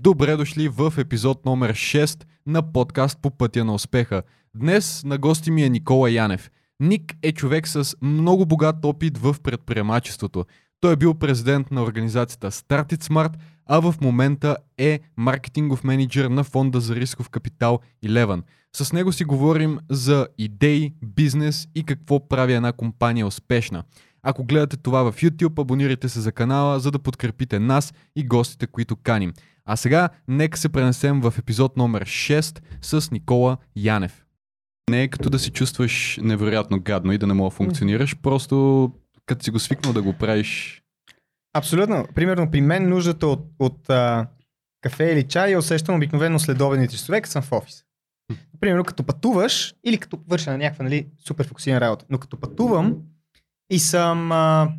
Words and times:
Добре 0.00 0.36
дошли 0.36 0.68
в 0.68 0.92
епизод 0.98 1.44
номер 1.44 1.72
6 1.72 2.24
на 2.46 2.72
подкаст 2.72 3.18
по 3.22 3.30
пътя 3.30 3.64
на 3.64 3.74
успеха. 3.74 4.22
Днес 4.56 5.04
на 5.04 5.18
гости 5.18 5.50
ми 5.50 5.62
е 5.62 5.68
Никола 5.68 6.10
Янев. 6.10 6.50
Ник 6.80 7.14
е 7.22 7.32
човек 7.32 7.68
с 7.68 7.96
много 8.02 8.46
богат 8.46 8.84
опит 8.84 9.18
в 9.18 9.36
предприемачеството. 9.42 10.44
Той 10.80 10.92
е 10.92 10.96
бил 10.96 11.14
президент 11.14 11.70
на 11.70 11.82
организацията 11.82 12.50
Start 12.50 12.92
It 12.92 13.04
Smart, 13.04 13.32
а 13.66 13.80
в 13.80 13.94
момента 14.00 14.56
е 14.78 15.00
маркетингов 15.16 15.84
менеджер 15.84 16.24
на 16.24 16.44
фонда 16.44 16.80
за 16.80 16.96
рисков 16.96 17.28
капитал 17.28 17.80
Eleven. 18.04 18.42
С 18.76 18.92
него 18.92 19.12
си 19.12 19.24
говорим 19.24 19.78
за 19.90 20.26
идеи, 20.38 20.94
бизнес 21.02 21.68
и 21.74 21.84
какво 21.84 22.28
прави 22.28 22.52
една 22.52 22.72
компания 22.72 23.26
успешна. 23.26 23.84
Ако 24.22 24.44
гледате 24.44 24.76
това 24.76 25.12
в 25.12 25.16
YouTube, 25.16 25.60
абонирайте 25.60 26.08
се 26.08 26.20
за 26.20 26.32
канала, 26.32 26.80
за 26.80 26.90
да 26.90 26.98
подкрепите 26.98 27.58
нас 27.58 27.94
и 28.16 28.26
гостите, 28.26 28.66
които 28.66 28.96
каним. 28.96 29.32
А 29.70 29.76
сега, 29.76 30.08
нека 30.28 30.58
се 30.58 30.68
пренесем 30.68 31.20
в 31.20 31.34
епизод 31.38 31.76
номер 31.76 32.04
6 32.04 32.60
с 32.82 33.10
Никола 33.10 33.56
Янев. 33.76 34.26
Не 34.90 35.02
е 35.02 35.08
като 35.08 35.30
да 35.30 35.38
си 35.38 35.50
чувстваш 35.50 36.18
невероятно 36.22 36.80
гадно 36.80 37.12
и 37.12 37.18
да 37.18 37.26
не 37.26 37.34
мога 37.34 37.50
да 37.50 37.56
функционираш, 37.56 38.16
просто 38.16 38.92
като 39.26 39.44
си 39.44 39.50
го 39.50 39.58
свикнал 39.58 39.92
да 39.92 40.02
го 40.02 40.12
правиш. 40.12 40.82
Абсолютно. 41.54 42.06
Примерно 42.14 42.50
при 42.50 42.60
мен 42.60 42.88
нуждата 42.88 43.26
от, 43.26 43.46
от 43.58 43.90
а, 43.90 44.26
кафе 44.80 45.04
или 45.04 45.22
чай 45.22 45.50
я 45.50 45.58
усещам 45.58 45.94
обикновено 45.94 46.38
следобедните 46.38 46.94
часове, 46.94 47.20
като 47.20 47.32
съм 47.32 47.42
в 47.42 47.52
офис. 47.52 47.84
Примерно 48.60 48.84
като 48.84 49.04
пътуваш 49.04 49.74
или 49.84 49.98
като 49.98 50.18
върша 50.28 50.50
на 50.50 50.58
някаква 50.58 50.84
нали, 50.84 51.06
супер 51.26 51.46
фокусирана 51.46 51.80
работа. 51.80 52.04
Но 52.10 52.18
като 52.18 52.40
пътувам 52.40 52.96
и 53.70 53.78
съм 53.78 54.32
а, 54.32 54.72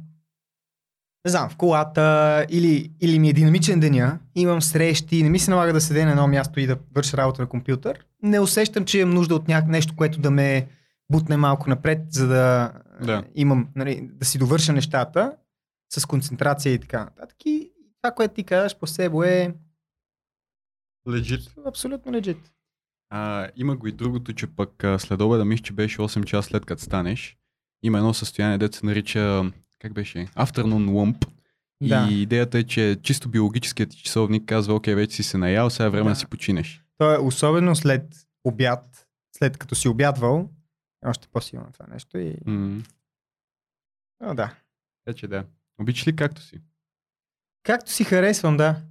не 1.25 1.31
знам, 1.31 1.49
в 1.49 1.55
колата 1.55 2.45
или, 2.49 2.91
или 3.01 3.19
ми 3.19 3.29
е 3.29 3.33
динамичен 3.33 3.79
деня, 3.79 4.19
имам 4.35 4.61
срещи, 4.61 5.23
не 5.23 5.29
ми 5.29 5.39
се 5.39 5.51
налага 5.51 5.73
да 5.73 5.81
седя 5.81 6.05
на 6.05 6.11
едно 6.11 6.27
място 6.27 6.59
и 6.59 6.67
да 6.67 6.77
върша 6.95 7.17
работа 7.17 7.41
на 7.41 7.49
компютър, 7.49 8.05
не 8.23 8.39
усещам, 8.39 8.85
че 8.85 8.99
имам 8.99 9.13
нужда 9.13 9.35
от 9.35 9.47
няк... 9.47 9.67
нещо, 9.67 9.95
което 9.95 10.19
да 10.19 10.31
ме 10.31 10.67
бутне 11.11 11.37
малко 11.37 11.69
напред, 11.69 11.99
за 12.09 12.27
да, 12.27 12.73
Да. 13.01 13.23
имам, 13.35 13.67
нали, 13.75 14.09
да 14.13 14.25
си 14.25 14.37
довърша 14.37 14.73
нещата 14.73 15.35
с 15.89 16.05
концентрация 16.05 16.73
и 16.73 16.79
така 16.79 16.99
нататък. 16.99 17.37
И 17.45 17.71
това, 18.01 18.11
което 18.11 18.33
ти 18.33 18.43
казваш 18.43 18.75
по 18.77 18.87
себе 18.87 19.43
е 19.43 19.53
Легит. 21.09 21.41
абсолютно 21.67 22.11
legit. 22.11 22.37
А, 23.09 23.47
има 23.55 23.75
го 23.75 23.87
и 23.87 23.91
другото, 23.91 24.33
че 24.33 24.47
пък 24.47 24.85
след 24.97 25.21
обеда, 25.21 25.45
мисля, 25.45 25.63
че 25.63 25.73
беше 25.73 25.97
8 25.97 26.23
часа 26.23 26.49
след 26.49 26.65
като 26.65 26.81
станеш. 26.81 27.37
Има 27.83 27.97
едно 27.97 28.13
състояние, 28.13 28.57
дето 28.57 28.77
се 28.77 28.85
нарича, 28.85 29.51
как 29.79 29.93
беше? 29.93 30.17
Afternoon 30.35 30.89
lump. 30.89 31.25
Да. 31.83 32.07
И 32.11 32.21
идеята 32.21 32.59
е, 32.59 32.63
че 32.63 32.97
чисто 33.03 33.29
биологическият 33.29 33.97
часовник 33.97 34.45
казва, 34.45 34.75
окей, 34.75 34.95
вече 34.95 35.15
си 35.15 35.23
се 35.23 35.37
наял, 35.37 35.69
сега 35.69 35.85
е 35.85 35.89
време 35.89 36.03
да, 36.03 36.09
Да. 36.09 36.15
си 36.15 36.25
починеш. 36.27 36.83
То 36.97 37.13
е 37.13 37.17
особено 37.17 37.75
след 37.75 38.27
обяд, 38.43 39.07
след 39.37 39.57
като 39.57 39.75
си 39.75 39.87
обядвал, 39.87 40.49
е 41.05 41.09
още 41.09 41.27
по-силно 41.27 41.67
това 41.73 41.85
нещо. 41.93 42.17
И... 42.17 42.35
М, 42.45 42.83
О, 44.23 44.33
да. 44.33 44.53
Така 45.05 45.17
че 45.17 45.27
да. 45.27 45.45
Обичаш 45.81 46.07
ли 46.07 46.15
както 46.15 46.41
си? 46.41 46.59
Както 47.63 47.91
си 47.91 48.03
харесвам, 48.03 48.57
да. 48.57 48.81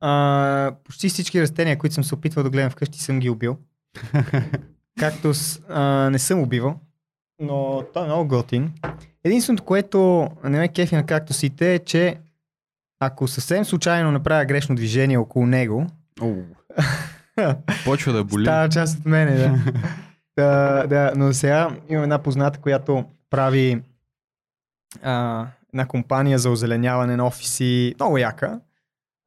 А, 0.00 0.76
почти 0.84 1.08
всички 1.08 1.40
растения, 1.42 1.78
които 1.78 1.94
съм 1.94 2.04
се 2.04 2.14
опитвал 2.14 2.42
да 2.44 2.50
гледам 2.50 2.70
вкъщи, 2.70 2.98
съм 2.98 3.20
ги 3.20 3.30
убил. 3.30 3.58
Както 4.98 5.34
с, 5.34 5.60
а, 5.68 6.10
не 6.10 6.18
съм 6.18 6.40
убивал, 6.40 6.80
но 7.40 7.82
той 7.94 8.02
е 8.02 8.06
много 8.06 8.28
готин. 8.28 8.72
Единственото, 9.24 9.64
което 9.64 10.28
не 10.44 10.58
ме 10.58 10.68
кефи 10.68 10.96
на 10.96 11.06
кактусите 11.06 11.74
е, 11.74 11.78
че 11.78 12.16
ако 13.00 13.28
съвсем 13.28 13.64
случайно 13.64 14.10
направя 14.12 14.44
грешно 14.44 14.74
движение 14.74 15.18
около 15.18 15.46
него, 15.46 15.86
Почва 17.84 18.12
да 18.12 18.24
боли. 18.24 18.44
става 18.44 18.68
част 18.68 18.98
от 18.98 19.06
мене, 19.06 19.36
да. 19.36 19.58
да, 20.38 20.86
да. 20.86 21.12
Но 21.16 21.32
сега 21.32 21.70
имам 21.88 22.02
една 22.02 22.18
позната, 22.18 22.58
която 22.58 23.04
прави 23.30 23.82
а, 25.02 25.46
една 25.74 25.86
компания 25.86 26.38
за 26.38 26.50
озеленяване 26.50 27.16
на 27.16 27.26
офиси, 27.26 27.94
много 28.00 28.18
яка, 28.18 28.60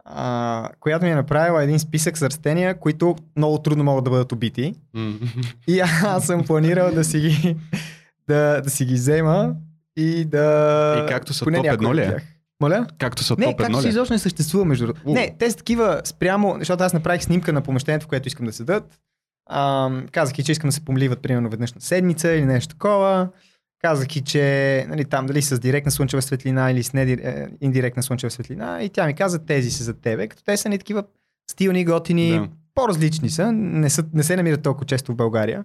а, 0.06 0.70
която 0.80 1.06
ми 1.06 1.12
е 1.12 1.16
направила 1.16 1.64
един 1.64 1.80
списък 1.80 2.18
с 2.18 2.22
растения, 2.22 2.80
които 2.80 3.16
много 3.36 3.58
трудно 3.58 3.84
могат 3.84 4.04
да 4.04 4.10
бъдат 4.10 4.32
убити. 4.32 4.76
И 5.68 5.80
аз 6.04 6.26
съм 6.26 6.44
планирал 6.46 6.92
да 6.92 7.04
си 7.04 7.20
ги, 7.20 7.56
да, 8.30 8.62
да 8.62 8.70
си 8.70 8.86
ги 8.86 8.94
взема 8.94 9.56
и 9.98 10.26
да... 10.26 11.04
И 11.06 11.10
както 11.10 11.34
са 11.34 11.46
поне 11.46 11.58
топ 11.58 11.66
едно 11.66 11.96
ли 11.96 12.02
е? 12.02 12.16
Моля? 12.62 12.88
Както 12.98 13.24
са 13.24 13.36
Не, 13.38 13.46
топ 13.46 13.58
както 13.58 13.82
си 13.82 13.88
е? 13.88 13.90
изобщо 13.90 14.14
не 14.14 14.20
съществува 14.20 14.66
между 14.66 14.86
другото. 14.86 15.10
Не, 15.10 15.36
те 15.40 15.52
са 15.52 15.58
такива 15.58 16.02
спрямо, 16.04 16.56
защото 16.60 16.84
аз 16.84 16.94
направих 16.94 17.24
снимка 17.24 17.54
на 17.54 17.62
помещението, 17.62 18.06
в 18.06 18.10
което 18.10 18.28
искам 18.28 18.46
да 18.46 18.54
седат. 18.54 19.00
Казах 20.12 20.40
и, 20.40 20.44
че 20.44 20.52
искам 20.52 20.68
да 20.68 20.72
се 20.72 20.86
помливат 20.86 21.22
примерно 21.22 21.50
веднъж 21.50 21.74
на 21.74 21.82
седмица 21.82 22.32
или 22.32 22.46
нещо 22.46 22.76
такова. 22.76 23.30
Казах 23.82 24.16
и, 24.16 24.22
че 24.22 24.86
нали, 24.90 25.06
там 25.06 25.26
дали 25.26 25.42
с 25.42 25.60
директна 25.60 25.92
слънчева 25.92 26.22
светлина 26.22 26.72
или 26.72 26.84
с 26.84 26.94
недир... 26.94 27.18
е, 27.18 27.48
индиректна 27.62 28.04
слънчева 28.04 28.32
светлина. 28.32 28.84
И 28.84 28.90
тя 28.90 29.08
ми 29.08 29.14
каза, 29.14 29.46
тези 29.46 29.72
са 29.72 29.84
за 29.84 29.94
тебе, 29.94 30.28
като 30.28 30.44
те 30.44 30.58
са 30.58 30.70
не 30.70 30.78
такива 30.78 31.04
стилни, 31.52 31.86
готини, 31.86 32.32
Да. 32.32 32.48
по-различни 32.76 33.30
са. 33.30 33.52
Не, 33.52 33.90
са. 33.90 34.04
не 34.14 34.24
се 34.24 34.36
намират 34.36 34.62
толкова 34.62 34.86
често 34.86 35.12
в 35.12 35.16
България. 35.16 35.64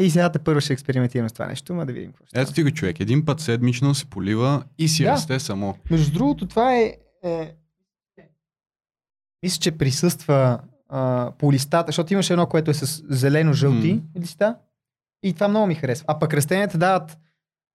И 0.00 0.10
сега 0.10 0.32
те 0.32 0.38
първо 0.38 0.60
ще 0.60 0.72
експериментирам 0.72 1.28
с 1.28 1.32
това 1.32 1.46
нещо, 1.46 1.74
ма 1.74 1.86
да 1.86 1.92
видим 1.92 2.12
какво 2.12 2.26
ще 2.26 2.40
Ето 2.40 2.52
ти 2.52 2.62
го 2.62 2.70
човек. 2.70 3.00
Един 3.00 3.24
път 3.24 3.40
седмично 3.40 3.94
се 3.94 4.06
полива 4.06 4.64
и 4.78 4.88
си 4.88 5.02
Да. 5.04 5.10
расте 5.10 5.40
само. 5.40 5.76
Между 5.90 6.12
другото, 6.12 6.46
това 6.48 6.76
е. 6.76 6.96
е... 7.24 7.54
Мисля, 9.42 9.60
че 9.60 9.78
присъства 9.78 10.60
а, 10.88 11.32
по 11.38 11.52
листата, 11.52 11.88
защото 11.88 12.12
имаше 12.12 12.32
едно, 12.32 12.46
което 12.46 12.70
е 12.70 12.74
с 12.74 13.02
зелено-жълти 13.08 13.92
М. 13.94 14.20
листа. 14.20 14.56
И 15.22 15.32
това 15.32 15.48
много 15.48 15.66
ми 15.66 15.74
харесва. 15.74 16.04
А 16.08 16.18
пък 16.18 16.34
растенията 16.34 16.78
дават 16.78 17.18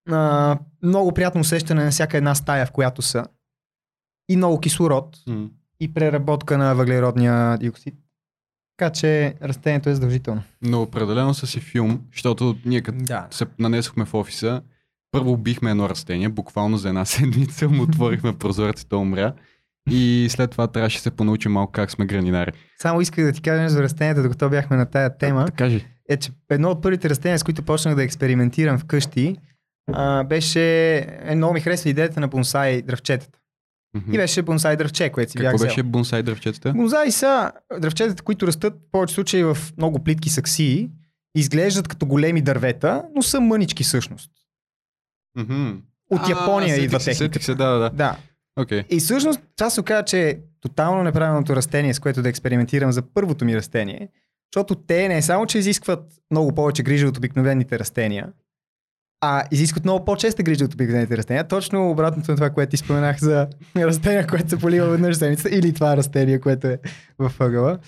а, 0.10 0.58
много 0.84 1.12
приятно 1.14 1.42
усещане 1.42 1.84
на 1.84 1.92
всяка 1.92 2.18
една 2.18 2.36
стая, 2.36 2.66
в 2.66 2.72
която 2.72 3.02
са. 3.02 3.26
И 4.30 4.36
много 4.38 4.60
кислород. 4.60 5.18
М. 5.28 5.50
И 5.80 5.94
преработка 5.94 6.58
на 6.58 6.76
въглеродния 6.76 7.58
диоксид. 7.58 7.96
Така 8.82 8.94
че 8.94 9.34
растението 9.44 9.90
е 9.90 9.94
задължително. 9.94 10.44
Но 10.62 10.82
определено 10.82 11.34
са 11.34 11.48
си 11.48 11.60
филм, 11.60 12.02
защото 12.14 12.58
ние 12.66 12.82
като 12.82 12.98
Да. 13.02 13.28
се 13.32 13.46
нанесохме 13.60 14.06
в 14.06 14.14
офиса, 14.14 14.62
първо 15.12 15.32
убихме 15.32 15.72
едно 15.72 15.90
растение, 15.90 16.30
буквално 16.30 16.78
за 16.78 16.90
една 16.90 17.06
седмица 17.06 17.70
му 17.70 17.84
отворихме 17.84 18.34
то 18.90 19.00
умря. 19.00 19.34
И 19.90 20.28
след 20.30 20.52
това 20.52 20.68
трябваше 20.68 20.98
да 20.98 21.02
се 21.02 21.12
понаучим 21.12 21.52
малко 21.52 21.72
как 21.72 21.92
сме 21.92 22.06
гранинари. 22.06 22.52
Само 22.82 23.02
исках 23.02 23.26
да 23.26 23.32
ти 23.32 23.42
кажа 23.42 23.70
за 23.70 23.84
растенията, 23.84 24.24
докато 24.24 24.50
бяхме 24.50 24.78
на 24.78 24.86
тая 24.86 25.18
тема. 25.18 25.46
Да, 25.46 25.52
кажи. 25.52 25.86
е, 26.10 26.18
че 26.18 26.32
едно 26.50 26.70
от 26.70 26.82
първите 26.82 27.10
растения, 27.10 27.40
с 27.40 27.44
които 27.44 27.64
почнах 27.64 27.96
да 27.96 28.04
експериментирам 28.04 28.80
вкъщи, 28.80 29.36
а, 29.94 30.24
беше, 30.24 30.98
е, 31.24 31.36
много 31.36 31.54
ми 31.54 31.60
харесва 31.60 31.90
идеята 31.90 32.20
на 32.20 32.28
бонсай 32.28 32.82
дръвчетата. 32.82 33.40
Мгм. 33.94 34.14
И 34.14 34.18
беше 34.18 34.42
бонсай 34.42 34.78
дръвче, 34.78 35.10
което 35.10 35.32
си 35.32 35.38
бях 35.38 35.46
Какво 35.46 35.56
взел. 35.56 35.68
беше 35.68 35.84
бонсай 35.84 36.24
дръвчетата? 36.24 36.74
Бонсай 36.74 37.12
са 37.12 37.52
дръвчетата, 37.80 38.24
които 38.24 38.48
растат 38.48 38.74
в 38.74 38.92
повече 38.92 39.14
случаи 39.14 39.44
в 39.44 39.58
много 39.78 40.04
плитки 40.04 40.30
саксии, 40.30 40.90
изглеждат 41.36 41.88
като 41.88 42.06
големи 42.06 42.42
дървета, 42.42 43.04
но 43.16 43.22
са 43.22 43.40
мънички 43.42 43.84
всъщност. 43.84 44.32
Мгм. 45.38 45.72
От 46.12 46.22
А, 46.24 46.30
Япония 46.30 46.70
сетих 46.70 46.84
идва 46.86 47.00
се, 47.00 47.12
техниката. 47.12 47.46
Се, 47.46 47.56
да, 47.56 47.70
да, 47.70 47.90
да. 47.90 48.18
Окей. 48.60 48.84
И 48.90 49.00
всъщност 49.00 49.40
това 49.58 49.70
се 49.70 49.82
оказа, 49.82 50.04
че 50.06 50.30
е 50.30 50.38
тотално 50.62 51.04
неправилното 51.04 51.56
растение, 51.56 51.94
с 51.94 52.00
което 52.00 52.22
да 52.22 52.30
експериментирам 52.30 52.92
за 52.92 53.02
първото 53.02 53.46
ми 53.46 53.56
растение, 53.56 54.10
защото 54.54 54.76
те 54.76 55.08
не 55.08 55.22
само, 55.22 55.46
че 55.46 55.58
изискват 55.58 56.14
много 56.32 56.56
повече 56.56 56.84
грижа 56.84 57.08
от 57.08 57.18
обикновените 57.18 57.80
растения, 57.80 58.30
а 59.22 59.44
изискват 59.52 59.84
много 59.84 60.06
по-честа 60.06 60.44
грижа 60.44 60.66
от 60.66 60.74
обикновените 60.74 61.18
растения. 61.18 61.48
Точно 61.48 61.90
обратното 61.92 62.32
на 62.32 62.38
това, 62.38 62.50
което 62.50 62.70
ти 62.70 62.78
споменах 62.78 63.20
за 63.20 63.48
растения, 63.76 64.28
което 64.28 64.50
се 64.50 64.58
полива 64.58 64.88
веднъж 64.88 65.16
в 65.16 65.20
седмицата, 65.20 65.56
или 65.56 65.74
това 65.74 65.98
растение, 65.98 66.40
което 66.40 66.68
е 66.68 66.80
в 67.20 67.32
ъгъла. 67.40 67.80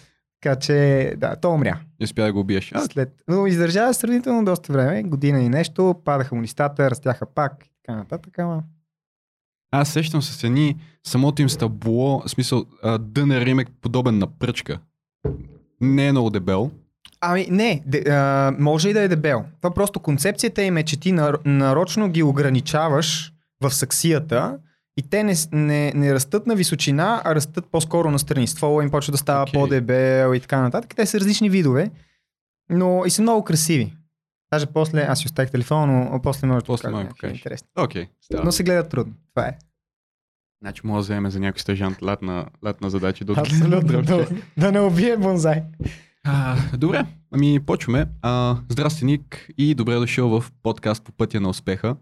Така 0.42 0.56
че, 0.56 1.14
да, 1.18 1.36
то 1.36 1.52
умря. 1.52 1.80
Не 2.00 2.04
успя 2.04 2.24
да 2.24 2.34
го 2.34 2.40
убиеш. 2.40 2.72
А, 2.76 2.82
След... 2.82 3.24
Но 3.28 3.48
издържава 3.48 3.94
сравнително 3.94 4.46
доста 4.46 4.74
време, 4.74 5.04
година 5.04 5.42
и 5.42 5.50
нещо, 5.50 5.96
падаха 6.06 6.36
му 6.36 6.42
листата, 6.42 6.92
растяха 6.92 7.26
пак 7.26 7.66
и 7.66 7.70
така 7.84 7.98
нататък, 7.98 8.40
ама 8.40 8.64
Аз 9.72 9.90
сещам 9.90 10.22
се 10.22 10.34
с 10.34 10.44
едни, 10.44 10.78
самото 11.04 11.42
им 11.42 11.50
стъбло, 11.50 12.20
в 12.26 12.30
смисъл, 12.30 12.66
дънер 13.00 13.46
им 13.46 13.60
е 13.60 13.66
подобен 13.82 14.18
на 14.18 14.28
пръчка. 14.28 14.80
Не 15.82 16.08
е 16.08 16.12
много 16.12 16.30
дебел. 16.30 16.72
Ами 17.26 17.48
не, 17.50 17.84
де, 17.86 18.04
а, 18.10 18.56
може 18.60 18.90
и 18.90 18.94
да 18.94 19.02
е 19.02 19.08
дебел. 19.08 19.44
Това 19.62 19.74
просто 19.74 20.00
концепцията 20.00 20.64
им 20.64 20.78
е, 20.78 20.84
че 20.84 21.00
ти 21.00 21.12
нар, 21.12 21.38
нарочно 21.46 22.10
ги 22.10 22.24
ограничаваш 22.24 23.34
в 23.62 23.72
саксията 23.72 24.60
и 24.98 25.10
те 25.10 25.24
не, 25.24 25.34
не, 25.52 25.92
не 25.96 26.14
растат 26.14 26.48
на 26.48 26.56
височина, 26.56 27.22
а 27.26 27.36
растат 27.36 27.66
по-скоро 27.72 28.12
на 28.12 28.20
страни. 28.20 28.48
Ствола 28.48 28.84
им 28.84 28.92
почва 28.92 29.12
да 29.12 29.18
става 29.18 29.44
Окей. 29.44 29.54
по-дебел 29.54 30.34
и 30.34 30.40
така 30.40 30.62
нататък. 30.62 30.96
Те 30.96 31.06
са 31.06 31.20
различни 31.20 31.50
видове, 31.50 31.92
но 32.70 33.04
и 33.06 33.10
са 33.10 33.22
много 33.22 33.44
красиви. 33.44 33.94
Даже 34.54 34.66
после, 34.66 35.06
аз 35.10 35.20
си 35.20 35.26
оставих 35.26 35.52
телефона, 35.52 36.10
но 36.12 36.22
после 36.22 36.48
може 36.48 36.60
да 36.60 36.66
После 36.66 36.92
покажа 36.92 37.10
да 37.22 37.28
интересни. 37.28 37.68
Окей, 37.80 38.08
става. 38.22 38.44
Но 38.44 38.52
се 38.52 38.64
гледат 38.64 38.90
трудно. 38.90 39.14
Това 39.36 39.48
е. 39.48 39.58
Значи 40.62 40.82
може 40.84 40.98
да 40.98 41.02
вземем 41.02 41.32
за 41.32 41.40
някой 41.40 41.60
стажант 41.60 42.02
латна, 42.02 42.46
латна 42.66 42.90
задача. 42.90 43.26
Да 43.26 43.34
Абсолютно. 43.38 44.02
да, 44.02 44.28
да 44.58 44.72
не 44.72 44.80
убие 44.80 45.18
бонзай. 45.18 45.64
А, 46.28 46.58
добре, 46.78 47.06
ами 47.32 47.60
почваме. 47.60 48.06
А, 48.22 48.58
здрасти, 48.70 49.06
Ник, 49.06 49.50
и 49.58 49.76
добре 49.76 49.96
дошъл 49.96 50.42
в 50.42 50.52
подкаст 50.64 51.04
по 51.04 51.12
пътя 51.12 51.42
на 51.42 51.50
успеха. 51.50 51.96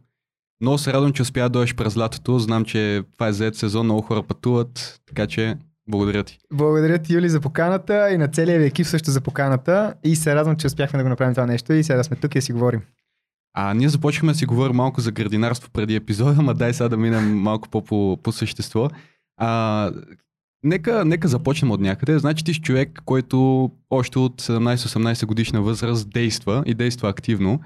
Много 0.62 0.78
се 0.78 0.94
радвам, 0.94 1.14
че 1.14 1.22
успя 1.22 1.42
да 1.42 1.50
дойдеш 1.50 1.76
през 1.76 1.98
лятото. 1.98 2.40
Знам, 2.40 2.66
че 2.66 3.04
това 3.14 3.28
е 3.28 3.34
заед 3.34 3.56
сезон, 3.56 3.86
много 3.86 4.02
хора 4.02 4.24
пътуват, 4.24 5.02
така 5.08 5.28
че 5.28 5.58
благодаря 5.90 6.24
ти. 6.24 6.40
Благодаря 6.54 6.98
ти, 6.98 7.14
Юли, 7.14 7.30
за 7.30 7.42
поканата 7.42 8.12
и 8.12 8.18
на 8.18 8.28
целия 8.28 8.60
ви 8.60 8.66
екип 8.66 8.86
също 8.86 9.12
за 9.12 9.22
поканата. 9.22 9.94
И 10.04 10.16
се 10.16 10.36
радвам, 10.36 10.56
че 10.56 10.68
успяхме 10.68 10.98
да 10.98 11.04
го 11.04 11.10
направим 11.10 11.34
това 11.34 11.46
нещо 11.46 11.74
и 11.74 11.84
сега 11.84 11.98
да 11.98 12.04
сме 12.04 12.18
тук 12.18 12.36
и 12.36 12.38
да 12.38 12.42
си 12.42 12.54
говорим. 12.54 12.82
А 13.54 13.74
ние 13.74 13.90
започнахме 13.90 14.32
да 14.32 14.38
си 14.38 14.46
говорим 14.46 14.76
малко 14.76 15.02
за 15.02 15.12
градинарство 15.12 15.70
преди 15.74 15.96
епизода, 15.96 16.42
ма 16.42 16.54
дай 16.54 16.74
сега 16.74 16.90
да 16.90 16.98
минем 16.98 17.40
малко 17.40 17.70
по, 17.70 17.84
по, 17.84 18.18
по 18.24 18.32
същество. 18.32 18.90
А, 19.38 19.92
нека, 20.64 21.06
нека 21.06 21.28
започнем 21.28 21.72
от 21.72 21.80
някъде. 21.80 22.20
Значи 22.20 22.44
ти 22.44 22.54
си 22.54 22.62
човек, 22.62 23.02
който 23.06 23.70
още 23.90 24.20
от 24.20 24.42
17-18 24.42 25.26
годишна 25.26 25.62
възраст 25.62 26.10
действа 26.10 26.64
и 26.66 26.74
действа 26.74 27.10
активно. 27.10 27.60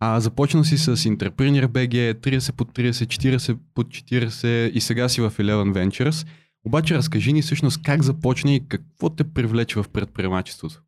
А, 0.00 0.20
започнал 0.20 0.64
си 0.64 0.78
с 0.78 0.96
Entrepreneur 0.96 1.66
BG, 1.66 2.14
30 2.14 2.52
под 2.52 2.72
30, 2.72 2.90
40 2.90 3.58
под 3.74 3.86
40 3.86 4.70
и 4.70 4.80
сега 4.80 5.08
си 5.08 5.20
в 5.20 5.30
Eleven 5.30 5.72
Ventures. 5.72 6.26
Обаче 6.66 6.94
разкажи 6.94 7.32
ни 7.32 7.42
всъщност 7.42 7.82
как 7.82 8.02
започна 8.02 8.52
и 8.52 8.68
какво 8.68 9.10
те 9.10 9.24
привлече 9.24 9.82
в 9.82 9.88
предприемачеството. 9.88 10.82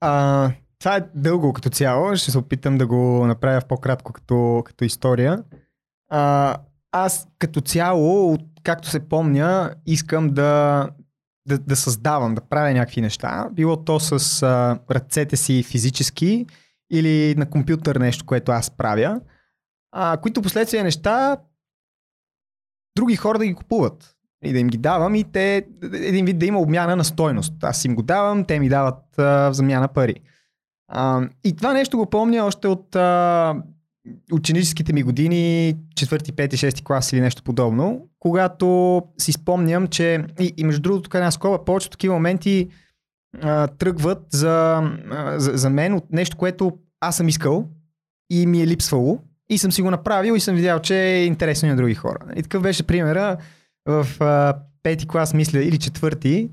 А, 0.00 0.50
това 0.78 0.96
е 0.96 1.06
дълго 1.14 1.52
като 1.52 1.70
цяло. 1.70 2.16
Ще 2.16 2.30
се 2.30 2.38
опитам 2.38 2.78
да 2.78 2.86
го 2.86 3.26
направя 3.26 3.60
в 3.60 3.66
по-кратко 3.68 4.12
като, 4.12 4.62
като 4.64 4.84
история. 4.84 5.44
А, 6.10 6.56
аз 6.92 7.28
като 7.38 7.60
цяло, 7.60 8.32
от, 8.32 8.42
както 8.64 8.88
се 8.88 9.08
помня, 9.08 9.74
искам 9.86 10.28
да, 10.28 10.88
да, 11.48 11.58
да 11.58 11.76
създавам, 11.76 12.34
да 12.34 12.40
правя 12.40 12.72
някакви 12.72 13.00
неща. 13.00 13.48
Било 13.52 13.84
то 13.84 14.00
с 14.00 14.42
а, 14.42 14.78
ръцете 14.90 15.36
си 15.36 15.62
физически 15.62 16.46
или 16.92 17.34
на 17.34 17.50
компютър 17.50 17.96
нещо, 17.96 18.26
което 18.26 18.52
аз 18.52 18.70
правя, 18.70 19.20
а, 19.92 20.16
които 20.16 20.42
последствия 20.42 20.84
неща 20.84 21.36
други 22.96 23.16
хора 23.16 23.38
да 23.38 23.46
ги 23.46 23.54
купуват 23.54 24.16
и 24.44 24.52
да 24.52 24.58
им 24.58 24.68
ги 24.68 24.78
давам 24.78 25.14
и 25.14 25.24
те, 25.24 25.66
един 25.92 26.24
вид 26.24 26.38
да 26.38 26.46
има 26.46 26.60
обмяна 26.60 26.96
на 26.96 27.04
стойност. 27.04 27.64
Аз 27.64 27.84
им 27.84 27.94
го 27.94 28.02
давам, 28.02 28.44
те 28.44 28.60
ми 28.60 28.68
дават 28.68 29.18
а, 29.18 29.50
в 29.50 29.52
замяна 29.52 29.88
пари. 29.88 30.14
А, 30.88 31.28
и 31.44 31.56
това 31.56 31.72
нещо 31.72 31.96
го 31.96 32.10
помня 32.10 32.44
още 32.44 32.68
от 32.68 32.96
а, 32.96 33.54
ученическите 34.32 34.92
ми 34.92 35.02
години, 35.02 35.74
4, 35.94 36.32
5, 36.32 36.54
6 36.54 36.82
клас 36.84 37.12
или 37.12 37.20
нещо 37.20 37.42
подобно, 37.42 38.08
когато 38.18 39.02
си 39.18 39.32
спомням, 39.32 39.86
че 39.86 40.24
и, 40.40 40.54
и 40.56 40.64
между 40.64 40.82
другото, 40.82 41.02
тук 41.02 41.14
една 41.14 41.30
скоба, 41.30 41.64
повечето 41.64 41.90
такива 41.90 42.14
моменти 42.14 42.68
а, 43.42 43.66
тръгват 43.66 44.26
за, 44.30 44.82
а, 45.10 45.40
за, 45.40 45.52
за 45.54 45.70
мен 45.70 45.94
от 45.94 46.12
нещо, 46.12 46.36
което 46.36 46.72
аз 47.00 47.16
съм 47.16 47.28
искал 47.28 47.68
и 48.30 48.46
ми 48.46 48.62
е 48.62 48.66
липсвало 48.66 49.18
и 49.50 49.58
съм 49.58 49.72
си 49.72 49.82
го 49.82 49.90
направил 49.90 50.32
и 50.32 50.40
съм 50.40 50.56
видял, 50.56 50.80
че 50.80 51.02
е 51.02 51.24
интересно 51.24 51.68
и 51.68 51.70
на 51.70 51.76
други 51.76 51.94
хора. 51.94 52.18
И 52.36 52.42
такъв 52.42 52.62
беше 52.62 52.82
примера 52.82 53.36
в 53.86 54.06
а, 54.20 54.54
пети 54.82 55.06
клас, 55.06 55.34
мисля, 55.34 55.58
или 55.58 55.78
четвърти. 55.78 56.50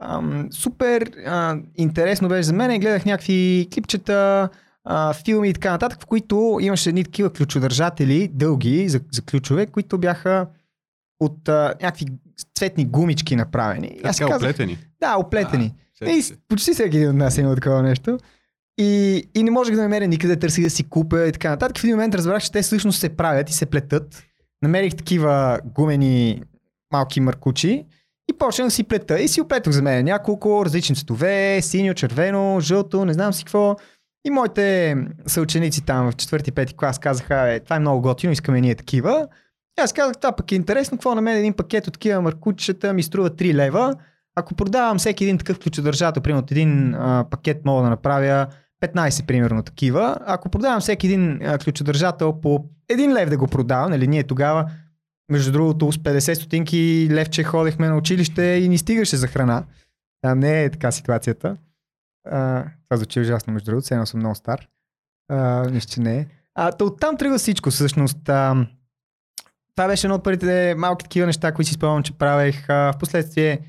Ам, 0.00 0.48
супер 0.52 1.10
а, 1.26 1.56
интересно 1.76 2.28
беше 2.28 2.42
за 2.42 2.52
мен. 2.52 2.80
Гледах 2.80 3.04
някакви 3.04 3.68
клипчета, 3.74 4.48
а, 4.84 5.12
филми 5.12 5.48
и 5.48 5.52
така 5.52 5.70
нататък, 5.70 6.02
в 6.02 6.06
които 6.06 6.58
имаше 6.60 6.88
едни 6.88 7.04
такива 7.04 7.32
ключодържатели, 7.32 8.28
дълги 8.28 8.88
за, 8.88 9.00
за 9.12 9.22
ключове, 9.22 9.66
които 9.66 9.98
бяха 9.98 10.46
от 11.20 11.48
а, 11.48 11.74
някакви 11.82 12.06
цветни 12.58 12.84
гумички 12.84 13.36
направени. 13.36 13.88
Така 13.88 14.08
казах, 14.08 14.36
оплетени. 14.36 14.78
да, 15.00 15.16
оплетени. 15.16 15.74
Сети 15.98 16.32
И 16.32 16.36
почти 16.48 16.72
всеки 16.72 16.96
един 16.96 17.10
от 17.10 17.16
нас 17.16 17.38
е 17.38 17.40
имал 17.40 17.54
такова 17.54 17.82
нещо. 17.82 18.18
И, 18.78 19.24
и 19.34 19.42
не 19.42 19.50
можех 19.50 19.74
да 19.74 19.82
намеря 19.82 20.08
никъде, 20.08 20.36
търсих 20.36 20.64
да 20.64 20.70
си 20.70 20.88
купя 20.88 21.26
и 21.26 21.32
така 21.32 21.50
нататък. 21.50 21.78
В 21.78 21.84
един 21.84 21.96
момент 21.96 22.14
разбрах, 22.14 22.42
че 22.42 22.52
те 22.52 22.62
всъщност 22.62 23.00
се 23.00 23.08
правят 23.08 23.50
и 23.50 23.52
се 23.52 23.66
плетат. 23.66 24.22
Намерих 24.62 24.94
такива 24.94 25.60
гумени 25.64 26.42
малки 26.92 27.20
маркучи 27.20 27.86
и 28.30 28.38
почнах 28.38 28.66
да 28.66 28.70
си 28.70 28.84
плета. 28.84 29.20
И 29.20 29.28
си 29.28 29.40
оплетох 29.40 29.72
за 29.72 29.82
мен 29.82 30.04
няколко 30.04 30.64
различни 30.64 30.96
цветове, 30.96 31.58
синьо, 31.62 31.94
червено, 31.94 32.60
жълто, 32.60 33.04
не 33.04 33.12
знам 33.12 33.32
си 33.32 33.44
какво. 33.44 33.76
И 34.24 34.30
моите 34.30 34.96
съученици 35.26 35.84
там 35.84 36.10
в 36.10 36.14
4-5 36.14 36.76
клас 36.76 36.98
казаха, 36.98 37.52
е, 37.52 37.60
това 37.60 37.76
е 37.76 37.80
много 37.80 38.00
готино, 38.00 38.32
искаме 38.32 38.60
ние 38.60 38.74
такива. 38.74 39.28
И 39.78 39.82
аз 39.82 39.92
казах, 39.92 40.16
това 40.16 40.32
пък 40.32 40.52
е 40.52 40.54
интересно, 40.54 40.98
какво 40.98 41.14
на 41.14 41.20
мен 41.20 41.36
един 41.36 41.52
пакет 41.52 41.86
от 41.86 41.92
такива 41.92 42.22
маркучета 42.22 42.92
ми 42.92 43.02
струва 43.02 43.30
3 43.30 43.54
лева. 43.54 43.94
Ако 44.36 44.54
продавам 44.54 44.98
всеки 44.98 45.24
един 45.24 45.38
такъв 45.38 45.58
ключодържател, 45.58 46.22
примерно 46.22 46.42
от 46.42 46.50
един 46.50 46.94
а, 46.94 47.24
пакет 47.30 47.64
мога 47.64 47.82
да 47.82 47.90
направя 47.90 48.46
15 48.82 49.26
примерно 49.26 49.62
такива. 49.62 50.16
Ако 50.26 50.48
продавам 50.48 50.80
всеки 50.80 51.06
един 51.06 51.42
а, 51.42 51.58
ключодържател 51.58 52.40
по 52.40 52.64
1 52.92 53.12
лев 53.12 53.30
да 53.30 53.36
го 53.36 53.46
продавам, 53.46 53.90
нали 53.90 54.08
ние 54.08 54.24
тогава, 54.24 54.70
между 55.30 55.52
другото 55.52 55.92
с 55.92 55.96
50 55.98 56.34
стотинки 56.34 57.08
левче 57.10 57.42
ходехме 57.42 57.88
на 57.88 57.96
училище 57.96 58.42
и 58.42 58.68
ни 58.68 58.78
стигаше 58.78 59.16
за 59.16 59.26
храна. 59.26 59.64
Там 60.22 60.38
не 60.38 60.64
е 60.64 60.70
така 60.70 60.90
ситуацията. 60.90 61.56
А, 62.30 62.64
това 62.88 62.96
звучи 62.96 63.20
ужасно, 63.20 63.52
между 63.52 63.70
другото, 63.70 63.94
едно 63.94 64.06
съм 64.06 64.20
много 64.20 64.34
стар. 64.34 64.68
Нищо, 65.70 66.00
не. 66.02 66.26
А, 66.54 66.72
то 66.72 66.86
оттам 66.86 67.16
тръгва 67.16 67.38
всичко, 67.38 67.70
всъщност. 67.70 68.28
А, 68.28 68.66
това 69.76 69.88
беше 69.88 70.06
едно 70.06 70.14
от 70.14 70.24
първите 70.24 70.74
малки 70.78 71.02
такива 71.02 71.26
неща, 71.26 71.52
които 71.52 71.68
си 71.68 71.74
спомням, 71.74 72.02
че 72.02 72.18
правех. 72.18 72.70
А, 72.70 72.92
впоследствие 72.92 73.60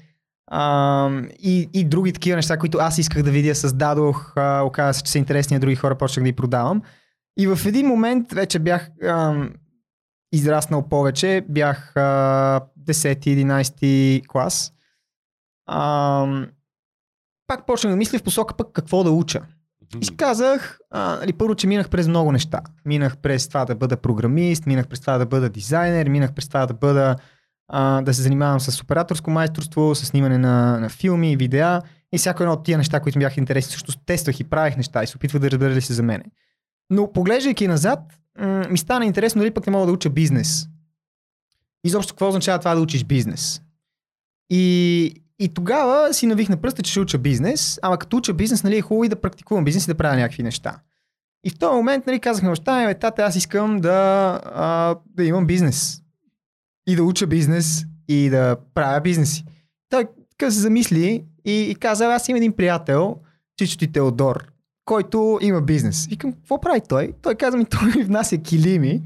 а, 0.48 1.10
и, 1.40 1.70
и 1.74 1.84
други 1.84 2.14
такива 2.14 2.36
неща, 2.36 2.58
които 2.58 2.78
аз 2.78 2.98
исках 2.98 3.24
да 3.24 3.32
видя, 3.32 3.56
създадох. 3.56 4.34
А, 4.38 4.62
оказа 4.62 4.94
се, 4.94 5.04
че 5.04 5.12
са 5.12 5.18
интересни, 5.18 5.58
а 5.58 5.60
други 5.60 5.76
хора 5.76 5.98
почнах 5.98 6.24
да 6.24 6.30
ги 6.30 6.36
продавам. 6.36 6.82
И 7.38 7.48
в 7.48 7.60
един 7.66 7.88
момент 7.88 8.34
вече 8.34 8.60
бях 8.60 8.90
а, 9.04 9.46
израснал 10.32 10.90
повече, 10.90 11.46
бях 11.50 11.96
а, 11.96 12.62
10-11 12.80 14.28
клас. 14.28 14.74
А, 15.66 16.48
пак 17.52 17.66
почнах 17.66 17.94
да 17.94 17.98
мисля 17.98 18.20
в 18.20 18.24
посока 18.24 18.54
пък 18.54 18.68
какво 18.74 19.04
да 19.04 19.12
уча. 19.12 19.42
И 20.02 20.06
си 20.06 20.16
казах, 20.16 20.80
а, 20.92 21.16
нали, 21.16 21.34
първо, 21.34 21.56
че 21.56 21.68
минах 21.68 21.90
през 21.90 22.08
много 22.08 22.32
неща. 22.32 22.62
Минах 22.86 23.18
през 23.18 23.48
това 23.48 23.66
да 23.66 23.76
бъда 23.76 23.98
програмист, 23.98 24.66
минах 24.66 24.88
през 24.88 25.00
това 25.00 25.18
да 25.18 25.26
бъда 25.26 25.50
дизайнер, 25.50 26.10
минах 26.10 26.34
през 26.34 26.48
това 26.48 26.66
да 26.66 26.74
бъда 26.74 27.16
а, 27.68 28.02
да 28.02 28.14
се 28.14 28.22
занимавам 28.22 28.60
с 28.60 28.82
операторско 28.82 29.32
майсторство, 29.32 29.96
с 29.96 30.06
снимане 30.06 30.38
на, 30.38 30.80
на 30.80 30.90
филми, 30.90 31.38
видеа 31.38 31.82
и 32.14 32.18
всяко 32.18 32.44
едно 32.44 32.54
от 32.54 32.64
тия 32.64 32.78
неща, 32.78 33.00
които 33.00 33.18
ми 33.20 33.26
бяха 33.26 33.40
интересни, 33.40 33.72
също 33.72 33.98
тествах 34.06 34.40
и 34.40 34.44
правих 34.44 34.78
неща 34.78 35.04
и 35.04 35.08
се 35.08 35.18
опитвах 35.18 35.42
да 35.42 35.52
разбера 35.52 35.74
ли 35.74 35.82
се 35.82 35.94
за 35.94 36.04
мене. 36.04 36.24
Но 36.90 37.12
поглеждайки 37.14 37.68
назад, 37.68 38.00
м- 38.40 38.68
ми 38.70 38.78
стана 38.78 39.06
интересно 39.06 39.40
дали 39.40 39.54
пък 39.54 39.68
не 39.68 39.72
мога 39.72 39.86
да 39.86 39.92
уча 39.92 40.10
бизнес. 40.10 40.68
Изобщо 41.84 42.14
какво 42.14 42.28
означава 42.28 42.60
това 42.60 42.76
да 42.76 42.82
учиш 42.82 43.04
бизнес? 43.04 43.62
И, 44.50 45.24
и 45.42 45.54
тогава 45.54 46.14
си 46.14 46.26
навих 46.26 46.50
на 46.50 46.58
пръста, 46.58 46.84
че 46.84 46.92
ще 46.92 47.00
уча 47.00 47.18
бизнес, 47.18 47.80
ама 47.82 47.98
като 47.98 48.18
уча 48.18 48.34
бизнес, 48.34 48.64
нали, 48.64 48.78
е 48.78 48.82
хубаво 48.82 49.04
и 49.04 49.10
да 49.10 49.22
практикувам 49.22 49.66
бизнес 49.66 49.84
и 49.84 49.88
да 49.88 49.98
правя 49.98 50.16
някакви 50.16 50.44
неща. 50.44 50.80
И 51.44 51.50
в 51.50 51.60
този 51.60 51.76
момент, 51.76 52.08
нали, 52.08 52.20
казах 52.20 52.44
на 52.44 52.50
баща 52.50 52.88
ми, 52.88 52.96
тата, 52.96 53.24
аз 53.24 53.36
искам 53.36 53.80
да, 53.80 54.40
а, 54.46 54.96
да 55.06 55.24
имам 55.24 55.48
бизнес. 55.48 56.02
И 56.88 56.96
да 56.96 57.04
уча 57.04 57.28
бизнес 57.28 57.86
и 58.08 58.30
да 58.30 58.56
правя 58.74 59.02
бизнеси. 59.02 59.46
Той 59.90 60.06
така 60.30 60.52
се 60.52 60.60
замисли 60.60 61.26
и, 61.46 61.62
и 61.62 61.76
каза, 61.76 62.06
аз 62.06 62.30
имам 62.30 62.38
един 62.38 62.56
приятел, 62.56 63.18
Чичо 63.58 63.78
ти 63.78 63.92
Теодор, 63.92 64.52
който 64.86 65.40
има 65.42 65.62
бизнес. 65.62 66.08
Викам, 66.08 66.34
какво 66.34 66.62
прави 66.62 66.82
той? 66.90 67.14
Той 67.22 67.36
каза 67.36 67.58
ми, 67.58 67.66
той 67.80 67.92
ми 67.96 68.04
внася 68.04 68.38
килими, 68.38 69.02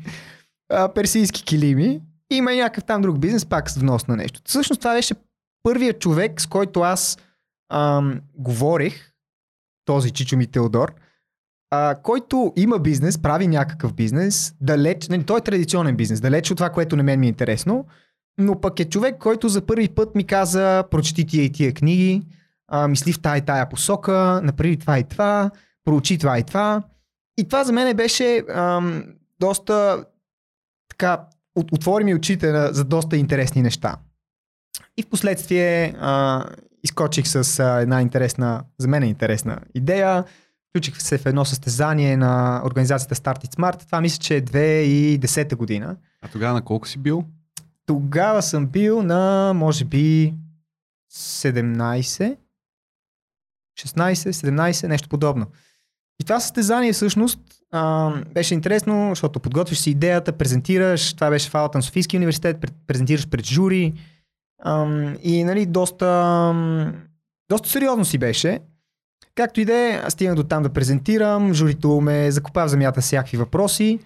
а, 0.70 0.94
персийски 0.94 1.44
килими, 1.44 2.02
има 2.32 2.54
и 2.54 2.58
някакъв 2.58 2.84
там 2.84 3.02
друг 3.02 3.20
бизнес, 3.20 3.46
пак 3.46 3.70
с 3.70 3.78
внос 3.78 4.08
на 4.08 4.16
нещо. 4.16 4.42
Всъщност 4.46 4.82
това 4.82 4.94
беше 4.94 5.14
първият 5.66 6.00
човек, 6.00 6.42
с 6.42 6.48
който 6.48 6.80
аз 6.80 7.18
ам, 7.74 8.22
говорих, 8.36 9.12
този 9.86 10.12
Чичо 10.12 10.38
ми 10.38 10.48
Теодор, 10.48 10.94
а, 11.72 11.96
който 12.04 12.54
има 12.56 12.80
бизнес, 12.80 13.18
прави 13.18 13.48
някакъв 13.48 13.94
бизнес, 13.94 14.56
далеч, 14.62 15.08
не, 15.08 15.24
той 15.24 15.38
е 15.38 15.42
традиционен 15.42 15.96
бизнес, 15.96 16.22
далеч 16.22 16.52
от 16.52 16.58
това, 16.58 16.70
което 16.70 16.96
на 16.96 17.04
мен 17.04 17.20
ми 17.20 17.26
е 17.26 17.30
интересно, 17.30 17.86
но 18.38 18.62
пък 18.62 18.80
е 18.80 18.90
човек, 18.90 19.18
който 19.20 19.50
за 19.50 19.66
първи 19.66 19.90
път 19.90 20.16
ми 20.16 20.24
каза, 20.24 20.84
прочети 20.92 21.26
тия 21.26 21.44
и 21.44 21.52
тия 21.52 21.74
книги, 21.74 22.22
а, 22.68 22.88
мисли 22.88 23.14
в 23.14 23.22
тая 23.22 23.38
и 23.38 23.46
тая 23.46 23.70
посока, 23.70 24.42
направи 24.44 24.78
това 24.78 25.00
и 25.00 25.04
това, 25.04 25.52
проучи 25.86 26.18
това 26.18 26.40
и 26.40 26.44
това. 26.44 26.84
И 27.38 27.44
това 27.44 27.64
за 27.64 27.74
мен 27.74 27.98
беше 27.98 28.44
ам, 28.50 29.04
доста 29.40 30.06
така, 30.90 31.26
от, 31.56 31.72
отвори 31.72 32.04
ми 32.04 32.16
очите 32.16 32.52
на, 32.52 32.74
за 32.74 32.84
доста 32.84 33.18
интересни 33.18 33.62
неща. 33.62 33.96
И 34.98 35.04
в 35.04 35.10
последствие 35.10 35.96
изкочих 36.84 37.28
с 37.28 37.60
а, 37.60 37.82
една 37.82 38.02
интересна, 38.02 38.64
за 38.78 38.88
мен 38.88 39.04
е 39.04 39.08
интересна 39.08 39.60
идея. 39.74 40.24
Включих 40.70 41.02
се 41.02 41.18
в 41.18 41.26
едно 41.26 41.46
състезание 41.46 42.18
на 42.18 42.62
организацията 42.66 43.16
Start 43.16 43.46
It 43.46 43.56
Smart. 43.56 43.86
Това 43.86 44.02
мисля, 44.02 44.18
че 44.18 44.36
е 44.36 44.42
2010 44.42 45.56
година. 45.56 45.96
А 46.22 46.28
тогава 46.28 46.54
на 46.54 46.62
колко 46.62 46.88
си 46.88 46.98
бил? 46.98 47.24
Тогава 47.86 48.42
съм 48.42 48.68
бил 48.68 49.04
на, 49.04 49.54
може 49.56 49.86
би, 49.86 50.34
17, 51.14 52.38
16, 53.80 54.14
17, 54.14 54.88
нещо 54.88 55.10
подобно. 55.10 55.46
И 56.22 56.24
това 56.24 56.40
състезание 56.40 56.94
всъщност 56.94 57.40
а, 57.72 58.14
беше 58.34 58.54
интересно, 58.54 59.10
защото 59.10 59.40
подготвиш 59.40 59.78
си 59.78 59.90
идеята, 59.90 60.32
презентираш, 60.32 61.14
това 61.14 61.30
беше 61.30 61.50
в 61.50 61.54
на 61.76 61.82
Софийския 61.82 62.18
университет, 62.18 62.58
презентираш 62.88 63.28
пред 63.28 63.46
жури 63.46 63.94
и 65.24 65.44
нали, 65.44 65.66
доста, 65.66 66.54
доста 67.50 67.70
сериозно 67.70 68.06
си 68.06 68.18
беше. 68.18 68.60
Както 69.36 69.62
и 69.62 69.66
да 69.66 69.74
е, 69.74 70.02
стигнах 70.10 70.36
до 70.36 70.44
там 70.44 70.64
да 70.64 70.70
презентирам, 70.70 71.54
журито 71.54 72.02
ме 72.02 72.32
закопа 72.32 72.66
в 72.66 72.70
земята 72.70 73.02
всякакви 73.02 73.38
въпроси. 73.38 74.00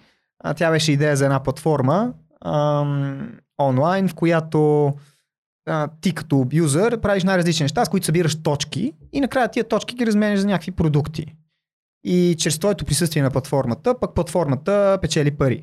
А, 0.44 0.54
тя 0.54 0.70
беше 0.70 0.92
идея 0.92 1.16
за 1.16 1.24
една 1.24 1.42
платформа 1.42 2.12
а, 2.40 2.84
онлайн, 3.60 4.08
в 4.08 4.14
която 4.14 4.92
а, 5.66 5.88
ти 6.00 6.14
като 6.14 6.46
юзър 6.52 7.00
правиш 7.00 7.24
най-различни 7.24 7.64
неща, 7.64 7.84
с 7.84 7.88
които 7.88 8.06
събираш 8.06 8.42
точки 8.42 8.92
и 9.12 9.20
накрая 9.20 9.50
тия 9.50 9.64
точки 9.64 9.94
ги 9.94 10.06
разменяш 10.06 10.40
за 10.40 10.46
някакви 10.46 10.70
продукти. 10.70 11.34
И 12.04 12.36
чрез 12.38 12.58
твоето 12.58 12.84
присъствие 12.84 13.22
на 13.22 13.30
платформата, 13.30 14.00
пък 14.00 14.14
платформата 14.14 14.98
печели 15.02 15.30
пари. 15.30 15.62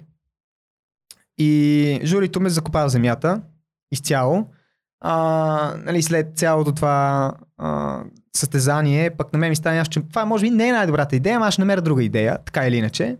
И 1.37 2.01
журито 2.03 2.39
ме 2.39 2.49
закопа 2.49 2.85
в 2.85 2.89
земята 2.89 3.41
изцяло. 3.91 4.47
А, 5.01 5.73
нали, 5.77 6.01
след 6.03 6.37
цялото 6.37 6.71
това 6.71 7.33
а, 7.57 8.01
състезание, 8.35 9.09
пък 9.09 9.33
на 9.33 9.39
мен 9.39 9.49
ми 9.49 9.55
стана 9.55 9.75
ясно, 9.75 9.91
че 9.91 10.01
това 10.01 10.25
може 10.25 10.45
би 10.45 10.49
не 10.49 10.67
е 10.67 10.71
най-добрата 10.71 11.15
идея, 11.15 11.35
ама 11.35 11.47
аз 11.47 11.53
ще 11.53 11.61
намеря 11.61 11.81
друга 11.81 12.03
идея, 12.03 12.37
така 12.45 12.67
или 12.67 12.75
иначе. 12.75 13.17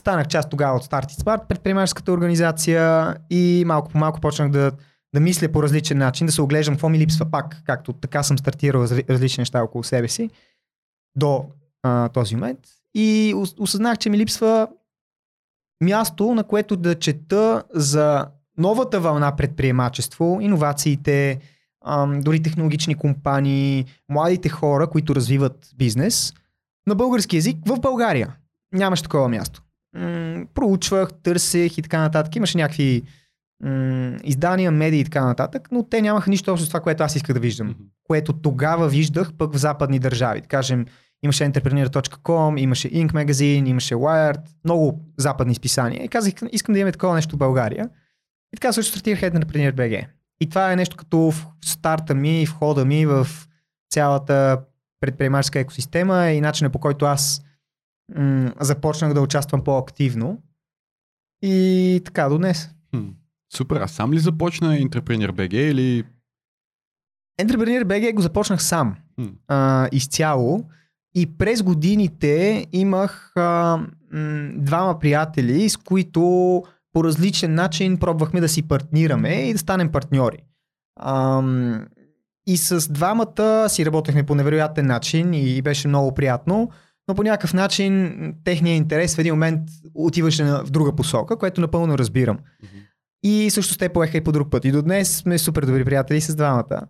Станах 0.00 0.28
част 0.28 0.50
тогава 0.50 0.76
от 0.76 0.84
Start 0.84 1.04
It 1.04 1.22
Smart, 1.22 1.46
предприемаческата 1.46 2.12
организация 2.12 3.14
и 3.30 3.64
малко 3.66 3.88
по 3.88 3.98
малко 3.98 4.20
почнах 4.20 4.50
да, 4.50 4.72
да 5.14 5.20
мисля 5.20 5.52
по 5.52 5.62
различен 5.62 5.98
начин, 5.98 6.26
да 6.26 6.32
се 6.32 6.42
оглеждам 6.42 6.74
какво 6.74 6.88
ми 6.88 6.98
липсва 6.98 7.26
пак, 7.30 7.62
както 7.66 7.92
така 7.92 8.22
съм 8.22 8.38
стартирал 8.38 8.80
различни 9.10 9.40
неща 9.40 9.62
около 9.62 9.84
себе 9.84 10.08
си 10.08 10.30
до 11.16 11.44
а, 11.82 12.08
този 12.08 12.34
момент. 12.34 12.58
И 12.94 13.34
осъзнах, 13.58 13.98
че 13.98 14.10
ми 14.10 14.18
липсва 14.18 14.68
място, 15.84 16.34
на 16.34 16.44
което 16.44 16.76
да 16.76 16.98
чета 16.98 17.62
за 17.74 18.26
новата 18.58 19.00
вълна 19.00 19.36
предприемачество, 19.36 20.38
иновациите, 20.40 21.40
дори 22.16 22.42
технологични 22.42 22.94
компании, 22.94 23.84
младите 24.08 24.48
хора, 24.48 24.86
които 24.86 25.14
развиват 25.14 25.70
бизнес 25.76 26.34
на 26.86 26.94
български 26.94 27.36
язик 27.36 27.56
в 27.66 27.80
България. 27.80 28.36
Нямаше 28.72 29.02
такова 29.02 29.28
място. 29.28 29.62
М- 29.96 30.44
проучвах, 30.54 31.08
търсех 31.22 31.78
и 31.78 31.82
така 31.82 32.00
нататък. 32.00 32.36
Имаше 32.36 32.58
някакви 32.58 33.02
м- 33.64 34.16
издания, 34.24 34.70
медии 34.70 35.00
и 35.00 35.04
така 35.04 35.24
нататък, 35.24 35.68
но 35.72 35.82
те 35.82 36.02
нямаха 36.02 36.30
нищо 36.30 36.52
общо 36.52 36.66
с 36.66 36.68
това, 36.68 36.80
което 36.80 37.02
аз 37.02 37.16
исках 37.16 37.34
да 37.34 37.40
виждам. 37.40 37.68
Mm-hmm. 37.68 37.86
Което 38.04 38.32
тогава 38.32 38.88
виждах 38.88 39.32
пък 39.38 39.52
в 39.52 39.58
западни 39.58 39.98
държави. 39.98 40.40
Да 40.40 40.46
кажем, 40.46 40.86
имаше 41.22 41.44
entrepreneur.com, 41.44 42.60
имаше 42.60 42.90
Inc. 42.90 43.12
Magazine, 43.12 43.68
имаше 43.68 43.94
Wired, 43.94 44.40
много 44.64 45.00
западни 45.16 45.54
списания. 45.54 46.04
И 46.04 46.08
казах, 46.08 46.32
искам 46.52 46.72
да 46.72 46.78
имаме 46.78 46.92
такова 46.92 47.14
нещо 47.14 47.36
в 47.36 47.38
България. 47.38 47.88
И 48.52 48.56
така 48.56 48.72
също 48.72 48.92
стартирах 48.92 49.20
Entrepreneur 49.20 49.72
BG. 49.72 50.06
И 50.40 50.48
това 50.48 50.72
е 50.72 50.76
нещо 50.76 50.96
като 50.96 51.18
в 51.18 51.34
старта 51.64 52.14
ми, 52.14 52.46
в 52.46 52.52
хода 52.52 52.84
ми 52.84 53.06
в 53.06 53.26
цялата 53.90 54.60
предприемаческа 55.00 55.60
екосистема 55.60 56.30
и 56.30 56.40
начинът 56.40 56.72
по 56.72 56.78
който 56.78 57.04
аз 57.04 57.42
м- 58.16 58.52
започнах 58.60 59.14
да 59.14 59.20
участвам 59.20 59.64
по-активно. 59.64 60.42
И 61.42 62.02
така 62.04 62.28
до 62.28 62.38
днес. 62.38 62.70
Хм, 62.90 63.08
супер, 63.56 63.80
а 63.80 63.88
сам 63.88 64.12
ли 64.12 64.18
започна 64.18 64.76
Entrepreneur 64.78 65.30
BG 65.30 65.54
или... 65.54 66.04
Entrepreneur 67.40 67.84
BG 67.84 68.14
го 68.14 68.22
започнах 68.22 68.62
сам. 68.62 68.96
Хм. 69.14 69.26
А, 69.48 69.88
изцяло. 69.92 70.64
И 71.14 71.38
през 71.38 71.62
годините 71.62 72.66
имах 72.72 73.32
а, 73.36 73.42
м- 74.12 74.50
двама 74.56 74.98
приятели, 74.98 75.68
с 75.68 75.76
които 75.76 76.62
по 76.92 77.04
различен 77.04 77.54
начин 77.54 77.96
пробвахме 77.96 78.40
да 78.40 78.48
си 78.48 78.68
партнираме 78.68 79.28
и 79.28 79.52
да 79.52 79.58
станем 79.58 79.92
партньори. 79.92 80.38
Ам, 81.00 81.86
и 82.46 82.56
с 82.56 82.92
двамата 82.92 83.68
си 83.68 83.86
работехме 83.86 84.26
по 84.26 84.34
невероятен 84.34 84.86
начин 84.86 85.34
и 85.34 85.62
беше 85.62 85.88
много 85.88 86.14
приятно, 86.14 86.70
но 87.08 87.14
по 87.14 87.22
някакъв 87.22 87.54
начин 87.54 88.34
техния 88.44 88.76
интерес 88.76 89.16
в 89.16 89.18
един 89.18 89.34
момент 89.34 89.60
отиваше 89.94 90.44
в 90.44 90.70
друга 90.70 90.96
посока, 90.96 91.38
което 91.38 91.60
напълно 91.60 91.98
разбирам. 91.98 92.38
Mm-hmm. 92.38 92.88
И 93.22 93.50
също 93.50 93.78
те 93.78 93.88
поеха 93.88 94.16
и 94.16 94.24
по 94.24 94.32
друг 94.32 94.50
път. 94.50 94.64
И 94.64 94.72
до 94.72 94.82
днес 94.82 95.16
сме 95.16 95.38
супер 95.38 95.66
добри 95.66 95.84
приятели 95.84 96.20
с 96.20 96.36
двамата. 96.36 96.80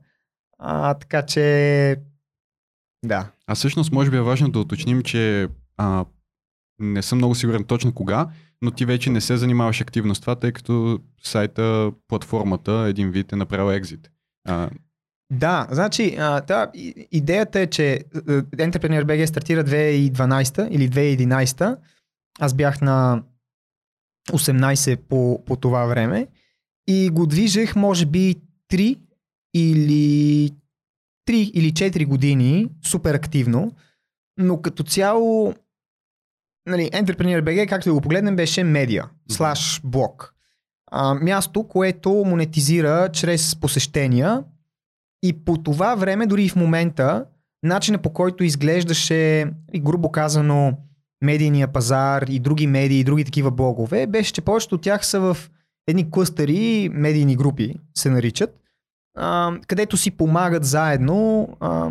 А, 0.59 0.95
така 0.95 1.23
че... 1.23 1.97
Да. 3.05 3.31
А 3.47 3.55
всъщност 3.55 3.93
може 3.93 4.11
би 4.11 4.17
е 4.17 4.21
важно 4.21 4.49
да 4.49 4.59
уточним, 4.59 5.03
че 5.03 5.49
а, 5.77 6.05
не 6.79 7.03
съм 7.03 7.19
много 7.19 7.35
сигурен 7.35 7.65
точно 7.65 7.95
кога, 7.95 8.29
но 8.63 8.71
ти 8.71 8.85
вече 8.85 9.11
не 9.11 9.21
се 9.21 9.37
занимаваш 9.37 9.81
активно 9.81 10.15
с 10.15 10.21
това, 10.21 10.35
тъй 10.35 10.53
като 10.53 11.01
сайта, 11.23 11.93
платформата, 12.09 12.73
един 12.89 13.11
вид 13.11 13.33
е 13.33 13.37
направил 13.37 13.73
екзит. 13.73 14.11
А... 14.49 14.71
Да, 15.33 15.67
значи, 15.71 16.17
а, 16.19 16.41
да, 16.41 16.71
идеята 17.13 17.61
е, 17.61 17.67
че 17.67 18.05
Entrepreneur 18.57 19.05
BG 19.05 19.27
стартира 19.27 19.65
2012 19.65 20.69
или 20.69 20.91
2011. 20.91 21.79
Аз 22.41 22.55
бях 22.55 22.81
на 22.81 23.23
18 24.31 24.97
по, 24.97 25.45
по 25.45 25.57
това 25.57 25.85
време 25.87 26.27
и 26.89 27.11
го 27.11 27.27
движех 27.27 27.77
може 27.77 28.07
би 28.07 28.35
3 28.73 28.99
или 29.55 30.51
3 31.29 31.33
или 31.33 31.73
4 31.73 32.07
години 32.07 32.69
супер 32.85 33.15
активно, 33.15 33.73
но 34.39 34.63
като 34.63 34.83
цяло 34.83 35.55
нали, 36.69 36.91
Entrepreneur 36.91 37.43
BG, 37.43 37.69
както 37.69 37.89
да 37.89 37.95
го 37.95 38.01
погледнем, 38.01 38.37
беше 38.37 38.65
медиа, 38.65 39.05
слаш 39.31 39.81
блог. 39.85 40.35
А, 40.91 41.15
място, 41.15 41.69
което 41.69 42.11
монетизира 42.11 43.09
чрез 43.13 43.57
посещения 43.57 44.45
и 45.23 45.45
по 45.45 45.57
това 45.57 45.95
време, 45.95 46.27
дори 46.27 46.45
и 46.45 46.49
в 46.49 46.57
момента, 46.57 47.25
начинът 47.63 48.03
по 48.03 48.13
който 48.13 48.45
изглеждаше, 48.45 49.47
грубо 49.77 50.13
казано, 50.13 50.73
медийния 51.25 51.69
пазар 51.69 52.23
и 52.29 52.39
други 52.39 52.67
медии 52.67 53.01
и 53.01 53.05
други 53.05 53.25
такива 53.25 53.51
блогове, 53.51 54.07
беше, 54.07 54.33
че 54.33 54.41
повечето 54.41 54.75
от 54.75 54.83
тях 54.83 55.07
са 55.07 55.21
в 55.21 55.37
едни 55.89 56.11
клъстери, 56.11 56.91
медийни 56.93 57.37
групи 57.37 57.75
се 57.97 58.11
наричат, 58.11 58.61
а, 59.17 59.57
където 59.67 59.97
си 59.97 60.11
помагат 60.11 60.65
заедно, 60.65 61.49
а, 61.61 61.91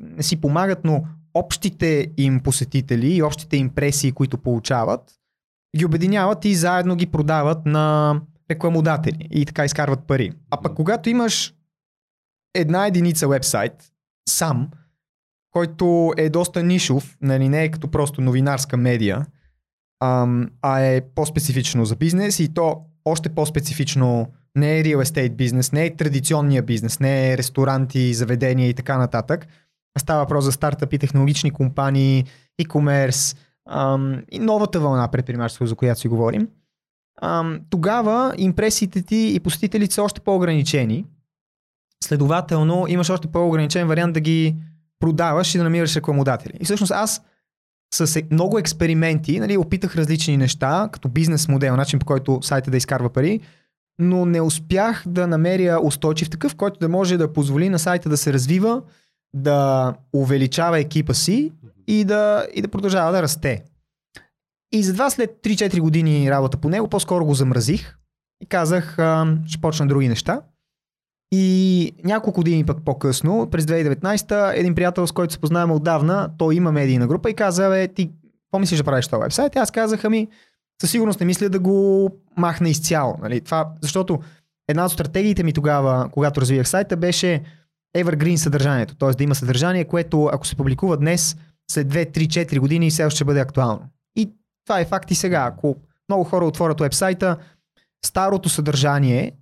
не 0.00 0.22
си 0.22 0.40
помагат, 0.40 0.84
но 0.84 1.04
общите 1.38 2.12
им 2.16 2.40
посетители 2.40 3.14
и 3.14 3.22
общите 3.22 3.56
импресии, 3.56 4.12
които 4.12 4.38
получават, 4.38 5.14
ги 5.76 5.84
обединяват 5.84 6.44
и 6.44 6.54
заедно 6.54 6.96
ги 6.96 7.06
продават 7.06 7.66
на 7.66 8.20
рекламодатели 8.50 9.28
и 9.30 9.46
така 9.46 9.64
изкарват 9.64 10.06
пари. 10.06 10.32
А 10.50 10.62
пък 10.62 10.74
когато 10.74 11.10
имаш 11.10 11.54
една 12.54 12.86
единица 12.86 13.28
вебсайт, 13.28 13.92
сам, 14.28 14.70
който 15.50 16.12
е 16.16 16.30
доста 16.30 16.62
нишов, 16.62 17.16
нали, 17.20 17.48
не 17.48 17.64
е 17.64 17.70
като 17.70 17.90
просто 17.90 18.20
новинарска 18.20 18.76
медия, 18.76 19.26
ам, 20.00 20.50
а 20.62 20.80
е 20.80 21.00
по-специфично 21.00 21.84
за 21.84 21.96
бизнес 21.96 22.38
и 22.38 22.54
то 22.54 22.82
още 23.04 23.28
по-специфично 23.28 24.32
не 24.56 24.78
е 24.78 24.84
real 24.84 25.04
estate 25.04 25.34
бизнес, 25.34 25.72
не 25.72 25.84
е 25.84 25.96
традиционния 25.96 26.62
бизнес, 26.62 27.00
не 27.00 27.32
е 27.32 27.38
ресторанти, 27.38 28.14
заведения 28.14 28.68
и 28.68 28.74
така 28.74 28.98
нататък, 28.98 29.46
Става 29.98 30.22
въпрос 30.22 30.44
за 30.44 30.52
стартъпи, 30.52 30.98
технологични 30.98 31.50
компании, 31.50 32.24
e-commerce 32.62 33.36
ам, 33.68 34.22
и 34.30 34.38
новата 34.38 34.80
вълна 34.80 35.08
предприемачество, 35.08 35.66
за 35.66 35.74
която 35.74 36.00
си 36.00 36.08
говорим. 36.08 36.48
Ам, 37.22 37.60
тогава 37.70 38.34
импресиите 38.38 39.02
ти 39.02 39.32
и 39.34 39.40
посетителите 39.40 39.94
са 39.94 40.02
още 40.02 40.20
по-ограничени. 40.20 41.04
Следователно, 42.04 42.86
имаш 42.88 43.10
още 43.10 43.28
по-ограничен 43.28 43.88
вариант 43.88 44.14
да 44.14 44.20
ги 44.20 44.56
продаваш 45.00 45.54
и 45.54 45.58
да 45.58 45.64
намираш 45.64 45.96
рекламодатели. 45.96 46.52
И 46.60 46.64
всъщност 46.64 46.92
аз 46.92 47.22
с 47.94 48.16
е, 48.16 48.28
много 48.30 48.58
експерименти 48.58 49.40
нали, 49.40 49.56
опитах 49.56 49.96
различни 49.96 50.36
неща, 50.36 50.88
като 50.92 51.08
бизнес 51.08 51.48
модел, 51.48 51.76
начин 51.76 51.98
по 51.98 52.06
който 52.06 52.38
сайта 52.42 52.70
да 52.70 52.76
изкарва 52.76 53.10
пари, 53.10 53.40
но 53.98 54.24
не 54.24 54.40
успях 54.40 55.04
да 55.06 55.26
намеря 55.26 55.80
устойчив 55.82 56.30
такъв, 56.30 56.54
който 56.54 56.78
да 56.78 56.88
може 56.88 57.16
да 57.16 57.32
позволи 57.32 57.68
на 57.68 57.78
сайта 57.78 58.08
да 58.08 58.16
се 58.16 58.32
развива 58.32 58.82
да 59.34 59.94
увеличава 60.12 60.78
екипа 60.78 61.14
си 61.14 61.52
и 61.86 62.04
да, 62.04 62.46
и 62.54 62.62
да 62.62 62.68
продължава 62.68 63.12
да 63.12 63.22
расте. 63.22 63.64
И 64.72 64.82
затова 64.82 65.10
след 65.10 65.30
3-4 65.42 65.80
години 65.80 66.30
работа 66.30 66.56
по 66.56 66.68
него, 66.68 66.88
по-скоро 66.88 67.24
го 67.24 67.34
замразих 67.34 67.98
и 68.42 68.46
казах, 68.46 68.98
а, 68.98 69.36
ще 69.46 69.60
почна 69.60 69.86
други 69.86 70.08
неща. 70.08 70.40
И 71.32 71.92
няколко 72.04 72.40
години 72.40 72.66
пък 72.66 72.84
по-късно, 72.84 73.48
през 73.50 73.64
2019, 73.64 74.52
един 74.54 74.74
приятел, 74.74 75.06
с 75.06 75.12
който 75.12 75.32
се 75.32 75.38
познаваме 75.38 75.74
отдавна, 75.74 76.30
той 76.38 76.54
има 76.54 76.72
медийна 76.72 77.06
група 77.06 77.30
и 77.30 77.34
каза, 77.34 77.68
бе, 77.68 77.88
ти 77.88 78.10
какво 78.44 78.58
мислиш 78.58 78.78
да 78.78 78.84
правиш 78.84 79.08
този 79.08 79.22
вебсайт? 79.22 79.54
И 79.54 79.58
аз 79.58 79.70
казах, 79.70 80.04
ами, 80.04 80.28
със 80.80 80.90
сигурност 80.90 81.20
не 81.20 81.26
мисля 81.26 81.48
да 81.48 81.58
го 81.58 82.10
махна 82.36 82.68
изцяло. 82.68 83.18
Нали? 83.22 83.40
Това, 83.40 83.72
защото 83.82 84.18
една 84.68 84.84
от 84.84 84.92
стратегиите 84.92 85.42
ми 85.42 85.52
тогава, 85.52 86.08
когато 86.12 86.40
развивах 86.40 86.68
сайта, 86.68 86.96
беше 86.96 87.42
evergreen 88.04 88.36
съдържанието. 88.36 88.94
Т.е. 88.94 89.10
да 89.10 89.24
има 89.24 89.34
съдържание, 89.34 89.84
което 89.84 90.24
ако 90.32 90.46
се 90.46 90.56
публикува 90.56 90.96
днес, 90.96 91.36
след 91.70 91.88
2, 91.88 92.18
3, 92.18 92.26
4 92.26 92.58
години 92.58 92.90
все 92.90 93.04
още 93.04 93.16
ще 93.16 93.24
бъде 93.24 93.40
актуално. 93.40 93.80
И 94.16 94.30
това 94.66 94.80
е 94.80 94.84
факт 94.84 95.10
и 95.10 95.14
сега. 95.14 95.48
Ако 95.52 95.76
много 96.08 96.24
хора 96.24 96.46
отворят 96.46 96.80
вебсайта, 96.80 97.36
старото 98.06 98.48
съдържание 98.48 99.32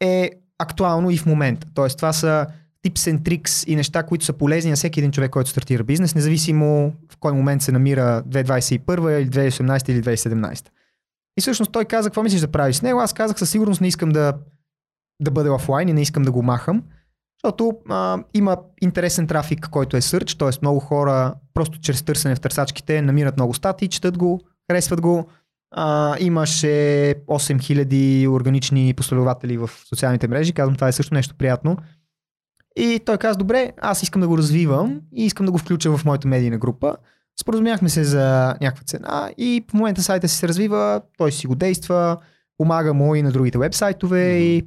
е 0.00 0.30
актуално 0.58 1.10
и 1.10 1.18
в 1.18 1.26
момента. 1.26 1.66
Тоест 1.74 1.96
това 1.96 2.12
са 2.12 2.46
tips 2.86 3.12
and 3.12 3.20
tricks 3.20 3.68
и 3.68 3.76
неща, 3.76 4.02
които 4.02 4.24
са 4.24 4.32
полезни 4.32 4.70
на 4.70 4.76
всеки 4.76 5.00
един 5.00 5.12
човек, 5.12 5.30
който 5.30 5.50
стартира 5.50 5.84
бизнес, 5.84 6.14
независимо 6.14 6.92
в 7.12 7.16
кой 7.16 7.32
момент 7.32 7.62
се 7.62 7.72
намира 7.72 8.22
2021 8.28 9.20
или 9.20 9.30
2018 9.30 9.90
или 9.90 10.02
2017. 10.02 10.68
И 11.38 11.40
всъщност 11.40 11.72
той 11.72 11.84
каза, 11.84 12.08
какво 12.08 12.22
мислиш 12.22 12.40
да 12.40 12.52
правиш 12.52 12.76
с 12.76 12.82
него? 12.82 13.00
Аз 13.00 13.12
казах, 13.12 13.38
със 13.38 13.50
сигурност 13.50 13.80
не 13.80 13.88
искам 13.88 14.08
да, 14.08 14.34
да 15.22 15.30
бъде 15.30 15.50
офлайн 15.50 15.88
и 15.88 15.92
не 15.92 16.02
искам 16.02 16.22
да 16.22 16.32
го 16.32 16.42
махам, 16.42 16.82
защото 17.44 17.72
а, 17.88 18.18
има 18.34 18.56
интересен 18.80 19.26
трафик, 19.26 19.68
който 19.70 19.96
е 19.96 20.00
сърч, 20.00 20.34
т.е. 20.34 20.48
много 20.62 20.80
хора 20.80 21.34
просто 21.54 21.80
чрез 21.80 22.02
търсене 22.02 22.34
в 22.34 22.40
търсачките 22.40 23.02
намират 23.02 23.36
много 23.36 23.54
статии, 23.54 23.88
четат 23.88 24.18
го, 24.18 24.40
харесват 24.70 25.00
го. 25.00 25.26
А, 25.70 26.16
имаше 26.20 26.66
8000 27.26 28.28
органични 28.28 28.94
последователи 28.94 29.58
в 29.58 29.70
социалните 29.88 30.28
мрежи, 30.28 30.52
казвам, 30.52 30.74
това 30.74 30.88
е 30.88 30.92
също 30.92 31.14
нещо 31.14 31.34
приятно. 31.34 31.76
И 32.76 33.00
той 33.06 33.18
каза, 33.18 33.38
добре, 33.38 33.72
аз 33.80 34.02
искам 34.02 34.20
да 34.20 34.28
го 34.28 34.38
развивам 34.38 35.00
и 35.16 35.26
искам 35.26 35.46
да 35.46 35.52
го 35.52 35.58
включа 35.58 35.96
в 35.96 36.04
моята 36.04 36.28
медийна 36.28 36.58
група. 36.58 36.96
Споразумяхме 37.40 37.88
се 37.88 38.04
за 38.04 38.54
някаква 38.60 38.84
цена 38.84 39.30
и 39.38 39.64
в 39.70 39.74
момента 39.74 40.02
сайта 40.02 40.28
си 40.28 40.36
се 40.36 40.48
развива, 40.48 41.00
той 41.18 41.32
си 41.32 41.46
го 41.46 41.54
действа, 41.54 42.16
помага 42.58 42.94
му 42.94 43.14
и 43.14 43.22
на 43.22 43.32
другите 43.32 43.58
вебсайтове 43.58 44.18
mm-hmm. 44.18 44.38
и 44.38 44.66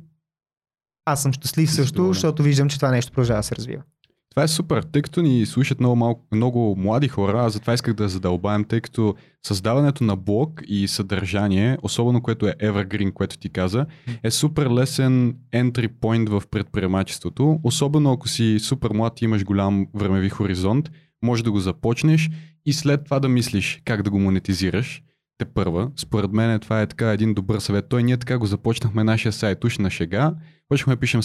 аз 1.05 1.21
съм 1.21 1.33
щастлив 1.33 1.71
също, 1.71 2.07
защото 2.07 2.43
виждам, 2.43 2.69
че 2.69 2.77
това 2.77 2.91
нещо 2.91 3.11
продължава 3.11 3.39
да 3.39 3.43
се 3.43 3.55
развива. 3.55 3.83
Това 4.29 4.43
е 4.43 4.47
супер, 4.47 4.83
тъй 4.83 5.01
като 5.01 5.21
ни 5.21 5.45
слушат 5.45 5.79
много, 5.79 5.95
малко, 5.95 6.25
много 6.31 6.75
млади 6.77 7.07
хора, 7.07 7.45
аз 7.45 7.53
затова 7.53 7.73
исках 7.73 7.93
да 7.93 8.09
задълбаем, 8.09 8.63
тъй 8.63 8.81
като 8.81 9.15
създаването 9.45 10.03
на 10.03 10.15
блог 10.15 10.61
и 10.67 10.87
съдържание, 10.87 11.77
особено 11.81 12.21
което 12.21 12.47
е 12.47 12.53
Evergreen, 12.53 13.13
което 13.13 13.37
ти 13.37 13.49
каза, 13.49 13.85
е 14.23 14.31
супер 14.31 14.69
лесен 14.69 15.35
entry 15.53 15.87
point 15.87 16.29
в 16.29 16.43
предприемачеството, 16.51 17.59
особено 17.63 18.11
ако 18.11 18.27
си 18.27 18.57
супер 18.59 18.91
млад 18.93 19.21
и 19.21 19.25
имаш 19.25 19.43
голям 19.43 19.87
времеви 19.93 20.29
хоризонт, 20.29 20.91
може 21.23 21.43
да 21.43 21.51
го 21.51 21.59
започнеш 21.59 22.29
и 22.65 22.73
след 22.73 23.05
това 23.05 23.19
да 23.19 23.29
мислиш 23.29 23.81
как 23.85 24.03
да 24.03 24.09
го 24.09 24.19
монетизираш 24.19 25.03
те 25.37 25.45
първа. 25.45 25.91
Според 25.95 26.31
мен 26.31 26.59
това 26.59 26.81
е 26.81 26.87
така 26.87 27.11
един 27.11 27.33
добър 27.33 27.59
съвет. 27.59 27.85
Той 27.89 28.03
ние 28.03 28.17
така 28.17 28.37
го 28.37 28.45
започнахме 28.45 29.03
нашия 29.03 29.31
сайт 29.31 29.63
уж 29.63 29.77
на 29.77 29.89
шега. 29.89 30.33
Почнахме 30.69 30.95
да 30.95 30.99
пишем 30.99 31.23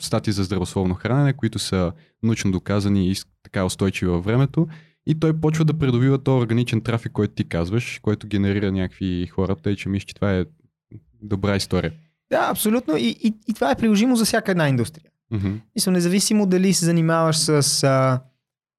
статии 0.00 0.32
за 0.32 0.44
здравословно 0.44 0.94
хранене, 0.94 1.32
които 1.32 1.58
са 1.58 1.92
научно 2.22 2.52
доказани 2.52 3.10
и 3.10 3.14
така 3.42 3.64
устойчиви 3.64 4.10
във 4.10 4.24
времето. 4.24 4.66
И 5.06 5.20
той 5.20 5.40
почва 5.40 5.64
да 5.64 5.78
придобива 5.78 6.18
този 6.18 6.42
органичен 6.42 6.80
трафик, 6.80 7.12
който 7.12 7.34
ти 7.34 7.48
казваш, 7.48 7.98
който 8.02 8.26
генерира 8.26 8.72
някакви 8.72 9.26
хора, 9.26 9.56
тъй 9.56 9.76
че 9.76 9.88
мисля, 9.88 10.06
че 10.06 10.14
това 10.14 10.32
е 10.32 10.44
добра 11.22 11.56
история. 11.56 11.92
Да, 12.30 12.48
абсолютно. 12.50 12.96
И, 12.96 13.16
и, 13.22 13.34
и 13.48 13.54
това 13.54 13.70
е 13.70 13.76
приложимо 13.76 14.16
за 14.16 14.24
всяка 14.24 14.50
една 14.50 14.68
индустрия. 14.68 15.10
Mm-hmm. 15.32 15.60
Мисля, 15.76 15.92
независимо 15.92 16.46
дали 16.46 16.72
се 16.72 16.84
занимаваш 16.84 17.36
с 17.36 17.84
а, 17.84 18.20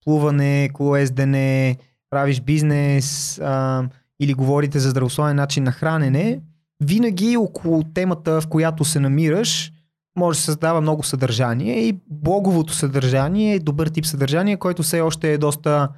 плуване, 0.03 0.69
колоездене, 0.73 1.77
правиш 2.09 2.41
бизнес, 2.41 3.39
а, 3.39 3.83
или 4.19 4.33
говорите 4.33 4.79
за 4.79 4.89
здравословен 4.89 5.35
начин 5.35 5.63
на 5.63 5.71
хранене, 5.71 6.41
винаги 6.83 7.37
около 7.37 7.83
темата, 7.83 8.41
в 8.41 8.47
която 8.47 8.85
се 8.85 8.99
намираш, 8.99 9.71
може 10.15 10.37
да 10.37 10.39
се 10.39 10.45
създава 10.45 10.81
много 10.81 11.03
съдържание 11.03 11.87
и 11.87 11.99
блоговото 12.09 12.73
съдържание 12.73 13.53
е 13.53 13.59
добър 13.59 13.87
тип 13.87 14.05
съдържание, 14.05 14.57
който 14.57 14.83
все 14.83 15.01
още 15.01 15.33
е 15.33 15.37
доста, 15.37 15.89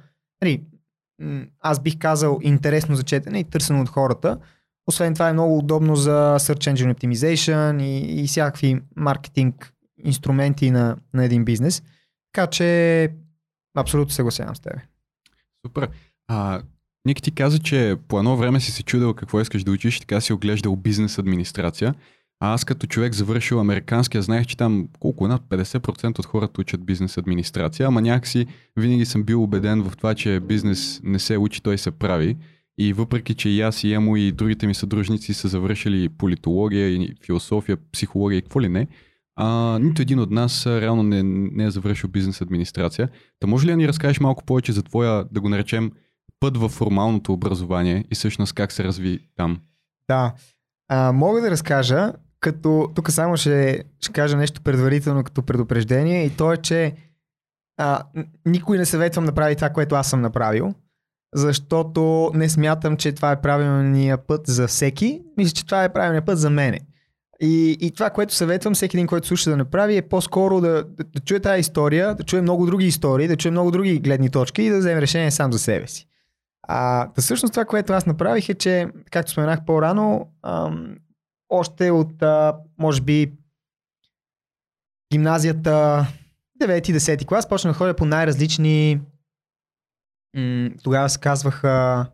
нали, 0.42 0.62
аз 1.60 1.80
бих 1.80 1.98
казал, 1.98 2.38
интересно 2.42 2.96
за 2.96 3.02
четене 3.02 3.38
и 3.38 3.44
търсено 3.44 3.80
от 3.80 3.88
хората. 3.88 4.38
Освен 4.86 5.14
това 5.14 5.28
е 5.28 5.32
много 5.32 5.58
удобно 5.58 5.96
за 5.96 6.36
Search 6.40 6.74
Engine 6.74 6.94
Optimization 6.94 7.82
и, 7.82 8.22
и 8.22 8.26
всякакви 8.26 8.80
маркетинг 8.96 9.72
инструменти 10.04 10.70
на, 10.70 10.96
на 11.14 11.24
един 11.24 11.44
бизнес. 11.44 11.82
Така 12.32 12.46
че 12.46 13.08
абсолютно 13.76 14.12
съгласявам 14.12 14.56
с 14.56 14.60
теб. 14.60 14.72
Супер. 15.66 15.88
А, 16.28 16.62
Ник 17.04 17.22
ти 17.22 17.30
каза, 17.30 17.58
че 17.58 17.96
по 18.08 18.18
едно 18.18 18.36
време 18.36 18.60
си 18.60 18.70
се 18.70 18.82
чудил 18.82 19.14
какво 19.14 19.40
искаш 19.40 19.64
да 19.64 19.70
учиш, 19.70 20.00
така 20.00 20.20
си 20.20 20.32
оглеждал 20.32 20.76
бизнес 20.76 21.18
администрация. 21.18 21.94
А 22.44 22.54
аз 22.54 22.64
като 22.64 22.86
човек 22.86 23.14
завършил 23.14 23.60
американския, 23.60 24.22
знаех, 24.22 24.46
че 24.46 24.56
там 24.56 24.88
колко 25.00 25.28
над 25.28 25.42
50% 25.42 26.18
от 26.18 26.26
хората 26.26 26.60
учат 26.60 26.84
бизнес 26.84 27.18
администрация, 27.18 27.86
ама 27.86 28.00
някакси 28.00 28.46
винаги 28.76 29.04
съм 29.04 29.24
бил 29.24 29.42
убеден 29.42 29.82
в 29.82 29.96
това, 29.96 30.14
че 30.14 30.40
бизнес 30.40 31.00
не 31.04 31.18
се 31.18 31.38
учи, 31.38 31.62
той 31.62 31.78
се 31.78 31.90
прави. 31.90 32.36
И 32.78 32.92
въпреки, 32.92 33.34
че 33.34 33.48
и 33.48 33.60
аз 33.60 33.84
и 33.84 33.92
Емо 33.92 34.16
и 34.16 34.32
другите 34.32 34.66
ми 34.66 34.74
съдружници 34.74 35.34
са 35.34 35.48
завършили 35.48 36.08
политология 36.08 36.88
и 36.88 37.14
философия, 37.26 37.78
психология 37.92 38.38
и 38.38 38.42
какво 38.42 38.60
ли 38.60 38.68
не, 38.68 38.86
а, 39.36 39.78
нито 39.78 40.02
един 40.02 40.20
от 40.20 40.30
нас 40.30 40.66
реално 40.66 41.02
не, 41.02 41.22
не 41.22 41.64
е 41.64 41.70
завършил 41.70 42.10
бизнес 42.10 42.40
администрация. 42.40 43.08
Та 43.40 43.46
може 43.46 43.66
ли 43.66 43.70
да 43.70 43.76
ни 43.76 43.88
разкажеш 43.88 44.20
малко 44.20 44.44
повече 44.44 44.72
за 44.72 44.82
твоя, 44.82 45.24
да 45.32 45.40
го 45.40 45.48
наречем, 45.48 45.92
път 46.40 46.56
в 46.56 46.68
формалното 46.68 47.32
образование 47.32 48.04
и 48.10 48.14
всъщност 48.14 48.52
как 48.52 48.72
се 48.72 48.84
разви 48.84 49.18
там? 49.36 49.60
Да, 50.08 50.34
а, 50.88 51.12
мога 51.12 51.40
да 51.40 51.50
разкажа, 51.50 52.12
като 52.44 52.88
тук 52.94 53.10
само 53.10 53.36
ще, 53.36 53.84
ще 54.00 54.12
кажа 54.12 54.36
нещо 54.36 54.62
предварително 54.62 55.24
като 55.24 55.42
предупреждение 55.42 56.24
и 56.24 56.30
то 56.30 56.52
е, 56.52 56.56
че 56.56 56.94
а, 57.76 58.02
никой 58.46 58.78
не 58.78 58.84
съветвам 58.84 59.24
да 59.24 59.32
прави 59.32 59.56
това, 59.56 59.70
което 59.70 59.94
аз 59.94 60.10
съм 60.10 60.20
направил, 60.20 60.74
защото 61.34 62.30
не 62.34 62.48
смятам, 62.48 62.96
че 62.96 63.12
това 63.12 63.32
е 63.32 63.40
правилният 63.40 64.26
път 64.26 64.46
за 64.46 64.66
всеки. 64.66 65.22
Мисля, 65.36 65.54
че 65.54 65.66
това 65.66 65.84
е 65.84 65.92
правилният 65.92 66.26
път 66.26 66.38
за 66.38 66.50
мене. 66.50 66.80
И, 67.40 67.78
и 67.80 67.90
това, 67.90 68.10
което 68.10 68.34
съветвам 68.34 68.74
всеки 68.74 68.96
един, 68.96 69.06
който 69.06 69.26
слуша 69.26 69.50
да 69.50 69.56
направи, 69.56 69.96
е 69.96 70.02
по-скоро 70.02 70.60
да, 70.60 70.84
да, 70.84 71.04
да 71.04 71.20
чуе 71.20 71.40
тази 71.40 71.60
история, 71.60 72.14
да 72.14 72.24
чуе 72.24 72.42
много 72.42 72.66
други 72.66 72.86
истории, 72.86 73.28
да 73.28 73.36
чуе 73.36 73.50
много 73.50 73.70
други 73.70 73.98
гледни 73.98 74.30
точки 74.30 74.62
и 74.62 74.70
да 74.70 74.78
вземе 74.78 75.00
решение 75.00 75.30
сам 75.30 75.52
за 75.52 75.58
себе 75.58 75.86
си. 75.86 76.06
А, 76.68 77.06
да 77.06 77.22
всъщност 77.22 77.52
това, 77.52 77.64
което 77.64 77.92
аз 77.92 78.06
направих 78.06 78.48
е, 78.48 78.54
че, 78.54 78.88
както 79.10 79.32
споменах 79.32 79.64
по-рано, 79.64 80.28
ам, 80.42 80.96
още 81.58 81.90
от, 81.90 82.22
а, 82.22 82.56
може 82.78 83.02
би, 83.02 83.32
гимназията 85.12 86.06
9-10 86.62 87.26
клас, 87.26 87.48
почнах 87.48 87.72
да 87.72 87.78
ходя 87.78 87.96
по 87.96 88.04
най-различни 88.04 89.00
м- 90.36 90.70
тогава 90.82 91.08
се 91.08 91.20
казваха 91.20 92.06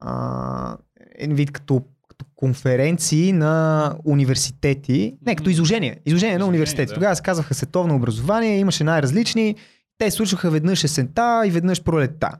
а, 0.00 0.76
един 1.14 1.36
вид 1.36 1.52
като, 1.52 1.82
като 2.08 2.24
конференции 2.36 3.32
на 3.32 3.94
университети, 4.04 5.16
не, 5.26 5.36
като 5.36 5.50
изложение, 5.50 6.00
изложение 6.06 6.38
на 6.38 6.46
университети. 6.46 6.88
Да. 6.88 6.94
Тогава 6.94 7.16
се 7.16 7.22
казваха 7.22 7.54
световно 7.54 7.94
образование, 7.94 8.58
имаше 8.58 8.84
най-различни, 8.84 9.56
те 9.98 10.10
случваха 10.10 10.50
веднъж 10.50 10.84
есента 10.84 11.42
и 11.46 11.50
веднъж 11.50 11.82
пролетта. 11.82 12.30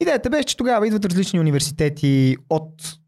Идеята 0.00 0.30
беше, 0.30 0.44
че 0.44 0.56
тогава 0.56 0.86
идват 0.86 1.04
различни 1.04 1.40
университети 1.40 2.36
от 2.50 3.00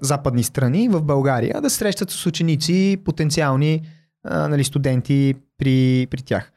западни 0.00 0.42
страни 0.42 0.88
в 0.88 1.02
България 1.02 1.60
да 1.60 1.70
срещат 1.70 2.10
с 2.10 2.26
ученици, 2.26 2.96
потенциални 3.04 3.82
а, 4.24 4.48
нали, 4.48 4.64
студенти 4.64 5.34
при, 5.58 6.06
при 6.10 6.22
тях. 6.22 6.52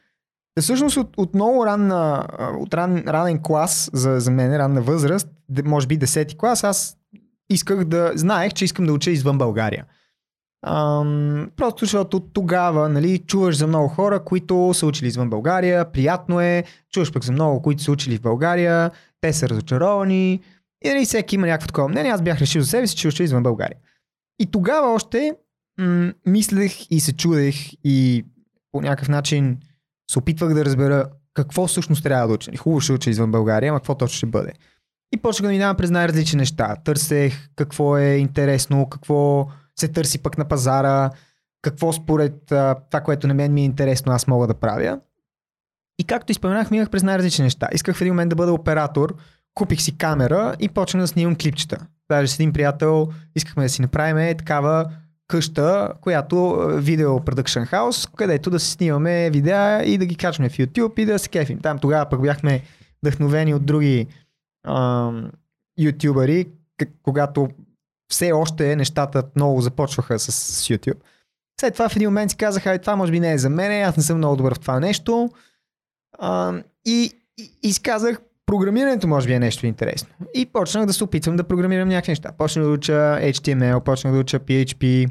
Да, 0.57 0.61
всъщност 0.61 0.97
от, 0.97 1.17
от 1.17 1.33
много 1.33 1.65
ранна, 1.65 2.27
от 2.59 2.73
ран, 2.73 3.03
ранен 3.07 3.39
клас, 3.43 3.89
за, 3.93 4.19
за 4.19 4.31
мен 4.31 4.55
ранна 4.55 4.81
възраст, 4.81 5.27
може 5.65 5.87
би 5.87 5.99
10 5.99 6.37
клас, 6.37 6.63
аз 6.63 6.97
исках 7.49 7.85
да, 7.85 8.11
знаех, 8.15 8.53
че 8.53 8.65
искам 8.65 8.85
да 8.85 8.93
уча 8.93 9.11
извън 9.11 9.37
България. 9.37 9.85
Ам, 10.67 11.49
просто 11.55 11.85
защото 11.85 12.19
тогава 12.19 12.89
нали, 12.89 13.17
чуваш 13.17 13.57
за 13.57 13.67
много 13.67 13.87
хора, 13.87 14.23
които 14.23 14.71
са 14.73 14.85
учили 14.85 15.07
извън 15.07 15.29
България, 15.29 15.91
приятно 15.91 16.41
е, 16.41 16.63
чуваш 16.93 17.13
пък 17.13 17.23
за 17.23 17.31
много, 17.31 17.61
които 17.61 17.83
са 17.83 17.91
учили 17.91 18.17
в 18.17 18.21
България, 18.21 18.91
те 19.21 19.33
са 19.33 19.49
разочаровани 19.49 20.39
и 20.85 20.89
нали, 20.89 21.05
всеки 21.05 21.35
има 21.35 21.47
някакво 21.47 21.67
такова 21.67 21.87
мнение. 21.87 22.11
Аз 22.11 22.21
бях 22.21 22.39
решил 22.39 22.61
за 22.61 22.67
себе 22.67 22.87
си, 22.87 22.95
че 22.95 23.11
ще 23.11 23.23
извън 23.23 23.43
България. 23.43 23.77
И 24.39 24.45
тогава 24.51 24.93
още 24.93 25.33
м- 25.79 26.13
мислех 26.25 26.91
и 26.91 26.99
се 26.99 27.13
чудех 27.13 27.55
и 27.83 28.25
по 28.71 28.81
някакъв 28.81 29.09
начин 29.09 29.57
се 30.11 30.19
опитвах 30.19 30.53
да 30.53 30.65
разбера 30.65 31.05
какво 31.33 31.67
всъщност 31.67 32.03
трябва 32.03 32.27
да 32.27 32.33
уча. 32.33 32.51
Хубаво 32.57 32.81
ще 32.81 32.93
уча 32.93 33.09
извън 33.09 33.31
България, 33.31 33.69
ама 33.69 33.79
какво 33.79 33.95
точно 33.95 34.17
ще 34.17 34.25
бъде. 34.25 34.53
И 35.13 35.17
почнах 35.17 35.47
да 35.47 35.51
минавам 35.51 35.77
през 35.77 35.91
най-различни 35.91 36.37
неща. 36.37 36.75
Търсех 36.75 37.49
какво 37.55 37.97
е 37.97 38.05
интересно, 38.05 38.89
какво 38.89 39.47
се 39.79 39.87
търси 39.87 40.19
пък 40.19 40.37
на 40.37 40.45
пазара, 40.45 41.09
какво 41.61 41.93
според 41.93 42.51
а, 42.51 42.75
това, 42.91 43.01
което 43.01 43.27
на 43.27 43.33
мен 43.33 43.53
ми 43.53 43.61
е 43.61 43.65
интересно, 43.65 44.11
аз 44.11 44.27
мога 44.27 44.47
да 44.47 44.53
правя. 44.53 44.99
И 45.99 46.03
както 46.03 46.31
изпоменах, 46.31 46.71
минах 46.71 46.89
през 46.89 47.03
най-различни 47.03 47.43
неща. 47.43 47.67
Исках 47.71 47.95
в 47.95 48.01
един 48.01 48.13
момент 48.13 48.29
да 48.29 48.35
бъда 48.35 48.53
оператор, 48.53 49.15
купих 49.55 49.81
си 49.81 49.97
камера 49.97 50.55
и 50.59 50.69
почнах 50.69 51.03
да 51.03 51.07
снимам 51.07 51.35
клипчета. 51.35 51.77
даже 52.09 52.27
с 52.27 52.35
един 52.35 52.53
приятел 52.53 53.09
искахме 53.35 53.63
да 53.63 53.69
си 53.69 53.81
направим 53.81 54.37
такава 54.37 54.91
къща, 55.27 55.93
която 56.01 56.67
е, 56.69 56.81
видео 56.81 57.25
продъкшн 57.25 57.63
хаус, 57.63 58.07
където 58.07 58.49
да 58.49 58.59
си 58.59 58.71
снимаме 58.71 59.29
видеа 59.29 59.83
и 59.85 59.97
да 59.97 60.05
ги 60.05 60.15
качваме 60.15 60.49
в 60.49 60.57
YouTube 60.57 60.99
и 60.99 61.05
да 61.05 61.19
се 61.19 61.29
кефим. 61.29 61.59
Там 61.59 61.79
тогава 61.79 62.09
пък 62.09 62.21
бяхме 62.21 62.61
вдъхновени 63.03 63.53
от 63.53 63.65
други 63.65 64.07
ам, 64.67 65.31
ютубъри, 65.79 66.45
когато 67.03 67.49
все 68.11 68.31
още 68.31 68.75
нещата 68.75 69.23
много 69.35 69.61
започваха 69.61 70.19
с, 70.19 70.31
с 70.31 70.67
YouTube. 70.67 70.99
След 71.61 71.73
това 71.73 71.89
в 71.89 71.95
един 71.95 72.09
момент 72.09 72.31
си 72.31 72.37
казаха, 72.37 72.69
"Ай, 72.69 72.79
това 72.79 72.95
може 72.95 73.11
би 73.11 73.19
не 73.19 73.33
е 73.33 73.37
за 73.37 73.49
мен, 73.49 73.83
аз 73.83 73.97
не 73.97 74.03
съм 74.03 74.17
много 74.17 74.35
добър 74.35 74.55
в 74.55 74.59
това 74.59 74.79
нещо. 74.79 75.29
А, 76.19 76.53
и, 76.85 77.11
и, 77.37 77.51
и 77.63 77.73
си 77.73 77.81
казах, 77.81 78.17
програмирането 78.45 79.07
може 79.07 79.27
би 79.27 79.33
е 79.33 79.39
нещо 79.39 79.65
интересно. 79.65 80.09
И 80.33 80.45
почнах 80.45 80.85
да 80.85 80.93
се 80.93 81.03
опитвам 81.03 81.35
да 81.35 81.43
програмирам 81.43 81.89
някакви 81.89 82.11
неща. 82.11 82.31
Почнах 82.37 82.65
да 82.65 82.71
уча 82.71 82.93
HTML, 83.21 83.79
почнах 83.79 84.13
да 84.13 84.19
уча 84.19 84.39
PHP. 84.39 85.07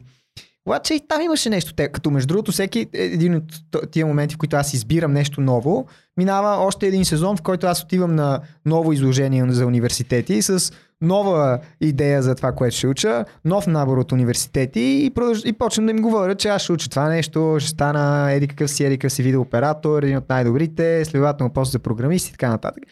Обаче 0.67 0.95
и 0.95 1.01
там 1.09 1.23
имаше 1.23 1.51
нещо. 1.51 1.75
Те, 1.75 1.89
като 1.89 2.11
между 2.11 2.27
другото, 2.27 2.53
всеки 2.53 2.87
един 2.93 3.35
от 3.37 3.45
тия 3.91 4.07
моменти, 4.07 4.35
в 4.35 4.39
които 4.39 4.57
аз 4.57 4.75
избирам 4.75 5.13
нещо 5.13 5.41
ново, 5.41 5.87
минава 6.17 6.67
още 6.67 6.87
един 6.87 7.05
сезон, 7.05 7.37
в 7.37 7.43
който 7.43 7.67
аз 7.67 7.83
отивам 7.83 8.15
на 8.15 8.41
ново 8.67 8.93
изложение 8.93 9.45
за 9.49 9.67
университети 9.67 10.43
с 10.43 10.73
нова 11.01 11.59
идея 11.81 12.23
за 12.23 12.35
това, 12.35 12.53
което 12.53 12.77
ще 12.77 12.87
уча, 12.87 13.25
нов 13.45 13.67
набор 13.67 13.99
от 13.99 14.13
университети 14.13 15.01
и, 15.05 15.11
продълж... 15.11 15.43
и 15.45 15.53
почвам 15.53 15.87
да 15.87 15.91
им 15.91 16.03
говоря, 16.03 16.35
че 16.35 16.49
аз 16.49 16.63
ще 16.63 16.73
уча 16.73 16.91
това 16.91 17.09
нещо, 17.09 17.57
ще 17.61 17.71
стана 17.71 18.33
еди 18.33 18.49
какъв 18.49 18.71
си, 18.71 18.85
еди 18.85 18.99
какъв 18.99 19.13
си 19.13 19.23
видеооператор, 19.23 20.03
един 20.03 20.17
от 20.17 20.29
най-добрите, 20.29 21.05
следователно 21.05 21.53
после 21.53 21.71
за 21.71 21.79
програмист 21.79 22.29
и 22.29 22.33
така 22.33 22.49
нататък. 22.49 22.85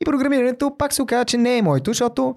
И 0.00 0.04
програмирането 0.04 0.76
пак 0.78 0.92
се 0.92 1.02
оказа, 1.02 1.24
че 1.24 1.36
не 1.36 1.58
е 1.58 1.62
моето, 1.62 1.90
защото 1.90 2.34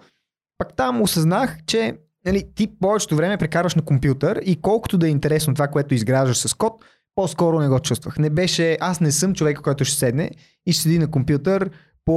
пак 0.57 0.75
там 0.75 1.01
осъзнах, 1.01 1.57
че 1.65 1.97
нали, 2.25 2.43
ти 2.55 2.67
повечето 2.79 3.15
време 3.15 3.37
прекарваш 3.37 3.75
на 3.75 3.81
компютър 3.81 4.41
и 4.45 4.61
колкото 4.61 4.97
да 4.97 5.07
е 5.07 5.11
интересно 5.11 5.53
това, 5.53 5.67
което 5.67 5.93
изграждаш 5.93 6.37
с 6.37 6.53
код, 6.53 6.85
по-скоро 7.15 7.59
не 7.59 7.67
го 7.67 7.79
чувствах. 7.79 8.17
Не 8.17 8.29
беше, 8.29 8.77
аз 8.81 8.99
не 8.99 9.11
съм 9.11 9.33
човек, 9.33 9.59
който 9.59 9.85
ще 9.85 9.97
седне 9.97 10.31
и 10.65 10.73
ще 10.73 10.81
седи 10.81 10.99
на 10.99 11.11
компютър 11.11 11.69
по 12.05 12.11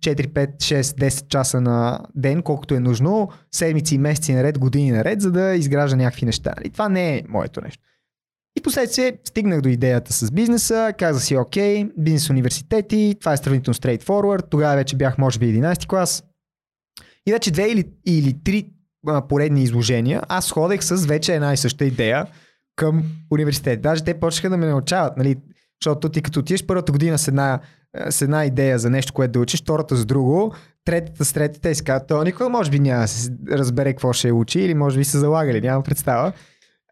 4, 0.00 0.26
5, 0.26 0.56
6, 0.56 0.82
10 0.82 1.28
часа 1.28 1.60
на 1.60 2.00
ден, 2.14 2.42
колкото 2.42 2.74
е 2.74 2.80
нужно, 2.80 3.28
седмици, 3.52 3.98
месеци 3.98 4.34
наред, 4.34 4.58
години 4.58 4.90
наред, 4.90 5.20
за 5.20 5.32
да 5.32 5.54
изгражда 5.54 5.96
някакви 5.96 6.26
неща. 6.26 6.54
И 6.64 6.70
това 6.70 6.88
не 6.88 7.16
е 7.16 7.22
моето 7.28 7.60
нещо. 7.60 7.82
И 8.58 8.62
последствие 8.62 9.18
стигнах 9.24 9.60
до 9.60 9.68
идеята 9.68 10.12
с 10.12 10.30
бизнеса, 10.30 10.92
казах 10.98 11.22
си, 11.22 11.36
окей, 11.36 11.84
бизнес 11.98 12.30
университети, 12.30 13.16
това 13.20 13.32
е 13.32 13.36
сравнително 13.36 13.74
straightforward, 13.74 14.50
тогава 14.50 14.76
вече 14.76 14.96
бях 14.96 15.18
може 15.18 15.38
би 15.38 15.46
11 15.46 15.86
клас. 15.86 16.24
И 17.26 17.32
вече 17.32 17.50
две 17.50 17.68
или, 17.68 17.84
или 18.06 18.42
три 18.44 18.66
поредни 19.28 19.62
изложения, 19.62 20.22
аз 20.28 20.50
ходех 20.50 20.84
с 20.84 21.06
вече 21.06 21.34
една 21.34 21.52
и 21.52 21.56
съща 21.56 21.84
идея 21.84 22.26
към 22.76 23.02
университет. 23.30 23.82
Даже 23.82 24.04
те 24.04 24.20
почнаха 24.20 24.50
да 24.50 24.56
ме 24.56 24.66
научават, 24.66 25.16
нали, 25.16 25.36
защото 25.82 26.08
ти 26.08 26.22
като 26.22 26.40
отидеш 26.40 26.66
първата 26.66 26.92
година 26.92 27.18
с 27.18 27.28
една, 27.28 27.60
с 28.10 28.22
една 28.22 28.44
идея 28.44 28.78
за 28.78 28.90
нещо, 28.90 29.12
което 29.12 29.32
да 29.32 29.40
учиш, 29.40 29.62
втората 29.62 29.96
с 29.96 30.06
друго, 30.06 30.54
третата 30.84 31.24
с 31.24 31.32
третата 31.32 31.70
и 31.70 31.74
си 31.74 31.84
казват, 31.84 32.08
то 32.08 32.24
никога 32.24 32.48
може 32.48 32.70
би 32.70 32.80
няма 32.80 33.00
да 33.00 33.08
се 33.08 33.30
разбере 33.50 33.92
какво 33.92 34.12
ще 34.12 34.32
учи 34.32 34.60
или 34.60 34.74
може 34.74 34.98
би 34.98 35.04
са 35.04 35.18
залагали, 35.18 35.60
нямам 35.60 35.82
представа. 35.82 36.32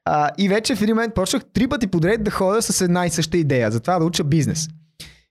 А, 0.05 0.31
и 0.38 0.49
вече 0.49 0.77
в 0.77 0.83
един 0.83 0.95
момент 0.95 1.15
почнах 1.15 1.43
три 1.53 1.69
пъти 1.69 1.87
подред 1.87 2.25
да 2.25 2.31
ходя 2.31 2.62
с 2.62 2.81
една 2.81 3.07
и 3.07 3.11
съща 3.11 3.37
идея, 3.37 3.71
за 3.71 3.81
това 3.81 3.99
да 3.99 4.05
уча 4.05 4.25
бизнес. 4.25 4.69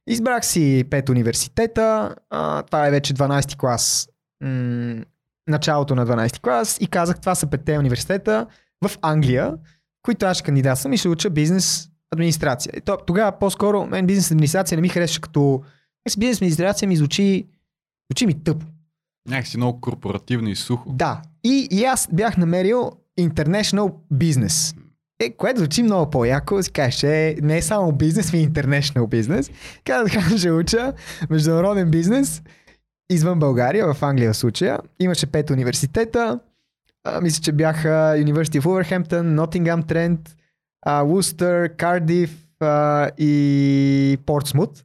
Избрах 0.08 0.46
си 0.46 0.84
пет 0.90 1.10
университета, 1.10 2.16
а, 2.30 2.62
това 2.62 2.88
е 2.88 2.92
вече 2.92 3.14
12 3.14 3.56
клас, 3.56 4.10
м- 4.44 5.04
началото 5.48 5.96
на 5.96 6.06
12 6.06 6.40
клас 6.40 6.78
и 6.82 6.88
казах, 6.88 7.20
това 7.20 7.36
са 7.36 7.48
петте 7.48 7.78
университета 7.78 8.48
в 8.86 8.92
Англия, 9.02 9.54
които 10.02 10.26
аз 10.26 10.38
ще 10.38 10.46
кандидатствам 10.46 10.94
и 10.94 10.98
ще 10.98 11.10
уча 11.10 11.30
бизнес 11.30 11.90
администрация. 12.12 12.74
И 12.78 12.82
то, 12.82 12.98
тогава 13.08 13.32
по-скоро 13.40 13.86
мен 13.86 14.08
бизнес 14.08 14.32
администрация 14.32 14.76
не 14.76 14.82
ми 14.82 14.90
харесва 14.90 15.22
като 15.22 15.64
бизнес 16.18 16.38
администрация 16.38 16.88
ми 16.88 16.98
звучи, 16.98 17.48
звучи 18.12 18.26
ми 18.26 18.44
тъпо. 18.44 18.66
Някакси 19.30 19.58
много 19.58 19.82
корпоративно 19.82 20.50
и 20.50 20.56
сухо. 20.56 20.90
Да. 20.90 21.22
И, 21.44 21.68
и 21.72 21.84
аз 21.84 22.10
бях 22.12 22.38
намерил 22.38 22.92
International 23.20 23.94
Business. 24.14 24.76
Е, 25.20 25.30
което 25.30 25.60
звучи 25.60 25.84
много 25.84 26.12
по-яко, 26.12 26.64
си 26.64 26.72
кажеш, 26.72 27.04
е, 27.04 27.36
не 27.42 27.58
е 27.58 27.62
само 27.62 27.92
бизнес, 27.92 28.34
ми 28.34 28.40
е 28.40 28.48
international 28.48 29.08
бизнес. 29.08 29.52
Казах, 29.86 30.38
ще 30.38 30.52
уча 30.52 30.94
международен 31.30 31.92
бизнес 31.92 32.42
извън 33.12 33.40
България, 33.40 33.94
в 33.94 34.04
Англия 34.04 34.34
в 34.34 34.38
случая. 34.38 34.80
Имаше 35.00 35.26
пет 35.26 35.50
университета. 35.50 36.40
А, 37.04 37.22
мисля, 37.22 37.42
че 37.44 37.52
бяха 37.52 38.16
University 38.18 38.60
of 38.60 38.62
Wolverhampton, 38.62 39.36
Nottingham 39.40 39.84
Trent, 39.84 40.20
а, 40.86 41.04
Worcester, 41.04 41.76
Cardiff 41.76 42.30
и 43.18 44.18
Портсмут. 44.26 44.84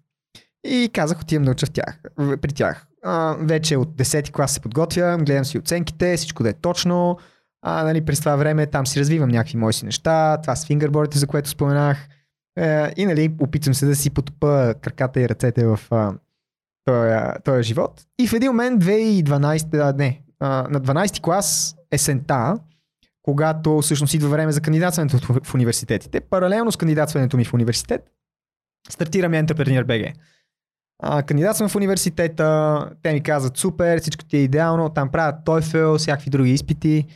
И 0.64 0.90
казах, 0.92 1.20
отивам 1.20 1.44
да 1.44 1.50
уча 1.50 1.66
в 1.66 1.70
тях, 1.70 2.00
при 2.16 2.52
тях. 2.52 2.86
А, 3.04 3.36
вече 3.40 3.76
от 3.76 3.96
10 3.96 4.30
клас 4.30 4.52
се 4.52 4.60
подготвям, 4.60 5.24
гледам 5.24 5.44
си 5.44 5.58
оценките, 5.58 6.16
всичко 6.16 6.42
да 6.42 6.48
е 6.48 6.52
точно. 6.52 7.18
А, 7.68 7.85
нали, 7.85 8.05
през 8.05 8.18
това 8.20 8.37
време 8.37 8.66
там 8.66 8.87
си 8.87 9.00
развивам 9.00 9.29
някакви 9.29 9.57
мои 9.57 9.72
си 9.72 9.85
неща, 9.85 10.38
това 10.42 10.57
с 10.57 10.66
фингърборите, 10.66 11.18
за 11.18 11.26
което 11.26 11.48
споменах. 11.48 12.09
Е, 12.59 12.92
и 12.96 13.07
нали, 13.07 13.35
опитвам 13.40 13.74
се 13.74 13.87
да 13.87 13.96
си 13.96 14.11
потопа 14.11 14.74
краката 14.81 15.20
и 15.20 15.29
ръцете 15.29 15.66
в 15.66 15.79
този, 17.44 17.62
живот. 17.62 18.07
И 18.18 18.29
в 18.29 18.33
един 18.33 18.50
момент 18.50 18.85
2012, 18.85 19.74
а, 19.74 19.92
не, 19.92 20.22
а, 20.40 20.66
на 20.70 20.81
12 20.81 21.20
клас 21.20 21.76
есента, 21.92 22.59
когато 23.22 23.81
всъщност 23.81 24.14
идва 24.14 24.29
време 24.29 24.52
за 24.52 24.61
кандидатстването 24.61 25.18
в- 25.18 25.55
университетите, 25.55 26.20
паралелно 26.20 26.72
с 26.72 26.76
кандидатстването 26.76 27.37
ми 27.37 27.44
в 27.44 27.55
университет, 27.55 28.11
стартирам 28.90 29.33
Entrepreneur 29.33 29.85
BG. 29.85 30.12
А, 31.02 31.22
кандидатствам 31.22 31.68
в 31.68 31.76
университета, 31.76 32.90
те 33.02 33.12
ми 33.12 33.22
казват 33.22 33.57
супер, 33.57 34.00
всичко 34.00 34.24
ти 34.24 34.37
е 34.37 34.42
идеално, 34.42 34.88
там 34.88 35.11
правят 35.11 35.44
TOEFL, 35.44 35.98
всякакви 35.98 36.31
други 36.31 36.50
изпити. 36.50 37.07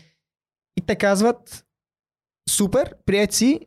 И 0.80 0.86
те 0.86 0.96
казват, 0.96 1.64
супер, 2.50 2.94
прият 3.06 3.32
си, 3.32 3.60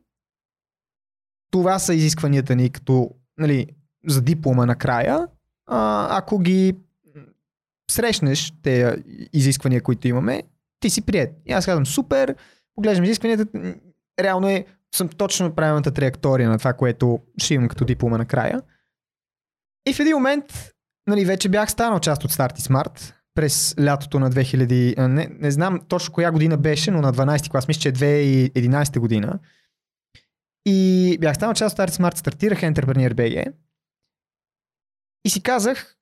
това 1.52 1.80
са 1.80 1.94
изискванията 1.94 2.56
ни 2.56 2.70
като 2.70 3.12
нали, 3.38 3.68
за 4.08 4.22
диплома 4.22 4.66
накрая. 4.66 5.28
А, 5.66 6.08
ако 6.18 6.40
ги 6.40 6.76
срещнеш 7.92 8.54
те 8.64 9.04
изисквания, 9.34 9.82
които 9.82 10.08
имаме, 10.08 10.44
ти 10.80 10.90
си 10.90 11.02
прият. 11.02 11.36
И 11.46 11.52
аз 11.52 11.66
казвам, 11.66 11.86
супер, 11.86 12.36
поглеждам 12.76 13.04
изискванията, 13.04 13.46
реално 14.20 14.50
е, 14.50 14.66
съм 14.96 15.10
точно 15.10 15.46
на 15.48 15.56
правилната 15.56 15.92
траектория 15.92 16.50
на 16.50 16.58
това, 16.58 16.74
което 16.74 17.20
ще 17.38 17.54
имам 17.54 17.68
като 17.68 17.86
диплома 17.86 18.18
накрая. 18.18 18.62
И 19.90 19.94
в 19.94 20.00
един 20.00 20.16
момент, 20.16 20.46
нали, 21.08 21.26
вече 21.26 21.50
бях 21.50 21.72
станал 21.72 22.00
част 22.00 22.24
от 22.24 22.32
Start 22.32 22.58
Smart 22.58 23.14
през 23.36 23.76
лятото 23.80 24.20
на 24.20 24.32
2000, 24.32 24.94
а, 24.98 25.08
не, 25.08 25.28
не 25.40 25.52
знам 25.52 25.80
точно 25.88 26.14
коя 26.14 26.32
година 26.32 26.58
беше, 26.58 26.92
но 26.92 27.02
на 27.02 27.14
12 27.14 27.50
клас, 27.52 27.68
мисля, 27.68 27.82
че 27.82 27.90
е 27.90 27.94
2011 27.94 29.00
година. 29.00 29.40
И 30.66 31.18
бях 31.22 31.36
станал 31.36 31.54
част 31.54 31.80
от 31.80 31.86
Start 31.86 31.92
Smart, 31.92 32.18
стартирах 32.18 32.62
Entrepreneur 32.62 33.14
BG. 33.14 33.54
И 35.26 35.30
си 35.30 35.44
казах, 35.44 35.98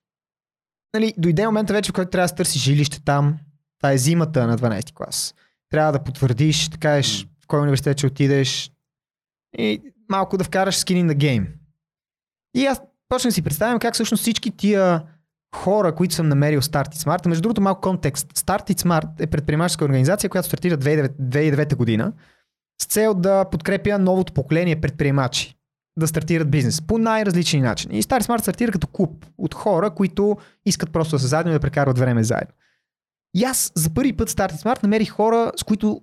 нали, 0.94 1.14
дойде 1.18 1.46
момента 1.46 1.72
вече, 1.72 1.90
в 1.90 1.94
който 1.94 2.10
трябва 2.10 2.28
да 2.28 2.34
търси 2.34 2.58
жилище 2.58 3.04
там. 3.04 3.38
Това 3.78 3.92
е 3.92 3.98
зимата 3.98 4.46
на 4.46 4.58
12 4.58 4.92
клас. 4.92 5.34
Трябва 5.70 5.92
да 5.92 6.04
потвърдиш, 6.04 6.68
да 6.68 6.78
кажеш 6.78 7.26
в 7.44 7.46
кой 7.46 7.60
университет 7.60 7.98
ще 7.98 8.06
отидеш 8.06 8.72
и 9.58 9.82
малко 10.08 10.38
да 10.38 10.44
вкараш 10.44 10.76
skin 10.76 11.06
in 11.06 11.12
the 11.12 11.16
game. 11.16 11.46
И 12.54 12.66
аз 12.66 12.80
почнах 13.08 13.30
да 13.30 13.34
си 13.34 13.42
представям 13.42 13.78
как 13.78 13.94
всъщност 13.94 14.20
всички 14.20 14.56
тия 14.56 15.02
хора, 15.56 15.94
които 15.94 16.14
съм 16.14 16.28
намерил 16.28 16.60
Start 16.60 16.94
Smart, 16.94 17.26
между 17.26 17.42
другото 17.42 17.60
малко 17.60 17.80
контекст. 17.80 18.32
Start 18.32 18.70
It 18.70 18.82
Smart 18.82 19.08
е 19.20 19.26
предприемаческа 19.26 19.84
организация, 19.84 20.30
която 20.30 20.48
стартира 20.48 20.78
2009, 20.78 21.08
2009 21.08 21.76
година 21.76 22.12
с 22.82 22.86
цел 22.86 23.14
да 23.14 23.44
подкрепя 23.44 23.98
новото 23.98 24.32
поколение 24.32 24.80
предприемачи 24.80 25.56
да 25.98 26.08
стартират 26.08 26.50
бизнес 26.50 26.82
по 26.82 26.98
най-различни 26.98 27.60
начини. 27.60 27.98
И 27.98 28.02
Start 28.02 28.22
Smart 28.22 28.40
стартира 28.40 28.72
като 28.72 28.86
клуб 28.86 29.26
от 29.38 29.54
хора, 29.54 29.90
които 29.90 30.36
искат 30.66 30.92
просто 30.92 31.16
да 31.16 31.20
са 31.20 31.26
заедно 31.26 31.52
и 31.52 31.54
да 31.54 31.60
прекарват 31.60 31.98
време 31.98 32.24
заедно. 32.24 32.54
И 33.36 33.44
аз 33.44 33.72
за 33.74 33.90
първи 33.94 34.12
път 34.12 34.30
Start 34.30 34.52
Smart 34.52 34.82
намерих 34.82 35.10
хора, 35.10 35.52
с 35.56 35.62
които 35.62 36.00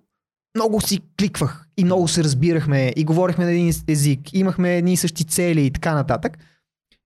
много 0.55 0.81
си 0.81 0.99
кликвах 1.19 1.65
и 1.77 1.83
много 1.83 2.07
се 2.07 2.23
разбирахме 2.23 2.93
и 2.95 3.03
говорихме 3.03 3.45
на 3.45 3.51
един 3.51 3.73
език, 3.87 4.33
имахме 4.33 4.77
едни 4.77 4.93
и 4.93 4.97
същи 4.97 5.23
цели 5.25 5.65
и 5.65 5.71
така 5.71 5.93
нататък. 5.93 6.37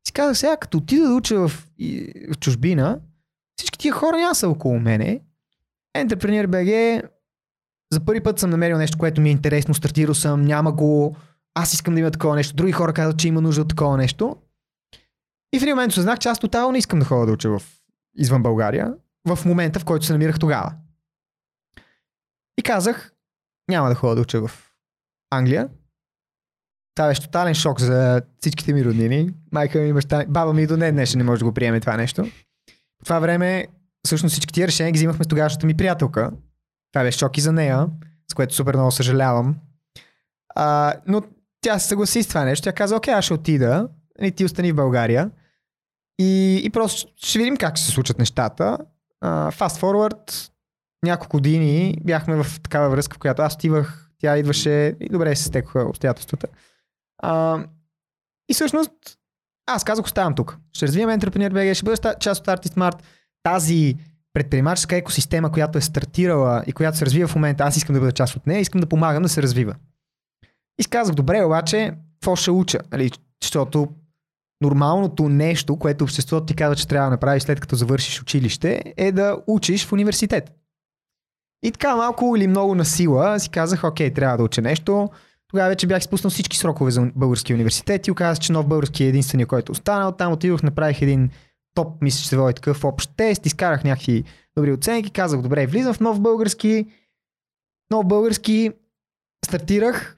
Си 0.07 0.13
казах 0.13 0.37
сега, 0.37 0.57
като 0.57 0.77
отида 0.77 1.07
да 1.07 1.13
уча 1.13 1.47
в, 1.47 1.67
в 2.31 2.37
чужбина, 2.39 2.99
всички 3.57 3.79
тия 3.79 3.93
хора 3.93 4.17
няма 4.17 4.35
са 4.35 4.49
около 4.49 4.79
мене. 4.79 5.21
Entrepreneur 5.97 6.47
BG 6.47 7.01
за 7.93 8.05
първи 8.05 8.23
път 8.23 8.39
съм 8.39 8.49
намерил 8.49 8.77
нещо, 8.77 8.97
което 8.97 9.21
ми 9.21 9.29
е 9.29 9.31
интересно, 9.31 9.73
стартирал 9.73 10.13
съм, 10.13 10.45
няма 10.45 10.71
го, 10.71 11.15
аз 11.53 11.73
искам 11.73 11.93
да 11.93 11.99
има 11.99 12.11
такова 12.11 12.35
нещо. 12.35 12.55
Други 12.55 12.71
хора 12.71 12.93
казват, 12.93 13.19
че 13.19 13.27
има 13.27 13.41
нужда 13.41 13.61
от 13.61 13.69
такова 13.69 13.97
нещо. 13.97 14.35
И 15.53 15.59
в 15.59 15.63
един 15.63 15.75
момент 15.75 15.91
осъзнах, 15.91 16.19
че 16.19 16.29
аз 16.29 16.39
тотално 16.39 16.71
не 16.71 16.77
искам 16.77 16.99
да 16.99 17.05
ходя 17.05 17.25
да 17.25 17.31
уча 17.31 17.49
в, 17.49 17.61
извън 18.17 18.43
България, 18.43 18.93
в 19.27 19.45
момента, 19.45 19.79
в 19.79 19.85
който 19.85 20.05
се 20.05 20.13
намирах 20.13 20.39
тогава. 20.39 20.73
И 22.57 22.63
казах, 22.63 23.13
няма 23.69 23.89
да 23.89 23.95
ходя 23.95 24.15
да 24.15 24.21
уча 24.21 24.47
в 24.47 24.71
Англия. 25.29 25.69
Това 26.95 27.07
беше 27.07 27.21
тотален 27.21 27.53
шок 27.53 27.79
за 27.79 28.21
всичките 28.39 28.73
ми 28.73 28.85
роднини. 28.85 29.29
Майка 29.51 29.79
ми, 29.79 29.93
баща 29.93 30.17
ми, 30.17 30.25
баба 30.25 30.53
ми 30.53 30.67
до 30.67 30.75
днес 30.75 30.91
днес 30.91 31.15
не 31.15 31.23
може 31.23 31.39
да 31.39 31.45
го 31.45 31.53
приеме 31.53 31.79
това 31.79 31.97
нещо. 31.97 32.23
По 32.99 33.05
това 33.05 33.19
време, 33.19 33.67
всъщност 34.05 34.33
всички 34.33 34.53
тия 34.53 34.67
решения 34.67 34.91
ги 34.91 34.97
взимахме 34.97 35.23
с 35.23 35.27
тогавашната 35.27 35.65
ми 35.65 35.77
приятелка. 35.77 36.31
Това 36.93 37.03
беше 37.03 37.17
шок 37.17 37.37
и 37.37 37.41
за 37.41 37.51
нея, 37.51 37.87
с 38.31 38.33
което 38.33 38.55
супер 38.55 38.75
много 38.75 38.91
съжалявам. 38.91 39.55
А, 40.55 40.93
но 41.07 41.21
тя 41.61 41.79
се 41.79 41.87
съгласи 41.87 42.23
с 42.23 42.27
това 42.27 42.43
нещо. 42.43 42.63
Тя 42.63 42.73
каза, 42.73 42.95
окей, 42.95 43.13
аз 43.13 43.25
ще 43.25 43.33
отида. 43.33 43.87
И 44.21 44.31
ти 44.31 44.45
остани 44.45 44.71
в 44.71 44.75
България. 44.75 45.31
И, 46.19 46.61
и 46.63 46.69
просто 46.69 47.11
ще 47.17 47.39
видим 47.39 47.57
как 47.57 47.77
ще 47.77 47.85
се 47.85 47.91
случат 47.91 48.19
нещата. 48.19 48.77
Uh, 49.23 49.51
fast 49.51 50.39
няколко 51.03 51.37
години 51.37 51.97
бяхме 52.03 52.43
в 52.43 52.61
такава 52.61 52.89
връзка, 52.89 53.15
в 53.15 53.19
която 53.19 53.41
аз 53.41 53.53
отивах, 53.53 54.09
тя 54.19 54.37
идваше 54.37 54.95
и 54.99 55.09
добре 55.09 55.35
се 55.35 55.43
стекоха 55.43 55.79
обстоятелствата. 55.79 56.47
Uh, 57.23 57.67
и 58.49 58.53
всъщност 58.53 58.91
аз 59.65 59.83
казах, 59.83 60.05
оставам 60.05 60.35
тук. 60.35 60.57
Ще 60.73 60.87
развивам 60.87 61.19
Entrepreneur 61.19 61.53
BG, 61.53 61.73
ще 61.73 61.85
бъда 61.85 62.15
част 62.19 62.41
от 62.41 62.47
Artist 62.47 62.75
Mart. 62.75 62.99
Тази 63.43 63.97
предприемаческа 64.33 64.95
екосистема, 64.95 65.51
която 65.51 65.77
е 65.77 65.81
стартирала 65.81 66.63
и 66.67 66.73
която 66.73 66.97
се 66.97 67.05
развива 67.05 67.27
в 67.27 67.35
момента, 67.35 67.63
аз 67.63 67.77
искам 67.77 67.93
да 67.93 67.99
бъда 67.99 68.11
част 68.11 68.35
от 68.35 68.47
нея, 68.47 68.59
искам 68.59 68.81
да 68.81 68.87
помагам 68.89 69.23
да 69.23 69.29
се 69.29 69.41
развива. 69.41 69.75
И 70.81 70.85
казах, 70.85 71.15
добре, 71.15 71.43
обаче, 71.43 71.93
какво 72.13 72.35
ще 72.35 72.51
уча? 72.51 72.79
Нали, 72.91 73.11
защото 73.43 73.87
нормалното 74.61 75.29
нещо, 75.29 75.79
което 75.79 76.03
обществото 76.03 76.45
ти 76.45 76.55
казва, 76.55 76.75
че 76.75 76.87
трябва 76.87 77.05
да 77.05 77.11
направиш 77.11 77.43
след 77.43 77.59
като 77.59 77.75
завършиш 77.75 78.21
училище, 78.21 78.93
е 78.97 79.11
да 79.11 79.37
учиш 79.47 79.85
в 79.85 79.93
университет. 79.93 80.51
И 81.63 81.71
така 81.71 81.95
малко 81.95 82.35
или 82.37 82.47
много 82.47 82.75
на 82.75 82.85
сила 82.85 83.39
си 83.39 83.49
казах, 83.49 83.83
окей, 83.83 84.13
трябва 84.13 84.37
да 84.37 84.43
уча 84.43 84.61
нещо. 84.61 85.09
Тогава 85.53 85.69
вече 85.69 85.87
бях 85.87 85.99
изпуснал 85.99 86.31
всички 86.31 86.57
срокове 86.57 86.91
за 86.91 87.11
български 87.15 87.53
университет 87.53 88.07
и 88.07 88.11
оказа, 88.11 88.41
че 88.41 88.51
нов 88.51 88.67
български 88.67 89.03
е 89.03 89.07
единствения, 89.07 89.47
който 89.47 89.71
е 89.71 89.73
останал. 89.73 90.11
Там 90.11 90.33
отидох, 90.33 90.63
направих 90.63 91.01
един 91.01 91.29
топ, 91.75 92.01
мисля, 92.01 92.21
че 92.21 92.27
се 92.27 92.37
води 92.37 92.53
такъв 92.53 92.83
общ 92.83 93.11
тест, 93.17 93.45
изкарах 93.45 93.83
някакви 93.83 94.23
добри 94.57 94.71
оценки, 94.71 95.11
казах, 95.11 95.41
добре, 95.41 95.67
влизам 95.67 95.93
в 95.93 95.99
нов 95.99 96.21
български, 96.21 96.87
нов 97.91 98.05
български, 98.05 98.71
стартирах 99.45 100.17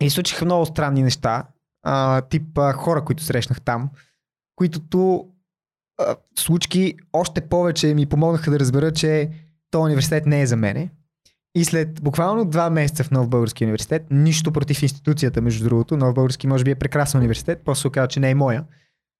и 0.00 0.10
случиха 0.10 0.44
много 0.44 0.66
странни 0.66 1.02
неща 1.02 1.44
а, 1.82 2.20
тип 2.20 2.58
а, 2.58 2.72
хора, 2.72 3.04
които 3.04 3.22
срещнах 3.22 3.60
там, 3.60 3.90
които 4.56 4.80
ту, 4.80 5.24
а, 5.98 6.16
случки 6.38 6.94
още 7.12 7.40
повече 7.40 7.94
ми 7.94 8.06
помогнаха 8.06 8.50
да 8.50 8.60
разбера, 8.60 8.92
че 8.92 9.30
този 9.70 9.82
университет 9.82 10.26
не 10.26 10.40
е 10.40 10.46
за 10.46 10.56
мене. 10.56 10.90
И 11.54 11.64
след 11.64 12.02
буквално 12.02 12.44
два 12.44 12.70
месеца 12.70 13.04
в 13.04 13.10
Нов 13.10 13.28
Български 13.28 13.64
университет, 13.64 14.06
нищо 14.10 14.52
против 14.52 14.82
институцията, 14.82 15.40
между 15.42 15.64
другото, 15.64 15.96
Нов 15.96 16.14
Български 16.14 16.46
може 16.46 16.64
би 16.64 16.70
е 16.70 16.74
прекрасен 16.74 17.20
университет, 17.20 17.62
просто 17.64 17.80
се 17.80 17.88
оказа, 17.88 18.08
че 18.08 18.20
не 18.20 18.30
е 18.30 18.34
моя. 18.34 18.64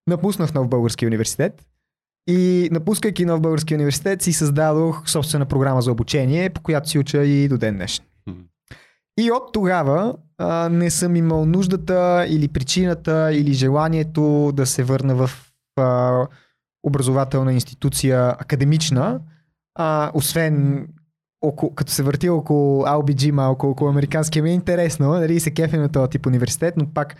Напуснах 0.06 0.54
Нов 0.54 0.68
Български 0.68 1.06
университет 1.06 1.66
и 2.28 2.68
напускайки 2.72 3.24
Нов 3.24 3.40
Български 3.40 3.74
университет 3.74 4.22
си 4.22 4.32
създадох 4.32 5.10
собствена 5.10 5.46
програма 5.46 5.82
за 5.82 5.92
обучение, 5.92 6.50
по 6.50 6.60
която 6.60 6.88
си 6.88 6.98
уча 6.98 7.24
и 7.24 7.48
до 7.48 7.58
ден 7.58 7.74
днешен. 7.74 8.04
И 9.18 9.30
от 9.30 9.52
тогава 9.52 10.14
а, 10.38 10.68
не 10.68 10.90
съм 10.90 11.16
имал 11.16 11.46
нуждата 11.46 12.26
или 12.28 12.48
причината 12.48 13.32
или 13.32 13.52
желанието 13.52 14.52
да 14.54 14.66
се 14.66 14.84
върна 14.84 15.14
в 15.14 15.30
а, 15.76 16.26
образователна 16.82 17.52
институция 17.52 18.28
академична, 18.38 19.20
а, 19.74 20.10
освен 20.14 20.86
около, 21.42 21.74
като 21.74 21.92
се 21.92 22.02
върти 22.02 22.28
около 22.28 22.84
LBG 22.84 23.30
малко, 23.30 23.66
около 23.66 23.90
американския 23.90 24.42
ми 24.42 24.50
е 24.50 24.54
интересно, 24.54 25.08
нали, 25.08 25.40
се 25.40 25.50
кефе 25.50 25.76
на 25.78 25.88
този 25.88 26.10
тип 26.10 26.26
университет, 26.26 26.74
но 26.76 26.86
пак 26.94 27.16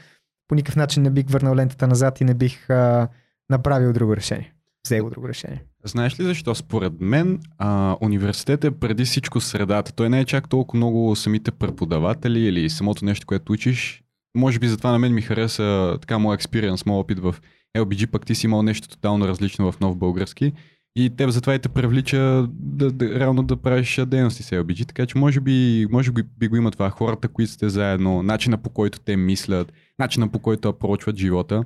по 0.49 0.55
никакъв 0.55 0.77
начин 0.77 1.03
не 1.03 1.11
бих 1.11 1.27
върнал 1.29 1.55
лентата 1.55 1.87
назад 1.87 2.21
и 2.21 2.25
не 2.25 2.35
бих 2.35 2.71
а, 2.71 3.09
направил 3.51 3.93
друго 3.93 4.17
решение. 4.17 4.55
Взел 4.85 5.11
друго 5.11 5.29
решение. 5.29 5.65
Знаеш 5.85 6.21
ли 6.21 6.25
защо? 6.25 6.55
Според 6.55 6.93
мен 7.01 7.41
а, 7.59 7.97
университет 8.01 8.65
е 8.65 8.71
преди 8.71 9.05
всичко 9.05 9.41
средата. 9.41 9.93
Той 9.93 10.09
не 10.09 10.21
е 10.21 10.25
чак 10.25 10.49
толкова 10.49 10.77
много 10.77 11.17
самите 11.17 11.51
преподаватели 11.51 12.41
или 12.41 12.71
самото 12.71 13.05
нещо, 13.05 13.27
което 13.27 13.53
учиш. 13.53 14.03
Може 14.37 14.59
би 14.59 14.69
затова 14.69 14.91
на 14.93 14.99
мен 14.99 15.15
ми 15.15 15.23
хареса 15.23 15.99
така 16.01 16.19
моят 16.19 16.39
експириенс, 16.39 16.87
моят 16.87 17.05
опит 17.05 17.19
в 17.19 17.35
LBG, 17.77 18.07
пък 18.07 18.27
ти 18.27 18.35
си 18.35 18.47
имал 18.47 18.63
нещо 18.63 18.89
тотално 18.89 19.29
различно 19.29 19.73
в 19.73 19.81
нов 19.81 19.97
български. 19.97 20.53
И 21.01 21.11
теб 21.11 21.31
затова 21.31 21.55
и 21.55 21.59
те 21.59 21.69
привлича 21.69 22.47
да, 22.51 22.91
да, 22.91 23.21
реално 23.21 23.43
да 23.43 23.57
правиш 23.57 24.01
дейности 24.07 24.43
с 24.43 24.51
LBG, 24.51 24.87
така 24.87 25.07
че 25.07 25.19
може 25.19 25.41
би, 25.41 25.87
може 25.91 26.13
би, 26.13 26.23
би 26.39 26.49
го 26.49 26.57
има 26.57 26.71
това. 26.71 26.91
Хората, 26.91 27.29
които 27.29 27.53
сте 27.53 27.69
заедно, 27.69 28.23
начина 28.23 28.59
по 28.59 28.71
който 28.71 29.01
те 29.01 29.17
мислят, 29.17 29.73
начина 29.99 30.29
по 30.29 30.39
който 30.39 30.69
апрочват 30.69 31.17
живота. 31.17 31.65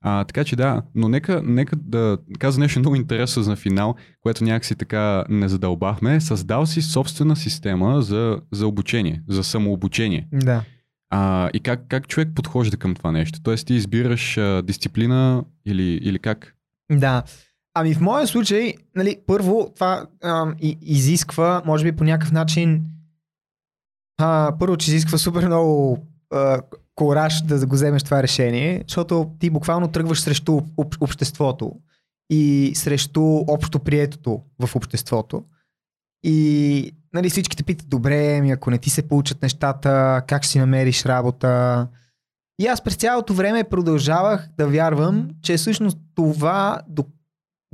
А, 0.00 0.24
така 0.24 0.44
че 0.44 0.56
да, 0.56 0.82
но 0.94 1.08
нека, 1.08 1.42
нека 1.44 1.76
да 1.76 2.18
каза 2.38 2.60
нещо 2.60 2.80
много 2.80 2.96
интересно 2.96 3.42
за 3.42 3.56
финал, 3.56 3.94
което 4.20 4.44
някакси 4.44 4.74
така 4.74 5.24
не 5.28 5.48
задълбахме. 5.48 6.20
Създал 6.20 6.66
си 6.66 6.82
собствена 6.82 7.36
система 7.36 8.02
за, 8.02 8.40
за 8.52 8.66
обучение, 8.66 9.22
за 9.28 9.44
самообучение. 9.44 10.28
Да. 10.32 10.62
А, 11.10 11.50
и 11.54 11.60
как, 11.60 11.80
как 11.88 12.08
човек 12.08 12.28
подхожда 12.34 12.76
към 12.76 12.94
това 12.94 13.12
нещо? 13.12 13.40
Тоест 13.42 13.66
ти 13.66 13.74
избираш 13.74 14.38
а, 14.38 14.62
дисциплина 14.62 15.44
или, 15.66 15.82
или 15.82 16.18
как? 16.18 16.54
Да. 16.92 17.22
Ами 17.78 17.94
в 17.94 18.00
моя 18.00 18.26
случай, 18.26 18.74
нали, 18.94 19.18
първо 19.26 19.70
това 19.74 20.06
а, 20.22 20.54
и, 20.60 20.78
изисква, 20.82 21.62
може 21.66 21.84
би 21.84 21.96
по 21.96 22.04
някакъв 22.04 22.32
начин, 22.32 22.84
а, 24.18 24.52
първо, 24.58 24.76
че 24.76 24.90
изисква 24.90 25.18
супер 25.18 25.46
много 25.46 25.98
а, 26.32 26.60
кораж 26.94 27.42
да 27.42 27.66
го 27.66 27.74
вземеш 27.74 28.02
това 28.02 28.22
решение, 28.22 28.84
защото 28.88 29.30
ти 29.38 29.50
буквално 29.50 29.88
тръгваш 29.88 30.20
срещу 30.20 30.60
об, 30.76 30.94
обществото 31.00 31.72
и 32.30 32.72
срещу 32.74 33.22
общо 33.48 33.78
приетото 33.78 34.40
в 34.58 34.76
обществото. 34.76 35.44
И 36.24 36.92
нали, 37.12 37.30
всички 37.30 37.56
те 37.56 37.62
питат, 37.62 37.88
добре, 37.88 38.40
ми 38.40 38.50
ако 38.50 38.70
не 38.70 38.78
ти 38.78 38.90
се 38.90 39.08
получат 39.08 39.42
нещата, 39.42 40.22
как 40.26 40.44
си 40.44 40.58
намериш 40.58 41.04
работа. 41.04 41.86
И 42.58 42.66
аз 42.66 42.84
през 42.84 42.96
цялото 42.96 43.34
време 43.34 43.64
продължавах 43.64 44.48
да 44.58 44.68
вярвам, 44.68 45.28
че 45.42 45.56
всъщност 45.56 45.98
това, 46.14 46.80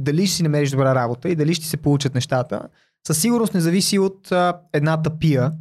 дали 0.02 0.26
ще 0.26 0.36
си 0.36 0.42
намериш 0.42 0.70
добра 0.70 0.94
работа 0.94 1.28
и 1.28 1.36
дали 1.36 1.54
ще 1.54 1.66
се 1.66 1.76
получат 1.76 2.14
нещата, 2.14 2.68
със 3.06 3.20
сигурност 3.20 3.54
не 3.54 3.60
зависи 3.60 3.98
от 3.98 4.32
а, 4.32 4.60
едната 4.72 5.18
пия. 5.18 5.52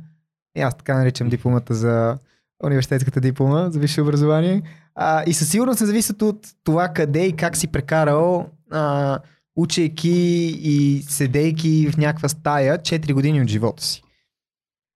И 0.57 0.61
аз 0.61 0.77
така 0.77 0.97
наричам 0.97 1.29
дипломата 1.29 1.73
за 1.73 2.17
университетската 2.63 3.21
диплома 3.21 3.69
за 3.69 3.79
висше 3.79 4.01
образование. 4.01 4.61
А, 4.95 5.23
и 5.27 5.33
със 5.33 5.49
сигурност 5.49 5.81
не 5.81 5.87
зависят 5.87 6.21
от 6.21 6.47
това 6.63 6.87
къде 6.87 7.25
и 7.25 7.35
как 7.35 7.57
си 7.57 7.67
прекарал 7.67 8.49
а, 8.71 9.19
учейки 9.55 10.59
и 10.61 11.01
седейки 11.01 11.91
в 11.91 11.97
някаква 11.97 12.29
стая 12.29 12.79
4 12.79 13.13
години 13.13 13.41
от 13.41 13.47
живота 13.47 13.83
си. 13.83 14.03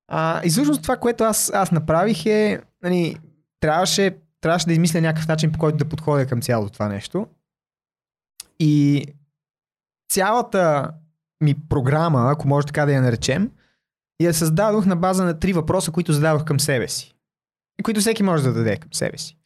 А, 0.08 0.42
и 0.46 0.50
всъщност 0.50 0.82
това, 0.82 0.98
което 0.98 1.24
аз, 1.24 1.52
аз 1.54 1.72
направих 1.72 2.26
е, 2.26 2.62
нали, 2.84 3.18
трябваше, 3.60 4.18
трябваше 4.42 4.66
да 4.66 4.74
измисля 4.74 5.02
някакъв 5.02 5.28
начин 5.28 5.52
по 5.52 5.60
който 5.60 5.78
да 5.78 5.86
подходя 5.86 6.26
към 6.26 6.42
цялото 6.42 6.74
това 6.74 6.88
нещо. 6.88 7.28
И 8.60 9.06
цялата 10.10 10.92
ми 11.42 11.56
програма, 11.70 12.32
ако 12.32 12.48
може 12.48 12.68
така 12.68 12.86
да 12.86 12.94
я 12.94 13.02
наречем, 13.02 13.52
я 14.22 14.34
създадох 14.34 14.86
на 14.86 14.96
база 14.96 15.26
на 15.26 15.40
три 15.40 15.54
въпроса, 15.54 15.92
които 15.92 16.14
задавах 16.14 16.44
към 16.44 16.60
себе 16.60 16.88
си 16.88 17.16
и 17.80 17.84
които 17.84 18.00
всеки 18.00 18.24
може 18.24 18.44
да 18.44 18.54
даде 18.54 18.78
към 18.78 18.94
себе 18.94 19.18
си. 19.18 19.38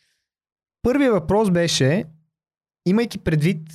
Първият 0.81 1.13
въпрос 1.13 1.51
беше, 1.51 2.05
имайки 2.85 3.17
предвид, 3.17 3.67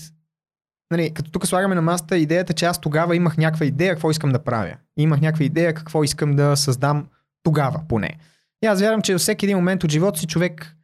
нали, 0.90 1.14
като 1.14 1.30
тук 1.30 1.46
слагаме 1.46 1.74
на 1.74 1.82
масата 1.82 2.18
идеята, 2.18 2.52
че 2.52 2.64
аз 2.64 2.80
тогава 2.80 3.16
имах 3.16 3.36
някаква 3.36 3.66
идея 3.66 3.94
какво 3.94 4.10
искам 4.10 4.32
да 4.32 4.44
правя. 4.44 4.76
Имах 4.96 5.20
някаква 5.20 5.44
идея 5.44 5.74
какво 5.74 6.04
искам 6.04 6.36
да 6.36 6.56
създам 6.56 7.08
тогава 7.42 7.82
поне. 7.88 8.18
И 8.62 8.66
аз 8.66 8.80
вярвам, 8.80 9.02
че 9.02 9.12
във 9.12 9.20
всеки 9.20 9.46
един 9.46 9.56
момент 9.56 9.84
от 9.84 9.90
живота 9.90 10.18
си 10.20 10.26
човек 10.26 10.76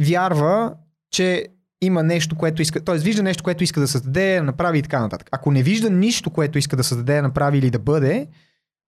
вярва, 0.00 0.74
че 1.10 1.46
има 1.82 2.02
нещо, 2.02 2.36
което 2.36 2.62
иска, 2.62 2.84
т.е. 2.84 2.98
вижда 2.98 3.22
нещо, 3.22 3.44
което 3.44 3.64
иска 3.64 3.80
да 3.80 3.88
създаде, 3.88 4.42
направи 4.42 4.78
и 4.78 4.82
така 4.82 5.00
нататък. 5.00 5.28
Ако 5.32 5.50
не 5.50 5.62
вижда 5.62 5.90
нищо, 5.90 6.30
което 6.30 6.58
иска 6.58 6.76
да 6.76 6.84
създаде, 6.84 7.22
направи 7.22 7.58
или 7.58 7.70
да 7.70 7.78
бъде, 7.78 8.26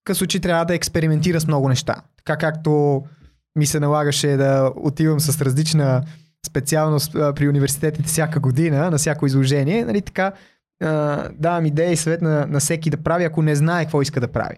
късо, 0.05 0.27
че 0.27 0.41
трябва 0.41 0.65
да 0.65 0.75
експериментира 0.75 1.41
с 1.41 1.47
много 1.47 1.69
неща. 1.69 1.97
Така 2.17 2.37
както 2.37 3.03
ми 3.57 3.67
се 3.67 3.81
налагаше 3.81 4.29
да 4.29 4.73
отивам 4.77 5.21
с 5.21 5.41
различна 5.41 6.03
специалност 6.47 7.13
при 7.13 7.49
университетите 7.49 8.09
всяка 8.09 8.41
година, 8.41 8.91
на 8.91 8.99
всяко 8.99 9.27
изложение, 9.27 9.85
нали 9.85 10.03
така, 10.03 10.33
давам 11.33 11.67
идея 11.67 11.93
и 11.93 11.97
съвет 11.97 12.23
на, 12.23 12.47
на 12.47 12.61
всеки 12.61 12.91
да 12.91 12.97
прави, 12.97 13.25
ако 13.25 13.43
не 13.43 13.57
знае 13.57 13.85
какво 13.85 14.03
иска 14.03 14.21
да 14.21 14.29
прави. 14.29 14.57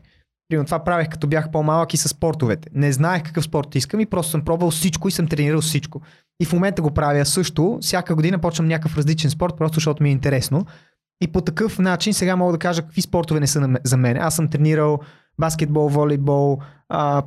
Примерно 0.52 0.66
това 0.66 0.84
правех 0.84 1.08
като 1.08 1.26
бях 1.26 1.50
по-малък 1.50 1.94
и 1.94 1.96
с 1.96 2.08
спортовете. 2.08 2.68
Не 2.74 2.92
знаех 2.92 3.22
какъв 3.22 3.44
спорт 3.44 3.74
искам 3.74 4.00
и 4.00 4.06
просто 4.06 4.30
съм 4.30 4.44
пробвал 4.44 4.70
всичко 4.70 5.08
и 5.08 5.10
съм 5.10 5.26
тренирал 5.26 5.60
всичко. 5.60 6.00
И 6.40 6.44
в 6.44 6.52
момента 6.52 6.82
го 6.82 6.90
правя 6.90 7.24
също. 7.24 7.78
Всяка 7.80 8.14
година 8.14 8.38
почвам 8.38 8.68
някакъв 8.68 8.96
различен 8.96 9.30
спорт, 9.30 9.54
просто 9.58 9.74
защото 9.74 10.02
ми 10.02 10.08
е 10.08 10.12
интересно. 10.12 10.66
И 11.22 11.28
по 11.28 11.40
такъв 11.40 11.78
начин 11.78 12.14
сега 12.14 12.36
мога 12.36 12.52
да 12.52 12.58
кажа 12.58 12.82
какви 12.82 13.02
спортове 13.02 13.40
не 13.40 13.46
са 13.46 13.68
за 13.84 13.96
мен. 13.96 14.16
Аз 14.16 14.36
съм 14.36 14.48
тренирал 14.48 14.98
баскетбол, 15.38 15.88
волейбол, 15.88 16.58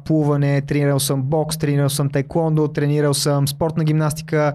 плуване, 0.06 0.62
тренирал 0.62 1.00
съм 1.00 1.24
бокс, 1.24 1.58
тренирал 1.58 1.90
съм 1.90 2.10
тайкондо, 2.10 2.68
тренирал 2.68 3.14
съм 3.14 3.48
спортна 3.48 3.84
гимнастика, 3.84 4.54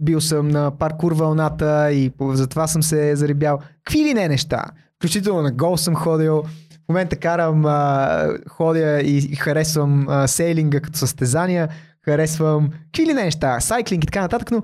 бил 0.00 0.20
съм 0.20 0.48
на 0.48 0.70
паркур 0.70 1.14
вълната 1.14 1.92
и 1.92 2.12
затова 2.32 2.66
съм 2.66 2.82
се 2.82 3.16
заребял. 3.16 3.58
Какви 3.84 4.04
ли 4.04 4.14
не 4.14 4.28
неща? 4.28 4.64
Включително 4.96 5.42
на 5.42 5.52
гол 5.52 5.76
съм 5.76 5.94
ходил. 5.94 6.42
Момента 6.90 7.16
карам, 7.16 7.64
а, 7.66 8.28
ходя 8.48 9.00
и, 9.00 9.36
харесвам 9.36 10.06
а, 10.08 10.28
сейлинга 10.28 10.80
като 10.80 10.98
състезания, 10.98 11.68
харесвам 12.04 12.70
какви 12.92 13.14
неща, 13.14 13.60
сайклинг 13.60 14.04
и 14.04 14.06
така 14.06 14.20
нататък, 14.20 14.50
но 14.50 14.62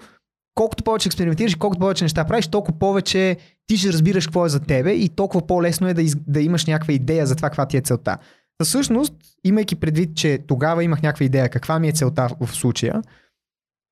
колкото 0.55 0.85
повече 0.85 1.09
експериментираш 1.09 1.53
и 1.53 1.59
колкото 1.59 1.81
повече 1.81 2.05
неща 2.05 2.25
правиш, 2.25 2.47
толкова 2.47 2.79
повече 2.79 3.37
ти 3.67 3.77
ще 3.77 3.93
разбираш 3.93 4.27
какво 4.27 4.47
е 4.47 4.49
за 4.49 4.61
тебе 4.61 4.93
и 4.93 5.09
толкова 5.09 5.47
по-лесно 5.47 5.89
е 5.89 5.95
да, 5.95 6.03
из, 6.03 6.17
да 6.27 6.41
имаш 6.41 6.67
някаква 6.67 6.93
идея 6.93 7.27
за 7.27 7.37
това 7.37 7.49
каква 7.49 7.67
ти 7.67 7.77
е 7.77 7.81
целта. 7.81 8.19
Та 8.59 8.65
всъщност, 8.65 9.15
имайки 9.45 9.77
предвид, 9.77 10.17
че 10.17 10.39
тогава 10.47 10.85
имах 10.85 11.03
някаква 11.03 11.25
идея 11.25 11.49
каква 11.49 11.79
ми 11.79 11.89
е 11.89 11.93
целта 11.93 12.29
в 12.41 12.55
случая, 12.55 13.03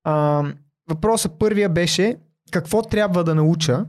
а, 0.04 0.44
въпросът 0.90 1.38
първия 1.38 1.68
беше 1.68 2.16
какво 2.50 2.82
трябва 2.82 3.24
да 3.24 3.34
науча, 3.34 3.86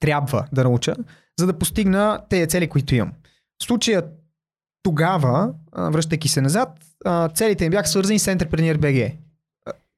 трябва 0.00 0.46
да 0.52 0.64
науча, 0.64 0.94
за 1.38 1.46
да 1.46 1.58
постигна 1.58 2.20
тези 2.28 2.48
цели, 2.48 2.68
които 2.68 2.94
имам. 2.94 3.12
В 3.62 3.64
случая 3.64 4.02
тогава, 4.82 5.54
връщайки 5.76 6.28
се 6.28 6.40
назад, 6.40 6.68
целите 7.34 7.64
ми 7.64 7.70
бяха 7.70 7.88
свързани 7.88 8.18
с 8.18 8.34
Entrepreneur 8.34 8.76
BG. 8.76 9.16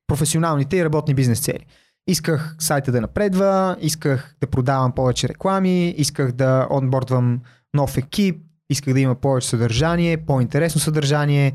Професионалните 0.07 0.77
и 0.77 0.85
работни 0.85 1.15
бизнес 1.15 1.41
цели. 1.41 1.67
Исках 2.09 2.57
сайта 2.59 2.93
да 2.93 3.01
напредва, 3.01 3.77
исках 3.81 4.37
да 4.41 4.47
продавам 4.47 4.93
повече 4.93 5.29
реклами, 5.29 5.89
исках 5.89 6.33
да 6.33 6.69
онбордвам 6.71 7.41
нов 7.75 7.97
екип, 7.97 8.43
исках 8.71 8.95
да 8.95 9.01
има 9.01 9.15
повече 9.15 9.49
съдържание, 9.49 10.17
по-интересно 10.17 10.81
съдържание. 10.81 11.53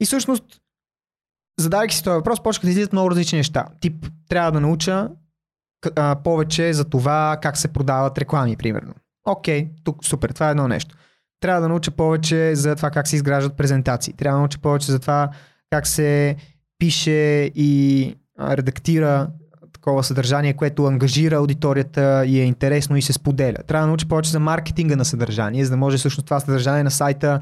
И 0.00 0.06
всъщност, 0.06 0.44
задавайки 1.58 1.96
си 1.96 2.04
този 2.04 2.14
въпрос, 2.14 2.42
почнаха 2.42 2.66
да 2.66 2.70
излизат 2.70 2.92
много 2.92 3.10
различни 3.10 3.38
неща. 3.38 3.66
Тип, 3.80 4.06
трябва 4.28 4.52
да 4.52 4.60
науча 4.60 5.10
повече 6.24 6.72
за 6.72 6.84
това 6.84 7.38
как 7.42 7.56
се 7.56 7.68
продават 7.68 8.18
реклами, 8.18 8.56
примерно. 8.56 8.94
Окей, 9.26 9.70
тук 9.84 10.04
супер, 10.04 10.30
това 10.30 10.48
е 10.48 10.50
едно 10.50 10.68
нещо. 10.68 10.96
Трябва 11.42 11.60
да 11.60 11.68
науча 11.68 11.90
повече 11.90 12.54
за 12.54 12.76
това 12.76 12.90
как 12.90 13.08
се 13.08 13.16
изграждат 13.16 13.56
презентации. 13.56 14.12
Трябва 14.12 14.36
да 14.36 14.40
науча 14.40 14.58
повече 14.58 14.92
за 14.92 14.98
това 14.98 15.30
как 15.70 15.86
се 15.86 16.36
пише 16.78 17.50
и 17.54 18.14
редактира 18.40 19.28
такова 19.72 20.04
съдържание, 20.04 20.52
което 20.52 20.86
ангажира 20.86 21.36
аудиторията 21.36 22.24
и 22.26 22.40
е 22.40 22.44
интересно 22.44 22.96
и 22.96 23.02
се 23.02 23.12
споделя. 23.12 23.56
Трябва 23.66 23.82
да 23.82 23.86
науча 23.86 24.08
повече 24.08 24.30
за 24.30 24.40
маркетинга 24.40 24.96
на 24.96 25.04
съдържание, 25.04 25.64
за 25.64 25.70
да 25.70 25.76
може 25.76 25.96
всъщност 25.96 26.26
това 26.26 26.40
съдържание 26.40 26.82
на 26.82 26.90
сайта 26.90 27.40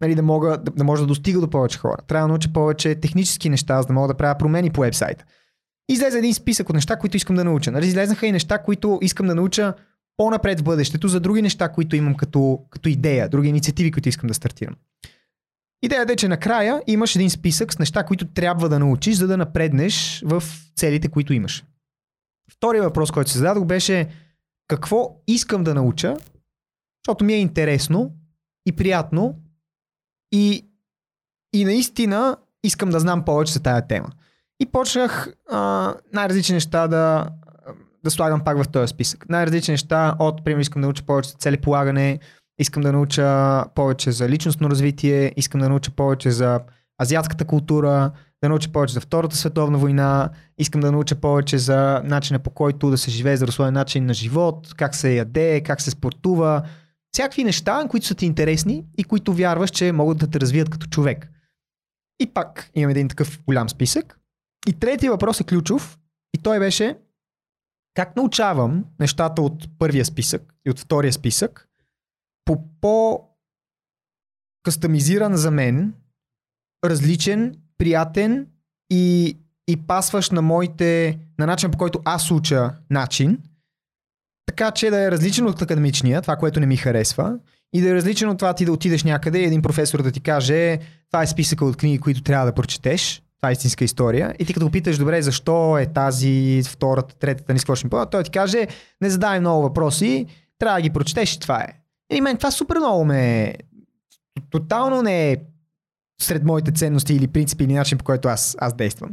нали, 0.00 0.14
да, 0.14 0.22
мога, 0.22 0.58
да, 0.58 0.70
да 0.70 0.84
може 0.84 1.02
да 1.02 1.06
достига 1.06 1.40
до 1.40 1.50
повече 1.50 1.78
хора. 1.78 1.96
Трябва 2.06 2.24
да 2.24 2.28
науча 2.28 2.52
повече 2.52 2.94
технически 2.94 3.48
неща, 3.48 3.82
за 3.82 3.86
да 3.86 3.92
мога 3.92 4.08
да 4.08 4.14
правя 4.14 4.38
промени 4.38 4.70
по 4.70 4.80
вебсайта. 4.80 5.24
Излезе 5.88 6.18
един 6.18 6.34
списък 6.34 6.68
от 6.68 6.74
неща, 6.74 6.96
които 6.96 7.16
искам 7.16 7.36
да 7.36 7.44
науча. 7.44 7.70
Нали, 7.70 7.86
излезнаха 7.86 8.26
и 8.26 8.32
неща, 8.32 8.58
които 8.58 8.98
искам 9.02 9.26
да 9.26 9.34
науча 9.34 9.74
по-напред 10.16 10.60
в 10.60 10.64
бъдещето 10.64 11.08
за 11.08 11.20
други 11.20 11.42
неща, 11.42 11.68
които 11.68 11.96
имам 11.96 12.14
като, 12.14 12.60
като 12.70 12.88
идея, 12.88 13.28
други 13.28 13.48
инициативи, 13.48 13.92
които 13.92 14.08
искам 14.08 14.28
да 14.28 14.34
стартирам. 14.34 14.74
Идеята 15.82 16.12
е, 16.12 16.16
че 16.16 16.28
накрая 16.28 16.82
имаш 16.86 17.16
един 17.16 17.30
списък 17.30 17.72
с 17.72 17.78
неща, 17.78 18.04
които 18.04 18.24
трябва 18.24 18.68
да 18.68 18.78
научиш, 18.78 19.16
за 19.16 19.26
да 19.26 19.36
напреднеш 19.36 20.22
в 20.24 20.42
целите, 20.76 21.08
които 21.08 21.32
имаш. 21.32 21.64
Втория 22.52 22.82
въпрос, 22.82 23.10
който 23.10 23.30
се 23.30 23.38
зададох 23.38 23.64
беше 23.64 24.08
какво 24.68 25.16
искам 25.26 25.64
да 25.64 25.74
науча, 25.74 26.16
защото 27.04 27.24
ми 27.24 27.32
е 27.32 27.40
интересно 27.40 28.12
и 28.66 28.72
приятно 28.72 29.34
и, 30.32 30.68
и 31.52 31.64
наистина 31.64 32.36
искам 32.64 32.90
да 32.90 33.00
знам 33.00 33.24
повече 33.24 33.52
за 33.52 33.62
тая 33.62 33.86
тема. 33.86 34.08
И 34.60 34.66
почнах 34.66 35.28
а, 35.50 35.94
най-различни 36.12 36.54
неща 36.54 36.88
да, 36.88 37.28
да 38.06 38.10
слагам 38.10 38.40
пак 38.44 38.62
в 38.62 38.68
този 38.68 38.88
списък. 38.88 39.28
Най-различни 39.28 39.72
неща 39.72 40.14
от, 40.18 40.44
примерно, 40.44 40.60
искам 40.60 40.82
да 40.82 40.86
науча 40.86 41.02
повече 41.02 41.30
за 41.30 41.36
целеполагане, 41.36 42.18
искам 42.58 42.82
да 42.82 42.92
науча 42.92 43.64
повече 43.74 44.12
за 44.12 44.28
личностно 44.28 44.70
развитие, 44.70 45.32
искам 45.36 45.60
да 45.60 45.68
науча 45.68 45.90
повече 45.90 46.30
за 46.30 46.60
азиатската 47.02 47.44
култура, 47.44 48.10
да 48.42 48.48
науча 48.48 48.72
повече 48.72 48.94
за 48.94 49.00
Втората 49.00 49.36
световна 49.36 49.78
война, 49.78 50.30
искам 50.58 50.80
да 50.80 50.92
науча 50.92 51.14
повече 51.14 51.58
за 51.58 52.00
начина 52.04 52.38
по 52.38 52.50
който 52.50 52.90
да 52.90 52.98
се 52.98 53.10
живее 53.10 53.36
здравословен 53.36 53.74
начин 53.74 54.06
на 54.06 54.14
живот, 54.14 54.74
как 54.76 54.94
се 54.94 55.14
яде, 55.14 55.60
как 55.60 55.80
се 55.80 55.90
спортува, 55.90 56.62
всякакви 57.12 57.44
неща, 57.44 57.86
които 57.90 58.06
са 58.06 58.14
ти 58.14 58.26
интересни 58.26 58.84
и 58.98 59.04
които 59.04 59.34
вярваш, 59.34 59.70
че 59.70 59.92
могат 59.92 60.18
да 60.18 60.26
те 60.26 60.40
развият 60.40 60.68
като 60.68 60.86
човек. 60.86 61.30
И 62.20 62.26
пак 62.26 62.70
имам 62.74 62.90
един 62.90 63.08
такъв 63.08 63.40
голям 63.46 63.68
списък. 63.68 64.18
И 64.68 64.72
третия 64.72 65.12
въпрос 65.12 65.40
е 65.40 65.44
ключов 65.44 65.98
и 66.34 66.42
той 66.42 66.58
беше 66.58 66.96
как 67.96 68.16
научавам 68.16 68.84
нещата 69.00 69.42
от 69.42 69.78
първия 69.78 70.04
списък 70.04 70.54
и 70.66 70.70
от 70.70 70.78
втория 70.78 71.12
списък? 71.12 71.68
По 72.44 72.58
по 72.80 73.20
кастомизиран 74.62 75.36
за 75.36 75.50
мен, 75.50 75.94
различен, 76.84 77.54
приятен 77.78 78.46
и, 78.90 79.36
и 79.68 79.76
пасваш 79.86 80.30
на 80.30 80.42
моите, 80.42 81.18
на 81.38 81.46
начин 81.46 81.70
по 81.70 81.78
който 81.78 82.00
аз 82.04 82.30
уча 82.30 82.70
начин, 82.90 83.38
така 84.46 84.70
че 84.70 84.90
да 84.90 85.04
е 85.04 85.10
различен 85.10 85.46
от 85.46 85.62
академичния, 85.62 86.22
това, 86.22 86.36
което 86.36 86.60
не 86.60 86.66
ми 86.66 86.76
харесва, 86.76 87.38
и 87.72 87.80
да 87.80 87.90
е 87.90 87.94
различен 87.94 88.28
от 88.28 88.38
това 88.38 88.54
ти 88.54 88.64
да 88.64 88.72
отидеш 88.72 89.04
някъде 89.04 89.38
и 89.38 89.44
един 89.44 89.62
професор 89.62 90.02
да 90.02 90.12
ти 90.12 90.20
каже, 90.20 90.78
това 91.10 91.22
е 91.22 91.26
списъка 91.26 91.64
от 91.64 91.76
книги, 91.76 91.98
които 91.98 92.22
трябва 92.22 92.46
да 92.46 92.54
прочетеш, 92.54 93.22
това 93.36 93.48
е 93.48 93.52
истинска 93.52 93.84
история. 93.84 94.34
И 94.38 94.44
ти 94.44 94.54
като 94.54 94.66
го 94.66 94.72
питаш, 94.72 94.98
добре, 94.98 95.22
защо 95.22 95.78
е 95.78 95.86
тази 95.86 96.62
втората, 96.66 97.14
третата, 97.14 97.52
ни 97.52 97.58
сквошни 97.58 97.90
той 98.10 98.22
ти 98.22 98.30
каже, 98.30 98.66
не 99.00 99.10
задай 99.10 99.40
много 99.40 99.62
въпроси, 99.62 100.26
трябва 100.58 100.78
да 100.78 100.82
ги 100.82 100.90
прочетеш 100.90 101.34
и 101.34 101.40
това 101.40 101.60
е. 101.60 101.68
И 102.12 102.20
мен 102.20 102.36
това 102.36 102.50
супер 102.50 102.76
много 102.76 103.04
ме... 103.04 103.54
Тотално 104.50 105.02
не 105.02 105.30
е 105.30 105.36
сред 106.20 106.44
моите 106.44 106.72
ценности 106.72 107.14
или 107.14 107.26
принципи 107.26 107.64
или 107.64 107.74
начин 107.74 107.98
по 107.98 108.04
който 108.04 108.28
аз, 108.28 108.56
аз 108.60 108.74
действам. 108.74 109.10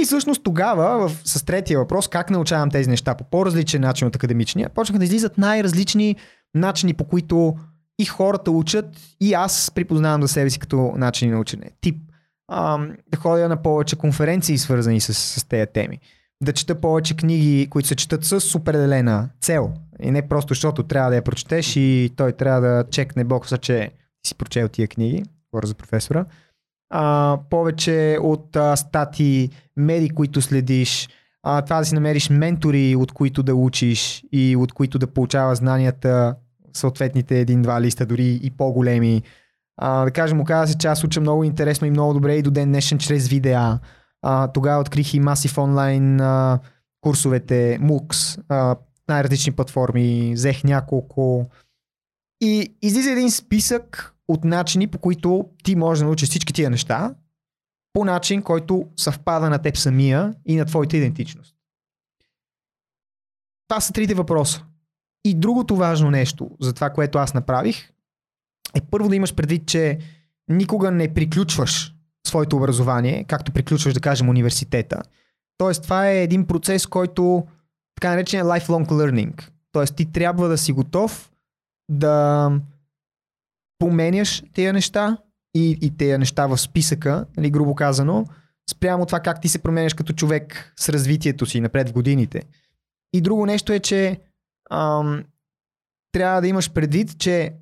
И 0.00 0.04
всъщност 0.04 0.42
тогава, 0.42 1.08
в, 1.08 1.20
с 1.24 1.44
третия 1.44 1.78
въпрос, 1.78 2.08
как 2.08 2.30
научавам 2.30 2.70
тези 2.70 2.90
неща 2.90 3.14
по 3.14 3.24
по-различен 3.24 3.80
начин 3.80 4.08
от 4.08 4.16
академичния, 4.16 4.68
почнаха 4.68 4.98
да 4.98 5.04
излизат 5.04 5.38
най-различни 5.38 6.16
начини, 6.54 6.94
по 6.94 7.04
които 7.04 7.54
и 7.98 8.04
хората 8.04 8.50
учат, 8.50 8.86
и 9.20 9.34
аз 9.34 9.70
припознавам 9.74 10.22
за 10.22 10.28
себе 10.28 10.50
си 10.50 10.58
като 10.58 10.92
начини 10.96 11.30
на 11.30 11.40
учене. 11.40 11.70
Тип, 11.80 11.96
ам, 12.52 12.96
да 13.12 13.18
ходя 13.18 13.48
на 13.48 13.62
повече 13.62 13.96
конференции, 13.96 14.58
свързани 14.58 15.00
с, 15.00 15.14
с 15.14 15.44
тези 15.44 15.66
теми. 15.74 15.98
Да 16.42 16.52
чета 16.52 16.80
повече 16.80 17.16
книги, 17.16 17.66
които 17.70 17.88
се 17.88 17.96
четат 17.96 18.24
с 18.24 18.54
определена 18.54 19.28
цел. 19.40 19.72
И 20.02 20.10
не 20.10 20.28
просто 20.28 20.54
защото 20.54 20.82
трябва 20.82 21.10
да 21.10 21.16
я 21.16 21.22
прочетеш 21.22 21.76
и 21.76 22.10
той 22.16 22.32
трябва 22.32 22.60
да 22.60 22.84
чекне 22.90 23.24
бокса, 23.24 23.58
че 23.58 23.90
си 24.26 24.34
прочел 24.34 24.68
тия 24.68 24.88
книги. 24.88 25.22
Говоря 25.52 25.66
за 25.66 25.74
професора. 25.74 26.24
А, 26.90 27.38
повече 27.50 28.18
от 28.22 28.56
а, 28.56 28.76
стати, 28.76 29.50
медии, 29.76 30.10
които 30.10 30.42
следиш, 30.42 31.08
а, 31.42 31.62
това 31.62 31.78
да 31.78 31.84
си 31.84 31.94
намериш 31.94 32.30
ментори, 32.30 32.96
от 32.96 33.12
които 33.12 33.42
да 33.42 33.54
учиш 33.54 34.24
и 34.32 34.56
от 34.56 34.72
които 34.72 34.98
да 34.98 35.06
получава 35.06 35.54
знанията, 35.54 36.36
съответните 36.72 37.40
един-два 37.40 37.80
листа, 37.80 38.06
дори 38.06 38.40
и 38.42 38.50
по-големи. 38.50 39.22
А, 39.76 40.04
да 40.04 40.10
кажем, 40.10 40.40
оказа 40.40 40.72
се, 40.72 40.78
че 40.78 40.86
аз 40.86 41.04
уча 41.04 41.20
много 41.20 41.44
интересно 41.44 41.86
и 41.86 41.90
много 41.90 42.14
добре 42.14 42.36
и 42.36 42.42
до 42.42 42.50
ден 42.50 42.68
днешен 42.68 42.98
чрез 42.98 43.28
видеа. 43.28 43.78
А, 44.22 44.48
тогава 44.48 44.80
открих 44.80 45.14
и 45.14 45.20
масив 45.20 45.58
онлайн 45.58 46.20
а, 46.20 46.58
курсовете, 47.00 47.78
MOOCs, 47.82 48.44
а, 48.48 48.76
най-различни 49.08 49.52
платформи, 49.52 50.32
взех 50.34 50.64
няколко. 50.64 51.50
И 52.40 52.74
излиза 52.82 53.10
един 53.10 53.30
списък 53.30 54.14
от 54.28 54.44
начини, 54.44 54.86
по 54.86 54.98
които 54.98 55.48
ти 55.64 55.76
можеш 55.76 55.98
да 55.98 56.04
научиш 56.04 56.28
всички 56.28 56.52
тия 56.52 56.70
неща, 56.70 57.14
по 57.92 58.04
начин, 58.04 58.42
който 58.42 58.86
съвпада 58.96 59.50
на 59.50 59.58
теб 59.58 59.76
самия 59.76 60.34
и 60.46 60.56
на 60.56 60.64
твоята 60.64 60.96
идентичност. 60.96 61.54
Това 63.68 63.80
са 63.80 63.92
трите 63.92 64.14
въпроса. 64.14 64.64
И 65.24 65.34
другото 65.34 65.76
важно 65.76 66.10
нещо 66.10 66.50
за 66.60 66.72
това, 66.72 66.90
което 66.90 67.18
аз 67.18 67.34
направих, 67.34 67.90
е 68.74 68.80
първо 68.80 69.08
да 69.08 69.16
имаш 69.16 69.34
предвид, 69.34 69.66
че 69.66 69.98
никога 70.48 70.90
не 70.90 71.14
приключваш 71.14 71.94
своето 72.26 72.56
образование, 72.56 73.24
както 73.24 73.52
приключваш, 73.52 73.94
да 73.94 74.00
кажем, 74.00 74.28
университета. 74.28 75.02
Тоест, 75.58 75.82
това 75.82 76.08
е 76.08 76.22
един 76.22 76.46
процес, 76.46 76.86
който 76.86 77.46
така 77.94 78.10
наречен 78.10 78.40
е 78.40 78.42
lifelong 78.42 78.86
learning. 78.86 79.48
Тоест, 79.72 79.96
ти 79.96 80.12
трябва 80.12 80.48
да 80.48 80.58
си 80.58 80.72
готов 80.72 81.32
да 81.90 82.50
поменяш 83.78 84.42
тези 84.54 84.72
неща 84.72 85.18
и, 85.54 85.78
и 85.82 85.96
тези 85.96 86.18
неща 86.18 86.46
в 86.46 86.58
списъка, 86.58 87.26
нали, 87.36 87.50
грубо 87.50 87.74
казано, 87.74 88.26
спрямо 88.70 89.06
това 89.06 89.20
как 89.20 89.40
ти 89.40 89.48
се 89.48 89.58
променяш 89.58 89.94
като 89.94 90.12
човек 90.12 90.74
с 90.76 90.88
развитието 90.88 91.46
си 91.46 91.60
напред 91.60 91.88
в 91.88 91.92
годините. 91.92 92.42
И 93.12 93.20
друго 93.20 93.46
нещо 93.46 93.72
е, 93.72 93.80
че 93.80 94.20
ам, 94.70 95.24
трябва 96.12 96.40
да 96.40 96.48
имаш 96.48 96.72
предвид, 96.72 97.18
че 97.18 97.52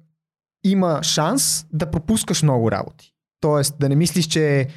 има 0.65 1.03
шанс 1.03 1.67
да 1.73 1.91
пропускаш 1.91 2.43
много 2.43 2.71
работи. 2.71 3.15
Тоест 3.41 3.79
да 3.79 3.89
не 3.89 3.97
мислиш, 3.97 4.27
че 4.27 4.69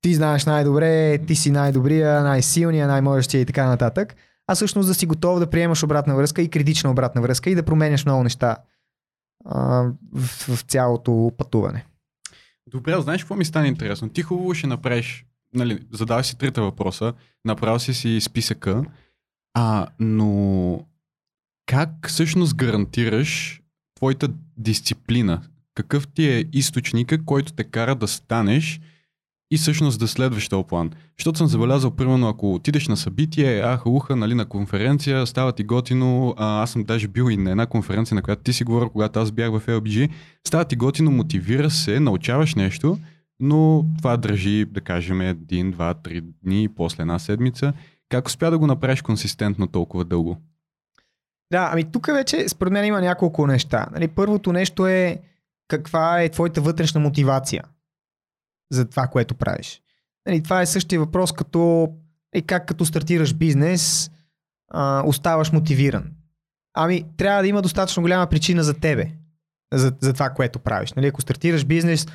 ти 0.00 0.14
знаеш 0.14 0.46
най-добре, 0.46 1.18
ти 1.18 1.36
си 1.36 1.50
най-добрия, 1.50 2.22
най-силния, 2.22 2.86
най-можещия 2.86 3.40
и 3.40 3.46
така 3.46 3.66
нататък, 3.66 4.16
а 4.46 4.54
всъщност 4.54 4.88
да 4.88 4.94
си 4.94 5.06
готов 5.06 5.38
да 5.38 5.50
приемаш 5.50 5.82
обратна 5.82 6.16
връзка 6.16 6.42
и 6.42 6.50
критична 6.50 6.90
обратна 6.90 7.22
връзка 7.22 7.50
и 7.50 7.54
да 7.54 7.62
променяш 7.62 8.04
много 8.04 8.22
неща 8.22 8.56
а, 9.44 9.84
в, 10.12 10.56
в 10.56 10.62
цялото 10.62 11.32
пътуване. 11.38 11.86
Добре, 12.70 13.00
знаеш 13.00 13.22
какво 13.22 13.34
ми 13.34 13.44
стане 13.44 13.68
интересно? 13.68 14.08
Ти 14.08 14.22
хубаво 14.22 14.54
ще 14.54 14.66
направиш, 14.66 15.26
нали, 15.54 15.86
задаваш 15.92 16.26
си 16.26 16.38
трите 16.38 16.60
въпроса, 16.60 17.12
направил 17.44 17.78
си 17.78 17.94
си 17.94 18.20
списъка, 18.20 18.84
а, 19.54 19.86
но 19.98 20.80
как 21.66 21.90
всъщност 22.08 22.56
гарантираш 22.56 23.60
твоята 24.04 24.28
дисциплина? 24.56 25.42
Какъв 25.74 26.08
ти 26.08 26.28
е 26.28 26.44
източника, 26.52 27.24
който 27.24 27.52
те 27.52 27.64
кара 27.64 27.94
да 27.94 28.08
станеш 28.08 28.80
и 29.50 29.56
всъщност 29.56 29.98
да 29.98 30.08
следваш 30.08 30.48
този 30.48 30.66
план. 30.66 30.90
Защото 31.18 31.38
съм 31.38 31.46
забелязал, 31.46 31.90
примерно, 31.90 32.28
ако 32.28 32.54
отидеш 32.54 32.88
на 32.88 32.96
събитие, 32.96 33.60
аха, 33.60 33.90
уха, 33.90 34.16
нали, 34.16 34.34
на 34.34 34.46
конференция, 34.46 35.26
става 35.26 35.52
ти 35.52 35.64
готино, 35.64 36.34
а, 36.36 36.62
аз 36.62 36.70
съм 36.70 36.84
даже 36.84 37.08
бил 37.08 37.30
и 37.30 37.36
на 37.36 37.50
една 37.50 37.66
конференция, 37.66 38.14
на 38.14 38.22
която 38.22 38.42
ти 38.42 38.52
си 38.52 38.64
говорил, 38.64 38.88
когато 38.88 39.20
аз 39.20 39.32
бях 39.32 39.50
в 39.50 39.66
LBG, 39.66 40.10
става 40.46 40.64
ти 40.64 40.76
готино, 40.76 41.10
мотивира 41.10 41.70
се, 41.70 42.00
научаваш 42.00 42.54
нещо, 42.54 42.98
но 43.40 43.84
това 43.98 44.16
държи, 44.16 44.64
да 44.64 44.80
кажем, 44.80 45.20
един, 45.20 45.70
два, 45.70 45.94
три 45.94 46.22
дни, 46.44 46.68
после 46.76 47.02
една 47.02 47.18
седмица. 47.18 47.72
Как 48.08 48.26
успя 48.26 48.50
да 48.50 48.58
го 48.58 48.66
направиш 48.66 49.02
консистентно 49.02 49.66
толкова 49.66 50.04
дълго? 50.04 50.36
Да, 51.54 51.68
ами 51.72 51.84
тук 51.84 52.06
вече 52.06 52.48
според 52.48 52.72
мен 52.72 52.84
има 52.84 53.00
няколко 53.00 53.46
неща. 53.46 53.86
Нали, 53.92 54.08
първото 54.08 54.52
нещо 54.52 54.86
е 54.86 55.18
каква 55.68 56.22
е 56.22 56.28
твоята 56.28 56.60
вътрешна 56.60 57.00
мотивация 57.00 57.64
за 58.72 58.84
това, 58.84 59.06
което 59.06 59.34
правиш. 59.34 59.82
Нали, 60.26 60.42
това 60.42 60.62
е 60.62 60.66
същия 60.66 61.00
въпрос 61.00 61.32
като 61.32 61.88
е 62.34 62.42
как 62.42 62.66
като 62.66 62.84
стартираш 62.84 63.34
бизнес, 63.34 64.10
а, 64.70 65.02
оставаш 65.06 65.52
мотивиран. 65.52 66.10
Ами, 66.76 67.04
трябва 67.16 67.42
да 67.42 67.48
има 67.48 67.62
достатъчно 67.62 68.02
голяма 68.02 68.26
причина 68.26 68.64
за 68.64 68.74
тебе, 68.74 69.10
за, 69.72 69.92
за 70.00 70.12
това, 70.12 70.30
което 70.30 70.58
правиш. 70.58 70.92
Нали, 70.92 71.06
ако 71.06 71.20
стартираш 71.20 71.64
бизнес, 71.64 72.06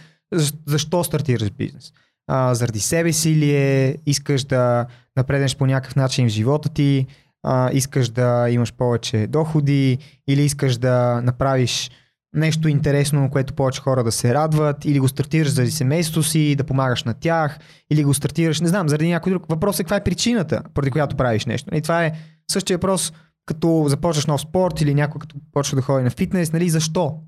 защо 0.66 1.04
стартираш 1.04 1.52
бизнес? 1.52 1.94
А, 2.28 2.54
заради 2.54 2.80
себе 2.80 3.14
си 3.14 3.36
ли 3.36 3.56
е, 3.56 3.98
искаш 4.06 4.44
да 4.44 4.86
напреднеш 5.18 5.58
по 5.58 5.66
някакъв 5.66 5.96
начин 5.96 6.28
в 6.28 6.32
живота 6.32 6.70
ти, 6.70 7.08
а, 7.44 7.70
искаш 7.74 8.10
да 8.10 8.50
имаш 8.50 8.74
повече 8.74 9.28
доходи 9.28 9.98
или 10.28 10.42
искаш 10.42 10.78
да 10.78 11.22
направиш 11.22 11.92
нещо 12.34 12.68
интересно, 12.68 13.30
което 13.32 13.54
повече 13.54 13.82
хора 13.82 14.04
да 14.04 14.12
се 14.12 14.34
радват, 14.34 14.86
или 14.86 15.00
го 15.00 15.08
стартираш 15.08 15.50
заради 15.50 15.72
семейството 15.72 16.24
си, 16.24 16.56
да 16.56 16.64
помагаш 16.64 17.04
на 17.04 17.14
тях, 17.14 17.60
или 17.92 18.04
го 18.04 18.14
стартираш, 18.14 18.62
не 18.62 18.68
знам, 18.68 18.90
заради 18.90 19.10
някой 19.10 19.32
друг. 19.32 19.46
Въпросът 19.50 19.80
е 19.80 19.84
каква 19.84 19.98
е 19.98 20.04
причината, 20.04 20.64
поради 20.74 20.92
която 20.92 21.16
правиш 21.16 21.46
нещо. 21.46 21.76
И 21.76 21.82
това 21.82 22.06
е 22.06 22.14
същия 22.52 22.78
въпрос, 22.78 23.14
като 23.46 23.86
започваш 23.88 24.26
нов 24.26 24.42
спорт 24.42 24.82
или 24.82 24.94
някой 24.94 25.20
като 25.20 25.36
почва 25.52 25.76
да 25.76 25.82
ходи 25.82 26.04
на 26.04 26.10
фитнес, 26.10 26.54
нали, 26.54 26.70
защо? 26.70 27.20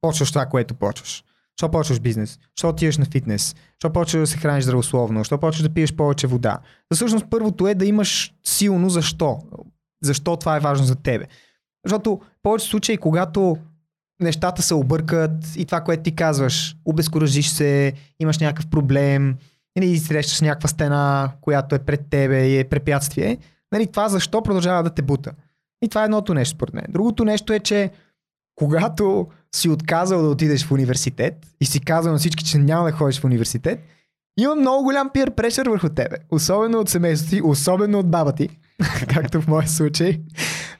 Почваш 0.00 0.32
това, 0.32 0.46
което 0.46 0.74
почваш. 0.74 1.24
Защо 1.58 1.70
почваш 1.70 2.00
бизнес? 2.00 2.38
Защо 2.56 2.68
отиваш 2.68 2.98
на 2.98 3.04
фитнес? 3.04 3.56
Защо 3.72 3.92
почваш 3.92 4.20
да 4.20 4.26
се 4.26 4.38
храниш 4.38 4.64
здравословно? 4.64 5.20
Защо 5.20 5.38
почваш 5.38 5.62
да 5.62 5.74
пиеш 5.74 5.94
повече 5.94 6.26
вода? 6.26 6.58
Всъщност 6.94 7.26
първото 7.30 7.68
е 7.68 7.74
да 7.74 7.86
имаш 7.86 8.34
силно 8.46 8.90
защо. 8.90 9.38
Защо 10.02 10.36
това 10.36 10.56
е 10.56 10.60
важно 10.60 10.86
за 10.86 10.94
тебе. 10.94 11.24
Защото 11.86 12.16
в 12.16 12.42
повечето 12.42 12.70
случаи, 12.70 12.96
когато 12.96 13.56
нещата 14.20 14.62
се 14.62 14.74
объркат 14.74 15.56
и 15.56 15.64
това, 15.64 15.80
което 15.80 16.02
ти 16.02 16.14
казваш, 16.14 16.76
обезкуражиш 16.84 17.48
се, 17.48 17.92
имаш 18.20 18.38
някакъв 18.38 18.66
проблем, 18.66 19.36
или 19.78 19.98
срещаш 19.98 20.40
някаква 20.40 20.68
стена, 20.68 21.32
която 21.40 21.74
е 21.74 21.78
пред 21.78 22.10
тебе 22.10 22.48
и 22.48 22.58
е 22.58 22.64
препятствие, 22.64 23.38
нали, 23.72 23.86
това 23.86 24.08
защо 24.08 24.42
продължава 24.42 24.82
да 24.82 24.90
те 24.90 25.02
бута? 25.02 25.32
И 25.82 25.88
това 25.88 26.02
е 26.02 26.04
едното 26.04 26.34
нещо, 26.34 26.54
според 26.54 26.74
мен. 26.74 26.84
Другото 26.88 27.24
нещо 27.24 27.52
е, 27.52 27.60
че 27.60 27.90
когато 28.54 29.28
си 29.54 29.68
отказал 29.68 30.22
да 30.22 30.28
отидеш 30.28 30.64
в 30.64 30.72
университет 30.72 31.34
и 31.60 31.66
си 31.66 31.80
казал 31.80 32.12
на 32.12 32.18
всички, 32.18 32.44
че 32.44 32.58
няма 32.58 32.84
да 32.84 32.92
ходиш 32.92 33.20
в 33.20 33.24
университет, 33.24 33.80
има 34.38 34.54
много 34.54 34.84
голям 34.84 35.10
пир 35.14 35.30
прешър 35.30 35.68
върху 35.68 35.88
тебе. 35.88 36.16
Особено 36.30 36.78
от 36.78 36.88
семейството 36.88 37.30
ти, 37.30 37.42
особено 37.44 37.98
от 37.98 38.10
баба 38.10 38.32
ти, 38.32 38.48
както 39.14 39.40
в 39.40 39.48
моя 39.48 39.68
случай. 39.68 40.20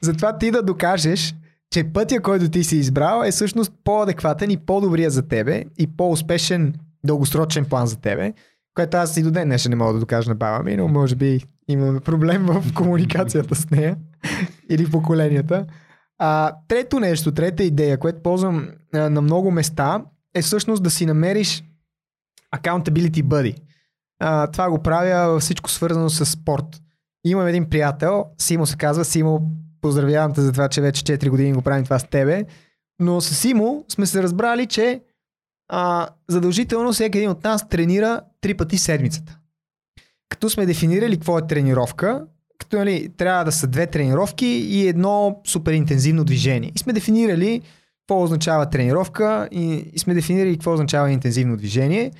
Затова 0.01 0.37
ти 0.37 0.51
да 0.51 0.63
докажеш, 0.63 1.35
че 1.71 1.83
пътя, 1.83 2.21
който 2.21 2.49
ти 2.49 2.63
си 2.63 2.77
избрал 2.77 3.23
е 3.25 3.31
всъщност 3.31 3.71
по-адекватен 3.83 4.51
и 4.51 4.57
по-добрия 4.57 5.09
за 5.09 5.27
тебе 5.27 5.65
и 5.77 5.87
по-успешен 5.87 6.73
дългосрочен 7.05 7.65
план 7.65 7.87
за 7.87 7.95
тебе, 7.95 8.33
което 8.75 8.97
аз 8.97 9.17
и 9.17 9.23
до 9.23 9.31
ден 9.31 9.47
днес 9.47 9.69
не 9.69 9.75
мога 9.75 9.93
да 9.93 9.99
докажа 9.99 10.29
на 10.29 10.35
баба 10.35 10.63
ми, 10.63 10.77
но 10.77 10.87
може 10.87 11.15
би 11.15 11.43
имаме 11.67 11.99
проблем 11.99 12.45
в 12.45 12.73
комуникацията 12.75 13.55
с 13.55 13.69
нея 13.69 13.97
или 14.69 14.85
в 14.85 14.91
поколенията. 14.91 15.65
А, 16.19 16.55
трето 16.67 16.99
нещо, 16.99 17.31
трета 17.31 17.63
идея, 17.63 17.97
което 17.97 18.23
ползвам 18.23 18.69
а, 18.93 19.09
на 19.09 19.21
много 19.21 19.51
места 19.51 20.05
е 20.35 20.41
всъщност 20.41 20.83
да 20.83 20.89
си 20.89 21.05
намериш 21.05 21.63
accountability 22.55 23.23
buddy. 23.23 23.55
А, 24.19 24.47
това 24.47 24.69
го 24.69 24.83
правя 24.83 25.39
всичко 25.39 25.69
свързано 25.69 26.09
с 26.09 26.25
спорт. 26.25 26.81
Имам 27.25 27.47
един 27.47 27.69
приятел, 27.69 28.25
Симо 28.37 28.65
се 28.65 28.77
казва, 28.77 29.05
Симо 29.05 29.51
поздравявам 29.81 30.33
те 30.33 30.41
за 30.41 30.51
това, 30.51 30.69
че 30.69 30.81
вече 30.81 31.17
4 31.17 31.29
години 31.29 31.53
го 31.53 31.61
правим 31.61 31.83
това 31.83 31.99
с 31.99 32.07
тебе. 32.07 32.45
Но 32.99 33.21
с 33.21 33.35
Симо 33.35 33.85
сме 33.89 34.05
се 34.05 34.23
разбрали, 34.23 34.65
че 34.65 35.01
а, 35.69 36.07
задължително 36.27 36.93
всеки 36.93 37.17
един 37.17 37.29
от 37.29 37.43
нас 37.43 37.69
тренира 37.69 38.21
три 38.41 38.53
пъти 38.53 38.77
седмицата. 38.77 39.37
Като 40.29 40.49
сме 40.49 40.65
дефинирали 40.65 41.15
какво 41.15 41.37
е 41.37 41.47
тренировка, 41.47 42.25
като 42.59 42.77
нали, 42.77 43.09
трябва 43.17 43.45
да 43.45 43.51
са 43.51 43.67
две 43.67 43.87
тренировки 43.87 44.45
и 44.45 44.87
едно 44.87 45.41
супер 45.47 45.73
интензивно 45.73 46.23
движение. 46.23 46.71
И 46.75 46.79
сме 46.79 46.93
дефинирали 46.93 47.61
какво 48.01 48.23
означава 48.23 48.69
тренировка 48.69 49.49
и, 49.51 49.91
и 49.93 49.99
сме 49.99 50.13
дефинирали 50.13 50.53
какво 50.53 50.73
означава 50.73 51.11
интензивно 51.11 51.57
движение. 51.57 52.11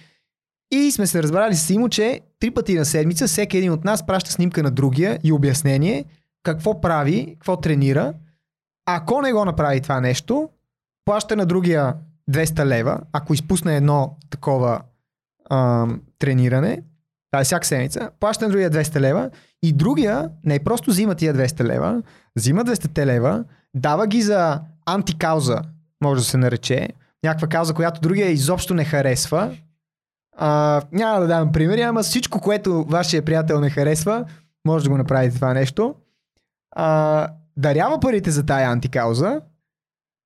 И 0.72 0.92
сме 0.92 1.08
се 1.08 1.24
разбрали 1.24 1.56
с 1.56 1.66
Симо, 1.66 1.90
че 1.90 2.22
три 2.40 2.52
пъти 2.52 2.76
на 2.76 2.86
седмица 2.86 3.28
всеки 3.28 3.58
един 3.58 3.72
от 3.72 3.84
нас 3.84 4.06
праща 4.06 4.32
снимка 4.32 4.64
на 4.64 4.72
другия 4.72 5.20
и 5.24 5.32
обяснение 5.32 6.06
какво 6.44 6.82
прави, 6.82 7.36
какво 7.40 7.58
тренира. 7.58 8.14
Ако 8.86 9.22
не 9.22 9.34
го 9.34 9.46
направи 9.46 9.82
това 9.82 10.02
нещо, 10.02 10.50
плаща 11.06 11.36
на 11.36 11.46
другия 11.46 11.96
200 12.32 12.66
лева, 12.66 13.00
ако 13.12 13.34
изпусне 13.34 13.76
едно 13.76 14.18
такова 14.30 14.82
а, 15.50 15.88
трениране, 16.20 16.82
тази 17.32 17.46
всяка 17.46 17.68
седмица, 17.68 18.10
плаща 18.20 18.46
на 18.46 18.52
другия 18.52 18.72
200 18.72 19.00
лева 19.00 19.30
и 19.64 19.74
другия 19.74 20.30
не 20.46 20.64
просто 20.64 20.92
взима 20.92 21.16
тия 21.16 21.34
200 21.34 21.64
лева, 21.64 22.02
взима 22.36 22.66
200 22.66 23.06
лева, 23.06 23.44
дава 23.74 24.08
ги 24.08 24.22
за 24.22 24.62
антикауза, 24.86 25.62
може 26.04 26.22
да 26.22 26.26
се 26.26 26.38
нарече, 26.38 26.90
някаква 27.24 27.48
кауза, 27.48 27.74
която 27.74 28.02
другия 28.02 28.30
изобщо 28.30 28.74
не 28.74 28.86
харесва. 28.86 29.56
А, 30.38 30.82
няма 30.92 31.20
да 31.20 31.28
дам 31.28 31.52
примери, 31.52 31.82
ама 31.82 32.04
всичко, 32.04 32.42
което 32.42 32.84
вашия 32.84 33.26
приятел 33.26 33.60
не 33.60 33.70
харесва, 33.70 34.26
може 34.66 34.84
да 34.84 34.90
го 34.90 34.98
направите 34.98 35.36
това 35.36 35.54
нещо 35.54 35.96
а, 36.72 37.28
дарява 37.58 38.00
парите 38.00 38.32
за 38.32 38.46
тая 38.46 38.70
антикауза, 38.70 39.42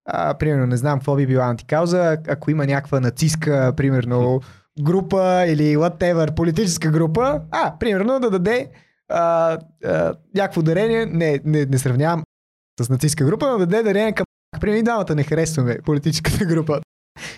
а, 0.05 0.33
примерно, 0.33 0.65
не 0.65 0.77
знам 0.77 0.99
какво 0.99 1.15
би 1.15 1.27
била 1.27 1.45
антикауза, 1.45 2.17
ако 2.27 2.51
има 2.51 2.65
някаква 2.65 2.99
нацистска, 2.99 3.73
примерно, 3.77 4.41
група 4.81 5.45
или 5.47 5.77
whatever, 5.77 6.35
политическа 6.35 6.91
група, 6.91 7.41
а, 7.51 7.77
примерно, 7.79 8.19
да 8.19 8.29
даде 8.29 8.69
а, 9.09 9.57
а, 9.85 10.13
някакво 10.35 10.61
дарение, 10.61 11.05
не, 11.05 11.39
не, 11.45 11.65
не 11.65 11.77
сравнявам 11.77 12.23
с 12.81 12.89
нацистска 12.89 13.25
група, 13.25 13.51
но 13.51 13.57
да 13.57 13.65
даде 13.65 13.83
дарение 13.83 14.13
към 14.13 14.25
Примерно, 14.61 14.83
двамата 14.83 15.15
не 15.15 15.23
харесваме 15.23 15.77
политическата 15.85 16.45
група. 16.45 16.81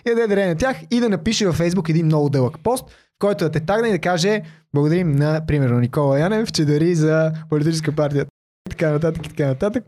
И 0.06 0.10
да 0.10 0.16
даде 0.16 0.28
дарение 0.28 0.54
на 0.54 0.60
тях 0.60 0.78
и 0.92 1.00
да 1.00 1.10
напише 1.10 1.48
във 1.48 1.60
Facebook 1.60 1.90
един 1.90 2.06
много 2.06 2.30
дълъг 2.30 2.60
пост, 2.64 2.90
в 2.90 3.20
който 3.20 3.44
да 3.44 3.52
те 3.52 3.66
тагне 3.66 3.88
и 3.88 3.92
да 3.92 4.00
каже 4.00 4.42
благодарим 4.74 5.12
на, 5.12 5.46
примерно, 5.48 5.80
Никола 5.80 6.20
Янев, 6.20 6.52
че 6.52 6.66
дари 6.66 6.96
за 6.96 7.32
политическа 7.50 7.96
партия 7.96 8.26
така 8.70 8.92
нататък 8.92 9.26
и 9.26 9.30
така 9.30 9.48
нататък. 9.48 9.86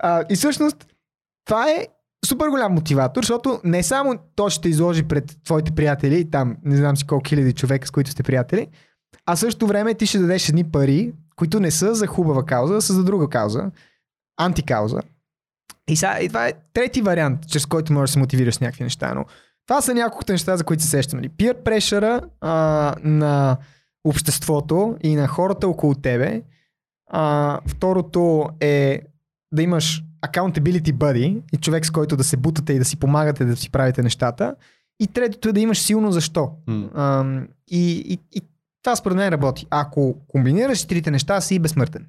А, 0.00 0.24
и 0.30 0.34
всъщност 0.34 0.86
това 1.44 1.70
е 1.70 1.86
супер 2.26 2.48
голям 2.48 2.72
мотиватор, 2.72 3.22
защото 3.22 3.60
не 3.64 3.82
само 3.82 4.14
то 4.36 4.50
ще 4.50 4.68
изложи 4.68 5.02
пред 5.02 5.36
твоите 5.44 5.72
приятели, 5.72 6.30
там 6.30 6.56
не 6.64 6.76
знам 6.76 6.96
си 6.96 7.06
колко 7.06 7.28
хиляди 7.28 7.52
човека, 7.52 7.88
с 7.88 7.90
които 7.90 8.10
сте 8.10 8.22
приятели, 8.22 8.68
а 9.26 9.36
също 9.36 9.66
време 9.66 9.94
ти 9.94 10.06
ще 10.06 10.18
дадеш 10.18 10.48
едни 10.48 10.64
пари, 10.64 11.12
които 11.36 11.60
не 11.60 11.70
са 11.70 11.94
за 11.94 12.06
хубава 12.06 12.44
кауза, 12.44 12.76
а 12.76 12.80
са 12.80 12.92
за 12.92 13.04
друга 13.04 13.28
кауза, 13.28 13.70
антикауза. 14.36 15.00
И, 15.88 15.96
сега, 15.96 16.20
и 16.20 16.28
това 16.28 16.48
е 16.48 16.52
трети 16.72 17.02
вариант, 17.02 17.48
чрез 17.48 17.66
който 17.66 17.92
можеш 17.92 18.10
да 18.10 18.12
се 18.12 18.18
мотивираш 18.18 18.54
с 18.54 18.60
някакви 18.60 18.84
неща. 18.84 19.14
Но 19.14 19.24
това 19.66 19.80
са 19.80 19.94
няколкото 19.94 20.32
неща, 20.32 20.56
за 20.56 20.64
които 20.64 20.82
се 20.82 20.88
сещам. 20.88 21.18
Нали? 21.18 21.30
Peer 21.30 21.62
pressure 21.62 22.24
на 23.04 23.56
обществото 24.04 24.96
и 25.02 25.16
на 25.16 25.28
хората 25.28 25.68
около 25.68 25.94
тебе 25.94 26.42
а, 27.10 27.60
второто 27.66 28.48
е 28.60 29.00
да 29.52 29.62
имаш 29.62 30.04
accountability 30.26 30.92
buddy 30.92 31.42
и 31.52 31.56
човек 31.56 31.86
с 31.86 31.90
който 31.90 32.16
да 32.16 32.24
се 32.24 32.36
бутате 32.36 32.72
и 32.72 32.78
да 32.78 32.84
си 32.84 32.96
помагате 32.96 33.44
да 33.44 33.56
си 33.56 33.70
правите 33.70 34.02
нещата. 34.02 34.54
И 35.00 35.06
третото 35.06 35.48
е 35.48 35.52
да 35.52 35.60
имаш 35.60 35.78
силно 35.78 36.12
защо. 36.12 36.50
М. 36.66 36.88
Ам, 36.94 37.48
и, 37.70 38.04
и, 38.08 38.18
и 38.32 38.42
това 38.82 38.96
според 38.96 39.16
мен 39.16 39.28
работи. 39.28 39.66
Ако 39.70 40.16
комбинираш 40.28 40.84
трите 40.84 41.10
неща, 41.10 41.40
си 41.40 41.58
безсмъртен. 41.58 42.06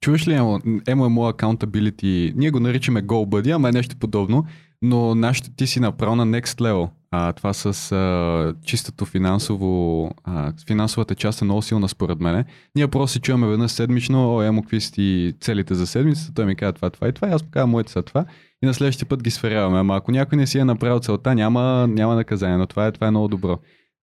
Чуваш 0.00 0.28
ли 0.28 0.34
Емо, 0.34 0.58
MMO 0.58 1.32
Accountability? 1.32 2.32
Ние 2.36 2.50
го 2.50 2.60
наричаме 2.60 3.02
GoBuddy, 3.02 3.54
ама 3.54 3.68
е 3.68 3.72
нещо 3.72 3.96
подобно, 3.96 4.44
но 4.82 5.14
нашето 5.14 5.50
ти 5.50 5.66
си 5.66 5.80
направо 5.80 6.16
на 6.16 6.26
next 6.26 6.60
level. 6.60 6.90
А, 7.14 7.32
това 7.32 7.52
с 7.52 7.92
а, 7.92 8.54
чистото 8.64 9.04
финансово, 9.04 10.10
а, 10.24 10.52
финансовата 10.66 11.14
част 11.14 11.42
е 11.42 11.44
много 11.44 11.62
силна 11.62 11.88
според 11.88 12.20
мен. 12.20 12.44
Ние 12.74 12.88
просто 12.88 13.12
си 13.12 13.20
чуваме 13.20 13.46
веднъж 13.46 13.72
седмично, 13.72 14.36
о, 14.36 14.42
Емо, 14.42 14.62
какви 14.62 14.80
са 14.80 14.92
ти 14.92 15.34
целите 15.40 15.74
за 15.74 15.86
седмицата, 15.86 16.34
той 16.34 16.46
ми 16.46 16.56
казва 16.56 16.72
това, 16.72 16.90
това 16.90 17.08
и 17.08 17.12
това, 17.12 17.28
и 17.28 17.32
аз 17.32 17.42
му 17.42 17.48
казвам 17.50 17.70
моите 17.70 17.92
са 17.92 18.02
това. 18.02 18.24
И 18.62 18.66
на 18.66 18.74
следващия 18.74 19.08
път 19.08 19.22
ги 19.22 19.30
сверяваме. 19.30 19.78
Ама 19.78 19.96
ако 19.96 20.12
някой 20.12 20.38
не 20.38 20.46
си 20.46 20.58
е 20.58 20.64
направил 20.64 21.00
целта, 21.00 21.34
няма, 21.34 21.86
няма 21.88 22.14
наказание, 22.14 22.56
но 22.56 22.66
това 22.66 22.86
е, 22.86 22.92
това 22.92 23.06
е 23.06 23.10
много 23.10 23.28
добро. 23.28 23.58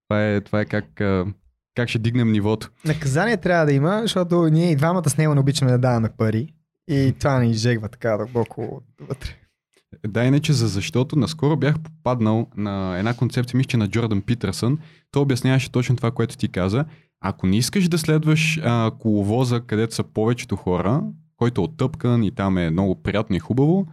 Това 0.08 0.26
е, 0.26 0.40
това 0.40 0.60
е 0.60 0.64
как, 0.64 0.84
как 1.76 1.88
ще 1.88 1.98
дигнем 1.98 2.32
нивото. 2.32 2.70
Наказание 2.84 3.36
трябва 3.36 3.66
да 3.66 3.72
има, 3.72 3.98
защото 4.02 4.48
ние 4.48 4.70
и 4.70 4.76
двамата 4.76 5.10
с 5.10 5.16
него 5.16 5.34
не 5.34 5.40
обичаме 5.40 5.70
да 5.70 5.78
даваме 5.78 6.08
пари. 6.18 6.54
И 6.90 7.14
това 7.18 7.38
ни 7.38 7.50
изжегва 7.50 7.88
така 7.88 8.16
дълбоко 8.16 8.82
вътре. 9.00 9.39
Да, 10.06 10.24
иначе 10.24 10.52
за 10.52 10.68
защото 10.68 11.16
наскоро 11.16 11.56
бях 11.56 11.80
попаднал 11.80 12.46
на 12.56 12.98
една 12.98 13.14
концепция, 13.14 13.58
мисля, 13.58 13.78
на 13.78 13.88
Джордан 13.88 14.22
Питърсън. 14.22 14.78
Той 15.10 15.22
обясняваше 15.22 15.72
точно 15.72 15.96
това, 15.96 16.10
което 16.10 16.36
ти 16.36 16.48
каза. 16.48 16.84
Ако 17.20 17.46
не 17.46 17.56
искаш 17.56 17.88
да 17.88 17.98
следваш 17.98 18.60
а, 18.62 18.90
коловоза, 18.98 19.60
където 19.60 19.94
са 19.94 20.02
повечето 20.02 20.56
хора, 20.56 21.02
който 21.36 21.60
е 21.60 21.64
оттъпкан 21.64 22.24
и 22.24 22.30
там 22.30 22.58
е 22.58 22.70
много 22.70 23.02
приятно 23.02 23.36
и 23.36 23.38
хубаво, 23.38 23.86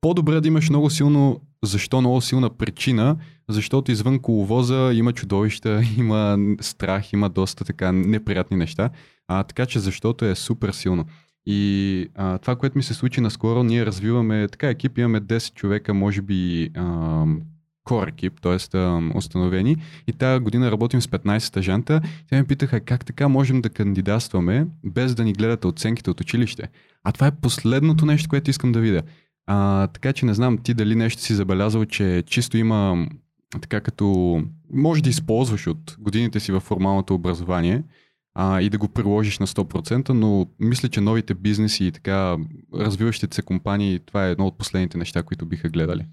по-добре 0.00 0.40
да 0.40 0.48
имаш 0.48 0.70
много 0.70 0.90
силно, 0.90 1.40
защо 1.64 2.00
много 2.00 2.20
силна 2.20 2.50
причина, 2.50 3.16
защото 3.48 3.92
извън 3.92 4.18
коловоза 4.18 4.90
има 4.94 5.12
чудовища, 5.12 5.82
има 5.98 6.38
страх, 6.60 7.12
има 7.12 7.28
доста 7.28 7.64
така 7.64 7.92
неприятни 7.92 8.56
неща. 8.56 8.90
А, 9.28 9.44
така 9.44 9.66
че 9.66 9.78
защото 9.78 10.24
е 10.24 10.34
супер 10.34 10.70
силно. 10.70 11.04
И 11.52 12.08
а, 12.14 12.38
това, 12.38 12.56
което 12.56 12.78
ми 12.78 12.82
се 12.82 12.94
случи 12.94 13.20
наскоро, 13.20 13.62
ние 13.62 13.86
развиваме 13.86 14.48
така 14.48 14.68
екип, 14.68 14.98
имаме 14.98 15.20
10 15.20 15.54
човека, 15.54 15.94
може 15.94 16.22
би 16.22 16.70
ам, 16.76 17.40
core 17.88 18.08
екип, 18.08 18.40
т.е. 18.40 18.78
установени. 19.16 19.76
И 20.06 20.12
тази 20.12 20.40
година 20.40 20.70
работим 20.70 21.00
с 21.00 21.06
15 21.06 21.38
стажанта. 21.38 22.00
Те 22.28 22.36
ме 22.36 22.44
питаха 22.44 22.80
как 22.80 23.04
така 23.04 23.28
можем 23.28 23.60
да 23.60 23.68
кандидатстваме, 23.68 24.66
без 24.84 25.14
да 25.14 25.24
ни 25.24 25.32
гледате 25.32 25.66
оценките 25.66 26.10
от 26.10 26.20
училище. 26.20 26.68
А 27.04 27.12
това 27.12 27.26
е 27.26 27.36
последното 27.42 28.06
нещо, 28.06 28.28
което 28.28 28.50
искам 28.50 28.72
да 28.72 28.80
видя. 28.80 29.02
А, 29.46 29.86
така 29.86 30.12
че 30.12 30.26
не 30.26 30.34
знам 30.34 30.58
ти 30.58 30.74
дали 30.74 30.94
нещо 30.94 31.22
си 31.22 31.34
забелязал, 31.34 31.84
че 31.84 32.22
чисто 32.26 32.58
има 32.58 33.06
така 33.60 33.80
като 33.80 34.42
може 34.72 35.02
да 35.02 35.10
използваш 35.10 35.66
от 35.66 35.96
годините 35.98 36.40
си 36.40 36.52
в 36.52 36.60
формалното 36.60 37.14
образование 37.14 37.82
а, 38.34 38.60
и 38.60 38.70
да 38.70 38.78
го 38.78 38.88
приложиш 38.88 39.38
на 39.38 39.46
100%, 39.46 40.08
но 40.08 40.46
мисля, 40.60 40.88
че 40.88 41.00
новите 41.00 41.34
бизнеси 41.34 41.86
и 41.86 41.92
така 41.92 42.36
развиващите 42.74 43.34
се 43.34 43.42
компании, 43.42 43.98
това 43.98 44.26
е 44.26 44.30
едно 44.30 44.46
от 44.46 44.58
последните 44.58 44.98
неща, 44.98 45.22
които 45.22 45.46
биха 45.46 45.68
гледали. 45.68 46.06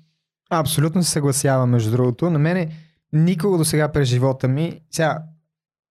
Абсолютно 0.50 1.04
се 1.04 1.12
съгласявам, 1.12 1.70
между 1.70 1.92
другото. 1.92 2.30
На 2.30 2.40
мене 2.40 2.70
никога 3.14 3.58
до 3.58 3.66
сега 3.66 3.92
през 3.92 4.10
живота 4.10 4.48
ми, 4.48 4.80
сега, 4.92 5.24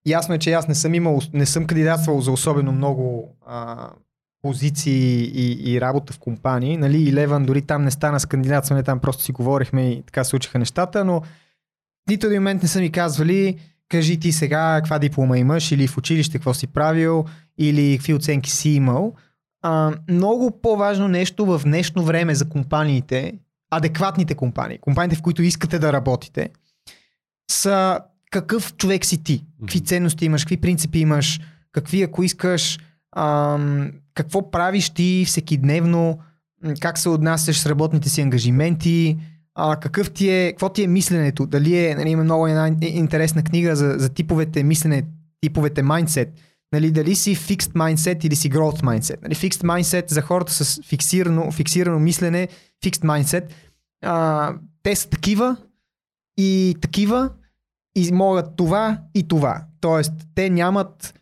ясно 0.07 0.35
е, 0.35 0.39
че 0.39 0.53
аз 0.53 0.69
не 0.69 0.75
съм 0.75 0.95
имал, 0.95 1.21
не 1.33 1.47
съм 1.47 1.67
кандидатствал 1.67 2.21
за 2.21 2.33
особено 2.33 2.73
много 2.73 3.37
а, 3.47 3.91
позиции 4.43 5.25
и, 5.25 5.73
и 5.73 5.81
работа 5.81 6.13
в 6.13 6.19
компании. 6.19 6.77
Нали, 6.77 7.03
и 7.03 7.13
Леван 7.13 7.47
дори 7.47 7.63
там 7.63 7.85
не 7.85 7.91
стана 7.91 8.21
с 8.21 8.27
кандидатстване, 8.27 8.83
там 8.83 9.01
просто 9.01 9.23
си 9.23 9.33
говорихме 9.33 9.91
и 9.91 10.03
така 10.03 10.25
се 10.25 10.31
случиха 10.31 10.59
нещата, 10.59 11.05
но 11.05 11.23
нито 12.09 12.27
един 12.27 12.41
момент 12.41 12.63
не 12.63 12.69
са 12.69 12.81
ми 12.81 12.93
казвали, 12.93 13.59
кажи 13.89 14.21
ти 14.21 14.33
сега 14.33 14.81
каква 14.81 14.99
диплома 14.99 15.39
имаш 15.39 15.73
или 15.73 15.87
в 15.87 15.99
училище 15.99 16.39
какво 16.39 16.55
си 16.55 16.67
правил 16.67 17.25
или 17.59 17.99
какви 17.99 18.15
оценки 18.15 18.51
си 18.51 18.71
имал. 18.71 19.15
А, 19.63 19.93
много 20.11 20.61
по-важно 20.63 21.09
нещо 21.09 21.47
в 21.47 21.61
днешно 21.65 22.05
време 22.05 22.35
за 22.35 22.49
компаниите, 22.49 23.33
адекватните 23.71 24.35
компании, 24.35 24.79
компаниите 24.79 25.17
в 25.17 25.23
които 25.23 25.43
искате 25.43 25.79
да 25.79 25.93
работите, 25.93 26.51
са 27.51 28.01
какъв 28.31 28.77
човек 28.77 29.05
си 29.05 29.25
ти, 29.25 29.45
какви 29.61 29.81
ценности 29.81 30.25
имаш, 30.25 30.45
какви 30.45 30.57
принципи 30.57 30.99
имаш, 30.99 31.41
какви 31.73 32.03
ако 32.03 32.23
искаш, 32.23 32.79
ам, 33.17 33.93
какво 34.15 34.51
правиш 34.51 34.91
ти 34.91 35.25
всекидневно, 35.27 36.19
м, 36.65 36.75
как 36.81 36.99
се 36.99 37.09
отнасяш 37.09 37.59
с 37.59 37.67
работните 37.67 38.09
си 38.09 38.21
ангажименти, 38.21 39.19
а, 39.57 39.77
какъв 39.77 40.11
ти 40.11 40.31
е, 40.31 40.51
какво 40.51 40.69
ти 40.69 40.83
е 40.83 40.87
мисленето, 40.87 41.47
дали 41.47 41.87
е, 41.87 41.95
нали, 41.95 42.11
има 42.11 42.25
много 42.25 42.47
една 42.47 42.71
ин- 42.71 42.85
интересна 42.85 43.43
книга 43.43 43.77
за, 43.77 43.95
за 43.99 44.09
типовете 44.09 44.63
мислене, 44.63 45.03
типовете 45.41 45.83
mindset, 45.83 46.29
нали, 46.73 46.91
дали 46.91 47.15
си 47.15 47.37
fixed 47.37 47.73
mindset 47.73 48.27
или 48.27 48.37
си 48.37 48.51
growth 48.51 48.83
mindset. 48.83 49.23
Нали, 49.23 49.35
fixed 49.35 49.63
mindset 49.63 50.11
за 50.11 50.23
хората 50.23 50.53
с 50.53 50.81
фиксирано, 50.83 51.53
фиксирано 51.53 51.99
мислене, 51.99 52.49
fixed 52.85 53.05
mindset, 53.05 53.45
а, 54.05 54.55
те 54.83 54.97
са 54.97 55.09
такива 55.09 55.57
и 56.39 56.77
такива 56.81 57.31
и 57.97 58.13
могат 58.13 58.57
това 58.57 58.99
и 59.15 59.29
това. 59.29 59.65
Тоест, 59.81 60.13
те 60.35 60.51
нямат 60.51 61.15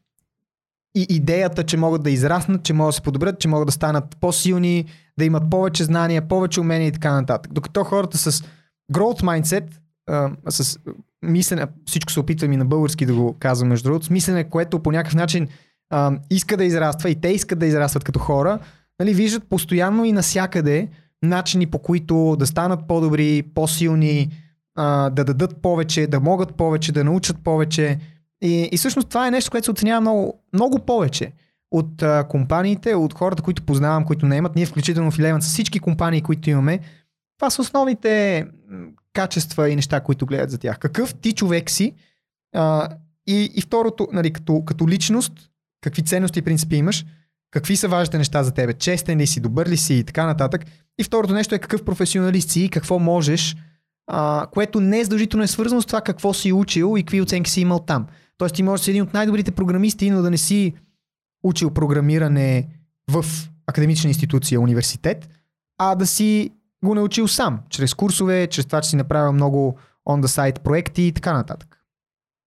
и 0.96 1.06
идеята, 1.10 1.64
че 1.64 1.76
могат 1.76 2.02
да 2.02 2.10
израснат, 2.10 2.62
че 2.62 2.72
могат 2.72 2.88
да 2.88 2.96
се 2.96 3.02
подобрят, 3.02 3.40
че 3.40 3.48
могат 3.48 3.66
да 3.66 3.72
станат 3.72 4.16
по-силни, 4.20 4.84
да 5.18 5.24
имат 5.24 5.50
повече 5.50 5.84
знания, 5.84 6.28
повече 6.28 6.60
умения 6.60 6.88
и 6.88 6.92
така 6.92 7.12
нататък. 7.12 7.52
Докато 7.52 7.84
хората 7.84 8.18
с 8.18 8.44
growth 8.92 9.22
mindset, 9.22 9.64
а, 10.10 10.30
с 10.48 10.78
мислене, 11.22 11.66
всичко 11.86 12.12
се 12.12 12.20
опитвам 12.20 12.52
и 12.52 12.56
на 12.56 12.64
български 12.64 13.06
да 13.06 13.14
го 13.14 13.36
казвам 13.38 13.68
между 13.68 13.84
другото, 13.84 14.06
с 14.06 14.10
мислене, 14.10 14.44
което 14.44 14.80
по 14.80 14.92
някакъв 14.92 15.14
начин 15.14 15.48
а, 15.90 16.18
иска 16.30 16.56
да 16.56 16.64
израства 16.64 17.10
и 17.10 17.20
те 17.20 17.28
искат 17.28 17.58
да 17.58 17.66
израстват 17.66 18.04
като 18.04 18.18
хора, 18.18 18.58
нали, 19.00 19.14
виждат 19.14 19.48
постоянно 19.48 20.04
и 20.04 20.12
насякъде 20.12 20.88
начини 21.22 21.66
по 21.66 21.78
които 21.78 22.36
да 22.38 22.46
станат 22.46 22.86
по-добри, 22.88 23.42
по-силни, 23.54 24.30
а, 24.76 25.10
да 25.10 25.24
дадат 25.24 25.62
повече, 25.62 26.06
да 26.06 26.20
могат 26.20 26.54
повече, 26.54 26.92
да 26.92 27.04
научат 27.04 27.38
повече. 27.44 27.98
И, 28.42 28.68
и 28.72 28.76
всъщност 28.76 29.08
това 29.08 29.26
е 29.26 29.30
нещо, 29.30 29.50
което 29.50 29.64
се 29.64 29.70
оценява 29.70 30.00
много, 30.00 30.42
много 30.52 30.78
повече 30.78 31.32
от 31.76 32.02
компаниите, 32.28 32.94
от 32.94 33.14
хората, 33.14 33.42
които 33.42 33.62
познавам, 33.62 34.04
които 34.04 34.26
не 34.26 34.36
имат. 34.36 34.56
Ние 34.56 34.66
включително 34.66 35.10
в 35.10 35.16
Eleven 35.16 35.40
с 35.40 35.46
всички 35.46 35.78
компании, 35.78 36.22
които 36.22 36.50
имаме, 36.50 36.80
това 37.38 37.50
са 37.50 37.62
основните 37.62 38.46
качества 39.12 39.70
и 39.70 39.76
неща, 39.76 40.00
които 40.00 40.26
гледат 40.26 40.50
за 40.50 40.58
тях. 40.58 40.78
Какъв 40.78 41.14
ти 41.14 41.32
човек 41.32 41.70
си 41.70 41.92
а, 42.54 42.88
и, 43.26 43.50
и 43.54 43.60
второто, 43.60 44.08
нали, 44.12 44.32
като, 44.32 44.64
като 44.64 44.88
личност, 44.88 45.32
какви 45.80 46.02
ценности 46.02 46.38
и 46.38 46.42
принципи 46.42 46.76
имаш, 46.76 47.04
какви 47.50 47.76
са 47.76 47.88
важните 47.88 48.18
неща 48.18 48.42
за 48.42 48.50
тебе, 48.50 48.72
честен 48.72 49.18
ли 49.18 49.26
си, 49.26 49.40
добър 49.40 49.68
ли 49.68 49.76
си 49.76 49.94
и 49.94 50.04
така 50.04 50.26
нататък. 50.26 50.64
И 50.98 51.04
второто 51.04 51.34
нещо 51.34 51.54
е 51.54 51.58
какъв 51.58 51.84
професионалист 51.84 52.50
си 52.50 52.64
и 52.64 52.68
какво 52.68 52.98
можеш, 52.98 53.56
а, 54.06 54.46
което 54.52 54.80
не 54.80 55.00
е 55.00 55.04
задължително 55.04 55.44
е 55.44 55.46
свързано 55.46 55.82
с 55.82 55.86
това 55.86 56.00
какво 56.00 56.34
си 56.34 56.52
учил 56.52 56.94
и 56.98 57.02
какви 57.02 57.20
оценки 57.20 57.50
си 57.50 57.60
имал 57.60 57.78
там. 57.78 58.06
Тоест 58.38 58.54
ти 58.54 58.62
можеш 58.62 58.80
да 58.80 58.84
си 58.84 58.90
един 58.90 59.02
от 59.02 59.14
най-добрите 59.14 59.50
програмисти, 59.50 60.10
но 60.10 60.22
да 60.22 60.30
не 60.30 60.38
си 60.38 60.74
учил 61.44 61.70
програмиране 61.70 62.68
в 63.10 63.24
академична 63.66 64.08
институция, 64.08 64.60
университет, 64.60 65.28
а 65.78 65.94
да 65.94 66.06
си 66.06 66.50
го 66.84 66.94
научил 66.94 67.28
сам, 67.28 67.60
чрез 67.70 67.94
курсове, 67.94 68.46
чрез 68.46 68.66
това, 68.66 68.80
че 68.80 68.90
си 68.90 68.96
направил 68.96 69.32
много 69.32 69.76
on 70.08 70.22
the 70.22 70.26
site 70.26 70.58
проекти 70.60 71.02
и 71.02 71.12
така 71.12 71.32
нататък. 71.32 71.80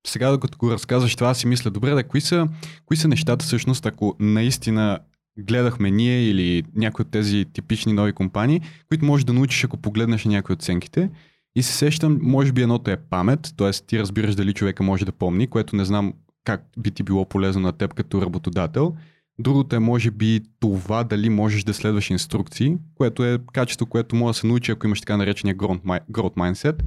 Сега, 0.07 0.31
докато 0.31 0.57
го 0.57 0.71
разказваш 0.71 1.15
това, 1.15 1.33
си 1.33 1.47
мисля, 1.47 1.71
добре, 1.71 1.89
да, 1.89 2.03
кои 2.03 2.21
са, 2.21 2.47
кои 2.85 2.97
са 2.97 3.07
нещата 3.07 3.45
всъщност, 3.45 3.85
ако 3.85 4.15
наистина 4.19 4.99
гледахме 5.39 5.91
ние 5.91 6.29
или 6.29 6.63
някои 6.75 7.03
от 7.03 7.11
тези 7.11 7.45
типични 7.53 7.93
нови 7.93 8.13
компании, 8.13 8.61
които 8.89 9.05
можеш 9.05 9.25
да 9.25 9.33
научиш, 9.33 9.63
ако 9.63 9.77
погледнеш 9.77 10.25
на 10.25 10.31
някои 10.31 10.53
оценките. 10.53 11.09
И 11.55 11.63
се 11.63 11.73
сещам, 11.73 12.19
може 12.21 12.51
би 12.51 12.61
едното 12.61 12.91
е 12.91 12.97
памет, 12.97 13.53
т.е. 13.57 13.71
ти 13.71 13.99
разбираш 13.99 14.35
дали 14.35 14.53
човека 14.53 14.83
може 14.83 15.05
да 15.05 15.11
помни, 15.11 15.47
което 15.47 15.75
не 15.75 15.85
знам 15.85 16.13
как 16.47 16.63
би 16.77 16.91
ти 16.91 17.03
било 17.03 17.25
полезно 17.25 17.61
на 17.61 17.71
теб 17.71 17.93
като 17.93 18.21
работодател. 18.21 18.95
Другото 19.39 19.75
е 19.75 19.79
може 19.79 20.11
би 20.11 20.41
това 20.59 21.03
дали 21.03 21.29
можеш 21.29 21.63
да 21.63 21.73
следваш 21.73 22.09
инструкции, 22.09 22.77
което 22.95 23.25
е 23.25 23.39
качество, 23.53 23.85
което 23.85 24.15
може 24.15 24.35
да 24.35 24.39
се 24.39 24.47
научи, 24.47 24.71
ако 24.71 24.85
имаш 24.87 24.99
така 24.99 25.17
наречения 25.17 25.55
growth 25.55 25.83
mi- 25.85 26.01
growth 26.11 26.35
mindset. 26.35 26.83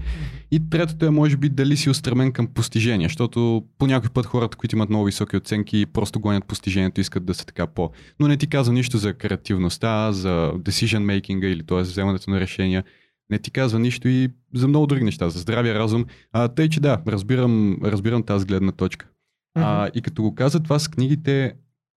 И 0.50 0.70
третото 0.70 1.06
е 1.06 1.10
може 1.10 1.36
би 1.36 1.48
дали 1.48 1.76
си 1.76 1.90
устремен 1.90 2.32
към 2.32 2.46
постижения, 2.46 3.08
защото 3.08 3.64
по 3.78 3.86
някой 3.86 4.10
път 4.10 4.26
хората, 4.26 4.56
които 4.56 4.76
имат 4.76 4.90
много 4.90 5.04
високи 5.04 5.36
оценки, 5.36 5.86
просто 5.86 6.20
гонят 6.20 6.44
постижението, 6.44 7.00
искат 7.00 7.24
да 7.24 7.34
са 7.34 7.46
така 7.46 7.66
по. 7.66 7.90
Но 8.20 8.28
не 8.28 8.36
ти 8.36 8.46
казва 8.46 8.74
нищо 8.74 8.98
за 8.98 9.14
креативността, 9.14 10.12
за 10.12 10.52
decision 10.54 11.20
making 11.20 11.44
или 11.44 11.66
т.е. 11.66 11.80
вземането 11.80 12.30
на 12.30 12.40
решения. 12.40 12.84
Не 13.30 13.38
ти 13.38 13.50
казва 13.50 13.78
нищо 13.78 14.08
и 14.08 14.28
за 14.54 14.68
много 14.68 14.86
други 14.86 15.04
неща, 15.04 15.28
за 15.28 15.38
здравия 15.38 15.74
разум. 15.74 16.04
А, 16.32 16.48
тъй, 16.48 16.68
че 16.68 16.80
да, 16.80 17.02
разбирам, 17.06 17.78
разбирам 17.84 18.22
тази 18.22 18.46
гледна 18.46 18.72
точка. 18.72 19.06
А, 19.54 19.90
и 19.94 20.02
като 20.02 20.22
го 20.22 20.34
каза 20.34 20.60
това 20.60 20.78
с 20.78 20.88
книгите, 20.88 21.54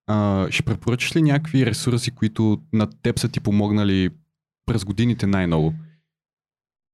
А, 0.07 0.47
ще 0.51 0.63
препоръчаш 0.63 1.15
ли 1.15 1.21
някакви 1.21 1.65
ресурси, 1.65 2.11
които 2.11 2.61
на 2.73 2.87
теб 3.01 3.19
са 3.19 3.29
ти 3.29 3.39
помогнали 3.39 4.09
през 4.65 4.85
годините 4.85 5.27
най-много? 5.27 5.73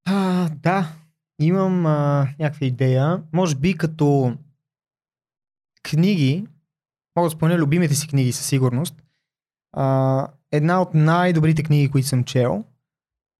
А, 0.05 0.49
да, 0.49 0.93
имам 1.41 1.85
а, 1.85 2.27
някаква 2.39 2.67
идея. 2.67 3.23
Може 3.33 3.55
би 3.55 3.77
като 3.77 4.37
книги, 5.83 6.47
мога 7.15 7.29
да 7.29 7.35
спомня 7.35 7.57
любимите 7.57 7.95
си 7.95 8.07
книги 8.07 8.31
със 8.31 8.45
сигурност. 8.45 8.95
А, 9.73 10.27
една 10.51 10.81
от 10.81 10.93
най-добрите 10.93 11.63
книги, 11.63 11.89
които 11.89 12.07
съм 12.07 12.23
чел, 12.23 12.63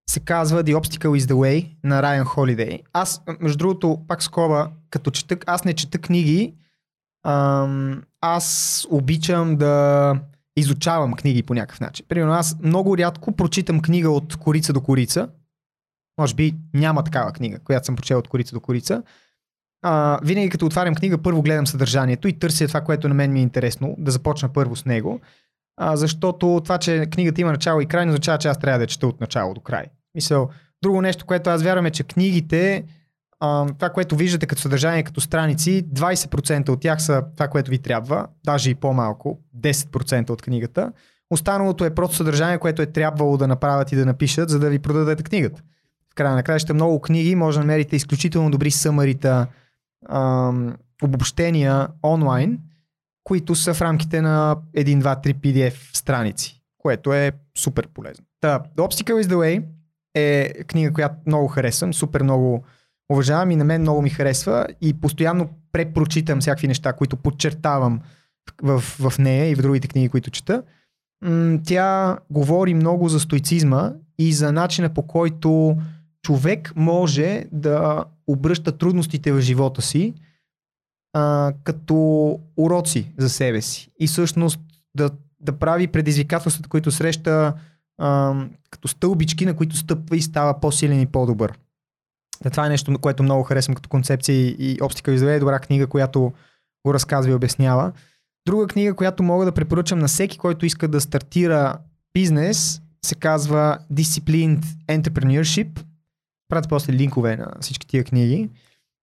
се 0.09 0.19
казва 0.19 0.63
The 0.63 0.75
Obstacle 0.75 1.19
is 1.19 1.19
the 1.19 1.33
Way 1.33 1.75
на 1.83 2.03
Райан 2.03 2.25
Холидей. 2.25 2.79
Аз, 2.93 3.23
между 3.39 3.57
другото, 3.57 4.05
пак 4.07 4.23
скоба, 4.23 4.71
като 4.89 5.11
чета, 5.11 5.37
аз 5.45 5.65
не 5.65 5.73
чета 5.73 5.97
книги, 5.97 6.53
аз 8.21 8.87
обичам 8.89 9.55
да 9.55 10.15
изучавам 10.57 11.13
книги 11.13 11.43
по 11.43 11.53
някакъв 11.53 11.79
начин. 11.79 12.05
Примерно 12.09 12.33
аз 12.33 12.55
много 12.63 12.97
рядко 12.97 13.31
прочитам 13.31 13.81
книга 13.81 14.09
от 14.09 14.35
корица 14.35 14.73
до 14.73 14.81
корица. 14.81 15.29
Може 16.19 16.35
би 16.35 16.55
няма 16.73 17.03
такава 17.03 17.31
книга, 17.31 17.59
която 17.59 17.85
съм 17.85 17.95
прочел 17.95 18.19
от 18.19 18.27
корица 18.27 18.55
до 18.55 18.59
корица. 18.59 19.03
А, 19.81 20.19
винаги 20.23 20.49
като 20.49 20.65
отварям 20.65 20.95
книга, 20.95 21.17
първо 21.17 21.41
гледам 21.41 21.67
съдържанието 21.67 22.27
и 22.27 22.39
търся 22.39 22.67
това, 22.67 22.81
което 22.81 23.07
на 23.07 23.13
мен 23.13 23.33
ми 23.33 23.39
е 23.39 23.43
интересно, 23.43 23.95
да 23.97 24.11
започна 24.11 24.49
първо 24.49 24.75
с 24.75 24.85
него. 24.85 25.19
А, 25.77 25.95
защото 25.97 26.61
това, 26.63 26.77
че 26.77 27.05
книгата 27.05 27.41
има 27.41 27.51
начало 27.51 27.81
и 27.81 27.85
край, 27.85 28.05
не 28.05 28.11
означава, 28.11 28.37
че 28.37 28.47
аз 28.47 28.59
трябва 28.59 28.79
да 28.79 28.87
чета 28.87 29.07
от 29.07 29.21
начало 29.21 29.53
до 29.53 29.61
край. 29.61 29.85
Мисъл, 30.15 30.49
друго 30.81 31.01
нещо, 31.01 31.25
което 31.25 31.49
аз 31.49 31.63
вярвам 31.63 31.85
е, 31.85 31.91
че 31.91 32.03
книгите, 32.03 32.83
това, 33.39 33.89
което 33.93 34.15
виждате 34.15 34.45
като 34.45 34.61
съдържание, 34.61 35.03
като 35.03 35.21
страници, 35.21 35.85
20% 35.93 36.69
от 36.69 36.81
тях 36.81 37.01
са 37.01 37.23
това, 37.35 37.47
което 37.47 37.71
ви 37.71 37.79
трябва, 37.79 38.27
даже 38.45 38.69
и 38.69 38.75
по-малко, 38.75 39.39
10% 39.59 40.29
от 40.29 40.41
книгата. 40.41 40.91
Останалото 41.29 41.85
е 41.85 41.95
просто 41.95 42.15
съдържание, 42.15 42.57
което 42.57 42.81
е 42.81 42.85
трябвало 42.85 43.37
да 43.37 43.47
направят 43.47 43.91
и 43.91 43.95
да 43.95 44.05
напишат, 44.05 44.49
за 44.49 44.59
да 44.59 44.69
ви 44.69 44.79
продадете 44.79 45.23
книгата. 45.23 45.61
В 46.11 46.15
края 46.15 46.35
на 46.35 46.43
краища 46.43 46.73
много 46.73 47.01
книги, 47.01 47.35
може 47.35 47.57
да 47.57 47.59
намерите 47.59 47.95
изключително 47.95 48.51
добри 48.51 48.71
съмарита, 48.71 49.47
обобщения 51.03 51.87
онлайн, 52.03 52.59
които 53.23 53.55
са 53.55 53.73
в 53.73 53.81
рамките 53.81 54.21
на 54.21 54.57
1, 54.77 55.01
2, 55.01 55.25
3 55.25 55.33
PDF 55.33 55.97
страници, 55.97 56.61
което 56.77 57.13
е 57.13 57.31
супер 57.57 57.87
полезно. 57.87 58.25
Та, 58.41 58.59
The 58.77 58.81
Obstacle 58.81 59.23
is 59.23 59.23
the 59.23 59.35
Way 59.35 59.63
е 60.15 60.53
книга, 60.63 60.93
която 60.93 61.15
много 61.25 61.47
харесвам, 61.47 61.93
супер 61.93 62.23
много 62.23 62.63
уважавам 63.11 63.51
и 63.51 63.55
на 63.55 63.63
мен 63.63 63.81
много 63.81 64.01
ми 64.01 64.09
харесва 64.09 64.67
и 64.81 64.93
постоянно 64.93 65.49
препрочитам 65.71 66.39
всякакви 66.39 66.67
неща, 66.67 66.93
които 66.93 67.17
подчертавам 67.17 67.99
в, 68.63 68.79
в 68.79 69.19
нея 69.19 69.49
и 69.49 69.55
в 69.55 69.61
другите 69.61 69.87
книги, 69.87 70.09
които 70.09 70.31
чета. 70.31 70.63
Тя 71.65 72.17
говори 72.29 72.73
много 72.73 73.09
за 73.09 73.19
стоицизма 73.19 73.93
и 74.19 74.33
за 74.33 74.51
начина 74.51 74.93
по 74.93 75.07
който 75.07 75.77
човек 76.23 76.73
може 76.75 77.45
да 77.51 78.05
обръща 78.27 78.77
трудностите 78.77 79.31
в 79.31 79.41
живота 79.41 79.81
си 79.81 80.13
а, 81.13 81.53
като 81.63 81.95
уроци 82.57 83.13
за 83.17 83.29
себе 83.29 83.61
си. 83.61 83.91
И 83.99 84.07
всъщност 84.07 84.59
да, 84.95 85.09
да 85.39 85.59
прави 85.59 85.87
предизвикателствата, 85.87 86.69
които 86.69 86.91
среща 86.91 87.53
а, 87.97 88.35
като 88.69 88.87
стълбички, 88.87 89.45
на 89.45 89.55
които 89.55 89.77
стъпва 89.77 90.17
и 90.17 90.21
става 90.21 90.59
по-силен 90.59 91.01
и 91.01 91.05
по-добър. 91.05 91.53
Да, 92.43 92.49
това 92.49 92.65
е 92.65 92.69
нещо, 92.69 92.99
което 92.99 93.23
много 93.23 93.43
харесвам 93.43 93.75
като 93.75 93.89
концепция 93.89 94.35
и, 94.35 94.55
и 94.59 94.77
Обстика 94.81 95.11
Изведе 95.11 95.35
е 95.35 95.39
добра 95.39 95.59
книга, 95.59 95.87
която 95.87 96.33
го 96.85 96.93
разказва 96.93 97.31
и 97.31 97.35
обяснява. 97.35 97.91
Друга 98.45 98.67
книга, 98.67 98.93
която 98.93 99.23
мога 99.23 99.45
да 99.45 99.51
препоръчам 99.51 99.99
на 99.99 100.07
всеки, 100.07 100.37
който 100.37 100.65
иска 100.65 100.87
да 100.87 101.01
стартира 101.01 101.77
бизнес, 102.13 102.81
се 103.05 103.15
казва 103.15 103.79
Disciplined 103.93 104.63
Entrepreneurship. 104.87 105.83
Пратя 106.49 106.69
после 106.69 106.93
линкове 106.93 107.37
на 107.37 107.47
всички 107.61 107.87
тия 107.87 108.03
книги. 108.03 108.49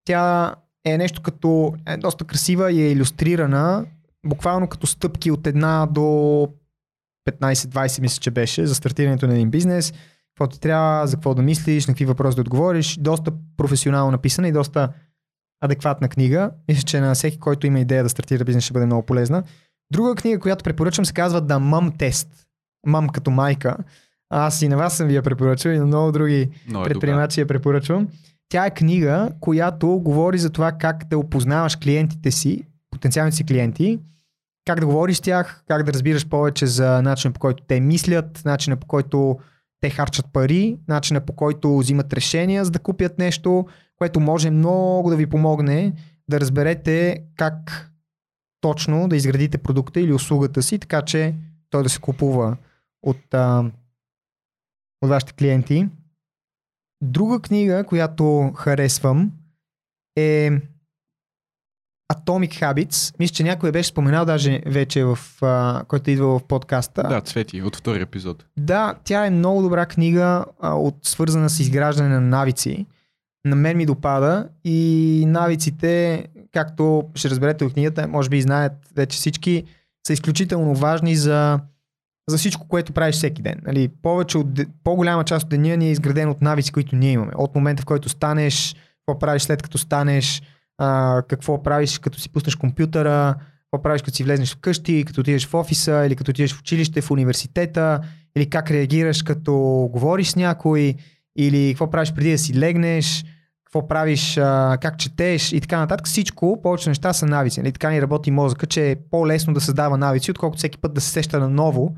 Тя 0.04 0.54
е 0.84 0.98
нещо 0.98 1.22
като 1.22 1.74
е 1.86 1.96
доста 1.96 2.24
красива 2.24 2.72
и 2.72 2.82
е 2.82 2.90
иллюстрирана, 2.90 3.86
буквално 4.26 4.68
като 4.68 4.86
стъпки 4.86 5.30
от 5.30 5.46
една 5.46 5.86
до 5.90 6.00
15-20 7.30 8.00
мисля, 8.00 8.20
че 8.20 8.30
беше, 8.30 8.66
за 8.66 8.74
стартирането 8.74 9.26
на 9.26 9.34
един 9.34 9.50
бизнес, 9.50 9.92
какво 10.36 10.46
ти 10.46 10.60
трябва, 10.60 11.06
за 11.06 11.16
какво 11.16 11.34
да 11.34 11.42
мислиш, 11.42 11.86
на 11.86 11.94
какви 11.94 12.04
въпроси 12.04 12.34
да 12.34 12.40
отговориш. 12.40 12.96
Доста 13.00 13.32
професионално 13.56 14.10
написана 14.10 14.48
и 14.48 14.52
доста 14.52 14.88
адекватна 15.60 16.08
книга. 16.08 16.50
Мисля, 16.68 16.82
че 16.82 17.00
на 17.00 17.14
всеки, 17.14 17.38
който 17.38 17.66
има 17.66 17.80
идея 17.80 18.02
да 18.02 18.08
стартира 18.08 18.44
бизнес, 18.44 18.64
ще 18.64 18.72
бъде 18.72 18.86
много 18.86 19.06
полезна. 19.06 19.42
Друга 19.92 20.14
книга, 20.14 20.40
която 20.40 20.64
препоръчвам, 20.64 21.04
се 21.04 21.12
казва 21.12 21.42
The 21.42 21.58
Mom 21.58 21.96
Test. 21.98 22.28
Мам 22.86 23.08
като 23.08 23.30
майка. 23.30 23.76
Аз 24.30 24.62
и 24.62 24.68
на 24.68 24.76
вас 24.76 24.96
съм 24.96 25.08
ви 25.08 25.14
я 25.14 25.22
препоръчал 25.22 25.70
и 25.70 25.78
на 25.78 25.86
много 25.86 26.12
други 26.12 26.50
Много 26.68 26.84
е 26.84 26.88
предприемачи 26.88 27.40
я 27.40 27.46
препоръчвам. 27.46 28.08
Тя 28.48 28.66
е 28.66 28.74
книга, 28.74 29.30
която 29.40 29.88
говори 29.88 30.38
за 30.38 30.50
това 30.50 30.72
как 30.72 31.04
да 31.08 31.18
опознаваш 31.18 31.76
клиентите 31.76 32.30
си, 32.30 32.62
потенциалните 32.90 33.36
си 33.36 33.46
клиенти, 33.46 33.98
как 34.64 34.80
да 34.80 34.86
говориш 34.86 35.16
с 35.16 35.20
тях, 35.20 35.64
как 35.68 35.82
да 35.82 35.92
разбираш 35.92 36.28
повече 36.28 36.66
за 36.66 37.02
начина 37.02 37.32
по 37.32 37.40
който 37.40 37.64
те 37.68 37.80
мислят, 37.80 38.42
начина 38.44 38.76
по 38.76 38.86
който 38.86 39.38
те 39.80 39.90
харчат 39.90 40.26
пари, 40.32 40.78
начина 40.88 41.20
по 41.20 41.32
който 41.32 41.78
взимат 41.78 42.12
решения 42.12 42.64
за 42.64 42.70
да 42.70 42.78
купят 42.78 43.18
нещо, 43.18 43.66
което 43.96 44.20
може 44.20 44.50
много 44.50 45.10
да 45.10 45.16
ви 45.16 45.26
помогне 45.26 45.92
да 46.28 46.40
разберете 46.40 47.24
как 47.36 47.90
точно 48.60 49.08
да 49.08 49.16
изградите 49.16 49.58
продукта 49.58 50.00
или 50.00 50.12
услугата 50.12 50.62
си, 50.62 50.78
така 50.78 51.02
че 51.02 51.34
той 51.70 51.82
да 51.82 51.88
се 51.88 52.00
купува 52.00 52.56
от, 53.02 53.34
а, 53.34 53.70
от 55.02 55.08
вашите 55.08 55.32
клиенти. 55.32 55.88
Друга 57.02 57.40
книга, 57.40 57.84
която 57.84 58.52
харесвам 58.56 59.32
е 60.16 60.50
Atomic 62.12 62.60
Habits. 62.60 63.14
Мисля, 63.18 63.34
че 63.34 63.42
някой 63.42 63.72
беше 63.72 63.88
споменал 63.88 64.24
даже 64.24 64.60
вече 64.66 65.04
в, 65.04 65.18
а, 65.42 65.82
който 65.88 66.10
идва 66.10 66.38
в 66.38 66.44
подкаста. 66.44 67.02
Да, 67.02 67.20
Цвети, 67.20 67.62
от 67.62 67.76
втори 67.76 68.02
епизод. 68.02 68.44
Да, 68.58 68.94
тя 69.04 69.26
е 69.26 69.30
много 69.30 69.62
добра 69.62 69.86
книга, 69.86 70.44
а, 70.60 70.74
от, 70.74 70.96
свързана 71.02 71.50
с 71.50 71.60
изграждане 71.60 72.08
на 72.08 72.20
навици. 72.20 72.86
На 73.44 73.56
мен 73.56 73.76
ми 73.76 73.86
допада 73.86 74.48
и 74.64 75.24
навиците, 75.26 76.24
както 76.52 77.04
ще 77.14 77.30
разберете 77.30 77.64
от 77.64 77.72
книгата, 77.72 78.08
може 78.08 78.28
би 78.28 78.42
знаят 78.42 78.72
вече 78.96 79.16
всички, 79.16 79.64
са 80.06 80.12
изключително 80.12 80.74
важни 80.74 81.16
за, 81.16 81.60
за 82.28 82.38
всичко, 82.38 82.68
което 82.68 82.92
правиш 82.92 83.16
всеки 83.16 83.42
ден. 83.42 83.60
Нали, 83.66 83.88
повече 83.88 84.38
от, 84.38 84.46
по-голяма 84.84 85.24
част 85.24 85.44
от 85.44 85.50
деня 85.50 85.76
ни 85.76 85.88
е 85.88 85.90
изграден 85.90 86.28
от 86.28 86.42
навици, 86.42 86.72
които 86.72 86.96
ние 86.96 87.12
имаме. 87.12 87.32
От 87.36 87.54
момента, 87.54 87.82
в 87.82 87.86
който 87.86 88.08
станеш, 88.08 88.76
какво 89.06 89.18
правиш 89.18 89.42
след 89.42 89.62
като 89.62 89.78
станеш, 89.78 90.42
а, 90.78 91.22
какво 91.28 91.62
правиш 91.62 91.98
като 91.98 92.20
си 92.20 92.32
пуснеш 92.32 92.54
компютъра, 92.54 93.34
какво 93.62 93.82
правиш 93.82 94.02
като 94.02 94.16
си 94.16 94.24
влезнеш 94.24 94.54
вкъщи, 94.54 95.04
като 95.06 95.20
отидеш 95.20 95.46
в 95.46 95.54
офиса 95.54 96.04
или 96.06 96.16
като 96.16 96.30
отидеш 96.30 96.54
в 96.54 96.60
училище, 96.60 97.00
в 97.00 97.10
университета, 97.10 98.00
или 98.36 98.50
как 98.50 98.70
реагираш 98.70 99.22
като 99.22 99.88
говориш 99.92 100.28
с 100.28 100.36
някой, 100.36 100.94
или 101.36 101.68
какво 101.70 101.90
правиш 101.90 102.12
преди 102.12 102.30
да 102.30 102.38
си 102.38 102.58
легнеш, 102.58 103.24
какво 103.64 103.88
правиш, 103.88 104.38
а, 104.38 104.78
как 104.80 104.98
четеш 104.98 105.52
и 105.52 105.60
така 105.60 105.78
нататък. 105.78 106.06
Всичко, 106.06 106.60
повече 106.62 106.88
неща 106.88 107.12
са 107.12 107.26
навици. 107.26 107.60
Нали? 107.60 107.72
Така 107.72 107.90
ни 107.90 108.02
работи 108.02 108.30
мозъка, 108.30 108.66
че 108.66 108.90
е 108.90 108.96
по-лесно 109.10 109.54
да 109.54 109.60
създава 109.60 109.98
навици, 109.98 110.30
отколкото 110.30 110.58
всеки 110.58 110.78
път 110.78 110.94
да 110.94 111.00
се 111.00 111.10
сеща 111.10 111.40
на 111.40 111.48
ново 111.48 111.96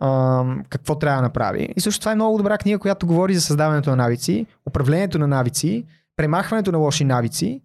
а, 0.00 0.44
какво 0.68 0.98
трябва 0.98 1.16
да 1.16 1.22
направи. 1.22 1.68
И 1.76 1.80
също 1.80 2.00
това 2.00 2.12
е 2.12 2.14
много 2.14 2.38
добра 2.38 2.58
книга, 2.58 2.78
която 2.78 3.06
говори 3.06 3.34
за 3.34 3.40
създаването 3.40 3.90
на 3.90 3.96
навици, 3.96 4.46
управлението 4.68 5.18
на 5.18 5.26
навици, 5.26 5.84
премахването 6.16 6.72
на 6.72 6.78
лоши 6.78 7.04
навици 7.04 7.60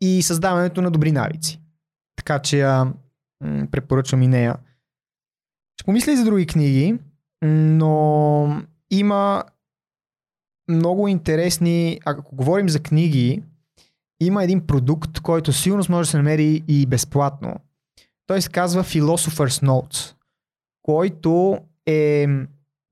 и 0.00 0.22
създаването 0.22 0.82
на 0.82 0.90
добри 0.90 1.12
навици. 1.12 1.60
Така 2.16 2.38
че 2.38 2.64
м, 2.64 2.92
препоръчвам 3.70 4.22
и 4.22 4.28
нея. 4.28 4.56
Ще 5.76 5.84
помисля 5.84 6.12
и 6.12 6.16
за 6.16 6.24
други 6.24 6.46
книги, 6.46 6.98
но 7.44 8.62
има 8.90 9.44
много 10.68 11.08
интересни, 11.08 12.00
ако 12.04 12.36
говорим 12.36 12.68
за 12.68 12.80
книги, 12.80 13.42
има 14.20 14.44
един 14.44 14.66
продукт, 14.66 15.20
който 15.20 15.52
сигурно 15.52 15.84
може 15.88 16.06
да 16.06 16.10
се 16.10 16.16
намери 16.16 16.62
и 16.68 16.86
безплатно. 16.86 17.56
Той 18.26 18.42
се 18.42 18.48
казва 18.48 18.84
Philosopher's 18.84 19.66
Notes, 19.66 20.14
който 20.82 21.58
е 21.86 22.26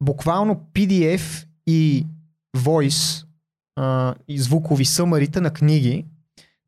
буквално 0.03 0.67
PDF 0.75 1.47
и 1.67 2.07
voice 2.57 3.28
и 4.29 4.39
звукови 4.39 4.85
съмарите 4.85 5.41
на 5.41 5.51
книги, 5.51 6.07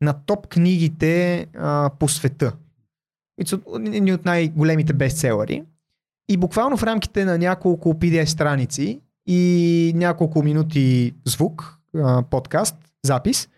на 0.01 0.13
топ 0.13 0.47
книгите 0.47 1.47
а, 1.59 1.91
по 1.99 2.09
света. 2.09 2.53
Едни 3.77 4.13
от 4.13 4.25
най-големите 4.25 4.93
бестселери. 4.93 5.65
И 6.29 6.37
буквално 6.37 6.77
в 6.77 6.83
рамките 6.83 7.25
на 7.25 7.39
няколко 7.39 7.95
PDF 7.95 8.25
страници 8.25 9.01
и 9.27 9.93
няколко 9.97 10.43
минути 10.43 11.15
звук, 11.25 11.79
а, 11.97 12.23
подкаст, 12.23 12.77
запис, 13.05 13.49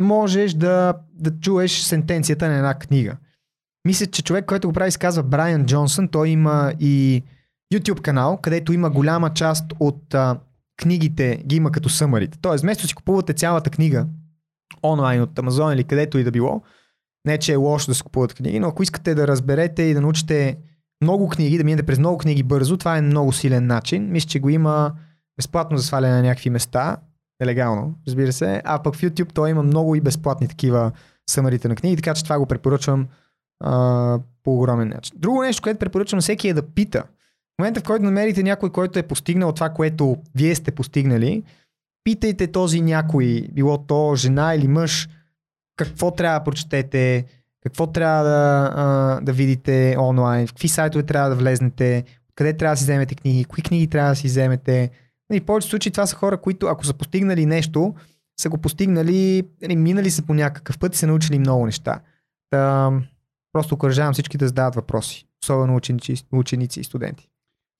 можеш 0.00 0.54
да, 0.54 0.94
да 1.14 1.40
чуеш 1.40 1.80
сентенцията 1.80 2.48
на 2.48 2.54
една 2.56 2.74
книга. 2.74 3.16
Мисля, 3.84 4.06
че 4.06 4.22
човек, 4.22 4.44
който 4.46 4.68
го 4.68 4.72
прави, 4.72 4.90
се 4.90 4.98
казва 4.98 5.22
Брайан 5.22 5.66
Джонсън. 5.66 6.08
Той 6.08 6.28
има 6.28 6.72
и 6.80 7.22
YouTube 7.74 8.00
канал, 8.00 8.36
където 8.36 8.72
има 8.72 8.90
голяма 8.90 9.34
част 9.34 9.64
от 9.80 10.14
а, 10.14 10.38
книгите, 10.76 11.42
ги 11.46 11.56
има 11.56 11.70
като 11.70 11.88
съмарите. 11.88 12.38
Тоест, 12.40 12.62
вместо 12.62 12.86
си 12.86 12.94
купувате 12.94 13.32
цялата 13.32 13.70
книга 13.70 14.06
онлайн 14.82 15.22
от 15.22 15.38
Амазон 15.38 15.72
или 15.72 15.84
където 15.84 16.18
и 16.18 16.24
да 16.24 16.30
било, 16.30 16.62
не 17.26 17.38
че 17.38 17.52
е 17.52 17.56
лошо 17.56 17.90
да 17.90 17.94
се 17.94 18.02
купуват 18.02 18.34
книги, 18.34 18.60
но 18.60 18.68
ако 18.68 18.82
искате 18.82 19.14
да 19.14 19.28
разберете 19.28 19.82
и 19.82 19.94
да 19.94 20.00
научите 20.00 20.58
много 21.02 21.28
книги, 21.28 21.58
да 21.58 21.64
минете 21.64 21.86
през 21.86 21.98
много 21.98 22.18
книги 22.18 22.42
бързо, 22.42 22.76
това 22.76 22.96
е 22.96 23.02
много 23.02 23.32
силен 23.32 23.66
начин. 23.66 24.12
Мисля, 24.12 24.28
че 24.28 24.40
го 24.40 24.48
има 24.48 24.92
безплатно 25.36 25.76
за 25.76 25.84
сваляне 25.84 26.14
на 26.14 26.22
някакви 26.22 26.50
места, 26.50 26.96
нелегално, 27.40 27.94
разбира 28.06 28.32
се, 28.32 28.62
а 28.64 28.82
пък 28.82 28.94
в 28.94 29.02
YouTube 29.02 29.32
той 29.32 29.50
има 29.50 29.62
много 29.62 29.94
и 29.94 30.00
безплатни 30.00 30.48
такива 30.48 30.92
съмарите 31.30 31.68
на 31.68 31.76
книги, 31.76 31.96
така 31.96 32.14
че 32.14 32.24
това 32.24 32.38
го 32.38 32.46
препоръчвам 32.46 33.06
а, 33.60 34.18
по 34.42 34.54
огромен 34.56 34.88
начин. 34.88 35.16
Друго 35.18 35.42
нещо, 35.42 35.62
което 35.62 35.78
препоръчвам 35.78 36.20
всеки 36.20 36.48
е 36.48 36.54
да 36.54 36.62
пита. 36.62 37.04
В 37.56 37.58
момента, 37.58 37.80
в 37.80 37.84
който 37.84 38.04
намерите 38.04 38.42
някой, 38.42 38.70
който 38.70 38.98
е 38.98 39.02
постигнал 39.02 39.52
това, 39.52 39.68
което 39.68 40.16
вие 40.34 40.54
сте 40.54 40.70
постигнали, 40.70 41.42
питайте 42.04 42.46
този 42.46 42.80
някой, 42.80 43.48
било 43.52 43.78
то 43.78 44.14
жена 44.16 44.54
или 44.54 44.68
мъж, 44.68 45.08
какво 45.76 46.10
трябва 46.10 46.38
да 46.38 46.44
прочетете, 46.44 47.24
какво 47.62 47.86
трябва 47.86 48.24
да, 48.24 49.20
да 49.22 49.32
видите 49.32 49.96
онлайн, 49.98 50.46
в 50.46 50.50
какви 50.50 50.68
сайтове 50.68 51.02
трябва 51.02 51.28
да 51.28 51.36
влезнете, 51.36 52.04
къде 52.34 52.56
трябва 52.56 52.72
да 52.72 52.76
си 52.76 52.84
вземете 52.84 53.14
книги, 53.14 53.44
кои 53.44 53.62
книги 53.62 53.86
трябва 53.86 54.10
да 54.10 54.16
си 54.16 54.26
вземете. 54.26 54.90
И 55.32 55.40
в 55.40 55.44
повечето 55.44 55.70
случаи 55.70 55.92
това 55.92 56.06
са 56.06 56.16
хора, 56.16 56.40
които 56.40 56.66
ако 56.66 56.86
са 56.86 56.94
постигнали 56.94 57.46
нещо, 57.46 57.94
са 58.40 58.48
го 58.48 58.58
постигнали, 58.58 59.42
нали, 59.62 59.76
минали 59.76 60.10
са 60.10 60.22
по 60.22 60.34
някакъв 60.34 60.78
път 60.78 60.94
и 60.94 60.98
са 60.98 61.06
научили 61.06 61.38
много 61.38 61.66
неща. 61.66 62.00
Та, 62.50 62.92
просто 63.52 63.74
окоръжавам 63.74 64.12
всички 64.12 64.38
да 64.38 64.46
задават 64.46 64.74
въпроси, 64.74 65.26
особено 65.44 65.76
ученици, 65.76 66.24
ученици 66.32 66.80
и 66.80 66.84
студенти. 66.84 67.28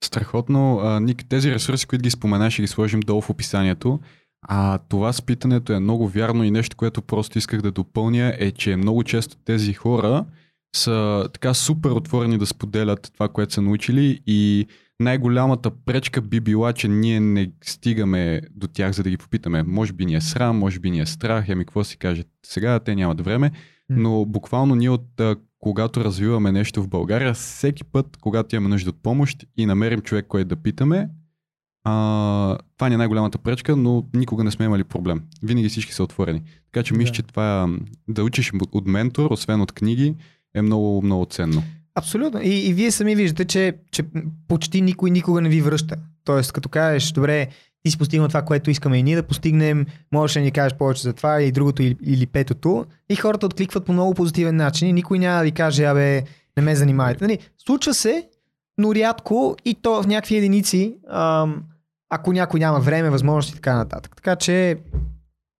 Страхотно. 0.03 0.99
Ник, 0.99 1.25
тези 1.29 1.51
ресурси, 1.51 1.87
които 1.87 2.03
ги 2.03 2.09
споменаш, 2.09 2.53
ще 2.53 2.61
ги 2.61 2.67
сложим 2.67 2.99
долу 2.99 3.21
в 3.21 3.29
описанието. 3.29 3.99
А 4.47 4.77
това 4.89 5.13
с 5.13 5.21
питането 5.21 5.73
е 5.73 5.79
много 5.79 6.07
вярно 6.07 6.43
и 6.43 6.51
нещо, 6.51 6.77
което 6.77 7.01
просто 7.01 7.37
исках 7.37 7.61
да 7.61 7.71
допълня 7.71 8.33
е, 8.39 8.51
че 8.51 8.75
много 8.75 9.03
често 9.03 9.37
тези 9.45 9.73
хора 9.73 10.25
са 10.75 11.29
така 11.33 11.53
супер 11.53 11.89
отворени 11.89 12.37
да 12.37 12.45
споделят 12.45 13.11
това, 13.13 13.27
което 13.27 13.53
са 13.53 13.61
научили 13.61 14.21
и 14.27 14.67
най-голямата 14.99 15.71
пречка 15.85 16.21
би 16.21 16.39
била, 16.39 16.73
че 16.73 16.87
ние 16.87 17.19
не 17.19 17.51
стигаме 17.63 18.41
до 18.55 18.67
тях, 18.67 18.91
за 18.91 19.03
да 19.03 19.09
ги 19.09 19.17
попитаме. 19.17 19.63
Може 19.63 19.93
би 19.93 20.05
ни 20.05 20.15
е 20.15 20.21
срам, 20.21 20.57
може 20.57 20.79
би 20.79 20.91
ни 20.91 20.99
е 20.99 21.05
страх, 21.05 21.49
еми 21.49 21.65
какво 21.65 21.83
си 21.83 21.97
кажат 21.97 22.27
сега, 22.45 22.79
те 22.79 22.95
нямат 22.95 23.21
време, 23.21 23.51
но 23.89 24.25
буквално 24.25 24.75
ние 24.75 24.89
от 24.89 25.21
когато 25.59 26.03
развиваме 26.03 26.51
нещо 26.51 26.83
в 26.83 26.87
България, 26.87 27.33
всеки 27.33 27.83
път, 27.83 28.17
когато 28.21 28.55
имаме 28.55 28.69
нужда 28.69 28.89
от 28.89 29.03
помощ 29.03 29.45
и 29.57 29.65
намерим 29.65 30.01
човек, 30.01 30.25
който 30.27 30.47
да 30.47 30.55
питаме, 30.55 31.09
а, 31.83 32.57
това 32.77 32.89
не 32.89 32.95
е 32.95 32.97
най-голямата 32.97 33.37
пречка, 33.37 33.75
но 33.75 34.03
никога 34.13 34.43
не 34.43 34.51
сме 34.51 34.65
имали 34.65 34.83
проблем. 34.83 35.21
Винаги 35.43 35.69
всички 35.69 35.93
са 35.93 36.03
отворени. 36.03 36.41
Така 36.71 36.83
че 36.83 36.93
мисля, 36.93 37.13
че 37.13 37.23
това 37.23 37.69
да 38.07 38.23
учиш 38.23 38.53
от 38.71 38.87
ментор, 38.87 39.31
освен 39.31 39.61
от 39.61 39.71
книги, 39.71 40.15
е 40.55 40.61
много, 40.61 41.01
много 41.01 41.25
ценно. 41.25 41.63
Абсолютно. 41.95 42.41
И, 42.43 42.67
и 42.67 42.73
вие 42.73 42.91
сами 42.91 43.15
виждате, 43.15 43.45
че, 43.45 43.73
че 43.91 44.03
почти 44.47 44.81
никой 44.81 45.11
никога 45.11 45.41
не 45.41 45.49
ви 45.49 45.61
връща. 45.61 45.95
Тоест, 46.23 46.51
като 46.51 46.69
кажеш, 46.69 47.11
добре, 47.11 47.47
ти 47.87 47.91
си 47.91 47.97
постигнал 47.97 48.27
това, 48.27 48.41
което 48.41 48.69
искаме 48.69 48.97
и 48.97 49.03
ние 49.03 49.15
да 49.15 49.23
постигнем, 49.23 49.85
можеш 50.11 50.33
да 50.33 50.39
ни 50.39 50.51
кажеш 50.51 50.77
повече 50.77 51.01
за 51.01 51.13
това 51.13 51.41
или 51.41 51.51
другото 51.51 51.83
или, 51.83 51.97
или 52.03 52.25
петото. 52.25 52.85
И 53.09 53.15
хората 53.15 53.45
откликват 53.45 53.85
по 53.85 53.93
много 53.93 54.13
позитивен 54.13 54.55
начин 54.55 54.87
и 54.87 54.93
никой 54.93 55.19
няма 55.19 55.37
да 55.37 55.43
ви 55.43 55.51
каже, 55.51 55.85
абе, 55.85 56.23
не 56.57 56.63
ме 56.63 56.75
занимайте. 56.75 57.23
Нали? 57.23 57.39
Случва 57.65 57.93
се, 57.93 58.27
но 58.77 58.95
рядко 58.95 59.55
и 59.65 59.75
то 59.75 60.03
в 60.03 60.07
някакви 60.07 60.35
единици, 60.35 60.95
ам, 61.09 61.63
ако 62.09 62.33
някой 62.33 62.59
няма 62.59 62.79
време, 62.79 63.09
възможности 63.09 63.53
и 63.53 63.55
така 63.55 63.75
нататък. 63.75 64.15
Така 64.15 64.35
че 64.35 64.77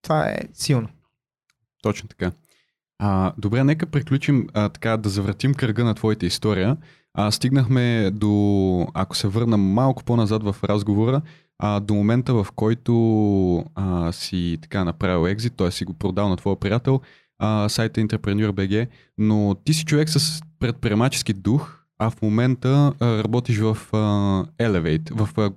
това 0.02 0.30
е 0.30 0.38
силно. 0.54 0.88
Точно 1.84 2.10
така. 2.10 2.32
А, 3.00 3.34
добре, 3.38 3.64
нека 3.64 3.86
приключим 3.86 4.48
а, 4.54 4.70
така 4.70 4.98
да 4.98 5.10
завратим 5.10 5.54
кръга 5.54 5.84
на 5.84 5.94
твоята 5.94 6.26
история. 6.26 6.78
А, 7.14 7.32
стигнахме 7.32 8.12
до, 8.14 8.88
ако 8.94 9.16
се 9.16 9.28
върна 9.28 9.58
малко 9.58 10.04
по-назад 10.04 10.44
в 10.44 10.56
разговора, 10.64 11.22
а, 11.60 11.80
до 11.80 11.94
момента 11.94 12.34
в 12.34 12.48
който 12.56 13.66
а, 13.76 14.12
си 14.12 14.58
така 14.62 14.84
направил 14.84 15.28
екзит, 15.28 15.54
т.е. 15.58 15.72
си 15.72 15.86
го 15.86 15.94
продал 15.94 16.30
на 16.30 16.38
твоя 16.38 16.60
приятел, 16.60 17.02
а, 17.40 17.70
сайта 17.70 18.02
Entrepreneur.bg, 18.02 18.88
но 19.18 19.56
ти 19.64 19.74
си 19.74 19.86
човек 19.86 20.10
с 20.10 20.42
предприемачески 20.60 21.34
дух, 21.34 21.80
а 22.00 22.10
в 22.10 22.22
момента 22.22 22.94
а, 23.00 23.24
работиш 23.24 23.58
в 23.58 23.78
а, 23.94 23.98
Elevate, 24.60 25.14
в 25.14 25.30
а, 25.38 25.52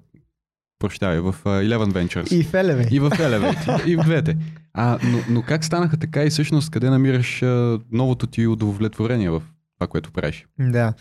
прощавай, 0.81 1.21
в 1.21 1.35
uh, 1.45 1.69
Eleven 1.69 1.93
Ventures. 1.93 2.35
И 2.35 2.43
в 2.43 2.53
Elevate. 2.53 2.93
И 2.93 3.01
в 3.01 3.11
Elevate. 3.11 3.87
и 3.87 3.97
в 3.97 4.03
двете. 4.03 4.37
А, 4.73 4.99
но, 5.05 5.19
но 5.31 5.43
как 5.43 5.65
станаха 5.65 5.97
така 5.97 6.25
и 6.25 6.31
всъщност 6.31 6.71
къде 6.71 6.91
намираш 6.91 7.43
а, 7.43 7.81
новото 7.93 8.27
ти 8.27 8.47
удовлетворение 8.47 9.31
в 9.31 9.43
това, 9.79 9.87
което 9.87 10.13
правиш? 10.13 10.47
Да. 10.59 10.95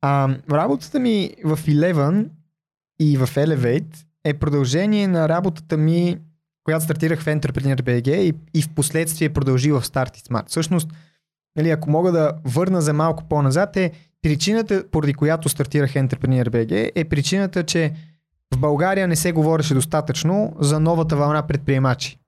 А, 0.00 0.36
работата 0.50 0.98
ми 1.00 1.30
в 1.44 1.58
Eleven 1.58 2.28
и 3.00 3.16
в 3.16 3.26
Elevate 3.26 4.04
е 4.24 4.34
продължение 4.34 5.08
на 5.08 5.28
работата 5.28 5.76
ми, 5.76 6.18
която 6.64 6.84
стартирах 6.84 7.20
в 7.20 7.26
Entrepreneur 7.26 7.82
BG 7.82 8.08
и, 8.08 8.34
и 8.54 8.62
в 8.62 8.68
последствие 8.74 9.28
продължи 9.28 9.72
в 9.72 9.82
Start 9.82 10.16
It 10.16 10.28
Smart. 10.28 10.48
Всъщност, 10.48 10.90
нали, 11.56 11.70
ако 11.70 11.90
мога 11.90 12.12
да 12.12 12.32
върна 12.44 12.80
за 12.80 12.92
малко 12.92 13.24
по-назад, 13.28 13.76
е 13.76 13.92
причината, 14.22 14.84
поради 14.90 15.14
която 15.14 15.48
стартирах 15.48 15.92
Entrepreneur 15.92 16.48
BG, 16.48 16.90
е 16.94 17.04
причината, 17.04 17.62
че 17.62 17.92
в 18.54 18.58
България 18.58 19.08
не 19.08 19.16
се 19.16 19.32
говореше 19.32 19.74
достатъчно 19.74 20.56
за 20.60 20.80
новата 20.80 21.16
вълна 21.16 21.46
предприемачи. 21.46 22.18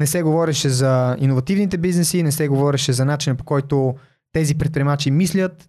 Не 0.00 0.06
се 0.06 0.22
говореше 0.22 0.68
за 0.68 1.16
иновативните 1.20 1.78
бизнеси, 1.78 2.22
не 2.22 2.32
се 2.32 2.48
говореше 2.48 2.92
за 2.92 3.04
начина 3.04 3.36
по 3.36 3.44
който 3.44 3.94
тези 4.32 4.54
предприемачи 4.54 5.10
мислят. 5.10 5.68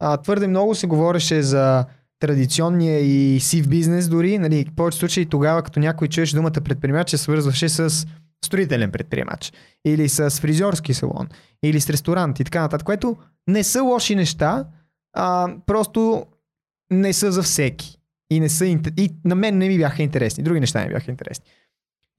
А, 0.00 0.16
твърде 0.16 0.46
много 0.46 0.74
се 0.74 0.86
говореше 0.86 1.42
за 1.42 1.84
традиционния 2.22 3.00
и 3.00 3.40
сив 3.40 3.68
бизнес 3.68 4.08
дори. 4.08 4.38
Нали, 4.38 4.66
в 4.72 4.74
повече 4.74 4.98
случаи 4.98 5.26
тогава, 5.26 5.62
като 5.62 5.80
някой 5.80 6.08
чуеше 6.08 6.36
думата 6.36 6.52
предприемач, 6.64 7.10
се 7.10 7.18
свързваше 7.18 7.68
с 7.68 8.06
строителен 8.44 8.90
предприемач. 8.90 9.52
Или 9.84 10.08
с 10.08 10.30
фризьорски 10.30 10.94
салон. 10.94 11.28
Или 11.62 11.80
с 11.80 11.90
ресторант 11.90 12.40
и 12.40 12.44
така 12.44 12.60
нататък. 12.60 12.86
Което 12.86 13.16
не 13.48 13.64
са 13.64 13.82
лоши 13.82 14.14
неща, 14.14 14.64
а 15.16 15.48
просто 15.66 16.26
не 16.92 17.12
са 17.12 17.32
за 17.32 17.42
всеки. 17.42 17.98
И, 18.30 18.40
не 18.40 18.48
са, 18.48 18.66
и 18.66 19.10
на 19.24 19.34
мен 19.34 19.58
не 19.58 19.68
ми 19.68 19.78
бяха 19.78 20.02
интересни. 20.02 20.44
Други 20.44 20.60
неща 20.60 20.80
не 20.80 20.88
бяха 20.88 21.10
интересни. 21.10 21.44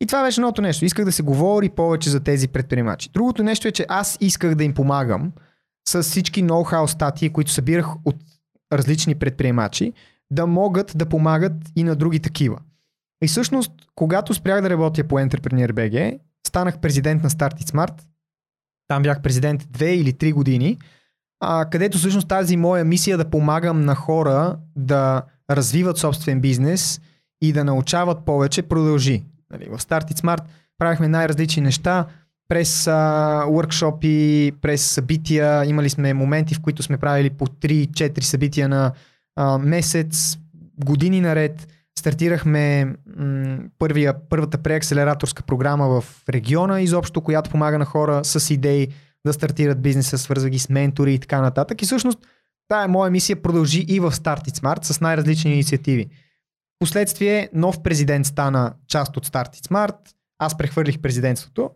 И 0.01 0.05
това 0.05 0.23
беше 0.23 0.41
едното 0.41 0.61
нещо. 0.61 0.85
Исках 0.85 1.05
да 1.05 1.11
се 1.11 1.23
говори 1.23 1.69
повече 1.69 2.09
за 2.09 2.19
тези 2.19 2.47
предприемачи. 2.47 3.09
Другото 3.13 3.43
нещо 3.43 3.67
е, 3.67 3.71
че 3.71 3.85
аз 3.89 4.17
исках 4.21 4.55
да 4.55 4.63
им 4.63 4.73
помагам 4.73 5.31
с 5.87 6.03
всички 6.03 6.43
ноу-хау 6.43 6.85
статии, 6.85 7.29
които 7.29 7.51
събирах 7.51 7.87
от 8.05 8.15
различни 8.77 9.15
предприемачи, 9.15 9.93
да 10.31 10.47
могат 10.47 10.91
да 10.95 11.05
помагат 11.05 11.53
и 11.75 11.83
на 11.83 11.95
други 11.95 12.19
такива. 12.19 12.59
И 13.23 13.27
всъщност, 13.27 13.71
когато 13.95 14.33
спрях 14.33 14.61
да 14.61 14.69
работя 14.69 15.03
по 15.03 15.15
Entrepreneur 15.15 15.71
BG, 15.71 16.19
станах 16.47 16.79
президент 16.79 17.23
на 17.23 17.29
Start 17.29 17.61
It 17.61 17.71
Smart. 17.71 17.93
Там 18.87 19.03
бях 19.03 19.21
президент 19.21 19.63
2 19.63 19.85
или 19.85 20.13
3 20.13 20.33
години, 20.33 20.77
а, 21.39 21.65
където 21.69 21.97
всъщност 21.97 22.27
тази 22.27 22.57
моя 22.57 22.85
мисия 22.85 23.17
да 23.17 23.29
помагам 23.29 23.85
на 23.85 23.95
хора 23.95 24.57
да 24.75 25.21
развиват 25.51 25.97
собствен 25.97 26.41
бизнес 26.41 27.01
и 27.41 27.53
да 27.53 27.63
научават 27.63 28.25
повече, 28.25 28.61
продължи. 28.61 29.23
Нали, 29.51 29.65
в 29.65 29.77
Start 29.77 30.11
It 30.11 30.21
Smart 30.21 30.43
правихме 30.77 31.07
най-различни 31.07 31.63
неща, 31.63 32.05
през 32.53 32.87
уркшопи, 33.49 34.51
през 34.61 34.91
събития. 34.91 35.65
Имали 35.65 35.89
сме 35.89 36.13
моменти, 36.13 36.55
в 36.55 36.61
които 36.61 36.83
сме 36.83 36.97
правили 36.97 37.29
по 37.29 37.47
3-4 37.47 38.21
събития 38.21 38.69
на 38.69 38.91
а, 39.35 39.57
месец, 39.57 40.37
години 40.85 41.21
наред. 41.21 41.67
Стартирахме 41.99 42.85
м- 43.17 43.57
първия, 43.79 44.13
първата 44.29 44.57
преакселераторска 44.57 45.43
програма 45.43 46.01
в 46.01 46.23
региона, 46.29 46.81
изобщо, 46.81 47.21
която 47.21 47.49
помага 47.49 47.79
на 47.79 47.85
хора 47.85 48.23
с 48.23 48.53
идеи 48.53 48.87
да 49.25 49.33
стартират 49.33 49.81
бизнеса, 49.81 50.17
свързва 50.17 50.49
ги 50.49 50.59
с 50.59 50.69
ментори 50.69 51.13
и 51.13 51.19
така 51.19 51.41
нататък. 51.41 51.81
И 51.81 51.85
всъщност 51.85 52.19
тая 52.67 52.87
моя 52.87 53.11
мисия 53.11 53.41
продължи 53.41 53.85
и 53.87 53.99
в 53.99 54.11
Start 54.11 54.47
It 54.49 54.59
Smart 54.59 54.83
с 54.83 55.01
най-различни 55.01 55.53
инициативи. 55.53 56.09
Последствие 56.79 57.49
нов 57.53 57.83
президент 57.83 58.25
стана 58.25 58.73
част 58.87 59.17
от 59.17 59.27
Start 59.27 59.55
It 59.55 59.67
Smart, 59.67 59.95
аз 60.39 60.57
прехвърлих 60.57 60.99
президентството 60.99 61.69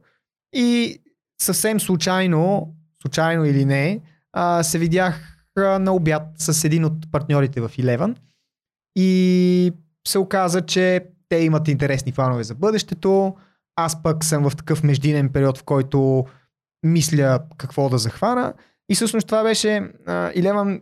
и 0.57 0.99
съвсем 1.41 1.79
случайно, 1.79 2.73
случайно 3.01 3.45
или 3.45 3.65
не, 3.65 4.01
а, 4.33 4.63
се 4.63 4.79
видях 4.79 5.37
а, 5.57 5.61
на 5.61 5.93
обяд 5.93 6.23
с 6.37 6.63
един 6.63 6.85
от 6.85 7.11
партньорите 7.11 7.61
в 7.61 7.69
Eleven 7.69 8.15
и 8.95 9.71
се 10.07 10.19
оказа, 10.19 10.61
че 10.61 11.05
те 11.29 11.37
имат 11.37 11.67
интересни 11.67 12.11
планове 12.11 12.43
за 12.43 12.55
бъдещето. 12.55 13.35
Аз 13.75 14.03
пък 14.03 14.25
съм 14.25 14.49
в 14.49 14.55
такъв 14.55 14.83
междинен 14.83 15.29
период, 15.29 15.57
в 15.57 15.63
който 15.63 16.25
мисля 16.83 17.39
какво 17.57 17.89
да 17.89 17.97
захвана. 17.97 18.53
И 18.89 18.95
всъщност 18.95 19.27
това 19.27 19.43
беше, 19.43 19.91
Eleven 20.07 20.81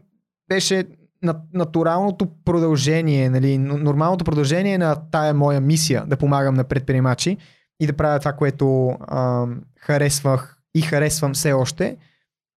беше 0.50 0.86
на, 1.22 1.36
натуралното 1.54 2.28
продължение, 2.46 3.30
нали, 3.30 3.58
нормалното 3.58 4.26
продължение 4.26 4.78
на 4.78 4.96
тая 5.12 5.34
моя 5.34 5.62
мисия 5.62 6.06
да 6.06 6.18
помагам 6.18 6.56
на 6.56 6.64
предприемачи 6.64 7.38
и 7.80 7.88
да 7.88 7.94
правя 7.94 8.20
това, 8.20 8.34
което 8.34 8.88
а, 8.88 9.46
харесвах 9.80 10.58
и 10.76 10.82
харесвам 10.82 11.34
все 11.34 11.54
още. 11.54 11.98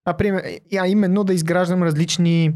А, 0.04 0.14
а 0.78 0.86
именно 0.86 1.24
да 1.24 1.34
изграждам 1.34 1.82
различни 1.82 2.54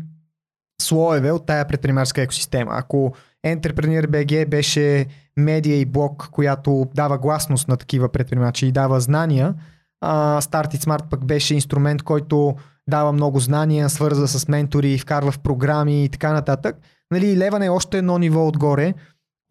слоеве 0.83 1.31
от 1.31 1.47
тая 1.47 1.69
предприемаческа 1.69 2.23
екосистема. 2.23 2.71
Ако 2.75 3.15
Entrepreneur 3.47 4.07
BG 4.07 4.49
беше 4.49 5.07
медия 5.37 5.81
и 5.81 5.85
блог, 5.85 6.29
която 6.33 6.87
дава 6.95 7.19
гласност 7.19 7.69
на 7.69 7.77
такива 7.77 8.09
предприемачи 8.09 8.67
и 8.67 8.73
дава 8.73 9.01
знания, 9.01 9.55
а, 10.01 10.41
Start 10.41 10.75
It 10.75 10.85
Smart 10.85 11.09
пък 11.11 11.25
беше 11.25 11.55
инструмент, 11.55 12.03
който 12.03 12.57
дава 12.89 13.13
много 13.13 13.39
знания, 13.39 13.89
свързва 13.89 14.29
с 14.29 14.49
ментори, 14.49 14.99
вкарва 14.99 15.33
в 15.33 15.39
програми 15.39 16.05
и 16.05 16.09
така 16.09 16.33
нататък. 16.33 16.77
Нали, 17.11 17.37
Леван 17.37 17.63
е 17.63 17.69
още 17.69 17.99
едно 17.99 18.19
ниво 18.19 18.49
отгоре, 18.49 18.95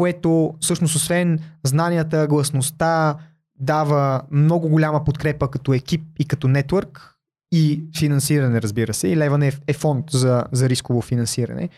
което 0.01 0.53
всъщност 0.59 0.95
освен 0.95 1.39
знанията, 1.63 2.27
гласността, 2.27 3.15
дава 3.59 4.21
много 4.31 4.69
голяма 4.69 5.03
подкрепа 5.03 5.51
като 5.51 5.73
екип 5.73 6.01
и 6.19 6.25
като 6.25 6.47
нетворк 6.47 7.15
и 7.51 7.83
финансиране, 7.99 8.61
разбира 8.61 8.93
се. 8.93 9.07
И 9.07 9.17
Леван 9.17 9.43
е, 9.43 9.51
е 9.67 9.73
фонд 9.73 10.05
за, 10.11 10.43
за 10.51 10.69
рисково 10.69 11.01
финансиране. 11.01 11.69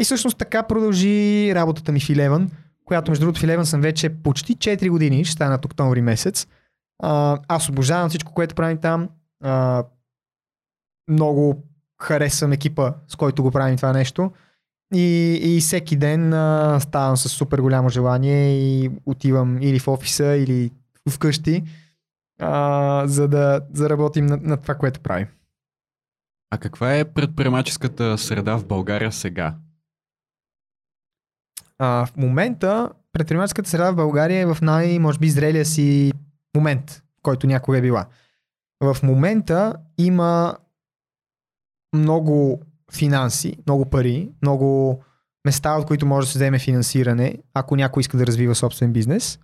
И 0.00 0.04
всъщност 0.04 0.38
така 0.38 0.62
продължи 0.62 1.52
работата 1.54 1.92
ми 1.92 2.00
в 2.00 2.08
Eleven, 2.08 2.48
която 2.84 3.10
между 3.10 3.24
другото 3.24 3.40
в 3.40 3.44
Eleven 3.44 3.62
съм 3.62 3.80
вече 3.80 4.08
почти 4.08 4.56
4 4.56 4.88
години, 4.88 5.24
ще 5.24 5.32
стана 5.32 5.58
октомври 5.64 6.02
месец. 6.02 6.46
А, 7.02 7.38
аз 7.48 7.68
обожавам 7.68 8.08
всичко, 8.08 8.32
което 8.32 8.54
правим 8.54 8.78
там. 8.78 9.08
А, 9.42 9.84
много 11.08 11.62
харесвам 12.02 12.52
екипа, 12.52 12.92
с 13.08 13.16
който 13.16 13.42
го 13.42 13.50
правим 13.50 13.76
това 13.76 13.92
нещо. 13.92 14.32
И, 14.94 15.38
и 15.42 15.60
всеки 15.60 15.96
ден 15.96 16.32
а, 16.32 16.80
ставам 16.80 17.16
с 17.16 17.28
супер 17.28 17.58
голямо 17.58 17.88
желание 17.88 18.58
и 18.58 18.90
отивам 19.06 19.62
или 19.62 19.78
в 19.78 19.88
офиса, 19.88 20.36
или 20.36 20.70
вкъщи, 21.10 21.62
а, 22.40 23.06
за 23.06 23.28
да 23.28 23.60
заработим 23.72 24.26
на, 24.26 24.36
на 24.36 24.56
това, 24.56 24.74
което 24.74 25.00
правим. 25.00 25.26
А 26.50 26.58
каква 26.58 26.96
е 26.96 27.12
предприемаческата 27.12 28.18
среда 28.18 28.56
в 28.56 28.66
България 28.66 29.12
сега? 29.12 29.54
А, 31.78 32.06
в 32.06 32.16
момента 32.16 32.90
предприемаческата 33.12 33.70
среда 33.70 33.90
в 33.90 33.96
България 33.96 34.40
е 34.40 34.46
в 34.46 34.58
най, 34.62 34.98
може 34.98 35.18
би, 35.18 35.30
зрелия 35.30 35.64
си 35.64 36.12
момент, 36.56 36.90
в 36.90 37.22
който 37.22 37.46
някога 37.46 37.78
е 37.78 37.82
била. 37.82 38.06
В 38.80 38.96
момента 39.02 39.74
има 39.98 40.56
много 41.94 42.62
финанси, 42.96 43.56
много 43.66 43.90
пари, 43.90 44.30
много 44.42 45.00
места, 45.44 45.76
от 45.76 45.86
които 45.86 46.06
може 46.06 46.26
да 46.26 46.32
се 46.32 46.38
вземе 46.38 46.58
финансиране, 46.58 47.38
ако 47.54 47.76
някой 47.76 48.00
иска 48.00 48.16
да 48.16 48.26
развива 48.26 48.54
собствен 48.54 48.92
бизнес. 48.92 49.38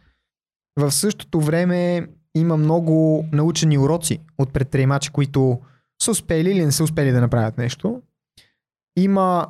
В 0.77 0.91
същото 0.91 1.41
време 1.41 2.07
има 2.37 2.57
много 2.57 3.25
научени 3.33 3.79
уроци 3.79 4.19
от 4.39 4.53
предприемачи, 4.53 5.11
които 5.11 5.61
са 6.03 6.11
успели 6.11 6.51
или 6.51 6.65
не 6.65 6.73
са 6.73 6.85
успели 6.85 7.13
да 7.13 7.21
направят 7.21 7.59
нещо. 7.59 8.03
Има 8.99 9.47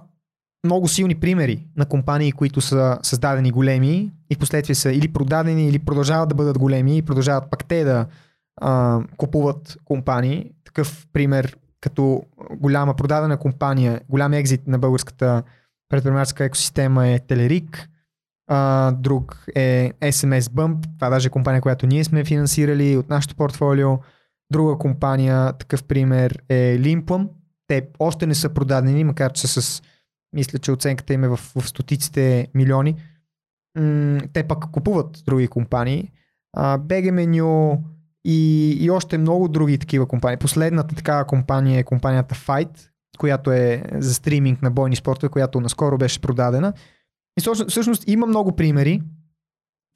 много 0.65 0.89
силни 0.89 1.15
примери 1.15 1.67
на 1.77 1.87
компании, 1.87 2.33
които 2.33 2.61
са 2.61 2.99
създадени 3.03 3.51
големи 3.51 4.13
и 4.31 4.35
в 4.35 4.39
последствие 4.39 4.75
са 4.75 4.93
или 4.93 5.13
продадени, 5.13 5.69
или 5.69 5.79
продължават 5.79 6.29
да 6.29 6.35
бъдат 6.35 6.59
големи 6.59 6.97
и 6.97 7.03
продължават 7.03 7.51
пак 7.51 7.65
те 7.65 7.85
да 7.85 8.07
а, 8.61 9.01
купуват 9.17 9.77
компании. 9.85 10.51
Такъв 10.65 11.07
пример 11.13 11.57
като 11.81 12.23
голяма 12.51 12.95
продадена 12.95 13.37
компания, 13.37 14.01
голям 14.09 14.33
екзит 14.33 14.67
на 14.67 14.79
българската 14.79 15.43
предприемаческа 15.89 16.45
екосистема 16.45 17.09
е 17.09 17.19
Телерик, 17.19 17.89
а, 18.53 18.93
друг 18.93 19.45
е 19.55 19.93
SMS 20.01 20.41
Bump, 20.41 20.87
това 20.99 21.11
даже 21.11 21.27
е 21.27 21.31
компания, 21.31 21.63
която 21.63 21.87
ние 21.87 22.05
сме 22.05 22.25
финансирали 22.25 22.97
от 22.97 23.09
нашото 23.09 23.37
портфолио. 23.37 23.99
Друга 24.53 24.79
компания, 24.79 25.53
такъв 25.53 25.85
пример 25.85 26.43
е 26.49 26.79
Limplum. 26.81 27.29
Те 27.67 27.89
още 27.99 28.27
не 28.27 28.35
са 28.35 28.49
продадени, 28.49 29.05
макар 29.05 29.33
че 29.33 29.47
са 29.47 29.63
с, 29.63 29.83
мисля, 30.33 30.59
че 30.59 30.73
оценката 30.73 31.15
им 31.15 31.25
е 31.25 31.29
в, 31.29 31.37
в 31.37 31.69
стотиците 31.69 32.49
милиони. 32.55 32.97
М- 33.79 34.21
те 34.33 34.49
пък 34.49 34.71
купуват 34.71 35.23
други 35.27 35.49
компании. 35.49 36.13
А, 36.57 36.79
BG 36.79 37.11
Menu, 37.11 37.79
и, 38.25 38.71
и 38.81 38.91
още 38.91 39.19
много 39.19 39.49
други 39.49 39.79
такива 39.79 40.07
компании. 40.07 40.37
Последната 40.37 40.95
такава 40.95 41.25
компания 41.25 41.79
е 41.79 41.85
компанията 41.85 42.35
Fight, 42.35 42.89
която 43.19 43.53
е 43.53 43.83
за 43.93 44.15
стриминг 44.15 44.63
на 44.63 44.71
бойни 44.71 44.97
спортове, 44.97 45.31
която 45.31 45.61
наскоро 45.61 45.99
беше 45.99 46.21
продадена. 46.21 46.73
И 47.39 47.67
всъщност 47.69 48.05
има 48.07 48.27
много 48.27 48.57
примери, 48.57 49.03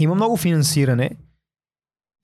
има 0.00 0.14
много 0.14 0.36
финансиране, 0.36 1.10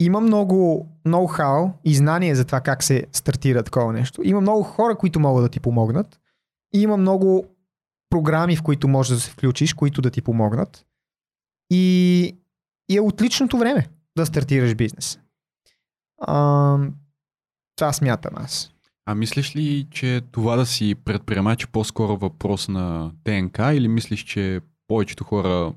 има 0.00 0.20
много 0.20 0.88
ноу-хау 1.06 1.72
и 1.84 1.94
знание 1.94 2.34
за 2.34 2.44
това 2.44 2.60
как 2.60 2.82
се 2.82 3.06
стартира 3.12 3.62
такова 3.62 3.92
нещо. 3.92 4.22
Има 4.24 4.40
много 4.40 4.62
хора, 4.62 4.96
които 4.96 5.20
могат 5.20 5.44
да 5.44 5.48
ти 5.48 5.60
помогнат. 5.60 6.20
И 6.74 6.82
има 6.82 6.96
много 6.96 7.44
програми, 8.10 8.56
в 8.56 8.62
които 8.62 8.88
можеш 8.88 9.14
да 9.14 9.20
се 9.20 9.30
включиш, 9.30 9.74
които 9.74 10.02
да 10.02 10.10
ти 10.10 10.22
помогнат. 10.22 10.86
И, 11.70 12.36
и 12.88 12.96
е 12.96 13.00
отличното 13.00 13.58
време 13.58 13.86
да 14.16 14.26
стартираш 14.26 14.74
бизнес. 14.74 15.19
А, 16.20 16.76
това 17.76 17.92
смятам 17.92 18.32
аз. 18.36 18.72
А 19.06 19.14
мислиш 19.14 19.56
ли, 19.56 19.86
че 19.90 20.20
това 20.32 20.56
да 20.56 20.66
си 20.66 20.94
предприемач 21.04 21.64
е 21.64 21.66
по-скоро 21.66 22.16
въпрос 22.16 22.68
на 22.68 23.10
ДНК 23.24 23.74
или 23.74 23.88
мислиш, 23.88 24.24
че 24.24 24.60
повечето 24.88 25.24
хора, 25.24 25.72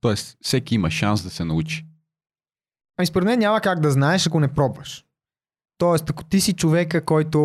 т.е. 0.00 0.14
всеки 0.42 0.74
има 0.74 0.90
шанс 0.90 1.22
да 1.22 1.30
се 1.30 1.44
научи? 1.44 1.86
Ами 2.98 3.06
според 3.06 3.26
мен 3.26 3.38
няма 3.38 3.60
как 3.60 3.80
да 3.80 3.90
знаеш, 3.90 4.26
ако 4.26 4.40
не 4.40 4.54
пробваш. 4.54 5.04
Тоест, 5.78 6.10
ако 6.10 6.24
ти 6.24 6.40
си 6.40 6.52
човека, 6.52 7.04
който 7.04 7.38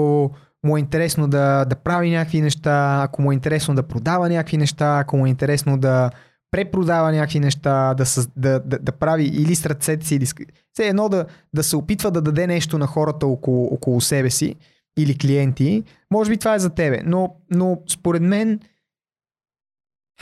му 0.64 0.78
е 0.78 0.80
интересно 0.80 1.28
да, 1.28 1.66
да 1.66 1.76
прави 1.76 2.12
някакви 2.12 2.42
неща, 2.42 3.02
ако 3.04 3.22
му 3.22 3.32
е 3.32 3.34
интересно 3.34 3.76
да 3.76 3.84
продава 3.84 4.30
някакви 4.30 4.58
неща, 4.58 5.00
ако 5.00 5.18
му 5.18 5.26
е 5.26 5.30
интересно 5.30 5.78
да 5.78 6.12
препродава 6.52 7.12
някакви 7.12 7.40
неща, 7.40 7.94
да, 7.94 8.06
да, 8.36 8.60
да, 8.60 8.80
да 8.80 8.92
прави 8.92 9.24
или 9.24 9.56
с 9.56 9.66
ръцете 9.66 10.08
си, 10.08 10.16
или 10.16 10.26
с... 10.26 10.36
Все 10.74 10.88
едно 10.88 11.10
да, 11.10 11.26
да 11.54 11.64
се 11.64 11.76
опитва 11.76 12.12
да 12.12 12.22
даде 12.22 12.48
нещо 12.48 12.78
на 12.78 12.88
хората 12.88 13.28
около, 13.28 13.74
около 13.74 14.02
себе 14.02 14.30
си 14.30 14.56
или 14.98 15.18
клиенти, 15.18 15.84
може 16.12 16.30
би 16.30 16.38
това 16.38 16.56
е 16.56 16.60
за 16.60 16.70
тебе. 16.70 17.02
Но, 17.06 17.36
но 17.52 17.82
според 17.90 18.22
мен, 18.22 18.60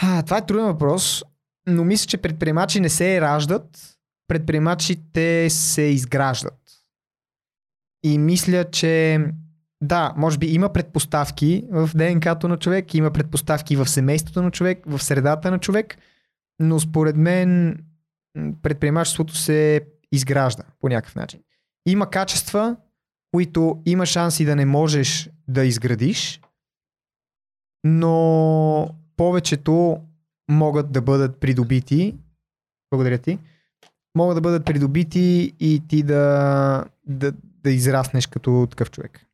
а, 0.02 0.22
това 0.22 0.38
е 0.38 0.46
труден 0.46 0.66
въпрос, 0.66 1.24
но 1.68 1.84
мисля, 1.84 2.08
че 2.08 2.18
предприемачи 2.18 2.80
не 2.80 2.90
се 2.90 3.22
раждат, 3.22 3.98
предприемачите 4.28 5.50
се 5.50 5.82
изграждат. 5.82 6.60
И 8.04 8.18
мисля, 8.18 8.66
че 8.72 9.26
да, 9.82 10.14
може 10.18 10.38
би 10.38 10.48
има 10.48 10.74
предпоставки 10.74 11.64
в 11.72 11.90
ДНК-то 11.96 12.48
на 12.48 12.58
човек, 12.58 12.94
има 12.94 13.12
предпоставки 13.12 13.76
в 13.76 13.88
семейството 13.90 14.42
на 14.42 14.52
човек, 14.52 14.84
в 14.88 15.04
средата 15.04 15.52
на 15.52 15.60
човек– 15.60 15.98
но 16.60 16.80
според 16.80 17.16
мен 17.16 17.78
предприемачеството 18.62 19.36
се 19.36 19.82
изгражда 20.12 20.64
по 20.80 20.90
някакъв 20.90 21.16
начин. 21.16 21.40
Има 21.86 22.10
качества, 22.10 22.76
които 23.32 23.82
има 23.86 24.06
шанси 24.06 24.46
да 24.46 24.56
не 24.56 24.66
можеш 24.66 25.30
да 25.48 25.66
изградиш, 25.66 26.42
но 27.84 28.90
повечето 29.18 30.00
могат 30.52 30.92
да 30.92 31.02
бъдат 31.02 31.40
придобити. 31.40 32.16
Благодаря 32.92 33.18
ти. 33.18 33.40
Могат 34.18 34.38
да 34.38 34.42
бъдат 34.42 34.66
придобити 34.66 35.54
и 35.60 35.82
ти 35.88 36.04
да, 36.04 36.86
да, 37.08 37.34
да 37.64 37.72
израснеш 37.72 38.28
като 38.28 38.68
такъв 38.70 38.92
човек. 38.92 39.26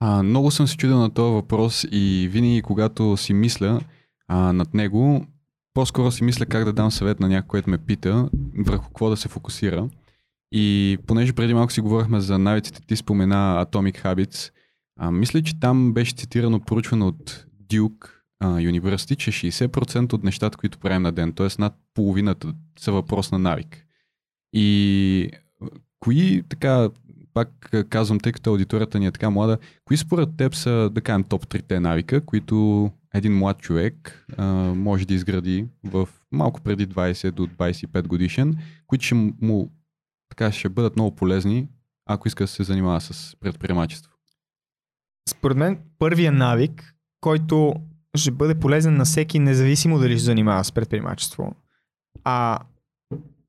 А, 0.00 0.22
много 0.22 0.50
съм 0.50 0.66
се 0.66 0.76
чудил 0.76 0.98
на 0.98 1.14
този 1.14 1.34
въпрос 1.34 1.86
и 1.90 2.28
винаги, 2.32 2.62
когато 2.62 3.16
си 3.16 3.34
мисля 3.34 3.80
а, 4.28 4.52
над 4.52 4.74
него, 4.74 5.26
по-скоро 5.74 6.10
си 6.10 6.24
мисля 6.24 6.46
как 6.46 6.64
да 6.64 6.72
дам 6.72 6.90
съвет 6.90 7.20
на 7.20 7.28
някой, 7.28 7.48
който 7.48 7.70
ме 7.70 7.78
пита 7.78 8.28
върху 8.58 8.84
какво 8.84 9.10
да 9.10 9.16
се 9.16 9.28
фокусира. 9.28 9.88
И 10.52 10.98
понеже 11.06 11.32
преди 11.32 11.54
малко 11.54 11.72
си 11.72 11.80
говорихме 11.80 12.20
за 12.20 12.38
навиците, 12.38 12.80
ти 12.86 12.96
спомена 12.96 13.66
Atomic 13.66 14.04
Habits. 14.04 14.50
А, 15.00 15.10
мисля, 15.10 15.42
че 15.42 15.60
там 15.60 15.92
беше 15.92 16.14
цитирано 16.14 16.60
поручване 16.60 17.04
от 17.04 17.46
Duke 17.70 18.06
University, 18.42 19.16
че 19.16 19.32
60% 19.32 20.12
от 20.12 20.24
нещата, 20.24 20.58
които 20.58 20.78
правим 20.78 21.02
на 21.02 21.12
ден, 21.12 21.32
т.е. 21.32 21.48
над 21.58 21.74
половината 21.94 22.54
са 22.78 22.92
въпрос 22.92 23.32
на 23.32 23.38
навик. 23.38 23.86
И 24.52 25.30
кои, 26.00 26.42
така, 26.48 26.88
пак 27.34 27.70
казвам, 27.88 28.20
тъй 28.20 28.32
като 28.32 28.50
аудиторията 28.50 28.98
ни 28.98 29.06
е 29.06 29.10
така 29.10 29.30
млада, 29.30 29.58
кои 29.84 29.96
според 29.96 30.36
теб 30.36 30.54
са, 30.54 30.90
да 30.92 31.00
кажем, 31.00 31.24
топ 31.24 31.46
3 31.46 31.78
навика, 31.78 32.20
които 32.20 32.90
един 33.14 33.38
млад 33.38 33.58
човек 33.58 34.26
а, 34.36 34.44
може 34.74 35.06
да 35.06 35.14
изгради 35.14 35.66
в 35.84 36.08
малко 36.32 36.60
преди 36.60 36.88
20 36.88 37.30
до 37.30 37.46
25 37.46 38.06
годишен, 38.06 38.58
които 38.86 39.04
ще 39.04 39.14
му 39.14 39.72
така 40.28 40.52
ще 40.52 40.68
бъдат 40.68 40.96
много 40.96 41.16
полезни, 41.16 41.68
ако 42.06 42.28
иска 42.28 42.44
да 42.44 42.48
се 42.48 42.62
занимава 42.62 43.00
с 43.00 43.36
предприемачество. 43.40 44.12
Според 45.28 45.56
мен 45.56 45.78
първия 45.98 46.32
навик, 46.32 46.94
който 47.20 47.74
ще 48.16 48.30
бъде 48.30 48.60
полезен 48.60 48.96
на 48.96 49.04
всеки, 49.04 49.38
независимо 49.38 49.98
дали 49.98 50.12
ще 50.12 50.24
занимава 50.24 50.64
с 50.64 50.72
предприемачество, 50.72 51.54
а 52.24 52.58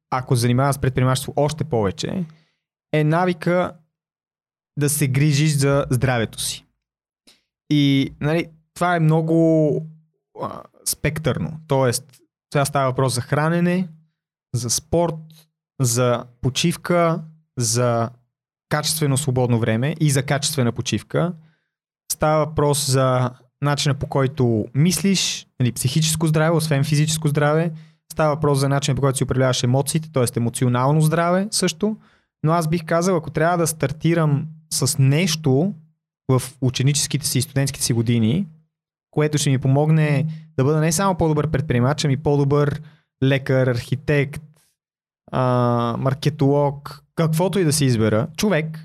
ако 0.10 0.36
занимава 0.36 0.74
с 0.74 0.80
предприемачество 0.80 1.34
още 1.36 1.64
повече, 1.64 2.26
е 2.94 3.04
навика 3.04 3.74
да 4.80 4.90
се 4.90 5.08
грижиш 5.08 5.52
за 5.52 5.86
здравето 5.90 6.42
си. 6.42 6.66
И 7.70 8.14
нали, 8.22 8.48
това 8.82 8.96
е 8.96 9.00
много 9.00 9.76
а, 10.42 10.62
спектърно. 10.86 11.60
Тоест, 11.68 12.04
сега 12.54 12.66
става 12.66 12.90
въпрос 12.90 13.14
за 13.16 13.22
хранене, 13.22 13.88
за 14.56 14.70
спорт, 14.70 15.16
за 15.82 16.26
почивка, 16.42 17.22
за 17.58 18.10
качествено 18.70 19.18
свободно 19.18 19.60
време 19.60 19.96
и 20.00 20.10
за 20.10 20.24
качествена 20.24 20.72
почивка. 20.72 21.34
Става 22.12 22.46
въпрос 22.46 22.92
за 22.92 23.32
начина 23.62 23.96
по 23.96 24.08
който 24.08 24.66
мислиш, 24.76 25.48
нали, 25.60 25.72
психическо 25.72 26.28
здраве, 26.28 26.58
освен 26.58 26.84
физическо 26.84 27.28
здраве. 27.28 27.72
Става 28.12 28.36
въпрос 28.36 28.60
за 28.60 28.70
начина 28.70 28.96
по 28.96 29.02
който 29.02 29.18
си 29.18 29.24
управляваш 29.24 29.64
емоциите, 29.64 30.12
т.е. 30.12 30.26
емоционално 30.38 31.02
здраве 31.02 31.48
също. 31.52 31.98
Но 32.44 32.52
аз 32.52 32.68
бих 32.68 32.86
казал, 32.86 33.18
ако 33.18 33.30
трябва 33.30 33.58
да 33.58 33.68
стартирам 33.68 34.48
с 34.74 34.98
нещо 35.00 35.74
в 36.30 36.42
ученическите 36.62 37.28
си 37.28 37.38
и 37.38 37.42
студентските 37.42 37.86
си 37.86 37.94
години, 37.94 38.48
което 39.12 39.38
ще 39.38 39.50
ми 39.50 39.58
помогне 39.58 40.26
да 40.58 40.64
бъда 40.64 40.80
не 40.80 40.92
само 40.92 41.18
по-добър 41.18 41.52
предприемач, 41.52 42.06
ами 42.06 42.18
по-добър 42.18 42.82
лекар, 43.24 43.68
архитект, 43.68 44.44
а, 45.32 45.96
маркетолог, 46.00 47.04
каквото 47.16 47.60
и 47.60 47.64
да 47.64 47.74
си 47.74 47.86
избера, 47.86 48.28
човек, 48.38 48.80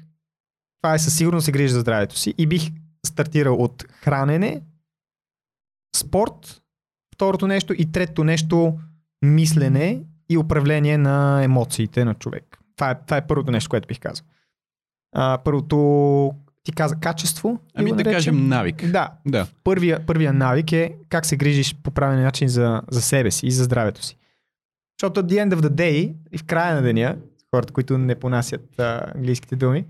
това 0.82 0.94
е 0.94 0.98
със 0.98 1.16
сигурност 1.16 1.44
се 1.44 1.52
грижи 1.52 1.72
за 1.72 1.80
здравето 1.80 2.18
си 2.18 2.34
и 2.38 2.46
бих 2.46 2.70
стартирал 3.06 3.54
от 3.54 3.82
хранене, 3.82 4.62
спорт, 5.96 6.62
второто 7.14 7.46
нещо 7.46 7.72
и 7.78 7.92
третото 7.92 8.24
нещо 8.24 8.78
мислене 9.22 10.02
и 10.28 10.38
управление 10.38 10.98
на 10.98 11.42
емоциите 11.42 12.04
на 12.04 12.14
човек. 12.14 12.58
Това 12.76 12.90
е, 12.90 13.00
това 13.04 13.16
е 13.16 13.26
първото 13.26 13.50
нещо, 13.50 13.70
което 13.70 13.86
бих 13.86 14.00
казал. 14.00 14.26
А, 15.12 15.38
първото, 15.44 15.76
ти 16.66 16.72
каза 16.72 16.96
качество. 16.96 17.58
Ами 17.74 17.90
да, 17.90 17.96
да 17.96 18.04
кажем 18.04 18.48
навик. 18.48 18.90
Да. 18.90 19.10
да. 19.26 19.46
Първия, 19.64 20.00
първия 20.06 20.32
навик 20.32 20.72
е 20.72 20.92
как 21.08 21.26
се 21.26 21.36
грижиш 21.36 21.74
по 21.82 21.90
правилен 21.90 22.22
начин 22.22 22.48
за, 22.48 22.82
за 22.90 23.02
себе 23.02 23.30
си 23.30 23.46
и 23.46 23.50
за 23.50 23.64
здравето 23.64 24.04
си. 24.04 24.16
Защото 24.98 25.22
at 25.22 25.26
the 25.26 25.44
end 25.44 25.54
of 25.54 25.60
the 25.60 25.68
day 25.68 26.14
и 26.32 26.38
в 26.38 26.44
края 26.44 26.74
на 26.74 26.82
деня, 26.82 27.16
хората, 27.54 27.72
които 27.72 27.98
не 27.98 28.14
понасят 28.14 28.80
а, 28.80 29.12
английските 29.14 29.56
думи, 29.56 29.84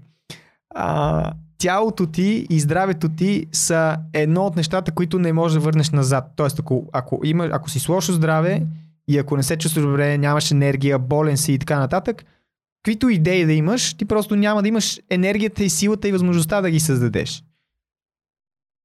а, 0.74 1.32
тялото 1.58 2.06
ти 2.06 2.46
и 2.50 2.60
здравето 2.60 3.08
ти 3.08 3.46
са 3.52 3.96
едно 4.12 4.46
от 4.46 4.56
нещата, 4.56 4.92
които 4.92 5.18
не 5.18 5.32
можеш 5.32 5.54
да 5.54 5.60
върнеш 5.60 5.90
назад. 5.90 6.24
Тоест, 6.36 6.58
ако, 6.58 6.88
ако, 6.92 7.20
има, 7.24 7.48
ако 7.52 7.70
си 7.70 7.80
с 7.80 7.88
лошо 7.88 8.12
здраве 8.12 8.62
и 9.08 9.18
ако 9.18 9.36
не 9.36 9.42
се 9.42 9.56
чувстваш 9.56 9.84
добре, 9.84 10.18
нямаш 10.18 10.50
енергия, 10.50 10.98
болен 10.98 11.36
си 11.36 11.52
и 11.52 11.58
така 11.58 11.78
нататък, 11.78 12.24
каквито 12.86 13.08
идеи 13.08 13.46
да 13.46 13.52
имаш, 13.52 13.94
ти 13.94 14.04
просто 14.04 14.36
няма 14.36 14.62
да 14.62 14.68
имаш 14.68 15.00
енергията 15.10 15.64
и 15.64 15.70
силата 15.70 16.08
и 16.08 16.12
възможността 16.12 16.60
да 16.60 16.70
ги 16.70 16.80
създадеш. 16.80 17.44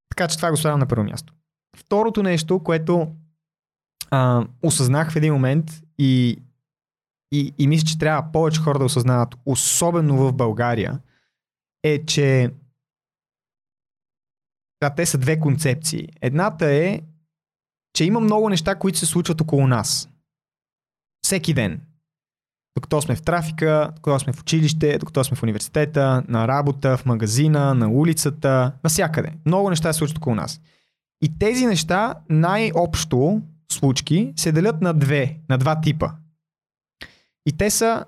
Така 0.08 0.28
че 0.28 0.36
това 0.36 0.50
го 0.50 0.56
слагам 0.56 0.80
на 0.80 0.86
първо 0.86 1.04
място. 1.04 1.34
Второто 1.76 2.22
нещо, 2.22 2.58
което 2.58 3.12
а, 4.10 4.46
осъзнах 4.62 5.12
в 5.12 5.16
един 5.16 5.32
момент 5.32 5.82
и, 5.98 6.42
и, 7.32 7.54
и 7.58 7.66
мисля, 7.66 7.86
че 7.86 7.98
трябва 7.98 8.32
повече 8.32 8.60
хора 8.60 8.78
да 8.78 8.84
осъзнават, 8.84 9.34
особено 9.46 10.16
в 10.16 10.32
България, 10.32 11.00
е, 11.82 12.04
че 12.04 12.50
да, 14.80 14.94
те 14.94 15.06
са 15.06 15.18
две 15.18 15.40
концепции. 15.40 16.08
Едната 16.20 16.66
е, 16.66 17.00
че 17.94 18.04
има 18.04 18.20
много 18.20 18.48
неща, 18.48 18.78
които 18.78 18.98
се 18.98 19.06
случват 19.06 19.40
около 19.40 19.66
нас. 19.66 20.08
Всеки 21.24 21.54
ден. 21.54 21.91
Докато 22.76 23.02
сме 23.02 23.16
в 23.16 23.22
трафика, 23.22 23.90
докато 23.94 24.18
сме 24.18 24.32
в 24.32 24.40
училище, 24.40 24.98
докато 24.98 25.24
сме 25.24 25.36
в 25.36 25.42
университета, 25.42 26.22
на 26.28 26.48
работа, 26.48 26.96
в 26.96 27.06
магазина, 27.06 27.74
на 27.74 27.88
улицата, 27.88 28.72
навсякъде. 28.84 29.32
Много 29.46 29.70
неща 29.70 29.92
се 29.92 29.98
случват 29.98 30.18
около 30.18 30.34
нас. 30.34 30.60
И 31.22 31.38
тези 31.38 31.66
неща 31.66 32.14
най-общо 32.28 33.42
случки 33.72 34.32
се 34.36 34.52
делят 34.52 34.80
на 34.80 34.94
две, 34.94 35.38
на 35.48 35.58
два 35.58 35.80
типа. 35.80 36.10
И 37.46 37.56
те 37.56 37.70
са 37.70 38.04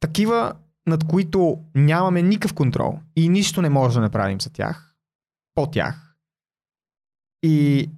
такива, 0.00 0.54
над 0.86 1.04
които 1.04 1.58
нямаме 1.74 2.22
никакъв 2.22 2.54
контрол 2.54 2.98
и 3.16 3.28
нищо 3.28 3.62
не 3.62 3.68
може 3.68 3.94
да 3.94 4.00
направим 4.00 4.40
за 4.40 4.50
тях, 4.52 4.94
по 5.54 5.66
тях. 5.66 6.14
И 7.42 7.90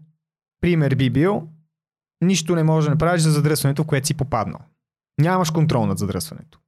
пример 0.61 0.95
би 0.95 1.11
бил, 1.11 1.49
нищо 2.21 2.55
не 2.55 2.63
може 2.63 2.87
да 2.87 2.91
направиш 2.91 3.23
за 3.23 3.31
задръстването, 3.31 3.83
в 3.83 3.87
което 3.87 4.07
си 4.07 4.15
попаднал. 4.15 4.61
Нямаш 5.21 5.51
контрол 5.51 5.87
над 5.87 5.99
задръстването. 5.99 6.59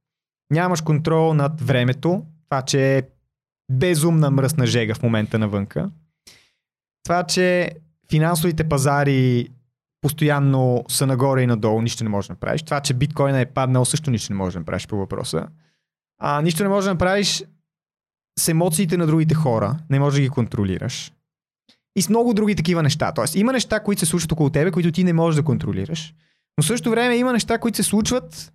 Нямаш 0.51 0.81
контрол 0.81 1.33
над 1.33 1.61
времето, 1.61 2.25
това, 2.49 2.61
че 2.61 2.97
е 2.97 3.03
безумна 3.71 4.31
мръсна 4.31 4.65
жега 4.65 4.95
в 4.95 5.03
момента 5.03 5.39
навънка. 5.39 5.89
Това, 7.03 7.23
че 7.23 7.71
финансовите 8.09 8.69
пазари 8.69 9.49
постоянно 10.01 10.85
са 10.89 11.07
нагоре 11.07 11.41
и 11.41 11.47
надолу, 11.47 11.81
нищо 11.81 12.03
не 12.03 12.09
можеш 12.09 12.27
да 12.27 12.33
направиш. 12.33 12.63
Това, 12.63 12.79
че 12.79 12.93
биткоина 12.93 13.39
е 13.39 13.45
паднал, 13.45 13.85
също 13.85 14.11
нищо 14.11 14.33
не 14.33 14.37
можеш 14.37 14.53
да 14.53 14.59
направиш 14.59 14.87
по 14.87 14.97
въпроса. 14.97 15.47
А, 16.19 16.41
нищо 16.41 16.63
не 16.63 16.69
можеш 16.69 16.85
да 16.85 16.93
направиш 16.93 17.43
с 18.39 18.47
емоциите 18.47 18.97
на 18.97 19.07
другите 19.07 19.35
хора, 19.35 19.77
не 19.89 19.99
можеш 19.99 20.17
да 20.17 20.21
ги 20.21 20.29
контролираш. 20.29 21.13
И 21.95 22.01
с 22.01 22.09
много 22.09 22.33
други 22.33 22.55
такива 22.55 22.83
неща. 22.83 23.11
Тоест, 23.11 23.35
има 23.35 23.51
неща, 23.51 23.79
които 23.79 23.99
се 23.99 24.05
случват 24.05 24.31
около 24.31 24.49
тебе, 24.49 24.71
които 24.71 24.91
ти 24.91 25.03
не 25.03 25.13
можеш 25.13 25.35
да 25.35 25.43
контролираш. 25.43 26.13
Но 26.57 26.63
в 26.63 26.67
същото 26.67 26.89
време 26.89 27.15
има 27.15 27.33
неща, 27.33 27.57
които 27.57 27.75
се 27.75 27.83
случват, 27.83 28.53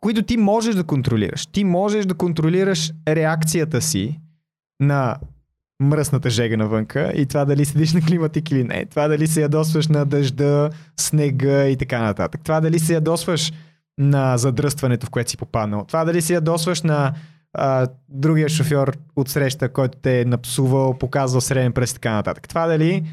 които 0.00 0.22
ти 0.22 0.36
можеш 0.36 0.74
да 0.74 0.84
контролираш. 0.84 1.46
Ти 1.46 1.64
можеш 1.64 2.06
да 2.06 2.14
контролираш 2.14 2.92
реакцията 3.08 3.82
си 3.82 4.20
на 4.80 5.16
мръсната 5.82 6.30
жега 6.30 6.56
навънка 6.56 7.12
и 7.16 7.26
това 7.26 7.44
дали 7.44 7.64
седиш 7.64 7.92
на 7.92 8.00
климатик 8.00 8.50
или 8.50 8.64
не. 8.64 8.86
Това 8.86 9.08
дали 9.08 9.26
се 9.26 9.42
ядосваш 9.42 9.88
на 9.88 10.04
дъжда, 10.04 10.70
снега 10.96 11.64
и 11.64 11.76
така 11.76 12.02
нататък. 12.02 12.40
Това 12.44 12.60
дали 12.60 12.78
се 12.78 12.94
ядосваш 12.94 13.52
на 13.98 14.36
задръстването, 14.36 15.06
в 15.06 15.10
което 15.10 15.30
си 15.30 15.36
попаднал. 15.36 15.84
Това 15.84 16.04
дали 16.04 16.22
се 16.22 16.34
ядосваш 16.34 16.82
на 16.82 17.14
а, 17.52 17.86
другия 18.08 18.48
шофьор 18.48 18.96
от 19.16 19.28
среща, 19.28 19.68
който 19.68 19.98
те 20.02 20.20
е 20.20 20.24
напсувал, 20.24 20.98
показвал 20.98 21.40
среден 21.40 21.72
и 21.82 21.94
така 21.94 22.12
нататък. 22.12 22.48
Това 22.48 22.66
дали 22.66 23.04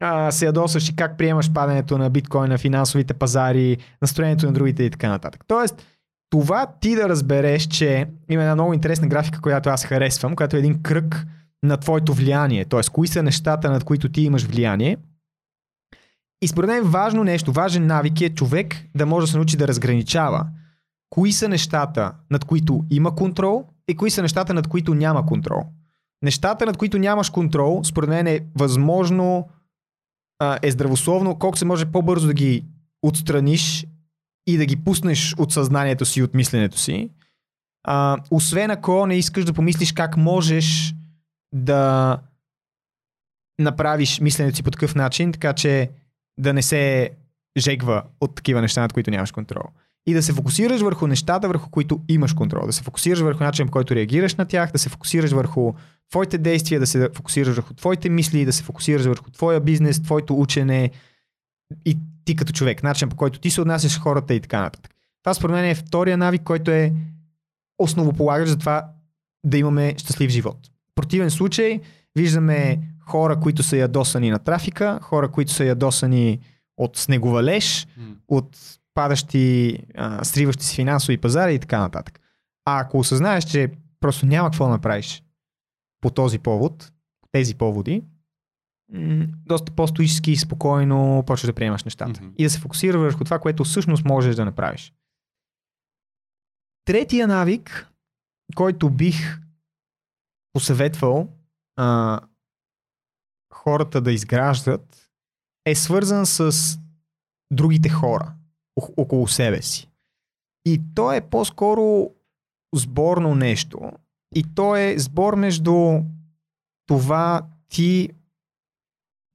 а, 0.00 0.30
се 0.30 0.46
ядосваш 0.46 0.88
и 0.88 0.96
как 0.96 1.18
приемаш 1.18 1.52
падането 1.52 1.98
на 1.98 2.10
биткоина, 2.10 2.58
финансовите 2.58 3.14
пазари, 3.14 3.76
настроението 4.02 4.46
на 4.46 4.52
другите 4.52 4.82
и 4.82 4.90
така 4.90 5.08
нататък. 5.08 5.44
Тоест, 5.46 5.86
това 6.30 6.66
ти 6.80 6.94
да 6.94 7.08
разбереш, 7.08 7.66
че 7.66 8.06
има 8.30 8.42
една 8.42 8.54
много 8.54 8.74
интересна 8.74 9.08
графика, 9.08 9.40
която 9.40 9.68
аз 9.68 9.84
харесвам, 9.84 10.36
която 10.36 10.56
е 10.56 10.58
един 10.58 10.82
кръг 10.82 11.26
на 11.62 11.76
твоето 11.76 12.14
влияние. 12.14 12.64
Т.е. 12.64 12.80
кои 12.92 13.08
са 13.08 13.22
нещата, 13.22 13.70
над 13.70 13.84
които 13.84 14.08
ти 14.08 14.22
имаш 14.22 14.44
влияние. 14.46 14.96
И 16.42 16.48
според 16.48 16.70
мен 16.70 16.82
важно 16.82 17.24
нещо, 17.24 17.52
важен 17.52 17.86
навик 17.86 18.20
е 18.20 18.34
човек 18.34 18.76
да 18.94 19.06
може 19.06 19.26
да 19.26 19.30
се 19.30 19.36
научи 19.36 19.56
да 19.56 19.68
разграничава 19.68 20.46
кои 21.10 21.32
са 21.32 21.48
нещата, 21.48 22.12
над 22.30 22.44
които 22.44 22.84
има 22.90 23.14
контрол 23.14 23.64
и 23.88 23.96
кои 23.96 24.10
са 24.10 24.22
нещата, 24.22 24.54
над 24.54 24.66
които 24.66 24.94
няма 24.94 25.26
контрол. 25.26 25.62
Нещата, 26.22 26.66
над 26.66 26.76
които 26.76 26.98
нямаш 26.98 27.30
контрол, 27.30 27.84
според 27.84 28.10
мен 28.10 28.26
е 28.26 28.40
възможно, 28.58 29.48
е 30.62 30.70
здравословно, 30.70 31.38
колко 31.38 31.58
се 31.58 31.64
може 31.64 31.86
по-бързо 31.86 32.26
да 32.26 32.34
ги 32.34 32.64
отстраниш 33.02 33.86
и 34.46 34.56
да 34.56 34.66
ги 34.66 34.84
пуснеш 34.84 35.34
от 35.38 35.52
съзнанието 35.52 36.04
си 36.04 36.20
и 36.20 36.22
от 36.22 36.34
мисленето 36.34 36.78
си. 36.78 37.10
А, 37.84 38.18
освен 38.30 38.70
ако 38.70 39.06
не 39.06 39.16
искаш 39.16 39.44
да 39.44 39.52
помислиш 39.52 39.92
как 39.92 40.16
можеш 40.16 40.94
да 41.54 42.18
направиш 43.60 44.20
мисленето 44.20 44.56
си 44.56 44.62
по 44.62 44.70
такъв 44.70 44.94
начин, 44.94 45.32
така 45.32 45.52
че 45.52 45.90
да 46.38 46.52
не 46.52 46.62
се 46.62 47.10
жегва 47.58 48.02
от 48.20 48.34
такива 48.34 48.60
неща, 48.60 48.80
над 48.80 48.92
които 48.92 49.10
нямаш 49.10 49.32
контрол. 49.32 49.64
И 50.06 50.14
да 50.14 50.22
се 50.22 50.32
фокусираш 50.32 50.80
върху 50.80 51.06
нещата, 51.06 51.48
върху 51.48 51.70
които 51.70 52.00
имаш 52.08 52.32
контрол. 52.32 52.66
Да 52.66 52.72
се 52.72 52.82
фокусираш 52.82 53.20
върху 53.20 53.44
начин, 53.44 53.66
по 53.66 53.72
който 53.72 53.94
реагираш 53.94 54.34
на 54.34 54.44
тях, 54.44 54.72
да 54.72 54.78
се 54.78 54.88
фокусираш 54.88 55.30
върху 55.30 55.72
твоите 56.10 56.38
действия, 56.38 56.80
да 56.80 56.86
се 56.86 57.08
фокусираш 57.14 57.56
върху 57.56 57.74
твоите 57.74 58.08
мисли, 58.08 58.44
да 58.44 58.52
се 58.52 58.62
фокусираш 58.62 59.06
върху 59.06 59.30
твоя 59.30 59.60
бизнес, 59.60 60.02
твоето 60.02 60.40
учене 60.40 60.90
и 61.84 61.98
ти 62.24 62.36
като 62.36 62.52
човек, 62.52 62.82
начин 62.82 63.08
по 63.08 63.16
който 63.16 63.38
ти 63.38 63.50
се 63.50 63.60
отнасяш 63.60 63.92
с 63.92 63.98
хората 63.98 64.34
и 64.34 64.40
така 64.40 64.60
нататък. 64.60 64.94
Това 65.22 65.34
според 65.34 65.54
мен 65.54 65.64
е 65.64 65.74
втория 65.74 66.16
навик, 66.18 66.42
който 66.42 66.70
е 66.70 66.92
основополагащ 67.78 68.50
за 68.50 68.58
това 68.58 68.88
да 69.44 69.58
имаме 69.58 69.94
щастлив 69.98 70.30
живот 70.30 70.70
противен 70.96 71.30
случай 71.30 71.80
виждаме 72.16 72.78
хора, 73.06 73.40
които 73.40 73.62
са 73.62 73.76
ядосани 73.76 74.30
на 74.30 74.38
трафика, 74.38 74.98
хора, 75.02 75.28
които 75.28 75.52
са 75.52 75.64
ядосани 75.64 76.40
от 76.76 76.96
снеговалеж, 76.96 77.86
mm. 77.86 78.14
от 78.28 78.56
падащи, 78.96 79.78
а, 79.94 80.24
сриващи 80.24 80.64
си 80.64 80.74
финансови 80.74 81.18
пазари 81.18 81.54
и 81.54 81.58
така 81.58 81.80
нататък. 81.80 82.20
А 82.64 82.80
ако 82.80 82.98
осъзнаеш, 82.98 83.44
че 83.44 83.72
просто 84.00 84.26
няма 84.26 84.50
какво 84.50 84.64
да 84.64 84.70
направиш, 84.70 85.22
по 86.00 86.10
този 86.10 86.38
повод, 86.38 86.92
тези 87.32 87.54
поводи, 87.54 88.04
доста 89.46 89.72
по-стоически 89.72 90.30
и 90.30 90.36
спокойно 90.36 91.24
почваш 91.26 91.46
да 91.46 91.54
приемаш 91.54 91.84
нещата. 91.84 92.22
Мгм. 92.22 92.32
И 92.38 92.44
да 92.44 92.50
се 92.50 92.58
фокусира 92.58 92.98
върху 92.98 93.24
това, 93.24 93.38
което 93.38 93.64
всъщност 93.64 94.04
можеш 94.04 94.36
да 94.36 94.44
направиш. 94.44 94.94
Третия 96.84 97.28
навик, 97.28 97.92
който 98.54 98.90
бих 98.90 99.40
посъветвал 100.52 101.28
а, 101.76 102.20
хората 103.52 104.00
да 104.00 104.12
изграждат, 104.12 105.10
е 105.66 105.74
свързан 105.74 106.26
с 106.26 106.52
другите 107.52 107.88
хора 107.88 108.35
около 108.76 109.28
себе 109.28 109.62
си. 109.62 109.90
И 110.64 110.80
то 110.94 111.12
е 111.12 111.20
по-скоро 111.20 112.10
сборно 112.74 113.34
нещо. 113.34 113.92
И 114.34 114.44
то 114.54 114.76
е 114.76 114.98
сбор 114.98 115.34
между 115.34 116.00
това 116.86 117.42
ти 117.68 118.10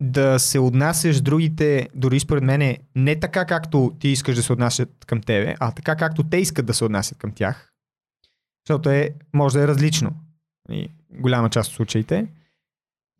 да 0.02 0.40
се 0.40 0.60
отнасяш 0.60 1.22
другите, 1.22 1.90
дори 1.96 2.20
според 2.20 2.44
мен, 2.44 2.78
не 2.96 3.20
така 3.20 3.46
както 3.46 3.96
ти 4.00 4.08
искаш 4.08 4.36
да 4.36 4.44
се 4.44 4.54
отнасят 4.54 5.06
към 5.06 5.22
тебе, 5.22 5.56
а 5.60 5.72
така 5.72 5.96
както 5.96 6.24
те 6.24 6.38
искат 6.38 6.66
да 6.66 6.74
се 6.74 6.86
отнасят 6.86 7.18
към 7.18 7.32
тях. 7.32 7.74
Защото 8.68 8.90
е, 8.90 9.16
може 9.34 9.58
да 9.58 9.64
е 9.64 9.68
различно. 9.68 10.12
И 10.70 10.90
голяма 11.14 11.50
част 11.50 11.70
от 11.70 11.76
случаите. 11.76 12.28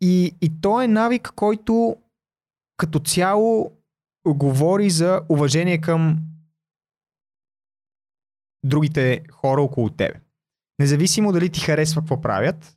И, 0.00 0.34
и 0.40 0.60
то 0.60 0.80
е 0.80 0.88
навик, 0.88 1.32
който 1.36 1.96
като 2.76 2.98
цяло 2.98 3.72
говори 4.26 4.90
за 4.90 5.20
уважение 5.28 5.78
към 5.78 6.18
другите 8.64 9.22
хора 9.32 9.62
около 9.62 9.90
тебе. 9.90 10.20
Независимо 10.78 11.32
дали 11.32 11.50
ти 11.50 11.60
харесва 11.60 12.00
какво 12.00 12.20
правят, 12.20 12.76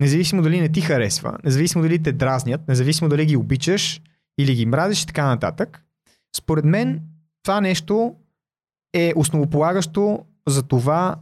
независимо 0.00 0.42
дали 0.42 0.60
не 0.60 0.72
ти 0.72 0.80
харесва, 0.80 1.38
независимо 1.44 1.82
дали 1.82 2.02
те 2.02 2.12
дразнят, 2.12 2.68
независимо 2.68 3.08
дали 3.08 3.26
ги 3.26 3.36
обичаш 3.36 4.02
или 4.38 4.54
ги 4.54 4.66
мразиш 4.66 5.02
и 5.02 5.06
така 5.06 5.26
нататък, 5.26 5.82
според 6.36 6.64
мен 6.64 7.02
това 7.42 7.60
нещо 7.60 8.16
е 8.94 9.12
основополагащо 9.16 10.24
за 10.48 10.62
това, 10.62 11.16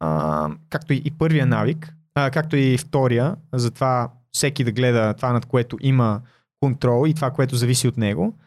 а, 0.00 0.50
както 0.70 0.92
и, 0.92 1.10
първия 1.18 1.46
навик, 1.46 1.94
а, 2.14 2.30
както 2.30 2.56
и 2.56 2.78
втория, 2.78 3.36
за 3.52 3.70
това 3.70 4.12
всеки 4.32 4.64
да 4.64 4.72
гледа 4.72 5.14
това, 5.14 5.32
над 5.32 5.46
което 5.46 5.76
има 5.80 6.20
контрол 6.60 7.06
и 7.08 7.14
това, 7.14 7.30
което 7.30 7.56
зависи 7.56 7.88
от 7.88 7.96
него. 7.96 8.38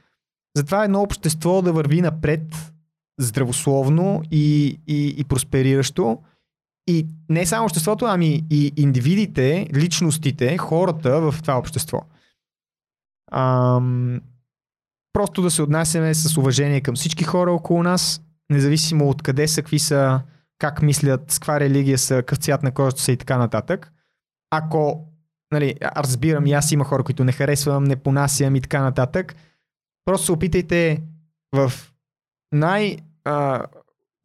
Затова 0.55 0.83
едно 0.83 1.01
общество 1.01 1.61
да 1.61 1.73
върви 1.73 2.01
напред 2.01 2.73
здравословно 3.19 4.21
и, 4.31 4.79
и, 4.87 5.15
и 5.17 5.23
проспериращо. 5.23 6.17
И 6.87 7.07
не 7.29 7.45
само 7.45 7.65
обществото, 7.65 8.05
ами 8.05 8.43
и 8.49 8.71
индивидите, 8.77 9.67
личностите, 9.75 10.57
хората 10.57 11.21
в 11.21 11.35
това 11.41 11.57
общество. 11.57 12.01
Ам, 13.31 14.21
просто 15.13 15.41
да 15.41 15.51
се 15.51 15.61
отнасяме 15.61 16.13
с 16.13 16.37
уважение 16.37 16.81
към 16.81 16.95
всички 16.95 17.23
хора 17.23 17.51
около 17.51 17.83
нас, 17.83 18.21
независимо 18.49 19.09
от 19.09 19.21
къде 19.21 19.47
са, 19.47 19.61
какви 19.61 19.79
са, 19.79 20.21
как 20.59 20.81
мислят, 20.81 21.31
с 21.31 21.39
каква 21.39 21.59
религия 21.59 21.97
са, 21.97 22.15
какъв 22.15 22.37
цвят 22.37 22.63
на 22.63 22.71
кожата 22.71 23.01
са 23.01 23.11
и 23.11 23.17
така 23.17 23.37
нататък. 23.37 23.91
Ако, 24.51 25.07
нали, 25.51 25.75
аз 25.81 26.07
разбирам 26.07 26.45
и 26.45 26.53
аз 26.53 26.71
има 26.71 26.83
хора, 26.83 27.03
които 27.03 27.23
не 27.23 27.31
харесвам, 27.31 27.83
не 27.83 27.95
понасям 27.95 28.55
и 28.55 28.61
така 28.61 28.81
нататък, 28.81 29.35
просто 30.05 30.25
се 30.25 30.31
опитайте 30.31 31.01
в 31.55 31.71
най- 32.51 32.97
а, 33.23 33.65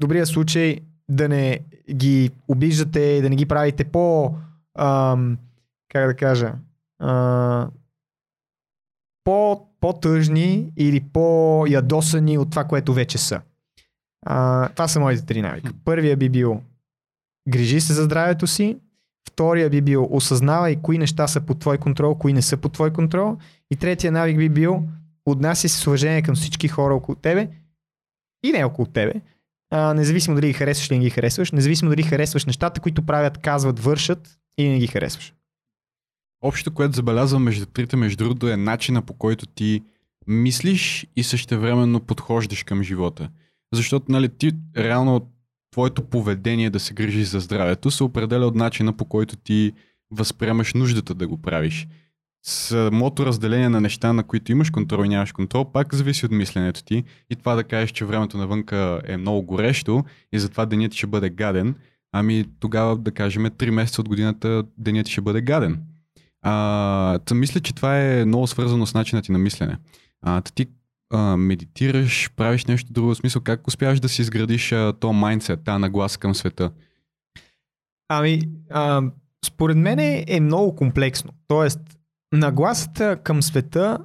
добрия 0.00 0.26
случай 0.26 0.78
да 1.08 1.28
не 1.28 1.60
ги 1.94 2.30
обиждате, 2.48 3.22
да 3.22 3.30
не 3.30 3.36
ги 3.36 3.46
правите 3.46 3.84
по, 3.84 4.34
ам, 4.78 5.38
как 5.88 6.06
да 6.06 6.16
кажа, 6.16 6.52
а, 6.98 7.68
по, 9.24 9.66
по-тъжни 9.80 10.72
или 10.76 11.00
по-ядосани 11.00 12.38
от 12.38 12.50
това, 12.50 12.64
което 12.64 12.94
вече 12.94 13.18
са. 13.18 13.40
А, 14.26 14.68
това 14.68 14.88
са 14.88 15.00
моите 15.00 15.26
три 15.26 15.42
навика. 15.42 15.72
Първия 15.84 16.16
би 16.16 16.28
бил 16.28 16.62
грижи 17.48 17.80
се 17.80 17.92
за 17.92 18.02
здравето 18.02 18.46
си. 18.46 18.78
Втория 19.28 19.70
би 19.70 19.80
бил 19.80 20.08
осъзнавай 20.10 20.76
кои 20.76 20.98
неща 20.98 21.28
са 21.28 21.40
под 21.40 21.58
твой 21.58 21.78
контрол, 21.78 22.14
кои 22.14 22.32
не 22.32 22.42
са 22.42 22.56
под 22.56 22.72
твой 22.72 22.92
контрол. 22.92 23.36
И 23.70 23.76
третия 23.76 24.12
навик 24.12 24.38
би 24.38 24.48
бил 24.48 24.82
отнася 25.26 25.68
се 25.68 25.78
с 25.78 25.86
уважение 25.86 26.22
към 26.22 26.34
всички 26.34 26.68
хора 26.68 26.94
около 26.94 27.16
тебе 27.16 27.48
и 28.44 28.52
не 28.52 28.64
около 28.64 28.86
тебе. 28.86 29.14
А, 29.70 29.94
независимо 29.94 30.36
дали 30.36 30.46
ги 30.46 30.52
харесваш 30.52 30.90
или 30.90 30.98
не 30.98 31.04
ги 31.04 31.10
харесваш, 31.10 31.52
независимо 31.52 31.90
дали 31.90 32.02
харесваш 32.02 32.46
нещата, 32.46 32.80
които 32.80 33.06
правят, 33.06 33.38
казват, 33.38 33.80
вършат 33.80 34.38
или 34.58 34.68
не 34.68 34.78
ги 34.78 34.86
харесваш. 34.86 35.34
Общото, 36.42 36.74
което 36.74 36.96
забелязвам 36.96 37.42
между 37.42 37.66
трите, 37.66 37.96
между 37.96 38.24
другото, 38.24 38.48
е 38.48 38.56
начина 38.56 39.02
по 39.02 39.14
който 39.14 39.46
ти 39.46 39.82
мислиш 40.26 41.06
и 41.16 41.22
същевременно 41.22 42.00
подхождаш 42.00 42.62
към 42.62 42.82
живота. 42.82 43.30
Защото, 43.74 44.12
нали, 44.12 44.28
ти 44.28 44.52
реално 44.76 45.30
твоето 45.72 46.02
поведение 46.02 46.70
да 46.70 46.80
се 46.80 46.94
грижи 46.94 47.24
за 47.24 47.40
здравето 47.40 47.90
се 47.90 48.04
определя 48.04 48.46
от 48.46 48.54
начина 48.54 48.92
по 48.92 49.04
който 49.04 49.36
ти 49.36 49.72
възприемаш 50.10 50.74
нуждата 50.74 51.14
да 51.14 51.28
го 51.28 51.42
правиш. 51.42 51.88
Самото 52.43 53.26
разделение 53.26 53.68
на 53.68 53.80
неща, 53.80 54.12
на 54.12 54.24
които 54.24 54.53
имаш 54.53 54.70
контрол 54.70 55.05
и 55.05 55.09
нямаш 55.09 55.32
контрол, 55.32 55.72
пак 55.72 55.95
зависи 55.95 56.26
от 56.26 56.32
мисленето 56.32 56.84
ти. 56.84 57.05
И 57.30 57.36
това 57.36 57.55
да 57.55 57.64
кажеш, 57.64 57.91
че 57.91 58.05
времето 58.05 58.38
навънка 58.38 59.01
е 59.05 59.16
много 59.16 59.43
горещо 59.43 60.05
и 60.32 60.38
затова 60.38 60.66
денят 60.66 60.95
ще 60.95 61.07
бъде 61.07 61.30
гаден, 61.30 61.74
ами 62.12 62.45
тогава 62.61 62.97
да 62.97 63.12
кажем 63.12 63.47
3 63.47 63.70
месеца 63.70 64.01
от 64.01 64.09
годината 64.09 64.64
денят 64.78 65.09
ще 65.09 65.20
бъде 65.20 65.41
гаден. 65.41 65.82
А, 66.43 67.18
та 67.18 67.34
мисля, 67.34 67.61
че 67.61 67.74
това 67.74 68.01
е 68.01 68.24
много 68.24 68.47
свързано 68.47 68.86
с 68.86 68.95
начинът 68.95 69.24
ти 69.24 69.32
на 69.32 69.38
мислене. 69.38 69.78
А, 70.22 70.41
та 70.41 70.53
ти 70.53 70.66
а, 71.12 71.36
медитираш, 71.36 72.30
правиш 72.36 72.64
нещо 72.64 72.93
друго, 72.93 73.14
в 73.14 73.16
смисъл 73.16 73.43
как 73.43 73.68
успяваш 73.68 74.01
да 74.01 74.09
си 74.09 74.22
изградиш 74.22 74.72
а, 74.72 74.93
то 75.01 75.12
майндсет, 75.12 75.64
тази 75.64 75.80
нагласа 75.80 76.18
към 76.18 76.34
света? 76.34 76.70
Ами, 78.09 78.41
а, 78.70 79.03
според 79.47 79.76
мен 79.76 80.24
е 80.26 80.41
много 80.41 80.76
комплексно. 80.76 81.32
Тоест, 81.49 81.99
нагласата 82.32 83.16
към 83.16 83.42
света, 83.42 83.98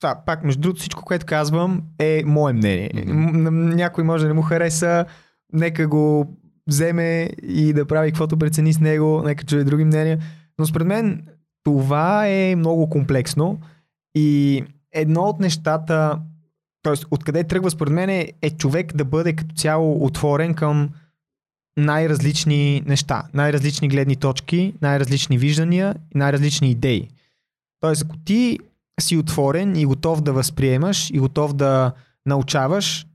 това 0.00 0.22
пак 0.26 0.44
между 0.44 0.60
другото 0.60 0.80
всичко, 0.80 1.04
което 1.04 1.26
казвам 1.26 1.82
е 1.98 2.22
мое 2.26 2.52
мнение. 2.52 2.90
Mm-hmm. 2.94 3.74
Някой 3.74 4.04
може 4.04 4.24
да 4.24 4.28
не 4.28 4.34
му 4.34 4.42
хареса, 4.42 5.04
нека 5.52 5.88
го 5.88 6.36
вземе 6.66 7.30
и 7.42 7.72
да 7.72 7.86
прави 7.86 8.10
каквото 8.10 8.38
прецени 8.38 8.72
с 8.72 8.80
него, 8.80 9.22
нека 9.24 9.44
чуе 9.44 9.64
други 9.64 9.84
мнения. 9.84 10.18
Но 10.58 10.66
според 10.66 10.86
мен 10.86 11.26
това 11.64 12.26
е 12.26 12.56
много 12.56 12.90
комплексно 12.90 13.58
и 14.14 14.62
едно 14.92 15.22
от 15.22 15.40
нещата, 15.40 16.18
т.е. 16.82 16.94
откъде 17.10 17.44
тръгва 17.44 17.70
според 17.70 17.92
мен 17.92 18.10
е, 18.10 18.28
е 18.42 18.50
човек 18.50 18.96
да 18.96 19.04
бъде 19.04 19.32
като 19.32 19.54
цяло 19.54 20.04
отворен 20.04 20.54
към 20.54 20.90
най-различни 21.76 22.82
неща, 22.86 23.22
най-различни 23.34 23.88
гледни 23.88 24.16
точки, 24.16 24.74
най-различни 24.82 25.38
виждания 25.38 25.94
и 26.14 26.18
най-различни 26.18 26.70
идеи. 26.70 27.08
Тоест, 27.80 28.04
ако 28.04 28.16
ти 28.16 28.58
си 29.00 29.16
отворен 29.16 29.76
и 29.76 29.86
готов 29.86 30.20
да 30.20 30.32
възприемаш 30.32 31.10
и 31.10 31.18
готов 31.18 31.52
да 31.52 31.92
научаваш, 32.26 33.06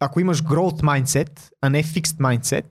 ако 0.00 0.20
имаш 0.20 0.42
growth 0.44 0.82
mindset, 0.82 1.50
а 1.60 1.70
не 1.70 1.84
fixed 1.84 2.38
mindset, 2.38 2.64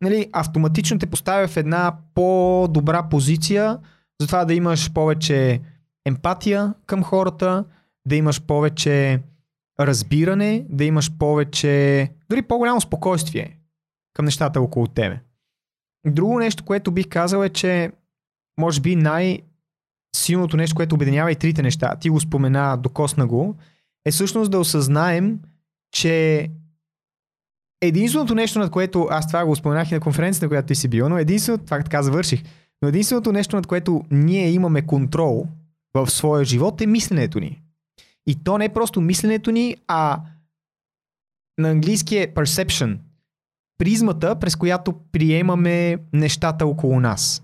нали, 0.00 0.28
автоматично 0.32 0.98
те 0.98 1.06
поставя 1.06 1.48
в 1.48 1.56
една 1.56 1.96
по-добра 2.14 3.08
позиция 3.08 3.78
за 4.20 4.26
това 4.26 4.44
да 4.44 4.54
имаш 4.54 4.92
повече 4.92 5.60
емпатия 6.06 6.74
към 6.86 7.02
хората, 7.02 7.64
да 8.06 8.16
имаш 8.16 8.42
повече 8.42 9.22
разбиране, 9.80 10.66
да 10.68 10.84
имаш 10.84 11.18
повече, 11.18 12.08
дори 12.30 12.42
по-голямо 12.42 12.80
спокойствие 12.80 13.56
към 14.14 14.24
нещата 14.24 14.60
около 14.60 14.86
тебе. 14.86 15.20
Друго 16.06 16.38
нещо, 16.38 16.64
което 16.64 16.92
бих 16.92 17.08
казал 17.08 17.42
е, 17.42 17.48
че 17.48 17.92
може 18.58 18.80
би 18.80 18.96
най-силното 20.30 20.56
нещо, 20.56 20.76
което 20.76 20.94
обединява 20.94 21.32
и 21.32 21.36
трите 21.36 21.62
неща, 21.62 21.96
ти 21.96 22.08
го 22.08 22.20
спомена, 22.20 22.76
докосна 22.76 23.26
го, 23.26 23.56
е 24.06 24.10
всъщност 24.10 24.50
да 24.50 24.58
осъзнаем, 24.58 25.40
че 25.92 26.48
единственото 27.82 28.34
нещо, 28.34 28.58
над 28.58 28.70
което 28.70 29.08
аз 29.10 29.26
това 29.26 29.44
го 29.44 29.56
споменах 29.56 29.90
и 29.90 29.94
на 29.94 30.00
конференцията, 30.00 30.46
на 30.46 30.48
която 30.48 30.66
ти 30.66 30.74
си 30.74 30.88
бил, 30.88 31.08
но 31.08 31.18
единственото, 31.18 31.64
това 31.64 31.78
така 31.78 32.02
завърших, 32.02 32.42
но 32.82 32.88
единственото 32.88 33.32
нещо, 33.32 33.56
над 33.56 33.66
което 33.66 34.04
ние 34.10 34.50
имаме 34.50 34.86
контрол 34.86 35.46
в 35.94 36.10
своя 36.10 36.44
живот 36.44 36.80
е 36.80 36.86
мисленето 36.86 37.40
ни. 37.40 37.62
И 38.26 38.34
то 38.44 38.58
не 38.58 38.64
е 38.64 38.68
просто 38.68 39.00
мисленето 39.00 39.50
ни, 39.50 39.76
а 39.88 40.20
на 41.58 41.70
английски 41.70 42.16
е 42.16 42.34
perception. 42.34 42.98
Призмата, 43.78 44.36
през 44.36 44.56
която 44.56 44.92
приемаме 45.12 45.98
нещата 46.12 46.66
около 46.66 47.00
нас. 47.00 47.42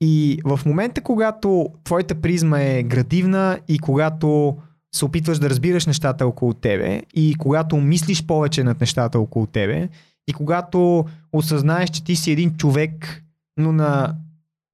И 0.00 0.40
в 0.44 0.60
момента, 0.66 1.00
когато 1.00 1.68
твоята 1.84 2.14
призма 2.14 2.60
е 2.60 2.82
градивна 2.82 3.58
и 3.68 3.78
когато 3.78 4.56
се 4.94 5.04
опитваш 5.04 5.38
да 5.38 5.50
разбираш 5.50 5.86
нещата 5.86 6.26
около 6.26 6.54
тебе 6.54 7.02
и 7.14 7.34
когато 7.38 7.76
мислиш 7.76 8.26
повече 8.26 8.64
над 8.64 8.80
нещата 8.80 9.20
около 9.20 9.46
тебе 9.46 9.88
и 10.28 10.32
когато 10.32 11.04
осъзнаеш, 11.32 11.90
че 11.90 12.04
ти 12.04 12.16
си 12.16 12.32
един 12.32 12.56
човек, 12.56 13.22
но 13.56 13.72
на 13.72 14.14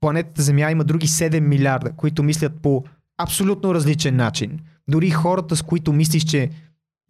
планетата 0.00 0.42
Земя 0.42 0.70
има 0.70 0.84
други 0.84 1.06
7 1.06 1.40
милиарда, 1.40 1.92
които 1.92 2.22
мислят 2.22 2.52
по 2.62 2.84
абсолютно 3.18 3.74
различен 3.74 4.16
начин. 4.16 4.60
Дори 4.88 5.10
хората, 5.10 5.56
с 5.56 5.62
които 5.62 5.92
мислиш, 5.92 6.24
че 6.24 6.50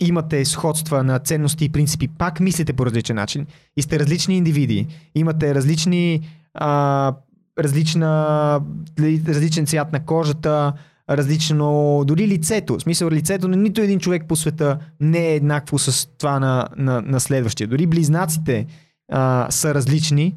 имате 0.00 0.44
сходства 0.44 1.02
на 1.02 1.18
ценности 1.18 1.64
и 1.64 1.68
принципи, 1.68 2.08
пак 2.08 2.40
мислите 2.40 2.72
по 2.72 2.86
различен 2.86 3.16
начин 3.16 3.46
и 3.76 3.82
сте 3.82 3.98
различни 3.98 4.36
индивиди, 4.36 4.86
имате 5.14 5.54
различни 5.54 6.20
а, 6.54 7.14
различна, 7.58 8.60
различен 9.00 9.66
цвят 9.66 9.92
на 9.92 10.04
кожата, 10.04 10.72
различно, 11.10 12.02
дори 12.06 12.28
лицето. 12.28 12.78
В 12.78 12.82
смисъл, 12.82 13.10
лицето 13.10 13.48
на 13.48 13.56
нито 13.56 13.80
един 13.80 13.98
човек 13.98 14.24
по 14.28 14.36
света 14.36 14.78
не 15.00 15.28
е 15.28 15.34
еднакво 15.34 15.78
с 15.78 16.08
това 16.18 16.38
на, 16.40 16.66
на, 16.76 17.02
на 17.02 17.20
следващия. 17.20 17.68
Дори 17.68 17.86
близнаците 17.86 18.66
а, 19.12 19.46
са 19.50 19.74
различни. 19.74 20.34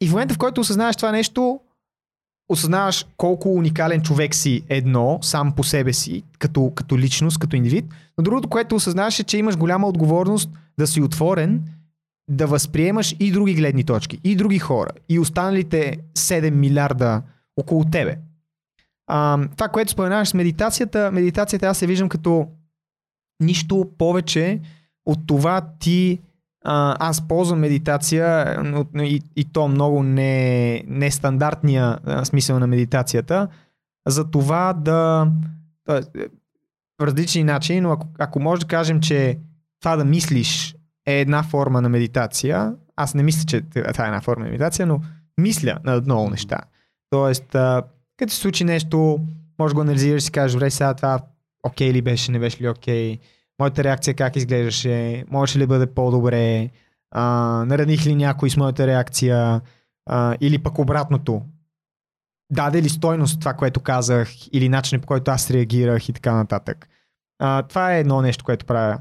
И 0.00 0.08
в 0.08 0.10
момента, 0.10 0.34
в 0.34 0.38
който 0.38 0.60
осъзнаваш 0.60 0.96
това 0.96 1.12
нещо, 1.12 1.60
осъзнаваш 2.48 3.06
колко 3.16 3.54
уникален 3.54 4.02
човек 4.02 4.34
си 4.34 4.62
едно, 4.68 5.18
сам 5.22 5.52
по 5.52 5.64
себе 5.64 5.92
си, 5.92 6.22
като, 6.38 6.72
като 6.74 6.98
личност, 6.98 7.38
като 7.38 7.56
индивид. 7.56 7.84
Но 8.18 8.24
другото, 8.24 8.48
което 8.48 8.76
осъзнаваш 8.76 9.20
е, 9.20 9.24
че 9.24 9.38
имаш 9.38 9.56
голяма 9.56 9.88
отговорност 9.88 10.50
да 10.78 10.86
си 10.86 11.00
отворен, 11.00 11.62
да 12.28 12.46
възприемаш 12.46 13.16
и 13.20 13.32
други 13.32 13.54
гледни 13.54 13.84
точки, 13.84 14.20
и 14.24 14.36
други 14.36 14.58
хора, 14.58 14.90
и 15.08 15.18
останалите 15.18 15.98
7 16.14 16.50
милиарда 16.50 17.22
около 17.56 17.84
тебе. 17.84 18.18
А, 19.06 19.48
това, 19.56 19.68
което 19.68 19.90
споменаваш 19.90 20.28
с 20.28 20.34
медитацията, 20.34 21.10
медитацията 21.12 21.66
аз 21.66 21.78
се 21.78 21.86
виждам 21.86 22.08
като 22.08 22.48
нищо 23.40 23.90
повече 23.98 24.60
от 25.06 25.26
това 25.26 25.60
ти 25.78 26.20
а, 26.64 26.96
аз 27.08 27.28
ползвам 27.28 27.58
медитация 27.58 28.56
и, 28.98 29.22
и 29.36 29.44
то 29.44 29.68
много 29.68 30.02
не, 30.02 30.82
нестандартния 30.86 31.98
смисъл 32.24 32.58
на 32.58 32.66
медитацията, 32.66 33.48
за 34.06 34.30
това 34.30 34.72
да 34.72 35.28
в 36.98 37.06
различни 37.06 37.44
начини, 37.44 37.80
но 37.80 37.90
ако, 37.90 38.06
ако 38.18 38.40
може 38.40 38.60
да 38.60 38.66
кажем, 38.66 39.00
че 39.00 39.38
това 39.80 39.96
да 39.96 40.04
мислиш 40.04 40.73
е 41.06 41.20
една 41.20 41.42
форма 41.42 41.80
на 41.80 41.88
медитация, 41.88 42.74
аз 42.96 43.14
не 43.14 43.22
мисля, 43.22 43.44
че 43.46 43.60
това 43.60 44.04
е 44.04 44.08
една 44.08 44.20
форма 44.20 44.44
на 44.44 44.50
медитация, 44.50 44.86
но 44.86 45.00
мисля 45.38 45.78
на 45.84 46.00
много 46.00 46.30
неща. 46.30 46.58
Тоест, 47.10 47.46
като 48.16 48.32
се 48.32 48.36
случи 48.36 48.64
нещо, 48.64 49.20
може 49.58 49.74
го 49.74 49.80
анализираш 49.80 50.22
и 50.22 50.24
си 50.24 50.32
кажеш, 50.32 50.52
добре, 50.52 50.70
сега 50.70 50.94
това 50.94 51.20
окей 51.66 51.90
okay 51.90 51.92
ли 51.92 52.02
беше, 52.02 52.32
не 52.32 52.38
беше 52.38 52.62
ли 52.62 52.68
окей, 52.68 53.16
okay? 53.16 53.20
моята 53.58 53.84
реакция 53.84 54.14
как 54.14 54.36
изглеждаше, 54.36 55.24
може 55.30 55.58
ли 55.58 55.66
бъде 55.66 55.86
по-добре, 55.86 56.70
а, 57.10 57.24
нараних 57.66 58.06
ли 58.06 58.14
някой 58.14 58.50
с 58.50 58.56
моята 58.56 58.86
реакция, 58.86 59.60
а, 60.06 60.36
или 60.40 60.58
пък 60.58 60.78
обратното. 60.78 61.42
Даде 62.52 62.82
ли 62.82 62.88
стойност 62.88 63.40
това, 63.40 63.54
което 63.54 63.80
казах, 63.80 64.28
или 64.52 64.68
начинът 64.68 65.02
по 65.02 65.06
който 65.06 65.30
аз 65.30 65.50
реагирах 65.50 66.08
и 66.08 66.12
така 66.12 66.34
нататък. 66.34 66.88
А, 67.38 67.62
това 67.62 67.94
е 67.94 68.00
едно 68.00 68.22
нещо, 68.22 68.44
което 68.44 68.66
правя. 68.66 68.98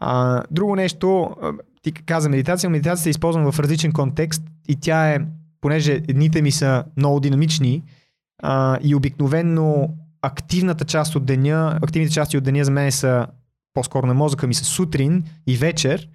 А, 0.00 0.42
друго 0.50 0.76
нещо, 0.76 1.36
ти 1.82 1.92
каза 1.92 2.28
медитация, 2.28 2.70
медитацията 2.70 3.02
се 3.02 3.10
използвам 3.10 3.52
в 3.52 3.58
различен 3.58 3.92
контекст 3.92 4.42
и 4.68 4.76
тя 4.76 5.10
е, 5.10 5.18
понеже 5.60 5.92
едните 5.92 6.42
ми 6.42 6.52
са 6.52 6.84
много 6.96 7.20
динамични 7.20 7.82
а, 8.42 8.78
и 8.82 8.94
обикновенно 8.94 9.96
активната 10.22 10.84
част 10.84 11.16
от 11.16 11.24
деня, 11.24 11.78
активните 11.82 12.14
части 12.14 12.38
от 12.38 12.44
деня 12.44 12.64
за 12.64 12.70
мен 12.70 12.92
са 12.92 13.26
по-скоро 13.74 14.06
на 14.06 14.14
мозъка 14.14 14.46
ми 14.46 14.54
са 14.54 14.64
сутрин 14.64 15.24
и 15.46 15.56
вечер. 15.56 16.08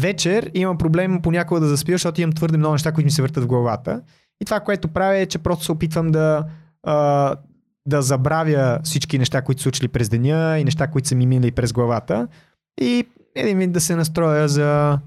Вечер 0.00 0.50
имам 0.54 0.78
проблем 0.78 1.22
понякога 1.22 1.60
да 1.60 1.66
заспя, 1.66 1.92
защото 1.92 2.20
имам 2.20 2.32
твърде 2.32 2.58
много 2.58 2.72
неща, 2.72 2.92
които 2.92 3.04
ми 3.04 3.10
се 3.10 3.22
въртат 3.22 3.44
в 3.44 3.46
главата. 3.46 4.02
И 4.42 4.44
това, 4.44 4.60
което 4.60 4.88
правя 4.88 5.16
е, 5.16 5.26
че 5.26 5.38
просто 5.38 5.64
се 5.64 5.72
опитвам 5.72 6.10
да, 6.10 6.44
а, 6.82 7.36
да 7.86 8.02
забравя 8.02 8.80
всички 8.84 9.18
неща, 9.18 9.42
които 9.42 9.60
са 9.60 9.62
случили 9.62 9.88
през 9.88 10.08
деня 10.08 10.58
и 10.58 10.64
неща, 10.64 10.86
които 10.86 11.08
са 11.08 11.14
ми 11.14 11.26
минали 11.26 11.52
през 11.52 11.72
главата. 11.72 12.28
И 12.80 13.06
един 13.34 13.58
вид 13.58 13.72
да 13.72 13.80
се 13.80 13.96
настроя 13.96 14.48
за, 14.48 14.98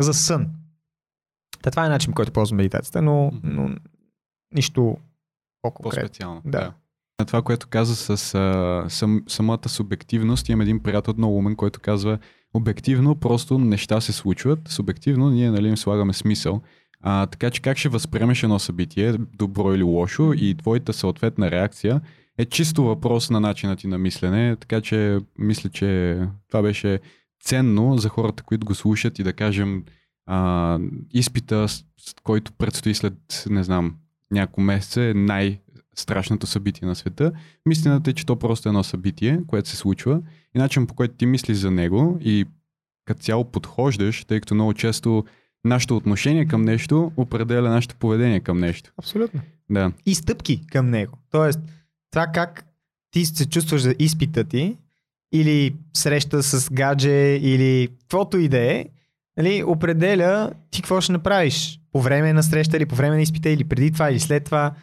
за 0.00 0.14
сън. 0.14 0.46
Та, 1.62 1.70
това 1.70 1.86
е 1.86 1.88
начин, 1.88 2.12
който 2.12 2.32
ползвам 2.32 2.56
медитацията, 2.56 3.02
но, 3.02 3.32
но 3.42 3.70
нищо 4.54 4.96
по-конкретно. 5.62 6.08
По-специално. 6.08 6.42
Да. 6.44 6.58
да. 6.58 6.72
На 7.20 7.26
това, 7.26 7.42
което 7.42 7.68
каза 7.68 7.96
с 7.96 8.34
а, 8.34 8.84
сам, 8.88 9.22
самата 9.28 9.68
субективност, 9.68 10.48
имам 10.48 10.60
един 10.60 10.82
приятел 10.82 11.14
много 11.16 11.36
умен, 11.36 11.56
който 11.56 11.80
казва 11.80 12.18
обективно 12.54 13.14
просто 13.14 13.58
неща 13.58 14.00
се 14.00 14.12
случват, 14.12 14.68
субективно 14.68 15.30
ние 15.30 15.50
нали, 15.50 15.68
им 15.68 15.76
слагаме 15.76 16.12
смисъл. 16.12 16.62
А, 17.00 17.26
така 17.26 17.50
че 17.50 17.62
как 17.62 17.76
ще 17.76 17.88
възприемеш 17.88 18.42
едно 18.42 18.58
събитие, 18.58 19.12
добро 19.18 19.74
или 19.74 19.82
лошо, 19.82 20.32
и 20.36 20.54
твоята 20.54 20.92
съответна 20.92 21.50
реакция 21.50 22.00
е 22.38 22.44
чисто 22.44 22.84
въпрос 22.84 23.30
на 23.30 23.40
начина 23.40 23.76
ти 23.76 23.86
на 23.86 23.98
мислене, 23.98 24.56
така 24.56 24.80
че 24.80 25.18
мисля, 25.38 25.70
че 25.70 26.20
това 26.48 26.62
беше 26.62 27.00
ценно 27.44 27.98
за 27.98 28.08
хората, 28.08 28.42
които 28.42 28.66
го 28.66 28.74
слушат 28.74 29.18
и 29.18 29.22
да 29.22 29.32
кажем 29.32 29.84
а, 30.26 30.78
изпита, 31.12 31.66
който 32.22 32.52
предстои 32.52 32.94
след, 32.94 33.44
не 33.50 33.64
знам, 33.64 33.96
няколко 34.30 34.60
месеца 34.60 35.02
е 35.02 35.14
най-страшното 35.14 36.46
събитие 36.46 36.88
на 36.88 36.94
света. 36.94 37.32
Мислената 37.66 38.10
е, 38.10 38.14
че 38.14 38.26
то 38.26 38.36
просто 38.36 38.68
е 38.68 38.70
едно 38.70 38.84
събитие, 38.84 39.40
което 39.46 39.68
се 39.68 39.76
случва 39.76 40.20
и 40.56 40.58
начин 40.58 40.86
по 40.86 40.94
който 40.94 41.14
ти 41.14 41.26
мислиш 41.26 41.56
за 41.56 41.70
него 41.70 42.18
и 42.20 42.44
като 43.04 43.22
цяло 43.22 43.44
подхождаш, 43.44 44.24
тъй 44.24 44.40
като 44.40 44.54
много 44.54 44.74
често 44.74 45.24
нашето 45.64 45.96
отношение 45.96 46.46
към 46.46 46.62
нещо 46.62 47.12
определя 47.16 47.68
нашето 47.68 47.96
поведение 47.96 48.40
към 48.40 48.58
нещо. 48.58 48.92
Абсолютно. 48.98 49.40
Да. 49.70 49.92
И 50.06 50.14
стъпки 50.14 50.66
към 50.66 50.90
него. 50.90 51.18
Тоест, 51.30 51.60
това 52.10 52.26
как 52.26 52.64
ти 53.10 53.24
се 53.24 53.48
чувстваш 53.48 53.82
за 53.82 53.94
изпита 53.98 54.44
ти, 54.44 54.76
или 55.34 55.74
среща 55.94 56.42
с 56.42 56.70
гадже, 56.72 57.38
или 57.42 57.88
каквото 58.00 58.38
и 58.38 58.48
да 58.48 58.58
е, 58.58 58.86
нали, 59.36 59.64
определя 59.66 60.50
ти 60.70 60.82
какво 60.82 61.00
ще 61.00 61.12
направиш 61.12 61.80
по 61.92 62.00
време 62.00 62.32
на 62.32 62.42
среща, 62.42 62.76
или 62.76 62.86
по 62.86 62.94
време 62.94 63.16
на 63.16 63.22
изпита, 63.22 63.50
или 63.50 63.64
преди 63.64 63.90
това, 63.90 64.10
или 64.10 64.20
след 64.20 64.44
това. 64.44 64.74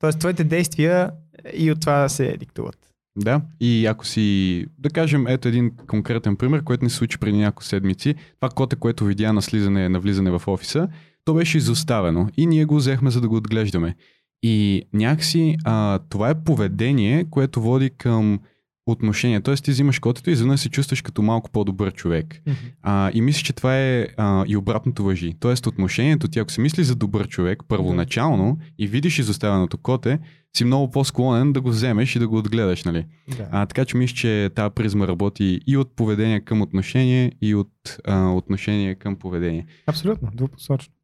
Тоест, 0.00 0.18
твоите 0.18 0.44
действия 0.44 1.10
и 1.54 1.70
от 1.72 1.80
това 1.80 2.08
се 2.08 2.36
диктуват. 2.36 2.78
Да, 3.18 3.40
и 3.60 3.86
ако 3.86 4.06
си, 4.06 4.66
да 4.78 4.90
кажем, 4.90 5.26
ето 5.26 5.48
един 5.48 5.70
конкретен 5.86 6.36
пример, 6.36 6.64
който 6.64 6.84
ни 6.84 6.90
се 6.90 6.96
случи 6.96 7.18
преди 7.18 7.38
няколко 7.38 7.64
седмици. 7.64 8.14
Това 8.40 8.48
коте, 8.48 8.76
което 8.76 9.04
видя 9.04 9.32
на 9.32 9.42
слизане, 9.42 9.88
на 9.88 10.00
влизане 10.00 10.30
в 10.30 10.42
офиса, 10.46 10.88
то 11.24 11.34
беше 11.34 11.58
изоставено 11.58 12.28
и 12.36 12.46
ние 12.46 12.64
го 12.64 12.76
взехме 12.76 13.10
за 13.10 13.20
да 13.20 13.28
го 13.28 13.36
отглеждаме. 13.36 13.96
И 14.42 14.82
някакси 14.92 15.56
а, 15.64 15.98
това 16.08 16.30
е 16.30 16.44
поведение, 16.44 17.24
което 17.30 17.60
води 17.60 17.90
към 17.90 18.40
отношение. 18.86 19.40
Тоест 19.40 19.64
ти 19.64 19.70
взимаш 19.70 19.98
котето 19.98 20.30
и 20.30 20.32
изведнъж 20.32 20.60
се 20.60 20.68
чувстваш 20.68 21.02
като 21.02 21.22
малко 21.22 21.50
по-добър 21.50 21.92
човек. 21.92 22.42
Mm-hmm. 22.46 22.54
А, 22.82 23.10
и 23.14 23.20
мисля, 23.20 23.42
че 23.42 23.52
това 23.52 23.78
е 23.78 24.06
а, 24.16 24.44
и 24.48 24.56
обратното 24.56 25.04
въжи. 25.04 25.34
Тоест 25.40 25.66
отношението 25.66 26.28
ти, 26.28 26.38
ако 26.38 26.52
си 26.52 26.60
мисли 26.60 26.84
за 26.84 26.94
добър 26.94 27.28
човек 27.28 27.62
първоначално 27.68 28.44
mm-hmm. 28.44 28.72
и 28.78 28.86
видиш 28.86 29.18
изоставеното 29.18 29.78
коте, 29.78 30.18
си 30.56 30.64
много 30.64 30.90
по-склонен 30.90 31.52
да 31.52 31.60
го 31.60 31.68
вземеш 31.68 32.16
и 32.16 32.18
да 32.18 32.28
го 32.28 32.36
отгледаш. 32.36 32.84
Нали? 32.84 33.06
Yeah. 33.30 33.48
А, 33.50 33.66
така 33.66 33.84
че 33.84 33.96
мисля, 33.96 34.14
че 34.14 34.50
тази 34.54 34.74
призма 34.74 35.06
работи 35.06 35.60
и 35.66 35.76
от 35.76 35.96
поведение 35.96 36.40
към 36.40 36.62
отношение, 36.62 37.32
и 37.42 37.54
от 37.54 37.98
а, 38.04 38.28
отношение 38.28 38.94
към 38.94 39.16
поведение. 39.16 39.66
Абсолютно, 39.86 40.30
двупосочно. 40.34 40.94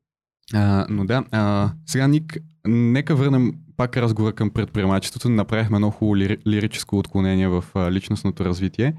А, 0.54 0.86
но 0.90 1.04
да, 1.04 1.24
а, 1.30 1.70
сега 1.86 2.08
Ник, 2.08 2.38
нека 2.66 3.14
върнем 3.14 3.52
пак 3.82 3.96
разговор 3.96 4.34
към 4.34 4.50
предприемачеството. 4.50 5.28
Направихме 5.28 5.78
много 5.78 5.92
хубаво 5.92 6.16
ли, 6.16 6.38
лирическо 6.46 6.98
отклонение 6.98 7.48
в 7.48 7.64
а, 7.74 7.92
личностното 7.92 8.44
развитие. 8.44 8.94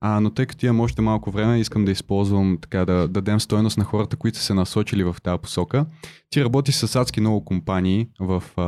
А, 0.00 0.20
но 0.20 0.30
тъй 0.30 0.46
като 0.46 0.66
имам 0.66 0.80
още 0.80 1.02
малко 1.02 1.30
време, 1.30 1.60
искам 1.60 1.84
да 1.84 1.92
използвам 1.92 2.58
така 2.60 2.78
да, 2.78 2.94
да 2.94 3.08
дадем 3.08 3.40
стойност 3.40 3.78
на 3.78 3.84
хората, 3.84 4.16
които 4.16 4.38
са 4.38 4.44
се 4.44 4.54
насочили 4.54 5.04
в 5.04 5.16
тази 5.22 5.40
посока. 5.42 5.86
Ти 6.30 6.44
работиш 6.44 6.74
с 6.74 6.96
адски 6.96 7.20
много 7.20 7.44
компании 7.44 8.08
в 8.20 8.44
а, 8.56 8.62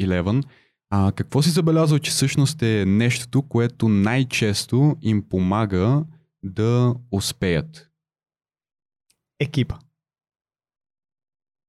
Eleven. 0.00 0.44
А, 0.90 1.12
какво 1.12 1.42
си 1.42 1.50
забелязал, 1.50 1.98
че 1.98 2.10
всъщност 2.10 2.62
е 2.62 2.84
нещото, 2.86 3.42
което 3.42 3.88
най-често 3.88 4.96
им 5.02 5.28
помага 5.28 6.04
да 6.42 6.94
успеят? 7.10 7.90
Екипа. 9.40 9.74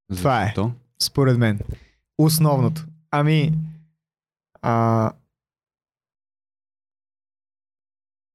Защо? 0.09 0.23
Това 0.23 0.43
е. 0.43 0.53
Според 0.99 1.37
мен. 1.37 1.59
Основното. 2.17 2.85
Ами, 3.15 3.53
а, 4.61 5.11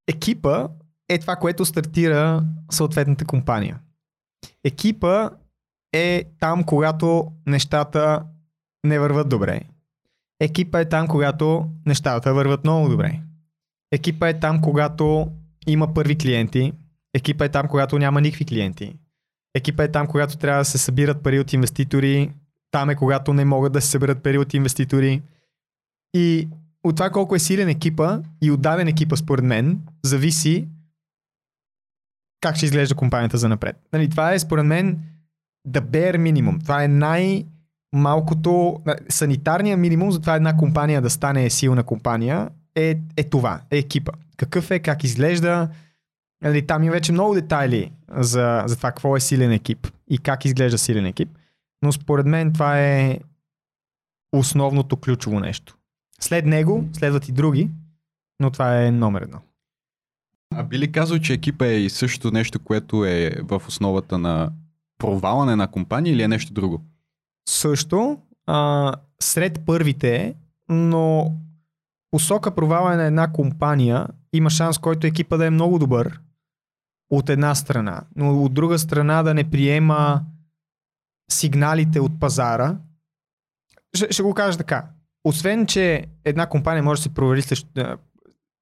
екипа 0.09 0.68
е 1.09 1.18
това, 1.18 1.36
което 1.36 1.64
стартира 1.64 2.44
съответната 2.70 3.24
компания. 3.24 3.80
Екипа 4.64 5.30
е 5.92 6.24
там, 6.40 6.64
когато 6.64 7.32
нещата 7.46 8.26
не 8.84 8.98
върват 8.98 9.28
добре. 9.28 9.60
Екипа 10.40 10.80
е 10.80 10.88
там, 10.88 11.09
когато 11.09 11.70
нещата 11.86 12.34
върват 12.34 12.64
много 12.64 12.88
добре. 12.88 13.20
Екипа 13.92 14.28
е 14.28 14.40
там, 14.40 14.60
когато 14.60 15.32
има 15.66 15.94
първи 15.94 16.18
клиенти. 16.18 16.72
Екипа 17.14 17.44
е 17.44 17.48
там, 17.48 17.68
когато 17.68 17.98
няма 17.98 18.20
никакви 18.20 18.44
клиенти. 18.44 18.98
Екипа 19.55 19.84
е 19.84 19.92
там, 19.92 20.06
когато 20.06 20.36
трябва 20.36 20.60
да 20.60 20.64
се 20.64 20.78
събират 20.78 21.22
пари 21.22 21.40
от 21.40 21.52
инвеститори 21.52 22.32
Там 22.70 22.90
е 22.90 22.96
когато 22.96 23.32
не 23.32 23.44
могат 23.44 23.72
да 23.72 23.80
се 23.80 23.90
съберат 23.90 24.22
пари 24.22 24.38
от 24.38 24.54
инвеститори. 24.54 25.22
И 26.14 26.48
от 26.84 26.96
това 26.96 27.10
колко 27.10 27.34
е 27.34 27.38
силен 27.38 27.68
екипа 27.68 28.20
и 28.42 28.50
отдаден 28.50 28.88
екипа 28.88 29.16
според 29.16 29.44
мен, 29.44 29.80
зависи 30.04 30.68
как 32.40 32.56
ще 32.56 32.66
изглежда 32.66 32.94
компанията 32.94 33.38
за 33.38 33.48
напред. 33.48 33.76
Нали, 33.92 34.08
това 34.08 34.32
е 34.32 34.38
според 34.38 34.66
мен 34.66 34.98
the 35.68 35.80
bare 35.80 36.16
minimum. 36.16 36.62
Това 36.62 36.84
е 36.84 36.88
най- 36.88 37.44
малкото, 37.94 38.80
санитарния 39.08 39.76
минимум 39.76 40.10
за 40.10 40.20
това 40.20 40.34
една 40.34 40.56
компания 40.56 41.02
да 41.02 41.10
стане 41.10 41.50
силна 41.50 41.82
компания 41.82 42.48
е, 42.74 42.98
е 43.16 43.24
това, 43.24 43.60
е 43.70 43.78
екипа. 43.78 44.12
Какъв 44.36 44.70
е, 44.70 44.78
как 44.78 45.04
изглежда. 45.04 45.68
Нали, 46.42 46.66
там 46.66 46.82
има 46.82 46.92
вече 46.92 47.12
много 47.12 47.34
детайли 47.34 47.92
за, 48.18 48.64
за 48.66 48.76
това 48.76 48.88
какво 48.90 49.16
е 49.16 49.20
силен 49.20 49.52
екип 49.52 49.88
и 50.10 50.18
как 50.18 50.44
изглежда 50.44 50.78
силен 50.78 51.06
екип. 51.06 51.38
Но 51.82 51.92
според 51.92 52.26
мен 52.26 52.52
това 52.52 52.80
е 52.80 53.18
основното 54.32 54.96
ключово 54.96 55.40
нещо. 55.40 55.76
След 56.20 56.46
него 56.46 56.88
следват 56.92 57.28
и 57.28 57.32
други, 57.32 57.70
но 58.40 58.50
това 58.50 58.82
е 58.82 58.90
номер 58.90 59.22
едно. 59.22 59.38
А 60.55 60.64
би 60.64 60.78
ли 60.78 60.92
казал, 60.92 61.18
че 61.18 61.32
екипа 61.32 61.66
е 61.66 61.74
и 61.74 61.90
същото 61.90 62.30
нещо, 62.30 62.59
което 62.59 63.05
е 63.05 63.30
в 63.42 63.62
основата 63.68 64.18
на 64.18 64.52
провала 64.98 65.56
на 65.56 65.70
компания 65.70 66.12
или 66.12 66.22
е 66.22 66.28
нещо 66.28 66.52
друго? 66.52 66.82
Също, 67.48 68.18
а, 68.46 68.92
сред 69.20 69.60
първите, 69.66 70.34
но 70.68 71.32
посока 72.10 72.55
провала 72.55 72.96
на 72.96 73.05
една 73.05 73.32
компания 73.32 74.06
има 74.32 74.50
шанс, 74.50 74.78
който 74.78 75.06
екипа 75.06 75.36
да 75.36 75.46
е 75.46 75.50
много 75.50 75.78
добър 75.78 76.20
от 77.10 77.28
една 77.28 77.55
страна, 77.55 78.02
но 78.16 78.42
от 78.42 78.55
друга 78.55 78.78
страна 78.78 79.22
да 79.22 79.34
не 79.34 79.50
приема 79.50 80.22
сигналите 81.30 82.00
от 82.00 82.20
пазара. 82.20 82.78
Ще, 83.94 84.12
ще 84.12 84.22
го 84.22 84.34
кажа 84.34 84.59
така. 84.59 84.88
Освен, 85.24 85.66
че 85.66 86.06
една 86.24 86.48
компания 86.48 86.82
може 86.82 86.98
да 86.98 87.02
се 87.02 87.14
провали 87.14 87.42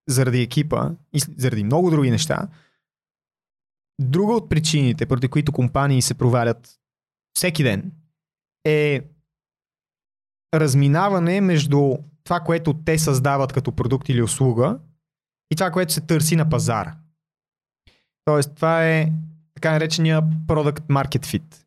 заради 0.09 0.43
екипа 0.43 0.91
и 1.13 1.19
заради 1.37 1.65
много 1.65 1.91
други 1.91 2.11
неща, 2.11 2.49
друга 4.01 4.33
от 4.33 4.49
причините, 4.49 5.07
поради 5.07 5.29
които 5.29 5.53
компании 5.53 6.03
се 6.03 6.15
провалят 6.15 6.79
всеки 7.37 7.63
ден, 7.63 7.93
е 8.65 9.01
разминаване 10.55 11.41
между 11.41 11.97
това, 12.25 12.41
което 12.41 12.75
те 12.75 12.99
създават 12.99 13.53
като 13.53 13.73
продукт 13.73 14.09
или 14.09 14.23
услуга 14.23 14.79
и 15.51 15.57
това, 15.57 15.71
което 15.71 15.93
се 15.93 16.01
търси 16.01 16.37
на 16.37 16.51
пазара. 16.51 16.97
Тоест, 18.25 18.55
това 18.55 18.89
е 18.89 19.13
така 19.55 19.73
наречения 19.73 20.23
Product 20.23 20.81
Market 20.81 21.27
Fit. 21.27 21.66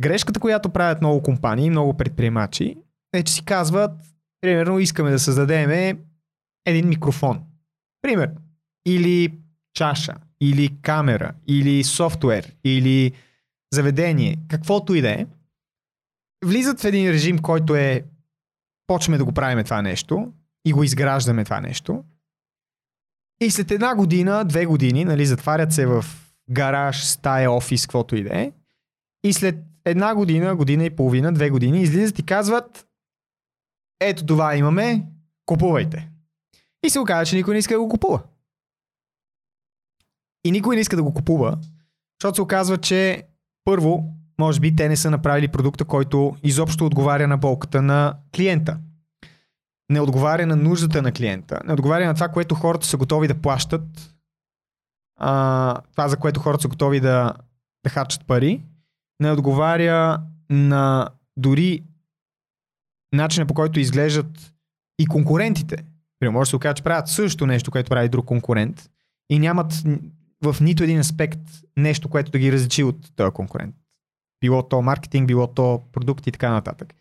Грешката, 0.00 0.40
която 0.40 0.70
правят 0.70 1.00
много 1.00 1.22
компании, 1.22 1.70
много 1.70 1.96
предприемачи, 1.96 2.76
е, 3.12 3.22
че 3.22 3.32
си 3.32 3.44
казват, 3.44 3.92
примерно, 4.40 4.78
искаме 4.78 5.10
да 5.10 5.18
създадем 5.18 5.98
един 6.66 6.88
микрофон. 6.88 7.44
Пример. 8.02 8.30
Или 8.86 9.38
чаша, 9.74 10.14
или 10.40 10.76
камера, 10.82 11.32
или 11.46 11.84
софтуер, 11.84 12.52
или 12.64 13.12
заведение, 13.72 14.36
каквото 14.48 14.94
и 14.94 15.00
да 15.00 15.10
е. 15.10 15.26
Влизат 16.44 16.80
в 16.80 16.84
един 16.84 17.10
режим, 17.10 17.38
който 17.38 17.74
е 17.74 18.04
почваме 18.86 19.18
да 19.18 19.24
го 19.24 19.32
правим 19.32 19.64
това 19.64 19.82
нещо 19.82 20.32
и 20.64 20.72
го 20.72 20.82
изграждаме 20.82 21.44
това 21.44 21.60
нещо. 21.60 22.04
И 23.40 23.50
след 23.50 23.70
една 23.70 23.94
година, 23.94 24.44
две 24.44 24.66
години, 24.66 25.04
нали, 25.04 25.26
затварят 25.26 25.72
се 25.72 25.86
в 25.86 26.04
гараж, 26.50 27.04
стая, 27.04 27.52
офис, 27.52 27.86
каквото 27.86 28.16
и 28.16 28.22
да 28.22 28.40
е. 28.40 28.52
И 29.24 29.32
след 29.32 29.56
една 29.86 30.14
година, 30.14 30.56
година 30.56 30.84
и 30.84 30.96
половина, 30.96 31.32
две 31.32 31.50
години, 31.50 31.82
излизат 31.82 32.18
и 32.18 32.26
казват 32.26 32.86
ето 34.00 34.26
това 34.26 34.56
имаме, 34.56 35.06
купувайте. 35.46 36.10
И 36.86 36.90
се 36.90 37.00
оказа, 37.00 37.26
че 37.26 37.36
никой 37.36 37.54
не 37.54 37.58
иска 37.58 37.74
да 37.74 37.80
го 37.80 37.88
купува. 37.88 38.22
И 40.44 40.50
никой 40.50 40.76
не 40.76 40.80
иска 40.80 40.96
да 40.96 41.02
го 41.02 41.14
купува, 41.14 41.58
защото 42.20 42.34
се 42.34 42.42
оказва, 42.42 42.78
че 42.78 43.22
първо, 43.64 44.14
може 44.38 44.60
би 44.60 44.76
те 44.76 44.88
не 44.88 44.96
са 44.96 45.10
направили 45.10 45.48
продукта, 45.48 45.84
който 45.84 46.36
изобщо 46.42 46.86
отговаря 46.86 47.28
на 47.28 47.38
болката 47.38 47.82
на 47.82 48.16
клиента. 48.36 48.78
Не 49.90 50.00
отговаря 50.00 50.46
на 50.46 50.56
нуждата 50.56 51.02
на 51.02 51.12
клиента. 51.12 51.60
Не 51.64 51.72
отговаря 51.72 52.06
на 52.06 52.14
това, 52.14 52.28
което 52.28 52.54
хората 52.54 52.86
са 52.86 52.96
готови 52.96 53.28
да 53.28 53.40
плащат. 53.40 54.16
А, 55.16 55.80
това, 55.92 56.08
за 56.08 56.16
което 56.16 56.40
хората 56.40 56.62
са 56.62 56.68
готови 56.68 57.00
да, 57.00 57.34
да 57.84 57.90
харчат 57.90 58.26
пари. 58.26 58.62
Не 59.20 59.32
отговаря 59.32 60.20
на 60.50 61.08
дори 61.36 61.84
начина 63.12 63.46
по 63.46 63.54
който 63.54 63.80
изглеждат 63.80 64.54
и 64.98 65.06
конкурентите. 65.06 65.84
Примерно, 66.20 66.38
може 66.38 66.48
да 66.48 66.50
се 66.50 66.56
окаже, 66.56 66.74
че 66.74 66.82
правят 66.82 67.08
също 67.08 67.46
нещо, 67.46 67.70
което 67.70 67.90
прави 67.90 68.08
друг 68.08 68.26
конкурент 68.26 68.90
и 69.30 69.38
нямат 69.38 69.72
в 70.44 70.56
нито 70.60 70.84
един 70.84 70.98
аспект 70.98 71.40
нещо, 71.76 72.08
което 72.08 72.30
да 72.30 72.38
ги 72.38 72.52
различи 72.52 72.84
от 72.84 73.16
този 73.16 73.30
конкурент. 73.30 73.74
Било 74.40 74.62
то 74.68 74.82
маркетинг, 74.82 75.26
било 75.26 75.46
то 75.46 75.82
продукти 75.92 76.28
и 76.28 76.32
така 76.32 76.50
нататък. 76.50 76.94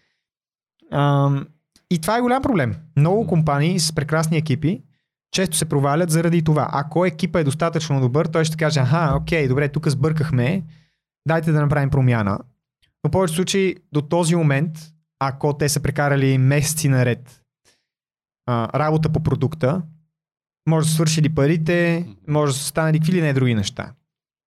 Ам, 0.91 1.47
и 1.91 2.01
това 2.01 2.17
е 2.17 2.21
голям 2.21 2.41
проблем. 2.41 2.75
Много 2.95 3.27
компании 3.27 3.79
с 3.79 3.93
прекрасни 3.93 4.37
екипи 4.37 4.83
често 5.31 5.57
се 5.57 5.65
провалят 5.65 6.09
заради 6.09 6.41
това. 6.41 6.69
Ако 6.71 7.05
екипа 7.05 7.39
е 7.39 7.43
достатъчно 7.43 8.01
добър, 8.01 8.25
той 8.25 8.45
ще 8.45 8.57
каже, 8.57 8.79
аха, 8.79 9.17
окей, 9.21 9.47
добре, 9.47 9.69
тук 9.69 9.87
сбъркахме, 9.87 10.63
дайте 11.27 11.51
да 11.51 11.61
направим 11.61 11.89
промяна. 11.89 12.39
Но 13.03 13.09
в 13.09 13.11
повечето 13.11 13.35
случаи 13.35 13.75
до 13.91 14.01
този 14.01 14.35
момент, 14.35 14.71
ако 15.19 15.57
те 15.57 15.69
са 15.69 15.79
прекарали 15.79 16.37
месеци 16.37 16.89
наред 16.89 17.41
а, 18.45 18.79
работа 18.79 19.09
по 19.09 19.23
продукта, 19.23 19.81
може 20.69 20.85
да 20.85 20.89
са 20.89 20.95
свършили 20.95 21.35
парите, 21.35 22.07
може 22.27 22.53
да 22.53 22.59
са 22.59 22.65
станали 22.65 22.99
какви 22.99 23.13
ли 23.13 23.21
не 23.21 23.33
други 23.33 23.55
неща. 23.55 23.93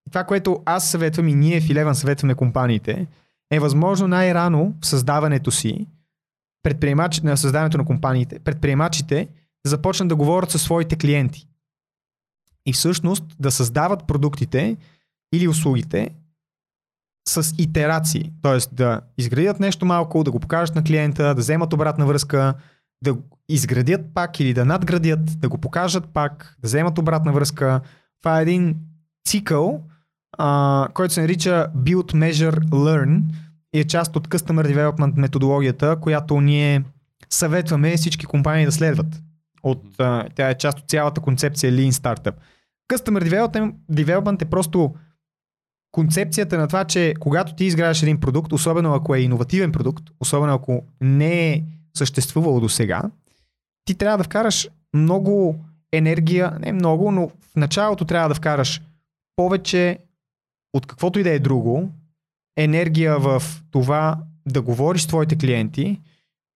И 0.07 0.11
това, 0.11 0.23
което 0.23 0.63
аз 0.65 0.91
съветвам 0.91 1.27
и 1.27 1.35
ние 1.35 1.61
в 1.61 1.67
Eleven 1.67 1.93
съветваме 1.93 2.35
компаниите, 2.35 3.07
е 3.51 3.59
възможно 3.59 4.07
най-рано 4.07 4.75
в 4.81 4.85
създаването 4.85 5.51
си, 5.51 5.87
предприемач, 6.63 7.21
на 7.21 7.37
създаването 7.37 7.77
на 7.77 7.85
компаниите, 7.85 8.39
предприемачите 8.39 9.27
да 9.65 9.69
започнат 9.69 10.09
да 10.09 10.15
говорят 10.15 10.51
със 10.51 10.61
своите 10.61 10.95
клиенти. 10.95 11.47
И 12.65 12.73
всъщност 12.73 13.35
да 13.39 13.51
създават 13.51 14.07
продуктите 14.07 14.77
или 15.33 15.47
услугите 15.47 16.09
с 17.29 17.53
итерации. 17.57 18.31
Т.е. 18.41 18.75
да 18.75 19.01
изградят 19.17 19.59
нещо 19.59 19.85
малко, 19.85 20.23
да 20.23 20.31
го 20.31 20.39
покажат 20.39 20.75
на 20.75 20.83
клиента, 20.83 21.23
да 21.23 21.41
вземат 21.41 21.73
обратна 21.73 22.05
връзка, 22.05 22.53
да 23.03 23.17
изградят 23.49 24.01
пак 24.13 24.39
или 24.39 24.53
да 24.53 24.65
надградят, 24.65 25.39
да 25.39 25.49
го 25.49 25.57
покажат 25.57 26.09
пак, 26.13 26.55
да 26.59 26.67
вземат 26.67 26.97
обратна 26.97 27.31
връзка. 27.31 27.81
Това 28.21 28.39
е 28.39 28.41
един 28.41 28.75
цикъл, 29.27 29.83
а, 30.37 30.87
който 30.93 31.13
се 31.13 31.21
нарича 31.21 31.71
Build, 31.77 32.13
Measure, 32.13 32.59
Learn 32.59 33.21
и 33.73 33.79
е 33.79 33.83
част 33.83 34.15
от 34.15 34.27
Customer 34.27 34.75
Development 34.75 35.17
методологията, 35.17 35.97
която 36.01 36.41
ние 36.41 36.83
съветваме 37.29 37.97
всички 37.97 38.25
компании 38.25 38.65
да 38.65 38.71
следват. 38.71 39.21
От, 39.63 39.83
а, 39.99 40.27
тя 40.35 40.49
е 40.49 40.57
част 40.57 40.79
от 40.79 40.89
цялата 40.89 41.21
концепция 41.21 41.73
Lean 41.73 41.91
Startup. 41.91 42.33
Customer 42.93 43.29
Development, 43.29 43.73
development 43.91 44.41
е 44.41 44.45
просто 44.45 44.93
концепцията 45.91 46.57
на 46.57 46.67
това, 46.67 46.85
че 46.85 47.13
когато 47.19 47.55
ти 47.55 47.65
изграждаш 47.65 48.03
един 48.03 48.19
продукт, 48.19 48.53
особено 48.53 48.93
ако 48.93 49.15
е 49.15 49.19
иновативен 49.19 49.71
продукт, 49.71 50.03
особено 50.19 50.53
ако 50.53 50.83
не 51.01 51.51
е 51.53 51.63
съществувало 51.97 52.59
до 52.59 52.69
сега, 52.69 53.01
ти 53.85 53.95
трябва 53.95 54.17
да 54.17 54.23
вкараш 54.23 54.69
много 54.93 55.55
енергия, 55.91 56.57
не 56.59 56.71
много, 56.73 57.11
но 57.11 57.27
в 57.29 57.55
началото 57.55 58.05
трябва 58.05 58.29
да 58.29 58.35
вкараш 58.35 58.81
повече 59.35 59.97
от 60.73 60.85
каквото 60.85 61.19
и 61.19 61.23
да 61.23 61.29
е 61.29 61.39
друго, 61.39 61.89
енергия 62.57 63.19
в 63.19 63.43
това 63.71 64.17
да 64.47 64.61
говориш 64.61 65.01
с 65.01 65.07
твоите 65.07 65.37
клиенти, 65.37 66.01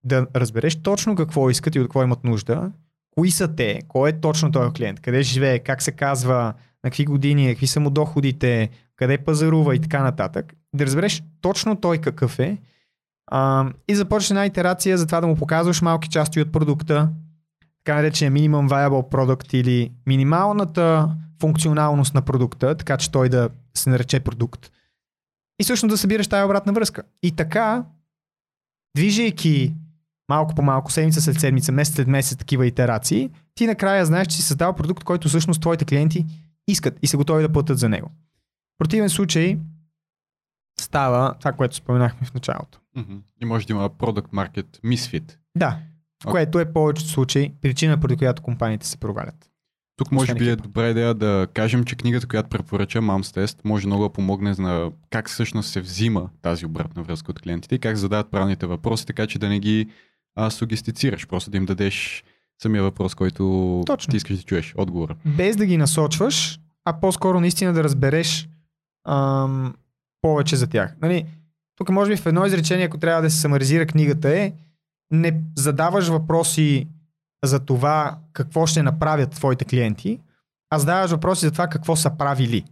да 0.04 0.26
разбереш 0.36 0.76
точно 0.76 1.16
какво 1.16 1.50
искат 1.50 1.74
и 1.74 1.80
от 1.80 1.86
какво 1.86 2.02
имат 2.02 2.24
нужда, 2.24 2.72
кои 3.10 3.30
са 3.30 3.54
те, 3.56 3.80
кой 3.88 4.10
е 4.10 4.20
точно 4.20 4.52
този 4.52 4.72
клиент, 4.72 5.00
къде 5.00 5.22
живее, 5.22 5.58
как 5.58 5.82
се 5.82 5.92
казва, 5.92 6.54
на 6.84 6.90
какви 6.90 7.04
години, 7.04 7.48
какви 7.48 7.66
са 7.66 7.80
му 7.80 7.90
доходите, 7.90 8.70
къде 8.96 9.18
пазарува 9.18 9.74
и 9.74 9.80
така 9.80 10.02
нататък. 10.02 10.54
Да 10.74 10.86
разбереш 10.86 11.22
точно 11.40 11.80
той 11.80 11.98
какъв 11.98 12.38
е 12.38 12.58
а, 13.26 13.70
и 13.88 13.94
започнеш 13.94 14.30
една 14.30 14.46
итерация 14.46 14.98
за 14.98 15.06
това 15.06 15.20
да 15.20 15.26
му 15.26 15.36
показваш 15.36 15.82
малки 15.82 16.08
части 16.08 16.40
от 16.40 16.52
продукта, 16.52 17.08
така 17.84 17.96
наречения 17.96 18.32
Minimum 18.32 18.68
Viable 18.68 19.10
Product 19.10 19.54
или 19.54 19.92
минималната 20.06 21.16
функционалност 21.40 22.14
на 22.14 22.22
продукта, 22.22 22.74
така 22.74 22.96
че 22.96 23.10
той 23.10 23.28
да 23.28 23.48
се 23.74 23.90
нарече 23.90 24.20
продукт. 24.20 24.70
И 25.60 25.64
всъщност 25.64 25.90
да 25.90 25.98
събираш 25.98 26.28
тази 26.28 26.44
обратна 26.44 26.72
връзка. 26.72 27.02
И 27.22 27.36
така, 27.36 27.84
движейки 28.96 29.74
малко 30.28 30.54
по 30.54 30.62
малко, 30.62 30.92
седмица 30.92 31.20
след 31.20 31.40
седмица, 31.40 31.72
месец 31.72 31.94
след 31.94 32.08
месец 32.08 32.38
такива 32.38 32.66
итерации, 32.66 33.30
ти 33.54 33.66
накрая 33.66 34.06
знаеш, 34.06 34.26
че 34.26 34.36
си 34.36 34.42
създал 34.42 34.72
продукт, 34.72 35.04
който 35.04 35.28
всъщност 35.28 35.60
твоите 35.60 35.84
клиенти 35.84 36.26
искат 36.68 36.98
и 37.02 37.06
са 37.06 37.16
готови 37.16 37.42
да 37.42 37.52
платят 37.52 37.78
за 37.78 37.88
него. 37.88 38.10
В 38.74 38.78
противен 38.78 39.10
случай, 39.10 39.58
става 40.80 41.34
това, 41.38 41.52
което 41.52 41.76
споменахме 41.76 42.26
в 42.26 42.34
началото. 42.34 42.80
Мгм. 42.96 43.16
И 43.42 43.44
може 43.44 43.66
да 43.66 43.72
има 43.72 43.90
product 43.90 44.28
market 44.28 44.66
misfit. 44.84 45.36
Да, 45.56 45.78
Ок. 46.26 46.30
което 46.30 46.60
е 46.60 46.72
повечето 46.72 47.10
случаи 47.10 47.52
причина, 47.60 48.00
поради 48.00 48.16
която 48.16 48.42
компаниите 48.42 48.86
се 48.86 48.96
провалят. 48.96 49.50
Тук 49.96 50.12
може 50.12 50.34
би 50.34 50.48
е 50.48 50.56
добра 50.56 50.88
идея 50.88 51.14
да 51.14 51.48
кажем, 51.54 51.84
че 51.84 51.96
книгата, 51.96 52.26
която 52.26 52.48
препоръча 52.48 52.98
Mom's 52.98 53.44
Test, 53.44 53.58
може 53.64 53.86
много 53.86 54.02
да 54.02 54.12
помогне 54.12 54.54
на 54.58 54.90
как 55.10 55.28
всъщност 55.28 55.70
се 55.70 55.80
взима 55.80 56.30
тази 56.42 56.66
обратна 56.66 57.02
връзка 57.02 57.30
от 57.30 57.40
клиентите 57.40 57.74
и 57.74 57.78
как 57.78 57.96
задават 57.96 58.30
правилните 58.30 58.66
въпроси, 58.66 59.06
така 59.06 59.26
че 59.26 59.38
да 59.38 59.48
не 59.48 59.58
ги 59.58 59.88
а, 60.36 60.50
сугестицираш, 60.50 61.28
просто 61.28 61.50
да 61.50 61.56
им 61.56 61.66
дадеш 61.66 62.24
самия 62.62 62.82
въпрос, 62.82 63.14
който 63.14 63.82
Точно. 63.86 64.10
ти 64.10 64.16
искаш 64.16 64.36
да 64.36 64.42
чуеш, 64.42 64.74
отговора. 64.76 65.16
Без 65.24 65.56
да 65.56 65.66
ги 65.66 65.76
насочваш, 65.76 66.60
а 66.84 67.00
по-скоро 67.00 67.40
наистина 67.40 67.72
да 67.72 67.84
разбереш 67.84 68.48
ам, 69.08 69.74
повече 70.22 70.56
за 70.56 70.66
тях. 70.66 70.96
Нали, 71.02 71.26
тук 71.76 71.88
може 71.88 72.10
би 72.10 72.16
в 72.16 72.26
едно 72.26 72.46
изречение, 72.46 72.86
ако 72.86 72.98
трябва 72.98 73.22
да 73.22 73.30
се 73.30 73.40
самаризира 73.40 73.86
книгата 73.86 74.38
е, 74.38 74.52
не 75.10 75.40
задаваш 75.56 76.08
въпроси 76.08 76.88
за 77.44 77.60
това 77.60 78.18
какво 78.32 78.66
ще 78.66 78.82
направят 78.82 79.30
твоите 79.30 79.64
клиенти, 79.64 80.20
а 80.70 80.78
задаваш 80.78 81.10
въпроси 81.10 81.46
за 81.46 81.52
това 81.52 81.66
какво 81.66 81.96
са 81.96 82.10
правили. 82.10 82.64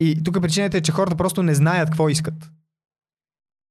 И 0.00 0.22
тук 0.24 0.42
причината 0.42 0.76
е, 0.76 0.80
че 0.80 0.92
хората 0.92 1.16
просто 1.16 1.42
не 1.42 1.54
знаят 1.54 1.90
какво 1.90 2.08
искат. 2.08 2.50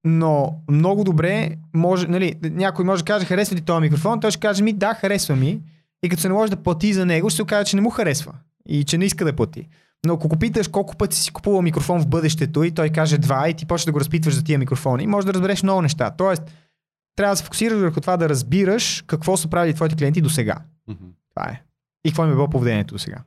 Но 0.03 0.59
много 0.69 1.03
добре 1.03 1.57
може, 1.73 2.07
нали, 2.07 2.35
някой 2.43 2.85
може 2.85 3.03
да 3.03 3.07
каже, 3.07 3.25
харесва 3.25 3.55
ли 3.55 3.61
този 3.61 3.81
микрофон, 3.81 4.19
той 4.19 4.31
ще 4.31 4.39
каже 4.39 4.63
ми, 4.63 4.73
да, 4.73 4.93
харесва 4.93 5.35
ми. 5.35 5.61
И 6.03 6.09
като 6.09 6.21
се 6.21 6.29
наложи 6.29 6.49
да 6.49 6.63
плати 6.63 6.93
за 6.93 7.05
него, 7.05 7.29
ще 7.29 7.35
се 7.35 7.41
окаже, 7.41 7.69
че 7.69 7.75
не 7.75 7.81
му 7.81 7.89
харесва. 7.89 8.33
И 8.67 8.83
че 8.83 8.97
не 8.97 9.05
иска 9.05 9.25
да 9.25 9.35
плати. 9.35 9.67
Но 10.05 10.13
ако 10.13 10.27
го 10.27 10.35
питаш 10.35 10.67
колко 10.67 10.95
пъти 10.95 11.15
си 11.17 11.31
купувал 11.31 11.61
микрофон 11.61 12.01
в 12.01 12.07
бъдещето 12.07 12.63
и 12.63 12.71
той 12.71 12.89
каже 12.89 13.17
два 13.17 13.49
и 13.49 13.53
ти 13.53 13.65
почнеш 13.65 13.85
да 13.85 13.91
го 13.91 13.99
разпитваш 13.99 14.33
за 14.33 14.43
тия 14.43 14.59
микрофони, 14.59 15.07
може 15.07 15.27
да 15.27 15.33
разбереш 15.33 15.63
много 15.63 15.81
неща. 15.81 16.11
Тоест, 16.17 16.43
трябва 17.15 17.33
да 17.33 17.37
се 17.37 17.43
фокусираш 17.43 17.79
върху 17.79 18.01
това 18.01 18.17
да 18.17 18.29
разбираш 18.29 19.03
какво 19.07 19.37
са 19.37 19.47
правили 19.47 19.73
твоите 19.73 19.95
клиенти 19.95 20.21
до 20.21 20.29
сега. 20.29 20.55
Мгм. 20.87 21.05
Това 21.35 21.49
е. 21.49 21.61
И 22.05 22.09
какво 22.09 22.25
им 22.25 22.31
е 22.31 22.35
било 22.35 22.49
поведението 22.49 22.95
до 22.95 22.99
сега. 22.99 23.17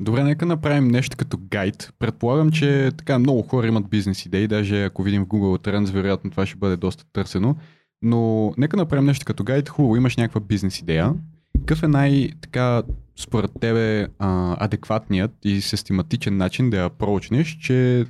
Добре, 0.00 0.24
нека 0.24 0.46
направим 0.46 0.88
нещо 0.88 1.16
като 1.16 1.38
гайд. 1.50 1.92
Предполагам, 1.98 2.50
че 2.50 2.90
така 2.96 3.18
много 3.18 3.42
хора 3.42 3.66
имат 3.66 3.88
бизнес 3.88 4.26
идеи, 4.26 4.48
даже 4.48 4.84
ако 4.84 5.02
видим 5.02 5.24
в 5.24 5.28
Google 5.28 5.68
Trends, 5.68 5.92
вероятно 5.92 6.30
това 6.30 6.46
ще 6.46 6.56
бъде 6.56 6.76
доста 6.76 7.04
търсено. 7.12 7.56
Но 8.02 8.52
нека 8.58 8.76
направим 8.76 9.06
нещо 9.06 9.24
като 9.24 9.44
гайд. 9.44 9.68
Хубаво, 9.68 9.96
имаш 9.96 10.16
някаква 10.16 10.40
бизнес 10.40 10.80
идея. 10.80 11.14
Какъв 11.58 11.82
е 11.82 11.88
най-така 11.88 12.82
според 13.16 13.50
тебе 13.60 14.08
а, 14.18 14.56
адекватният 14.64 15.32
и 15.44 15.60
систематичен 15.60 16.36
начин 16.36 16.70
да 16.70 16.76
я 16.76 16.90
проучнеш, 16.90 17.58
че 17.60 18.06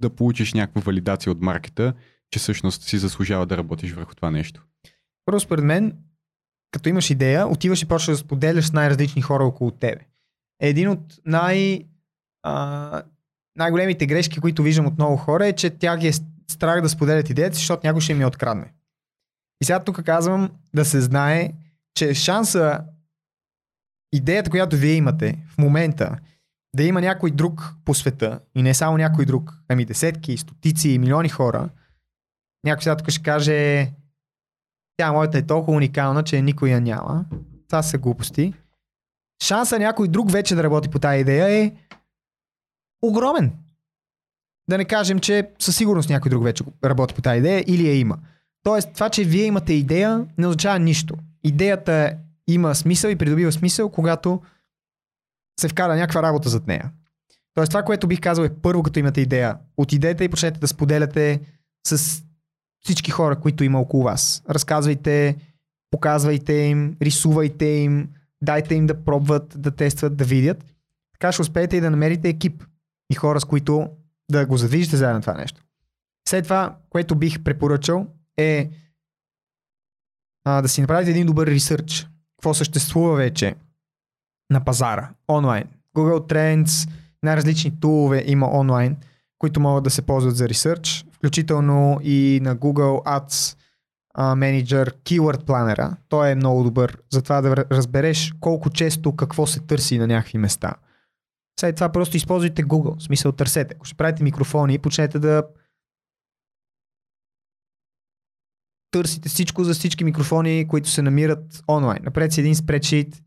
да 0.00 0.10
получиш 0.10 0.54
някаква 0.54 0.80
валидация 0.80 1.32
от 1.32 1.40
маркета, 1.40 1.94
че 2.30 2.38
всъщност 2.38 2.82
си 2.82 2.98
заслужава 2.98 3.46
да 3.46 3.56
работиш 3.56 3.92
върху 3.92 4.14
това 4.14 4.30
нещо? 4.30 4.64
Първо, 5.24 5.40
според 5.40 5.64
мен, 5.64 5.96
като 6.70 6.88
имаш 6.88 7.10
идея, 7.10 7.48
отиваш 7.48 7.82
и 7.82 7.88
почваш 7.88 8.16
да 8.16 8.24
споделяш 8.24 8.66
с 8.66 8.72
най-различни 8.72 9.22
хора 9.22 9.44
около 9.44 9.70
тебе. 9.70 10.00
Един 10.60 10.88
от 10.88 11.00
най- 11.24 11.84
а, 12.42 13.02
най-големите 13.56 14.06
грешки, 14.06 14.40
които 14.40 14.62
виждам 14.62 14.86
от 14.86 14.98
много 14.98 15.16
хора 15.16 15.46
е, 15.46 15.52
че 15.52 15.70
тя 15.70 15.96
ги 15.96 16.08
е 16.08 16.12
страх 16.50 16.80
да 16.80 16.88
споделят 16.88 17.30
идеята 17.30 17.56
защото 17.56 17.86
някой 17.86 18.00
ще 18.00 18.12
я 18.12 18.28
открадне. 18.28 18.72
И 19.60 19.64
сега 19.64 19.84
тук 19.84 20.02
казвам 20.02 20.50
да 20.74 20.84
се 20.84 21.00
знае, 21.00 21.52
че 21.94 22.14
шанса 22.14 22.80
идеята, 24.12 24.50
която 24.50 24.76
вие 24.76 24.94
имате 24.94 25.38
в 25.48 25.58
момента, 25.58 26.18
да 26.76 26.82
има 26.82 27.00
някой 27.00 27.30
друг 27.30 27.74
по 27.84 27.94
света, 27.94 28.40
и 28.54 28.62
не 28.62 28.74
само 28.74 28.96
някой 28.96 29.24
друг, 29.24 29.54
ами 29.68 29.84
десетки, 29.84 30.36
стотици, 30.36 30.98
милиони 30.98 31.28
хора, 31.28 31.68
някой 32.64 32.82
сега 32.82 32.96
тук 32.96 33.10
ще 33.10 33.22
каже, 33.22 33.90
тя 34.96 35.12
моята 35.12 35.38
е 35.38 35.46
толкова 35.46 35.76
уникална, 35.76 36.24
че 36.24 36.42
никой 36.42 36.70
я 36.70 36.80
няма. 36.80 37.24
Това 37.68 37.82
са 37.82 37.98
глупости. 37.98 38.54
Шанса 39.42 39.78
някой 39.78 40.08
друг 40.08 40.30
вече 40.30 40.54
да 40.54 40.62
работи 40.62 40.88
по 40.88 40.98
тази 40.98 41.20
идея 41.20 41.48
е 41.48 41.72
огромен. 43.02 43.52
Да 44.70 44.78
не 44.78 44.84
кажем, 44.84 45.18
че 45.18 45.50
със 45.58 45.76
сигурност 45.76 46.10
някой 46.10 46.30
друг 46.30 46.44
вече 46.44 46.64
работи 46.84 47.14
по 47.14 47.22
тази 47.22 47.38
идея 47.38 47.64
или 47.66 47.88
я 47.88 47.98
има. 47.98 48.18
Тоест, 48.62 48.92
това, 48.94 49.10
че 49.10 49.24
вие 49.24 49.44
имате 49.44 49.72
идея, 49.72 50.26
не 50.38 50.46
означава 50.46 50.78
нищо. 50.78 51.14
Идеята 51.44 52.16
има 52.48 52.74
смисъл 52.74 53.10
и 53.10 53.16
придобива 53.16 53.52
смисъл, 53.52 53.90
когато 53.90 54.42
се 55.60 55.68
вкара 55.68 55.96
някаква 55.96 56.22
работа 56.22 56.48
зад 56.48 56.66
нея. 56.66 56.90
Тоест, 57.54 57.70
това, 57.70 57.82
което 57.82 58.08
бих 58.08 58.20
казал 58.20 58.44
е 58.44 58.54
първо, 58.62 58.82
като 58.82 58.98
имате 58.98 59.20
идея, 59.20 59.58
отидете 59.76 60.24
и 60.24 60.28
почнете 60.28 60.60
да 60.60 60.68
споделяте 60.68 61.40
с 61.86 62.22
всички 62.84 63.10
хора, 63.10 63.40
които 63.40 63.64
има 63.64 63.80
около 63.80 64.02
вас. 64.02 64.42
Разказвайте, 64.50 65.36
показвайте 65.90 66.52
им, 66.52 66.96
рисувайте 67.02 67.64
им, 67.64 68.08
дайте 68.42 68.74
им 68.74 68.86
да 68.86 69.04
пробват, 69.04 69.54
да 69.62 69.70
тестват, 69.70 70.16
да 70.16 70.24
видят. 70.24 70.64
Така 71.12 71.32
ще 71.32 71.42
успеете 71.42 71.76
и 71.76 71.80
да 71.80 71.90
намерите 71.90 72.28
екип 72.28 72.64
и 73.10 73.14
хора, 73.14 73.40
с 73.40 73.44
които 73.44 73.88
да 74.30 74.46
го 74.46 74.56
задвижите 74.56 74.96
заедно 74.96 75.20
това 75.20 75.34
нещо. 75.34 75.62
След 76.28 76.44
това, 76.44 76.76
което 76.90 77.16
бих 77.16 77.42
препоръчал 77.42 78.06
е 78.36 78.70
а, 80.44 80.62
да 80.62 80.68
си 80.68 80.80
направите 80.80 81.10
един 81.10 81.26
добър 81.26 81.46
ресърч. 81.46 82.08
Какво 82.38 82.54
съществува 82.54 83.16
вече 83.16 83.54
на 84.50 84.64
пазара, 84.64 85.10
онлайн. 85.28 85.64
Google 85.96 86.32
Trends, 86.32 86.90
най-различни 87.22 87.80
тулове 87.80 88.24
има 88.26 88.58
онлайн, 88.58 88.96
които 89.38 89.60
могат 89.60 89.84
да 89.84 89.90
се 89.90 90.02
ползват 90.02 90.36
за 90.36 90.48
ресърч, 90.48 91.04
включително 91.12 92.00
и 92.02 92.40
на 92.42 92.56
Google 92.56 93.04
Ads 93.04 93.58
Manager 94.18 94.92
Keyword 95.04 95.44
Planner. 95.44 95.96
Той 96.08 96.30
е 96.30 96.34
много 96.34 96.64
добър 96.64 96.98
за 97.10 97.22
това 97.22 97.40
да 97.40 97.56
разбереш 97.56 98.34
колко 98.40 98.70
често 98.70 99.16
какво 99.16 99.46
се 99.46 99.60
търси 99.60 99.98
на 99.98 100.06
някакви 100.06 100.38
места. 100.38 100.74
След 101.60 101.74
това 101.74 101.88
просто 101.88 102.16
използвайте 102.16 102.64
Google, 102.64 102.98
в 102.98 103.02
смисъл 103.02 103.32
търсете. 103.32 103.74
Ако 103.74 103.84
ще 103.84 103.94
правите 103.94 104.22
микрофони, 104.22 104.78
почнете 104.78 105.18
да 105.18 105.42
търсите 108.90 109.28
всичко 109.28 109.64
за 109.64 109.74
всички 109.74 110.04
микрофони, 110.04 110.68
които 110.68 110.88
се 110.88 111.02
намират 111.02 111.62
онлайн. 111.68 111.98
Напред 112.02 112.32
си 112.32 112.40
един 112.40 112.56
спредшит 112.56 113.22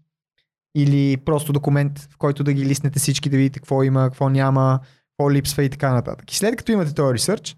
или 0.75 1.17
просто 1.17 1.53
документ, 1.53 1.99
в 1.99 2.17
който 2.17 2.43
да 2.43 2.53
ги 2.53 2.65
лиснете 2.65 2.99
всички, 2.99 3.29
да 3.29 3.37
видите 3.37 3.59
какво 3.59 3.83
има, 3.83 4.03
какво 4.03 4.29
няма, 4.29 4.79
какво 4.83 5.31
липсва 5.31 5.63
и 5.63 5.69
така 5.69 5.93
нататък. 5.93 6.31
И 6.31 6.35
след 6.35 6.55
като 6.55 6.71
имате 6.71 6.93
този 6.93 7.13
ресърч, 7.13 7.57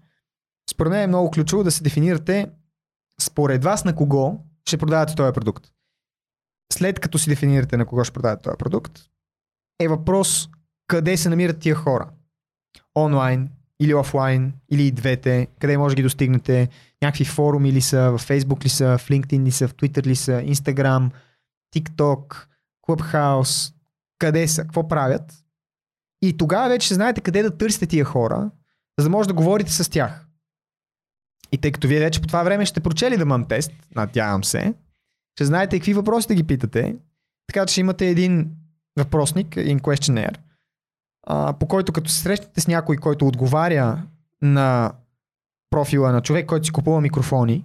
според 0.70 0.90
мен 0.90 1.02
е 1.02 1.06
много 1.06 1.30
ключово 1.30 1.64
да 1.64 1.70
се 1.70 1.82
дефинирате 1.82 2.50
според 3.20 3.64
вас 3.64 3.84
на 3.84 3.94
кого 3.96 4.38
ще 4.66 4.78
продавате 4.78 5.14
този 5.14 5.32
продукт. 5.32 5.66
След 6.72 7.00
като 7.00 7.18
си 7.18 7.28
дефинирате 7.28 7.76
на 7.76 7.86
кого 7.86 8.04
ще 8.04 8.12
продавате 8.12 8.42
този 8.42 8.56
продукт, 8.58 9.00
е 9.80 9.88
въпрос 9.88 10.48
къде 10.86 11.16
се 11.16 11.28
намират 11.28 11.58
тия 11.58 11.74
хора. 11.74 12.10
Онлайн 12.96 13.50
или 13.80 13.94
офлайн, 13.94 14.52
или 14.70 14.82
и 14.82 14.92
двете, 14.92 15.48
къде 15.60 15.78
може 15.78 15.92
да 15.92 15.96
ги 15.96 16.02
достигнете, 16.02 16.68
някакви 17.02 17.24
форуми 17.24 17.72
ли 17.72 17.80
са, 17.80 18.10
в 18.10 18.28
Facebook 18.28 18.64
ли 18.64 18.68
са, 18.68 18.98
в 18.98 19.08
LinkedIn 19.08 19.42
ли 19.42 19.50
са, 19.50 19.68
в 19.68 19.74
Twitter 19.74 20.06
ли 20.06 20.16
са, 20.16 20.32
Instagram, 20.32 21.10
TikTok, 21.76 22.46
Clubhouse, 22.88 23.74
къде 24.18 24.48
са, 24.48 24.62
какво 24.62 24.88
правят. 24.88 25.32
И 26.22 26.36
тогава 26.36 26.68
вече 26.68 26.86
ще 26.86 26.94
знаете 26.94 27.20
къде 27.20 27.42
да 27.42 27.56
търсите 27.56 27.86
тия 27.86 28.04
хора, 28.04 28.50
за 28.98 29.04
да 29.04 29.10
може 29.10 29.28
да 29.28 29.34
говорите 29.34 29.72
с 29.72 29.90
тях. 29.90 30.26
И 31.52 31.58
тъй 31.58 31.72
като 31.72 31.88
вие 31.88 32.00
вече 32.00 32.20
по 32.20 32.26
това 32.26 32.42
време 32.42 32.66
ще 32.66 32.80
прочели 32.80 33.16
да 33.16 33.26
мам 33.26 33.44
тест, 33.44 33.72
надявам 33.94 34.44
се, 34.44 34.74
ще 35.36 35.44
знаете 35.44 35.78
какви 35.78 35.94
въпроси 35.94 36.28
да 36.28 36.34
ги 36.34 36.44
питате, 36.44 36.96
така 37.46 37.66
че 37.66 37.80
имате 37.80 38.08
един 38.08 38.50
въпросник, 38.98 39.56
един 39.56 39.80
questionnaire, 39.80 40.36
а, 41.26 41.52
по 41.52 41.66
който 41.66 41.92
като 41.92 42.10
се 42.10 42.20
срещнете 42.20 42.60
с 42.60 42.68
някой, 42.68 42.96
който 42.96 43.26
отговаря 43.26 44.02
на 44.42 44.92
профила 45.70 46.12
на 46.12 46.22
човек, 46.22 46.46
който 46.46 46.66
си 46.66 46.72
купува 46.72 47.00
микрофони, 47.00 47.64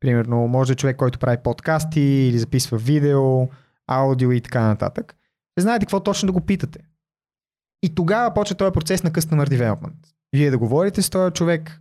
примерно 0.00 0.48
може 0.48 0.68
да 0.68 0.72
е 0.72 0.76
човек, 0.76 0.96
който 0.96 1.18
прави 1.18 1.36
подкасти 1.36 2.00
или 2.00 2.38
записва 2.38 2.78
видео, 2.78 3.48
аудио 3.86 4.32
и 4.32 4.40
така 4.40 4.60
нататък, 4.60 5.16
ще 5.52 5.62
знаете 5.62 5.86
какво 5.86 6.00
точно 6.00 6.26
да 6.26 6.32
го 6.32 6.40
питате. 6.40 6.78
И 7.82 7.94
тогава 7.94 8.34
почва 8.34 8.56
този 8.56 8.72
процес 8.72 9.02
на 9.02 9.10
Customer 9.10 9.46
Development. 9.48 10.14
Вие 10.32 10.50
да 10.50 10.58
говорите 10.58 11.02
с 11.02 11.10
този 11.10 11.32
човек, 11.32 11.80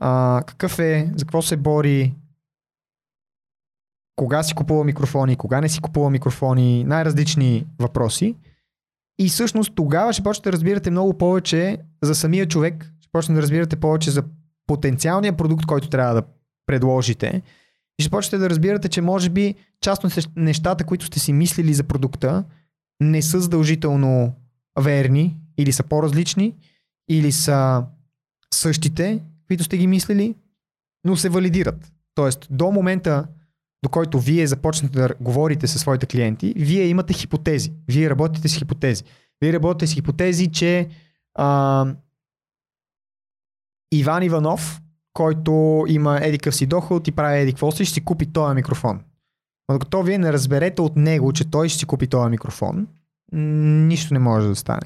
а, 0.00 0.42
какъв 0.46 0.78
е, 0.78 1.12
за 1.16 1.24
какво 1.24 1.42
се 1.42 1.56
бори, 1.56 2.14
кога 4.16 4.42
си 4.42 4.54
купува 4.54 4.84
микрофони, 4.84 5.36
кога 5.36 5.60
не 5.60 5.68
си 5.68 5.80
купува 5.80 6.10
микрофони, 6.10 6.84
най-различни 6.84 7.66
въпроси. 7.78 8.36
И 9.22 9.28
всъщност 9.28 9.72
тогава 9.74 10.12
ще 10.12 10.22
почнете 10.22 10.48
да 10.48 10.52
разбирате 10.52 10.90
много 10.90 11.18
повече 11.18 11.78
за 12.02 12.14
самия 12.14 12.48
човек, 12.48 12.92
ще 13.00 13.12
почнете 13.12 13.36
да 13.36 13.42
разбирате 13.42 13.76
повече 13.76 14.10
за 14.10 14.22
потенциалния 14.66 15.36
продукт, 15.36 15.66
който 15.66 15.88
трябва 15.88 16.14
да 16.14 16.22
предложите. 16.66 17.42
И 17.98 18.02
ще 18.02 18.10
почнете 18.10 18.38
да 18.38 18.50
разбирате, 18.50 18.88
че 18.88 19.00
може 19.00 19.30
би 19.30 19.54
част 19.80 20.04
от 20.04 20.28
нещата, 20.36 20.84
които 20.84 21.06
сте 21.06 21.18
си 21.18 21.32
мислили 21.32 21.74
за 21.74 21.84
продукта, 21.84 22.44
не 23.00 23.22
са 23.22 23.40
задължително 23.40 24.34
верни 24.80 25.36
или 25.58 25.72
са 25.72 25.82
по-различни 25.82 26.54
или 27.10 27.32
са 27.32 27.84
същите, 28.54 29.20
които 29.46 29.64
сте 29.64 29.78
ги 29.78 29.86
мислили, 29.86 30.34
но 31.04 31.16
се 31.16 31.28
валидират. 31.28 31.92
Тоест, 32.14 32.46
до 32.50 32.70
момента, 32.70 33.26
до 33.82 33.88
който 33.88 34.20
вие 34.20 34.46
започнете 34.46 34.98
да 34.98 35.08
говорите 35.20 35.66
със 35.66 35.80
своите 35.80 36.06
клиенти, 36.06 36.54
вие 36.56 36.86
имате 36.86 37.12
хипотези. 37.12 37.72
Вие 37.88 38.10
работите 38.10 38.48
с 38.48 38.54
хипотези. 38.54 39.04
Вие 39.40 39.52
работите 39.52 39.86
с 39.86 39.94
хипотези, 39.94 40.52
че 40.52 40.88
а, 41.34 41.86
Иван 43.92 44.22
Иванов, 44.22 44.80
който 45.12 45.84
има 45.88 46.20
едикъв 46.22 46.54
си 46.54 46.66
доход 46.66 47.08
и 47.08 47.12
прави 47.12 47.40
едикво 47.40 47.72
си, 47.72 47.84
ще 47.84 47.94
си 47.94 48.04
купи 48.04 48.32
този 48.32 48.54
микрофон. 48.54 49.00
Но 49.68 49.74
докато 49.74 50.02
вие 50.02 50.18
не 50.18 50.32
разберете 50.32 50.82
от 50.82 50.96
него, 50.96 51.32
че 51.32 51.50
той 51.50 51.68
ще 51.68 51.78
си 51.78 51.86
купи 51.86 52.06
този 52.06 52.30
микрофон, 52.30 52.86
нищо 53.32 54.14
не 54.14 54.20
може 54.20 54.48
да 54.48 54.56
стане. 54.56 54.82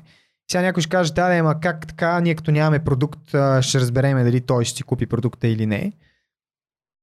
Сега 0.50 0.62
някой 0.62 0.80
ще 0.80 0.90
каже, 0.90 1.12
да, 1.12 1.38
ама 1.38 1.60
как 1.60 1.86
така, 1.86 2.20
ние 2.20 2.34
като 2.34 2.50
нямаме 2.50 2.84
продукт, 2.84 3.28
ще 3.60 3.80
разбереме 3.80 4.24
дали 4.24 4.40
той 4.40 4.64
ще 4.64 4.76
си 4.76 4.82
купи 4.82 5.06
продукта 5.06 5.48
или 5.48 5.66
не. 5.66 5.92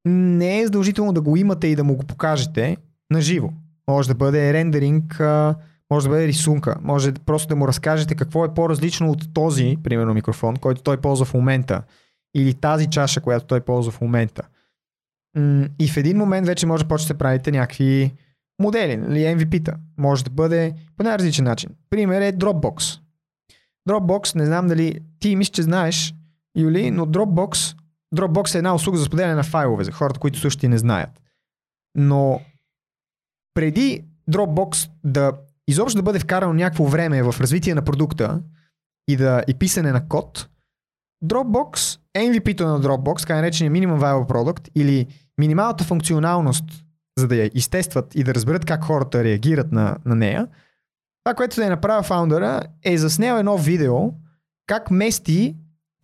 Не 0.05 0.59
е 0.59 0.65
задължително 0.65 1.13
да 1.13 1.21
го 1.21 1.37
имате 1.37 1.67
и 1.67 1.75
да 1.75 1.83
му 1.83 1.95
го 1.95 2.03
покажете 2.03 2.77
на 3.11 3.21
живо. 3.21 3.49
Може 3.87 4.07
да 4.07 4.15
бъде 4.15 4.53
рендеринг, 4.53 5.19
може 5.91 6.07
да 6.07 6.09
бъде 6.09 6.27
рисунка, 6.27 6.75
може 6.81 7.13
просто 7.13 7.47
да 7.47 7.55
му 7.55 7.67
разкажете 7.67 8.15
какво 8.15 8.45
е 8.45 8.53
по-различно 8.53 9.11
от 9.11 9.33
този, 9.33 9.77
примерно 9.83 10.13
микрофон, 10.13 10.55
който 10.55 10.83
той 10.83 10.97
ползва 10.97 11.25
в 11.25 11.33
момента, 11.33 11.83
или 12.35 12.53
тази 12.53 12.89
чаша, 12.89 13.21
която 13.21 13.45
той 13.45 13.61
ползва 13.61 13.91
в 13.91 14.01
момента. 14.01 14.41
И 15.79 15.87
в 15.87 15.97
един 15.97 16.17
момент 16.17 16.47
вече 16.47 16.65
може 16.65 16.83
да 16.83 16.87
почнете 16.87 17.13
да 17.13 17.17
правите 17.17 17.51
някакви 17.51 18.13
модели, 18.59 18.97
нали, 18.97 19.19
MVP-та. 19.19 19.73
Може 19.97 20.23
да 20.23 20.29
бъде 20.29 20.73
по 20.97 21.03
най-различен 21.03 21.45
начин. 21.45 21.69
Пример 21.89 22.21
е 22.21 22.33
Dropbox. 22.33 22.99
Dropbox, 23.89 24.35
не 24.35 24.45
знам 24.45 24.67
дали 24.67 24.99
ти 25.19 25.35
мислиш, 25.35 25.49
че 25.49 25.61
знаеш, 25.61 26.15
Юли, 26.57 26.91
но 26.91 27.05
Dropbox, 27.05 27.77
Dropbox 28.15 28.55
е 28.55 28.57
една 28.57 28.75
услуга 28.75 28.97
за 28.97 29.05
споделяне 29.05 29.35
на 29.35 29.43
файлове, 29.43 29.83
за 29.83 29.91
хората, 29.91 30.19
които 30.19 30.39
също 30.39 30.59
ти 30.59 30.67
не 30.67 30.77
знаят. 30.77 31.21
Но 31.95 32.41
преди 33.53 34.05
Dropbox 34.31 34.89
да 35.03 35.31
изобщо 35.67 35.97
да 35.97 36.03
бъде 36.03 36.19
вкарано 36.19 36.53
някакво 36.53 36.85
време 36.85 37.23
в 37.23 37.35
развитие 37.39 37.75
на 37.75 37.81
продукта 37.81 38.41
и, 39.07 39.17
да, 39.17 39.43
и 39.47 39.53
писане 39.53 39.91
на 39.91 40.07
код, 40.07 40.49
Dropbox, 41.25 41.99
MVP-то 42.17 42.67
на 42.67 42.81
Dropbox, 42.81 43.19
така 43.19 43.35
наречения 43.35 43.71
Minimum 43.71 43.99
Viable 43.99 44.29
Product 44.31 44.69
или 44.75 45.07
минималната 45.37 45.83
функционалност, 45.83 46.65
за 47.17 47.27
да 47.27 47.35
я 47.35 47.51
изтестват 47.53 48.15
и 48.15 48.23
да 48.23 48.35
разберат 48.35 48.65
как 48.65 48.83
хората 48.83 49.23
реагират 49.23 49.71
на, 49.71 49.97
на 50.05 50.15
нея, 50.15 50.47
това, 51.23 51.35
което 51.35 51.55
да 51.55 51.65
е 51.65 51.69
направил 51.69 52.03
фаундъра, 52.03 52.61
е 52.83 52.97
заснел 52.97 53.35
едно 53.35 53.57
видео 53.57 54.11
как 54.67 54.91
мести 54.91 55.55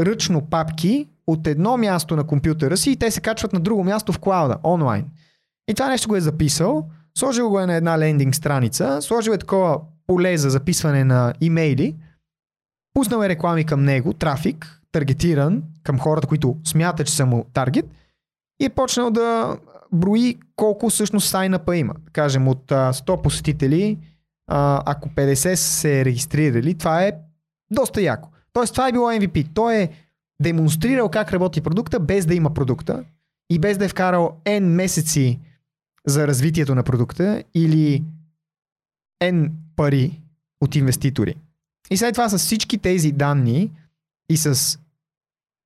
ръчно 0.01 0.49
папки 0.49 1.07
от 1.31 1.47
едно 1.47 1.77
място 1.77 2.15
на 2.15 2.23
компютъра 2.23 2.77
си 2.77 2.91
и 2.91 2.95
те 2.95 3.11
се 3.11 3.21
качват 3.21 3.53
на 3.53 3.59
друго 3.59 3.83
място 3.83 4.13
в 4.13 4.19
клауда, 4.19 4.57
онлайн. 4.63 5.05
И 5.67 5.73
това 5.73 5.89
нещо 5.89 6.09
го 6.09 6.15
е 6.15 6.21
записал, 6.21 6.89
сложил 7.17 7.49
го 7.49 7.59
е 7.59 7.65
на 7.65 7.73
една 7.73 7.99
лендинг 7.99 8.35
страница, 8.35 9.01
сложил 9.01 9.31
е 9.31 9.37
такова 9.37 9.79
поле 10.07 10.37
за 10.37 10.49
записване 10.49 11.03
на 11.03 11.33
имейли, 11.41 11.95
пуснал 12.93 13.23
е 13.23 13.29
реклами 13.29 13.63
към 13.63 13.83
него, 13.83 14.13
трафик, 14.13 14.81
таргетиран 14.91 15.63
към 15.83 15.99
хората, 15.99 16.27
които 16.27 16.57
смятат, 16.63 17.07
че 17.07 17.15
са 17.15 17.25
му 17.25 17.45
таргет 17.53 17.85
и 18.61 18.65
е 18.65 18.69
почнал 18.69 19.11
да 19.11 19.57
брои 19.91 20.37
колко 20.55 20.89
всъщност 20.89 21.29
сайнапа 21.29 21.77
има. 21.77 21.93
Кажем 22.13 22.47
от 22.47 22.65
100 22.67 23.21
посетители, 23.21 23.97
ако 24.47 25.09
50 25.09 25.55
се 25.55 26.05
регистрирали, 26.05 26.77
това 26.77 27.03
е 27.03 27.13
доста 27.71 28.01
яко. 28.01 28.29
Тоест 28.53 28.73
това 28.73 28.87
е 28.87 28.91
било 28.91 29.11
MVP. 29.11 29.47
Той 29.53 29.75
е 29.75 29.89
демонстрирал 30.41 31.09
как 31.09 31.33
работи 31.33 31.61
продукта 31.61 31.99
без 31.99 32.25
да 32.25 32.35
има 32.35 32.53
продукта 32.53 33.03
и 33.49 33.59
без 33.59 33.77
да 33.77 33.85
е 33.85 33.89
вкарал 33.89 34.37
N 34.45 34.59
месеци 34.59 35.39
за 36.07 36.27
развитието 36.27 36.75
на 36.75 36.83
продукта 36.83 37.43
или 37.53 38.03
N 39.23 39.51
пари 39.75 40.21
от 40.61 40.75
инвеститори. 40.75 41.35
И 41.91 41.97
след 41.97 42.13
това 42.13 42.29
с 42.29 42.37
всички 42.37 42.77
тези 42.77 43.11
данни 43.11 43.71
и 44.29 44.37
с 44.37 44.79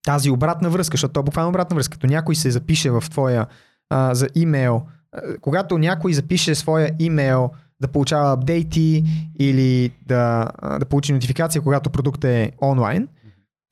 тази 0.04 0.30
обратна 0.30 0.70
връзка, 0.70 0.94
защото 0.94 1.14
то 1.14 1.20
е 1.20 1.24
буквално 1.24 1.50
обратна 1.50 1.76
връзка, 1.76 1.94
като 1.94 2.08
някой 2.08 2.36
се 2.36 2.52
запише 2.52 2.92
в 2.92 3.04
твоя 3.10 3.48
а, 3.90 4.16
за 4.16 4.28
имейл, 4.36 4.82
когато 5.42 5.78
някой 5.78 6.14
запише 6.14 6.56
своя 6.56 6.92
имейл 7.00 7.52
да 7.82 7.88
получава 7.88 8.34
апдейти 8.34 9.04
или 9.40 9.92
да, 10.06 10.52
да 10.80 10.86
получи 10.86 11.14
нотификация, 11.14 11.62
когато 11.62 11.90
продуктът 11.90 12.26
е 12.32 12.52
онлайн, 12.62 13.08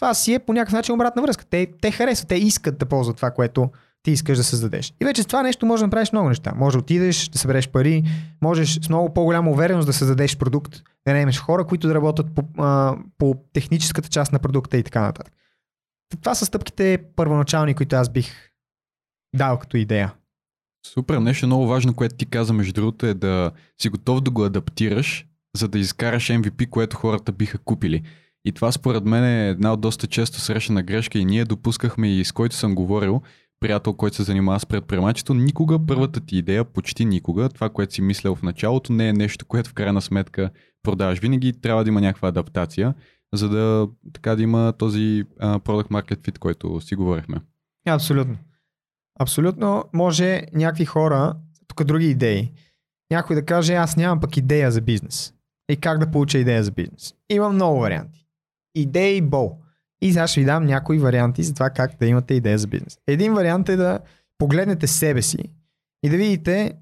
това 0.02 0.14
си 0.14 0.34
е 0.34 0.40
по 0.40 0.54
някакъв 0.54 0.74
начин 0.74 0.96
обратна 0.96 1.22
връзка. 1.22 1.46
Те, 1.46 1.68
те 1.82 1.92
харесват, 1.92 2.28
те 2.28 2.36
искат 2.36 2.78
да 2.78 2.86
ползват 2.86 3.16
това, 3.16 3.32
което 3.32 3.70
ти 4.04 4.12
искаш 4.12 4.38
да 4.38 4.44
създадеш. 4.44 4.94
И 5.02 5.06
вече 5.06 5.24
с 5.24 5.26
това 5.26 5.44
нещо 5.44 5.66
може 5.66 5.82
да 5.82 5.88
направиш 5.88 6.12
много 6.12 6.30
неща. 6.30 6.54
Може 6.56 6.74
да 6.74 6.80
отидеш, 6.80 7.28
да 7.28 7.40
събереш 7.40 7.70
пари, 7.70 8.04
можеш 8.42 8.80
с 8.80 8.90
много 8.90 9.14
по-голяма 9.14 9.52
увереност 9.52 9.86
да 9.86 9.94
създадеш 9.94 10.38
продукт, 10.38 10.82
да 11.08 11.14
наймеш 11.14 11.40
хора, 11.40 11.68
които 11.68 11.88
да 11.88 11.96
работят 11.96 12.36
по, 12.36 12.44
а, 12.58 12.98
по 13.18 13.36
техническата 13.54 14.10
част 14.10 14.32
на 14.32 14.40
продукта 14.40 14.78
и 14.78 14.84
така 14.84 15.02
нататък. 15.02 15.34
Това 16.22 16.36
са 16.36 16.46
стъпките 16.46 16.98
първоначални, 17.16 17.74
които 17.74 17.96
аз 17.96 18.10
бих 18.10 18.52
дал 19.36 19.60
като 19.60 19.78
идея. 19.78 20.14
Супер, 20.94 21.18
нещо 21.18 21.46
много 21.46 21.68
важно, 21.68 21.94
което 21.94 22.16
ти 22.16 22.26
каза 22.26 22.54
между 22.54 22.74
другото 22.74 23.06
е 23.06 23.14
да 23.14 23.52
си 23.82 23.90
готов 23.90 24.22
да 24.22 24.32
го 24.32 24.46
адаптираш, 24.46 25.26
за 25.58 25.68
да 25.68 25.80
изкараш 25.80 26.28
MVP, 26.28 26.70
което 26.70 26.98
хората 26.98 27.32
биха 27.32 27.58
купили. 27.58 28.04
И 28.46 28.52
това 28.52 28.72
според 28.72 29.06
мен 29.06 29.24
е 29.24 29.50
една 29.50 29.74
от 29.74 29.82
доста 29.82 30.08
често 30.08 30.40
срещана 30.40 30.84
грешка 30.84 31.20
и 31.20 31.26
ние 31.26 31.46
допускахме 31.46 32.16
и 32.16 32.26
с 32.26 32.32
който 32.32 32.56
съм 32.56 32.76
говорил, 32.76 33.22
приятел, 33.60 33.94
който 33.94 34.16
се 34.16 34.24
занимава 34.24 34.60
с 34.60 34.66
предприемачество, 34.66 35.34
никога 35.34 35.86
първата 35.86 36.20
ти 36.20 36.38
идея, 36.38 36.66
почти 36.66 37.06
никога, 37.06 37.50
това, 37.50 37.70
което 37.70 37.94
си 37.94 38.02
мислял 38.02 38.36
в 38.36 38.44
началото, 38.44 38.94
не 38.94 39.10
е 39.10 39.14
нещо, 39.14 39.46
което 39.46 39.70
в 39.70 39.74
крайна 39.74 40.02
сметка 40.02 40.50
продаваш. 40.84 41.20
Винаги 41.20 41.62
трябва 41.62 41.84
да 41.84 41.88
има 41.88 42.02
някаква 42.02 42.30
адаптация, 42.30 42.94
за 43.34 43.50
да, 43.50 43.88
така, 44.14 44.36
да 44.36 44.44
има 44.44 44.74
този 44.78 45.00
uh, 45.00 45.60
product 45.60 45.90
market 45.90 46.18
fit, 46.18 46.38
който 46.38 46.82
си 46.82 46.96
говорихме. 46.96 47.38
Абсолютно. 47.88 48.38
Абсолютно 49.20 49.84
може 49.94 50.44
някакви 50.54 50.86
хора, 50.86 51.36
тук 51.68 51.84
други 51.84 52.10
идеи, 52.10 52.52
някой 53.12 53.36
да 53.36 53.46
каже, 53.46 53.74
аз 53.74 53.98
нямам 53.98 54.20
пък 54.20 54.38
идея 54.38 54.72
за 54.72 54.82
бизнес. 54.82 55.34
И 55.70 55.78
как 55.78 56.00
да 56.00 56.12
получа 56.12 56.38
идея 56.38 56.64
за 56.64 56.72
бизнес? 56.72 57.14
Има 57.30 57.50
много 57.50 57.80
варианти. 57.80 58.26
Идеи 58.76 59.22
бол. 59.22 59.58
И 60.02 60.12
сега 60.12 60.28
ще 60.28 60.40
ви 60.40 60.46
дам 60.46 60.66
някои 60.66 61.00
варианти 61.00 61.44
за 61.44 61.54
това 61.54 61.70
как 61.70 61.92
да 62.00 62.06
имате 62.06 62.34
идея 62.34 62.58
за 62.58 62.68
бизнес. 62.68 62.98
Един 63.08 63.34
вариант 63.34 63.70
е 63.70 63.76
да 63.76 64.00
погледнете 64.38 64.88
себе 64.88 65.22
си 65.22 65.38
и 66.04 66.10
да 66.10 66.18
видите 66.18 66.74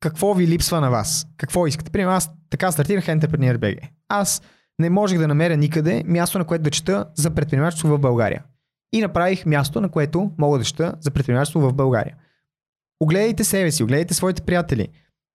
какво 0.00 0.34
ви 0.34 0.46
липсва 0.46 0.80
на 0.80 0.90
вас. 0.90 1.26
Какво 1.36 1.66
искате. 1.66 1.90
Примерно 1.90 2.16
аз 2.16 2.30
така 2.50 2.72
стартирах 2.72 3.06
Entrepreneur 3.06 3.56
BG. 3.56 3.88
Аз 4.08 4.42
не 4.78 4.90
можех 4.90 5.18
да 5.18 5.28
намеря 5.28 5.56
никъде 5.56 6.02
място, 6.06 6.38
на 6.38 6.44
което 6.44 6.62
да 6.62 6.70
чета 6.70 7.06
за 7.14 7.30
предприемачество 7.30 7.88
в 7.88 7.98
България 7.98 8.42
и 8.92 9.00
направих 9.00 9.46
място, 9.46 9.80
на 9.80 9.88
което 9.88 10.30
мога 10.38 10.58
да 10.58 10.64
ща 10.64 10.94
за 11.00 11.10
предпринимателство 11.10 11.60
в 11.60 11.74
България. 11.74 12.16
Огледайте 13.00 13.44
себе 13.44 13.70
си, 13.70 13.82
огледайте 13.82 14.14
своите 14.14 14.42
приятели. 14.42 14.88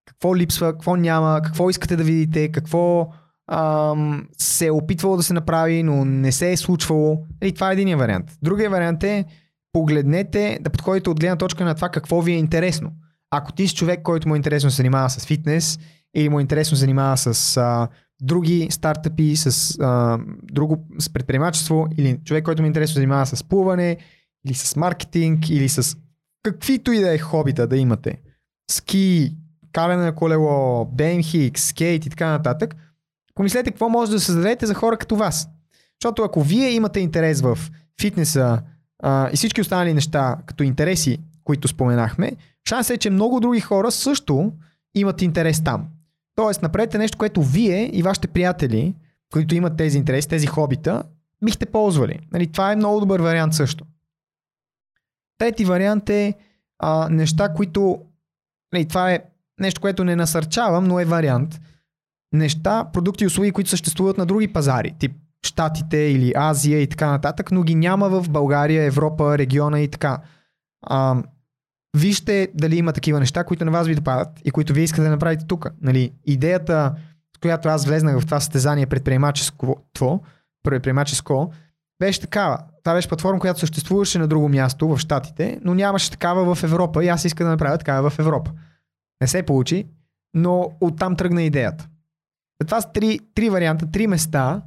Какво 0.05 0.35
липсва, 0.35 0.73
какво 0.73 0.95
няма, 0.95 1.41
какво 1.43 1.69
искате 1.69 1.95
да 1.95 2.03
видите, 2.03 2.51
какво 2.51 3.09
ам, 3.51 4.27
се 4.37 4.67
е 4.67 4.71
опитвало 4.71 5.17
да 5.17 5.23
се 5.23 5.33
направи, 5.33 5.83
но 5.83 6.05
не 6.05 6.31
се 6.31 6.51
е 6.51 6.57
случвало. 6.57 7.25
И 7.43 7.51
това 7.51 7.69
е 7.69 7.73
един 7.73 7.97
вариант. 7.97 8.37
Другия 8.41 8.69
вариант 8.69 9.03
е 9.03 9.25
погледнете, 9.73 10.59
да 10.61 10.69
подходите 10.69 11.09
от 11.09 11.19
гледна 11.19 11.35
точка 11.35 11.65
на 11.65 11.75
това 11.75 11.89
какво 11.89 12.21
ви 12.21 12.31
е 12.31 12.37
интересно. 12.37 12.91
Ако 13.31 13.51
ти 13.51 13.67
си 13.67 13.75
човек, 13.75 14.01
който 14.03 14.27
му 14.27 14.35
е 14.35 14.37
интересно 14.37 14.69
се 14.69 14.75
занимава 14.75 15.09
с 15.09 15.25
фитнес 15.25 15.79
или 16.15 16.29
му 16.29 16.39
е 16.39 16.41
интересно 16.41 16.77
се 16.77 16.79
занимава 16.79 17.17
с 17.17 17.57
а, 17.57 17.87
други 18.21 18.67
стартъпи, 18.71 19.35
с, 19.35 19.77
а, 19.79 20.19
друго, 20.43 20.87
с 20.99 21.09
предприемачество 21.09 21.87
или 21.97 22.19
човек, 22.25 22.45
който 22.45 22.61
ми 22.61 22.67
е 22.67 22.69
интересно 22.69 22.93
занимава 22.93 23.25
с 23.25 23.43
плуване 23.43 23.97
или 24.45 24.53
с 24.53 24.75
маркетинг 24.75 25.49
или 25.49 25.69
с 25.69 25.97
каквито 26.43 26.91
и 26.91 26.99
да 26.99 27.13
е 27.13 27.17
хобита 27.17 27.67
да 27.67 27.77
имате. 27.77 28.17
Ски, 28.71 29.35
каране 29.71 30.03
на 30.03 30.15
колело, 30.15 30.85
BMX, 30.95 31.57
скейт 31.57 32.05
и 32.05 32.09
така 32.09 32.29
нататък. 32.29 32.75
Помислете 33.37 33.71
какво 33.71 33.89
може 33.89 34.11
да 34.11 34.19
създадете 34.19 34.65
за 34.65 34.73
хора 34.73 34.97
като 34.97 35.15
вас. 35.15 35.49
Защото 36.01 36.23
ако 36.23 36.41
вие 36.41 36.71
имате 36.71 36.99
интерес 36.99 37.41
в 37.41 37.59
фитнеса 38.01 38.61
а, 39.03 39.29
и 39.33 39.35
всички 39.35 39.61
останали 39.61 39.93
неща 39.93 40.37
като 40.45 40.63
интереси, 40.63 41.17
които 41.43 41.67
споменахме, 41.67 42.31
шанс 42.69 42.89
е, 42.89 42.97
че 42.97 43.09
много 43.09 43.39
други 43.39 43.59
хора 43.59 43.91
също 43.91 44.51
имат 44.95 45.21
интерес 45.21 45.63
там. 45.63 45.87
Тоест, 46.35 46.61
направете 46.61 46.97
нещо, 46.97 47.17
което 47.17 47.43
вие 47.43 47.89
и 47.93 48.03
вашите 48.03 48.27
приятели, 48.27 48.95
които 49.33 49.55
имат 49.55 49.77
тези 49.77 49.97
интереси, 49.97 50.27
тези 50.27 50.47
хобита, 50.47 51.03
бихте 51.45 51.65
ползвали. 51.65 52.19
Нали, 52.33 52.47
това 52.47 52.71
е 52.71 52.75
много 52.75 52.99
добър 52.99 53.21
вариант 53.21 53.53
също. 53.53 53.85
Трети 55.37 55.65
вариант 55.65 56.09
е 56.09 56.33
а, 56.79 57.09
неща, 57.09 57.53
които. 57.53 58.01
Нали, 58.73 58.85
това 58.85 59.11
е 59.11 59.19
нещо, 59.59 59.81
което 59.81 60.03
не 60.03 60.15
насърчавам, 60.15 60.83
но 60.83 60.99
е 60.99 61.05
вариант. 61.05 61.59
Неща, 62.33 62.85
продукти 62.93 63.23
и 63.23 63.27
услуги, 63.27 63.51
които 63.51 63.69
съществуват 63.69 64.17
на 64.17 64.25
други 64.25 64.53
пазари. 64.53 64.95
Тип 64.99 65.11
Штатите 65.45 65.97
или 65.97 66.33
Азия 66.35 66.81
и 66.81 66.87
така 66.87 67.11
нататък, 67.11 67.51
но 67.51 67.63
ги 67.63 67.75
няма 67.75 68.09
в 68.09 68.29
България, 68.29 68.83
Европа, 68.83 69.37
региона 69.37 69.79
и 69.79 69.87
така. 69.87 70.19
А, 70.85 71.23
вижте 71.97 72.47
дали 72.53 72.77
има 72.77 72.93
такива 72.93 73.19
неща, 73.19 73.43
които 73.43 73.65
на 73.65 73.71
вас 73.71 73.87
ви 73.87 73.95
допадат 73.95 74.29
и 74.45 74.51
които 74.51 74.73
вие 74.73 74.83
искате 74.83 75.03
да 75.03 75.09
направите 75.09 75.45
тук. 75.47 75.67
Нали, 75.81 76.11
идеята, 76.25 76.95
с 77.35 77.39
която 77.39 77.69
аз 77.69 77.85
влезнах 77.85 78.19
в 78.19 78.25
това 78.25 78.39
състезание 78.39 78.85
предприемаческо, 78.85 79.77
предприемаческо, 80.63 81.53
беше 81.99 82.21
такава. 82.21 82.59
Това 82.83 82.95
беше 82.95 83.07
платформа, 83.07 83.39
която 83.39 83.59
съществуваше 83.59 84.19
на 84.19 84.27
друго 84.27 84.49
място 84.49 84.87
в 84.87 84.97
Штатите, 84.97 85.59
но 85.63 85.73
нямаше 85.73 86.11
такава 86.11 86.55
в 86.55 86.63
Европа 86.63 87.05
и 87.05 87.07
аз 87.07 87.25
исках 87.25 87.45
да 87.45 87.51
направя 87.51 87.77
такава 87.77 88.09
в 88.09 88.19
Европа. 88.19 88.51
Не 89.21 89.27
се 89.27 89.43
получи, 89.43 89.87
но 90.33 90.71
оттам 90.81 91.15
тръгна 91.15 91.43
идеята. 91.43 91.87
Това 92.65 92.81
са 92.81 92.91
три, 92.93 93.19
три 93.35 93.49
варианта, 93.49 93.91
три 93.91 94.07
места, 94.07 94.61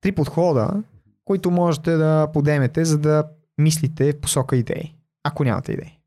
три 0.00 0.12
подхода, 0.12 0.82
които 1.24 1.50
можете 1.50 1.96
да 1.96 2.28
подемете, 2.32 2.84
за 2.84 2.98
да 2.98 3.24
мислите 3.58 4.12
в 4.12 4.20
посока 4.20 4.56
идеи, 4.56 4.94
ако 5.24 5.44
нямате 5.44 5.72
идеи. 5.72 5.98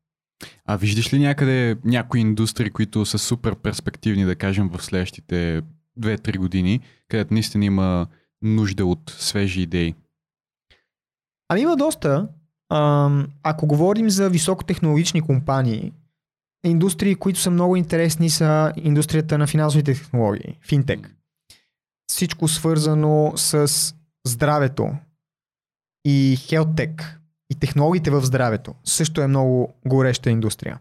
А 0.66 0.76
виждаш 0.76 1.12
ли 1.12 1.18
някъде 1.18 1.76
някои 1.84 2.20
индустрии, 2.20 2.70
които 2.70 3.06
са 3.06 3.18
супер 3.18 3.56
перспективни, 3.56 4.24
да 4.24 4.36
кажем, 4.36 4.68
в 4.68 4.84
следващите 4.84 5.62
2-3 6.00 6.38
години, 6.38 6.80
където 7.08 7.34
наистина 7.34 7.64
има 7.64 8.06
нужда 8.42 8.86
от 8.86 9.14
свежи 9.18 9.60
идеи? 9.60 9.94
Ами 11.48 11.60
има 11.60 11.76
доста. 11.76 12.28
ако 13.42 13.66
говорим 13.66 14.10
за 14.10 14.30
високотехнологични 14.30 15.20
компании, 15.20 15.92
индустрии, 16.64 17.14
които 17.14 17.40
са 17.40 17.50
много 17.50 17.76
интересни 17.76 18.30
са 18.30 18.72
индустрията 18.76 19.38
на 19.38 19.46
финансовите 19.46 19.94
технологии, 19.94 20.58
финтек. 20.68 21.14
Всичко 22.10 22.48
свързано 22.48 23.32
с 23.36 23.94
здравето 24.26 24.90
и 26.04 26.36
хелтек 26.40 27.20
и 27.50 27.54
технологиите 27.54 28.10
в 28.10 28.24
здравето 28.24 28.74
също 28.84 29.20
е 29.20 29.26
много 29.26 29.74
гореща 29.86 30.30
индустрия. 30.30 30.80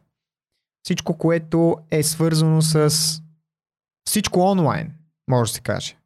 Всичко, 0.84 1.18
което 1.18 1.77
е 1.91 2.03
свързано 2.03 2.61
с 2.61 2.93
всичко 4.07 4.39
онлайн, 4.39 4.93
може 5.30 5.51
да 5.51 5.56
се 5.56 5.61
каже. 5.61 5.97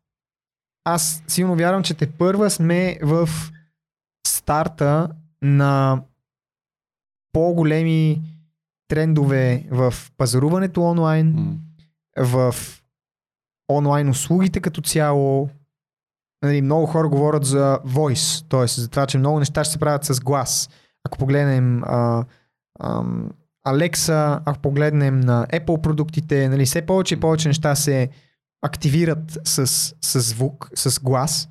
Аз 0.84 1.24
силно 1.28 1.56
вярвам, 1.56 1.84
че 1.84 1.94
те 1.94 2.12
първа 2.12 2.50
сме 2.50 3.00
в 3.02 3.30
старта 4.28 5.10
на 5.42 6.04
по-големи 7.32 8.22
трендове 8.88 9.68
в 9.72 9.94
пазаруването 10.18 10.84
онлайн, 10.84 11.36
mm. 11.36 11.58
в 12.26 12.56
онлайн 13.70 14.10
услугите 14.10 14.60
като 14.60 14.82
цяло. 14.82 15.50
Нали, 16.44 16.62
много 16.62 16.86
хора 16.86 17.10
говорят 17.10 17.46
за 17.46 17.80
voice, 17.86 18.50
т.е. 18.50 18.68
за 18.82 18.90
това, 18.90 19.06
че 19.06 19.18
много 19.18 19.40
неща 19.40 19.64
ще 19.64 19.72
се 19.74 19.80
правят 19.80 20.04
с 20.04 20.20
глас. 20.20 20.70
Ако 21.04 21.18
погледнем 21.18 21.84
а, 21.84 22.26
а, 22.80 23.04
Alexa, 23.68 24.42
ако 24.46 24.60
погледнем 24.60 25.20
на 25.20 25.48
Apple 25.48 25.82
продуктите, 25.82 26.50
нали, 26.50 26.66
все 26.66 26.82
повече 26.82 27.16
и 27.16 27.20
повече 27.20 27.48
неща 27.48 27.76
се 27.76 28.10
активират 28.62 29.40
с, 29.44 29.68
с 30.02 30.20
звук, 30.20 30.70
с 30.76 31.00
глас. 31.00 31.50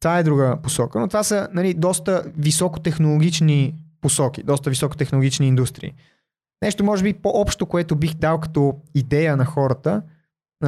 Това 0.00 0.18
е 0.18 0.22
друга 0.22 0.58
посока, 0.62 1.00
но 1.00 1.08
това 1.08 1.22
са 1.22 1.48
нали, 1.52 1.74
доста 1.74 2.24
високотехнологични 2.36 3.74
посоки, 4.00 4.42
доста 4.42 4.70
високотехнологични 4.70 5.48
индустрии. 5.48 5.94
Нещо 6.62 6.84
може 6.84 7.02
би 7.02 7.12
по-общо, 7.12 7.66
което 7.66 7.96
бих 7.96 8.14
дал 8.14 8.40
като 8.40 8.74
идея 8.94 9.36
на 9.36 9.44
хората, 9.44 10.02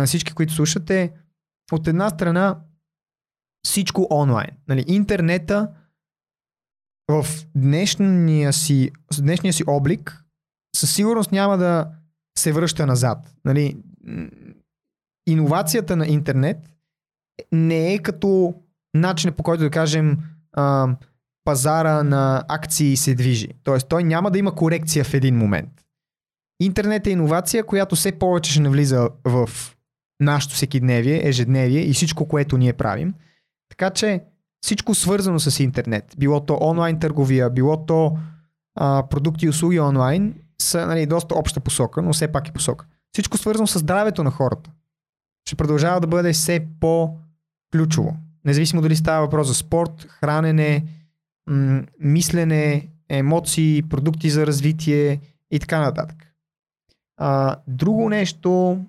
на 0.01 0.07
всички, 0.07 0.35
които 0.35 0.53
слушате, 0.53 1.13
от 1.73 1.89
една 1.89 2.11
страна 2.11 2.61
всичко 3.67 4.07
онлайн. 4.11 4.51
Нали, 4.69 4.85
интернета 4.87 5.71
в 7.11 7.27
днешния 7.55 8.53
си, 8.53 8.91
днешния 9.21 9.53
си 9.53 9.65
облик 9.67 10.25
със 10.77 10.95
сигурност 10.95 11.33
няма 11.33 11.59
да 11.59 11.91
се 12.39 12.53
връща 12.53 12.87
назад. 12.87 13.35
Нали, 13.45 13.77
иновацията 15.27 15.97
на 15.97 16.07
интернет 16.07 16.71
не 17.53 17.95
е 17.95 17.99
като 17.99 18.55
начин 18.95 19.33
по 19.33 19.43
който 19.43 19.63
да 19.63 19.71
кажем 19.71 20.19
а, 20.53 20.97
пазара 21.45 22.03
на 22.03 22.45
акции 22.49 22.97
се 22.97 23.15
движи. 23.15 23.49
Тоест 23.63 23.89
той 23.89 24.05
няма 24.05 24.31
да 24.31 24.39
има 24.39 24.55
корекция 24.55 25.05
в 25.05 25.15
един 25.15 25.37
момент. 25.37 25.71
Интернет 26.61 27.07
е 27.07 27.11
иновация, 27.11 27.67
която 27.67 27.97
все 27.97 28.13
повече 28.13 28.51
ще 28.51 28.61
навлиза 28.61 29.11
в 29.25 29.51
нашето 30.21 30.55
всекидневие, 30.55 31.29
ежедневие 31.29 31.81
и 31.81 31.93
всичко, 31.93 32.29
което 32.29 32.59
ние 32.59 32.73
правим. 32.73 33.15
Така 33.69 33.91
че 33.91 34.23
всичко 34.61 34.95
свързано 34.95 35.41
с 35.41 35.61
интернет, 35.61 36.15
било 36.19 36.41
то 36.41 36.59
онлайн 36.61 36.99
търговия, 36.99 37.51
било 37.51 37.87
то 37.87 38.19
а, 38.75 39.05
продукти 39.11 39.47
и 39.47 39.49
услуги 39.49 39.81
онлайн, 39.81 40.35
са 40.63 40.87
нали, 40.87 41.07
доста 41.07 41.35
обща 41.35 41.61
посока, 41.61 42.03
но 42.03 42.13
все 42.13 42.33
пак 42.33 42.49
е 42.49 42.53
посока. 42.53 42.87
Всичко 43.13 43.39
свързано 43.39 43.67
с 43.67 43.79
здравето 43.79 44.25
на 44.25 44.31
хората 44.31 44.71
ще 45.47 45.57
продължава 45.57 46.01
да 46.01 46.07
бъде 46.07 46.33
все 46.33 46.67
по-ключово. 46.81 48.17
Независимо 48.45 48.83
дали 48.83 48.97
става 48.97 49.27
въпрос 49.27 49.47
за 49.47 49.55
спорт, 49.55 50.07
хранене, 50.09 50.85
м- 51.47 51.83
мислене, 52.01 52.89
емоции, 53.09 53.83
продукти 53.83 54.31
за 54.31 54.47
развитие 54.47 55.21
и 55.51 55.61
така 55.61 55.81
нататък. 55.81 56.17
А, 57.17 57.57
друго 57.69 58.09
нещо, 58.09 58.81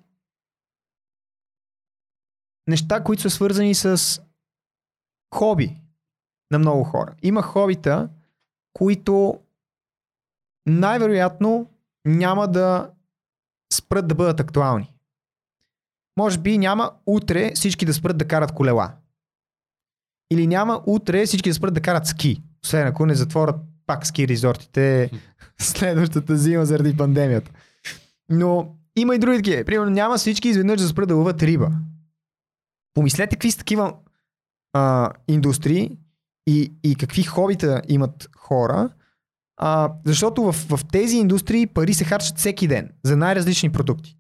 неща, 2.68 3.04
които 3.04 3.22
са 3.22 3.30
свързани 3.30 3.76
с 3.76 4.22
хоби 5.36 5.78
на 6.52 6.60
много 6.60 6.84
хора. 6.84 7.16
Има 7.24 7.42
хобита, 7.42 8.10
които 8.74 9.40
най-вероятно 10.66 11.70
няма 12.06 12.48
да 12.48 12.92
спрат 13.74 14.08
да 14.08 14.16
бъдат 14.16 14.40
актуални. 14.40 14.94
Може 16.18 16.38
би 16.38 16.58
няма 16.58 16.92
утре 17.06 17.52
всички 17.56 17.86
да 17.86 17.94
спрат 17.94 18.18
да 18.18 18.28
карат 18.28 18.52
колела. 18.52 18.94
Или 20.32 20.48
няма 20.48 20.84
утре 20.86 21.26
всички 21.26 21.50
да 21.50 21.54
спрат 21.54 21.74
да 21.74 21.82
карат 21.82 22.08
ски. 22.08 22.44
Освен 22.64 22.88
ако 22.88 23.06
не 23.06 23.16
затворят 23.16 23.56
пак 23.86 24.08
ски 24.08 24.28
резортите 24.28 25.12
следващата 25.62 26.38
зима 26.38 26.66
заради 26.66 26.98
пандемията. 26.98 27.52
Но 28.30 28.76
има 28.96 29.16
и 29.16 29.20
други 29.20 29.38
такива. 29.38 29.64
Примерно 29.64 29.92
няма 29.92 30.18
всички 30.18 30.50
изведнъж 30.50 30.82
да 30.82 30.88
спрат 30.88 31.08
да 31.08 31.16
ловят 31.16 31.44
риба. 31.44 31.72
Помислете 32.98 33.36
какви 33.36 33.52
са 33.52 33.58
такива 33.58 33.94
а, 34.74 35.12
индустрии 35.28 35.98
и, 36.48 36.74
и 36.84 36.96
какви 36.96 37.24
хобита 37.24 37.82
имат 37.90 38.30
хора, 38.38 38.90
а, 39.58 39.94
защото 40.06 40.44
в, 40.44 40.54
в 40.54 40.80
тези 40.92 41.18
индустрии 41.18 41.68
пари 41.68 41.94
се 41.94 42.04
харчат 42.04 42.38
всеки 42.38 42.68
ден 42.68 42.90
за 43.04 43.18
най-различни 43.18 43.72
продукти. 43.72 44.18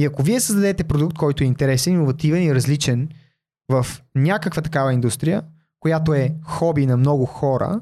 И 0.00 0.04
ако 0.04 0.22
вие 0.22 0.40
създадете 0.40 0.84
продукт, 0.84 1.18
който 1.18 1.44
е 1.44 1.46
интересен, 1.46 1.92
иновативен 1.92 2.42
и 2.42 2.54
различен 2.54 3.08
в 3.68 3.86
някаква 4.14 4.62
такава 4.62 4.92
индустрия, 4.92 5.42
която 5.80 6.14
е 6.14 6.34
хоби 6.44 6.86
на 6.86 6.96
много 6.96 7.26
хора, 7.26 7.80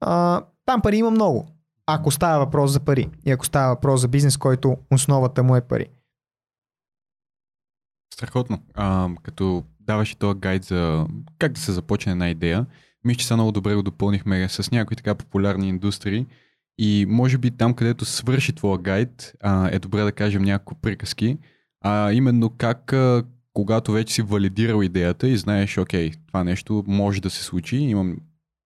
а, 0.00 0.44
там 0.66 0.82
пари 0.82 0.96
има 0.96 1.10
много. 1.10 1.48
Ако 1.86 2.10
става 2.10 2.44
въпрос 2.44 2.70
за 2.70 2.80
пари 2.80 3.08
и 3.26 3.30
ако 3.30 3.46
става 3.46 3.74
въпрос 3.74 4.00
за 4.00 4.08
бизнес, 4.08 4.36
който 4.36 4.76
основата 4.90 5.42
му 5.42 5.56
е 5.56 5.60
пари. 5.60 5.86
Страхотно. 8.14 8.62
А, 8.74 9.08
като 9.22 9.64
даваш 9.80 10.12
и 10.12 10.16
този 10.16 10.38
гайд 10.38 10.64
за 10.64 11.06
как 11.38 11.52
да 11.52 11.60
се 11.60 11.72
започне 11.72 12.12
една 12.12 12.30
идея, 12.30 12.66
мисля, 13.04 13.18
че 13.18 13.26
са 13.26 13.34
много 13.34 13.52
добре 13.52 13.74
го 13.74 13.82
допълнихме 13.82 14.48
с 14.48 14.70
някои 14.70 14.96
така 14.96 15.14
популярни 15.14 15.68
индустрии. 15.68 16.26
И 16.78 17.06
може 17.08 17.38
би 17.38 17.50
там, 17.50 17.74
където 17.74 18.04
свърши 18.04 18.52
твоя 18.52 18.78
гайд, 18.78 19.32
а, 19.42 19.68
е 19.72 19.78
добре 19.78 20.02
да 20.02 20.12
кажем 20.12 20.42
няколко 20.42 20.80
приказки. 20.80 21.38
А 21.84 22.12
именно 22.12 22.50
как, 22.50 22.92
а, 22.92 23.24
когато 23.52 23.92
вече 23.92 24.14
си 24.14 24.22
валидирал 24.22 24.82
идеята 24.82 25.28
и 25.28 25.36
знаеш, 25.36 25.78
окей, 25.78 26.10
това 26.26 26.44
нещо 26.44 26.84
може 26.86 27.20
да 27.20 27.30
се 27.30 27.44
случи, 27.44 27.76
имам 27.76 28.16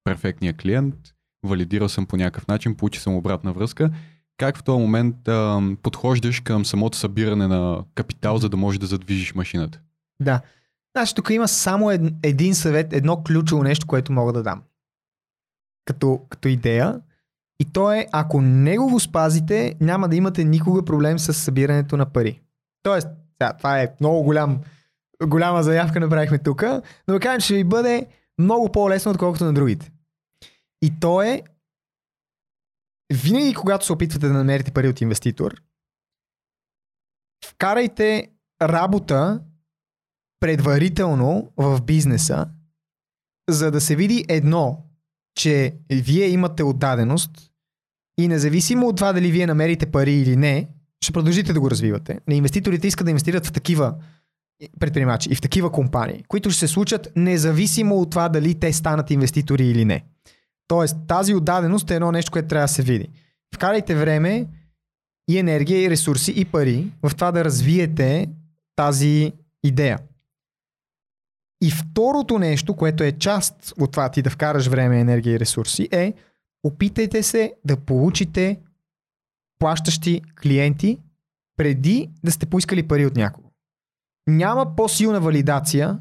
перфектния 0.04 0.52
клиент, 0.52 0.94
валидирал 1.42 1.88
съм 1.88 2.06
по 2.06 2.16
някакъв 2.16 2.48
начин, 2.48 2.74
получи 2.74 3.00
съм 3.00 3.14
обратна 3.14 3.52
връзка, 3.52 3.90
как 4.36 4.58
в 4.58 4.62
този 4.62 4.80
момент 4.80 5.28
а, 5.28 5.60
подхождаш 5.82 6.40
към 6.40 6.64
самото 6.64 6.96
събиране 6.96 7.46
на 7.46 7.84
капитал, 7.94 8.38
за 8.38 8.48
да 8.48 8.56
можеш 8.56 8.78
да 8.78 8.86
задвижиш 8.86 9.34
машината? 9.34 9.80
Да. 10.20 10.40
Значи 10.96 11.14
тук 11.14 11.30
има 11.30 11.48
само 11.48 11.90
един 12.22 12.54
съвет, 12.54 12.92
едно 12.92 13.22
ключово 13.22 13.62
нещо, 13.62 13.86
което 13.86 14.12
мога 14.12 14.32
да 14.32 14.42
дам. 14.42 14.62
Като, 15.84 16.20
като 16.28 16.48
идея, 16.48 17.00
и 17.60 17.64
то 17.64 17.92
е, 17.92 18.06
ако 18.12 18.40
него 18.40 18.90
го 18.90 19.00
спазите, 19.00 19.74
няма 19.80 20.08
да 20.08 20.16
имате 20.16 20.44
никога 20.44 20.84
проблем 20.84 21.18
с 21.18 21.34
събирането 21.34 21.96
на 21.96 22.06
пари. 22.06 22.40
Тоест, 22.82 23.08
сега, 23.32 23.52
това 23.52 23.80
е 23.80 23.94
много 24.00 24.22
голям, 24.22 24.60
голяма 25.26 25.62
заявка 25.62 26.00
направихме 26.00 26.38
тук, 26.38 26.62
но 27.08 27.14
да 27.14 27.20
кажем, 27.20 27.40
че 27.40 27.54
ви 27.54 27.64
бъде 27.64 28.06
много 28.38 28.72
по-лесно, 28.72 29.10
отколкото 29.12 29.44
на 29.44 29.52
другите. 29.52 29.90
И 30.82 31.00
то 31.00 31.22
е, 31.22 31.42
винаги 33.12 33.54
когато 33.54 33.86
се 33.86 33.92
опитвате 33.92 34.26
да 34.26 34.32
намерите 34.32 34.70
пари 34.70 34.88
от 34.88 35.00
инвеститор, 35.00 35.62
вкарайте 37.44 38.30
работа 38.62 39.42
предварително 40.40 41.52
в 41.56 41.80
бизнеса, 41.82 42.46
за 43.48 43.70
да 43.70 43.80
се 43.80 43.96
види 43.96 44.24
едно, 44.28 44.84
че 45.34 45.74
вие 45.90 46.28
имате 46.28 46.62
отдаденост 46.62 47.30
и 48.18 48.28
независимо 48.28 48.88
от 48.88 48.96
това 48.96 49.12
дали 49.12 49.30
вие 49.30 49.46
намерите 49.46 49.86
пари 49.86 50.14
или 50.14 50.36
не, 50.36 50.68
ще 51.04 51.12
продължите 51.12 51.52
да 51.52 51.60
го 51.60 51.70
развивате. 51.70 52.20
Не 52.28 52.34
инвеститорите 52.34 52.86
искат 52.86 53.04
да 53.04 53.10
инвестират 53.10 53.46
в 53.46 53.52
такива 53.52 53.94
предприемачи 54.80 55.28
и 55.32 55.34
в 55.34 55.40
такива 55.40 55.72
компании, 55.72 56.24
които 56.28 56.50
ще 56.50 56.60
се 56.60 56.68
случат 56.68 57.08
независимо 57.16 57.96
от 57.96 58.10
това 58.10 58.28
дали 58.28 58.60
те 58.60 58.72
станат 58.72 59.10
инвеститори 59.10 59.66
или 59.66 59.84
не. 59.84 60.04
Тоест, 60.68 60.96
тази 61.08 61.34
отдаденост 61.34 61.90
е 61.90 61.94
едно 61.94 62.12
нещо, 62.12 62.32
което 62.32 62.48
трябва 62.48 62.64
да 62.64 62.68
се 62.68 62.82
види. 62.82 63.08
Вкарайте 63.54 63.94
време 63.94 64.46
и 65.30 65.38
енергия, 65.38 65.82
и 65.82 65.90
ресурси, 65.90 66.32
и 66.36 66.44
пари 66.44 66.92
в 67.02 67.14
това 67.14 67.32
да 67.32 67.44
развиете 67.44 68.30
тази 68.76 69.32
идея. 69.64 69.98
И 71.62 71.70
второто 71.70 72.38
нещо, 72.38 72.76
което 72.76 73.04
е 73.04 73.12
част 73.12 73.74
от 73.80 73.92
това 73.92 74.08
ти 74.08 74.22
да 74.22 74.30
вкараш 74.30 74.66
време, 74.66 75.00
енергия 75.00 75.34
и 75.34 75.40
ресурси 75.40 75.88
е 75.92 76.14
опитайте 76.64 77.22
се 77.22 77.54
да 77.64 77.76
получите 77.76 78.60
плащащи 79.58 80.22
клиенти 80.42 80.98
преди 81.56 82.10
да 82.24 82.32
сте 82.32 82.46
поискали 82.46 82.88
пари 82.88 83.06
от 83.06 83.16
някого. 83.16 83.50
Няма 84.26 84.76
по-силна 84.76 85.20
валидация 85.20 85.98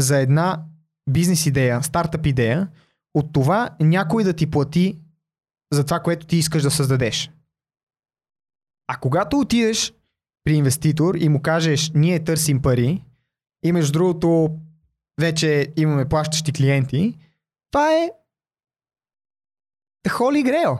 за 0.00 0.18
една 0.18 0.64
бизнес 1.10 1.46
идея, 1.46 1.82
стартъп 1.82 2.26
идея, 2.26 2.68
от 3.16 3.32
това 3.32 3.70
някой 3.80 4.24
да 4.24 4.32
ти 4.32 4.50
плати 4.50 4.98
за 5.72 5.84
това, 5.84 6.00
което 6.00 6.26
ти 6.26 6.36
искаш 6.36 6.62
да 6.62 6.70
създадеш. 6.70 7.30
А 8.88 8.96
когато 8.96 9.38
отидеш 9.38 9.94
при 10.44 10.54
инвеститор 10.54 11.14
и 11.14 11.28
му 11.28 11.42
кажеш, 11.42 11.90
ние 11.94 12.24
търсим 12.24 12.62
пари, 12.62 13.04
и 13.64 13.72
между 13.72 13.92
другото 13.92 14.58
вече 15.20 15.72
имаме 15.76 16.08
плащащи 16.08 16.52
клиенти, 16.52 17.18
това 17.70 17.92
е 17.92 18.10
холи 20.08 20.42
грео 20.42 20.72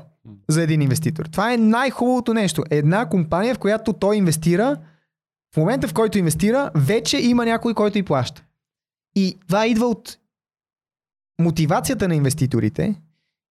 за 0.48 0.62
един 0.62 0.82
инвеститор. 0.82 1.26
Това 1.26 1.52
е 1.52 1.56
най-хубавото 1.56 2.34
нещо. 2.34 2.64
Една 2.70 3.08
компания, 3.08 3.54
в 3.54 3.58
която 3.58 3.92
той 3.92 4.16
инвестира, 4.16 4.76
в 5.54 5.56
момента 5.56 5.88
в 5.88 5.94
който 5.94 6.18
инвестира, 6.18 6.70
вече 6.74 7.18
има 7.18 7.44
някой, 7.44 7.74
който 7.74 7.98
и 7.98 8.02
плаща. 8.02 8.44
И 9.14 9.38
това 9.46 9.66
идва 9.66 9.86
от 9.86 10.18
мотивацията 11.40 12.08
на 12.08 12.14
инвеститорите 12.14 13.00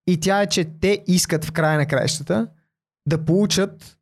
и 0.07 0.20
тя 0.20 0.41
е, 0.41 0.48
че 0.48 0.66
те 0.66 1.03
искат 1.07 1.45
в 1.45 1.52
края 1.52 1.78
на 1.78 1.86
краищата 1.86 2.48
да 3.07 3.26
получат, 3.26 3.98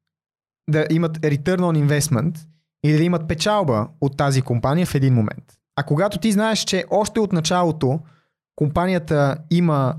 да 0.69 0.87
имат 0.91 1.17
return 1.19 1.59
on 1.59 1.87
investment 1.87 2.37
или 2.85 2.97
да 2.97 3.03
имат 3.03 3.27
печалба 3.27 3.87
от 4.01 4.17
тази 4.17 4.41
компания 4.41 4.85
в 4.85 4.95
един 4.95 5.13
момент. 5.13 5.57
А 5.75 5.83
когато 5.83 6.17
ти 6.17 6.31
знаеш, 6.31 6.59
че 6.59 6.85
още 6.89 7.19
от 7.19 7.33
началото 7.33 7.99
компанията 8.55 9.37
има 9.51 9.95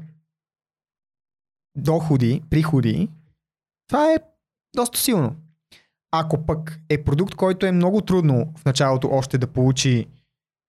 доходи, 1.76 2.42
приходи, 2.50 3.08
това 3.88 4.12
е 4.12 4.16
доста 4.76 4.98
силно. 4.98 5.36
Ако 6.12 6.46
пък 6.46 6.80
е 6.88 7.04
продукт, 7.04 7.34
който 7.34 7.66
е 7.66 7.72
много 7.72 8.00
трудно 8.00 8.52
в 8.56 8.64
началото 8.64 9.08
още 9.12 9.38
да 9.38 9.46
получи 9.46 10.06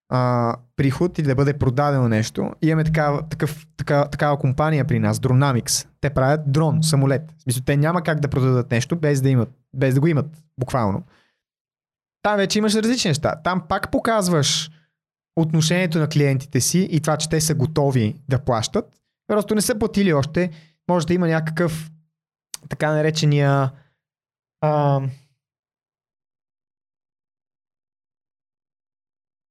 а, 0.09 0.55
приход 0.75 1.19
или 1.19 1.27
да 1.27 1.35
бъде 1.35 1.53
продадено 1.53 2.07
нещо, 2.07 2.51
имаме 2.61 2.83
такава, 2.83 3.29
такъв, 3.29 3.67
такава, 3.77 4.09
такава 4.09 4.37
компания 4.39 4.85
при 4.85 4.99
нас, 4.99 5.19
Dronamics. 5.19 5.87
Те 6.01 6.09
правят 6.09 6.51
дрон, 6.51 6.83
самолет. 6.83 7.33
В 7.37 7.41
смисъл, 7.41 7.63
те 7.65 7.77
няма 7.77 8.01
как 8.01 8.19
да 8.19 8.27
продадат 8.27 8.71
нещо 8.71 8.95
без 8.95 9.21
да, 9.21 9.29
имат, 9.29 9.49
без 9.73 9.93
да 9.93 9.99
го 9.99 10.07
имат, 10.07 10.43
буквално. 10.59 11.03
Там 12.23 12.37
вече 12.37 12.59
имаш 12.59 12.75
различни 12.75 13.09
неща. 13.09 13.35
Там 13.43 13.63
пак 13.69 13.91
показваш 13.91 14.71
отношението 15.35 15.99
на 15.99 16.07
клиентите 16.07 16.61
си 16.61 16.87
и 16.91 16.99
това, 16.99 17.17
че 17.17 17.29
те 17.29 17.41
са 17.41 17.55
готови 17.55 18.15
да 18.29 18.39
плащат. 18.39 18.85
Просто 19.27 19.55
не 19.55 19.61
са 19.61 19.79
платили 19.79 20.13
още. 20.13 20.49
Може 20.89 21.07
да 21.07 21.13
има 21.13 21.27
някакъв 21.27 21.91
така 22.69 22.91
наречения 22.91 23.71
а, 24.61 25.01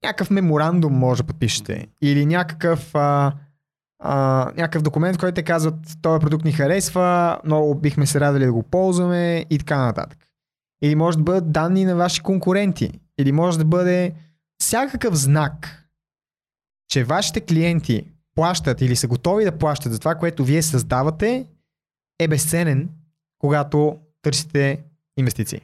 някакъв 0.04 0.30
меморандум 0.30 0.92
може 0.92 1.22
да 1.22 1.26
подпишете. 1.26 1.86
Или 2.02 2.26
някакъв, 2.26 2.94
а, 2.94 3.32
а, 4.02 4.44
някакъв 4.56 4.82
документ, 4.82 5.18
който 5.18 5.34
те 5.34 5.42
казват, 5.42 5.74
този 6.02 6.20
продукт 6.20 6.44
ни 6.44 6.52
харесва, 6.52 7.38
много 7.44 7.74
бихме 7.74 8.06
се 8.06 8.20
радали 8.20 8.44
да 8.44 8.52
го 8.52 8.62
ползваме 8.62 9.46
и 9.50 9.58
така 9.58 9.78
нататък. 9.78 10.18
Или 10.82 10.94
може 10.94 11.18
да 11.18 11.24
бъдат 11.24 11.52
данни 11.52 11.84
на 11.84 11.96
ваши 11.96 12.20
конкуренти. 12.20 12.90
Или 13.18 13.32
може 13.32 13.58
да 13.58 13.64
бъде 13.64 14.14
всякакъв 14.58 15.14
знак, 15.14 15.84
че 16.88 17.04
вашите 17.04 17.40
клиенти 17.40 18.06
плащат 18.34 18.80
или 18.80 18.96
са 18.96 19.08
готови 19.08 19.44
да 19.44 19.58
плащат 19.58 19.92
за 19.92 19.98
това, 19.98 20.14
което 20.14 20.44
вие 20.44 20.62
създавате, 20.62 21.46
е 22.20 22.28
безценен, 22.28 22.88
когато 23.38 23.98
търсите 24.22 24.84
инвестиции. 25.16 25.60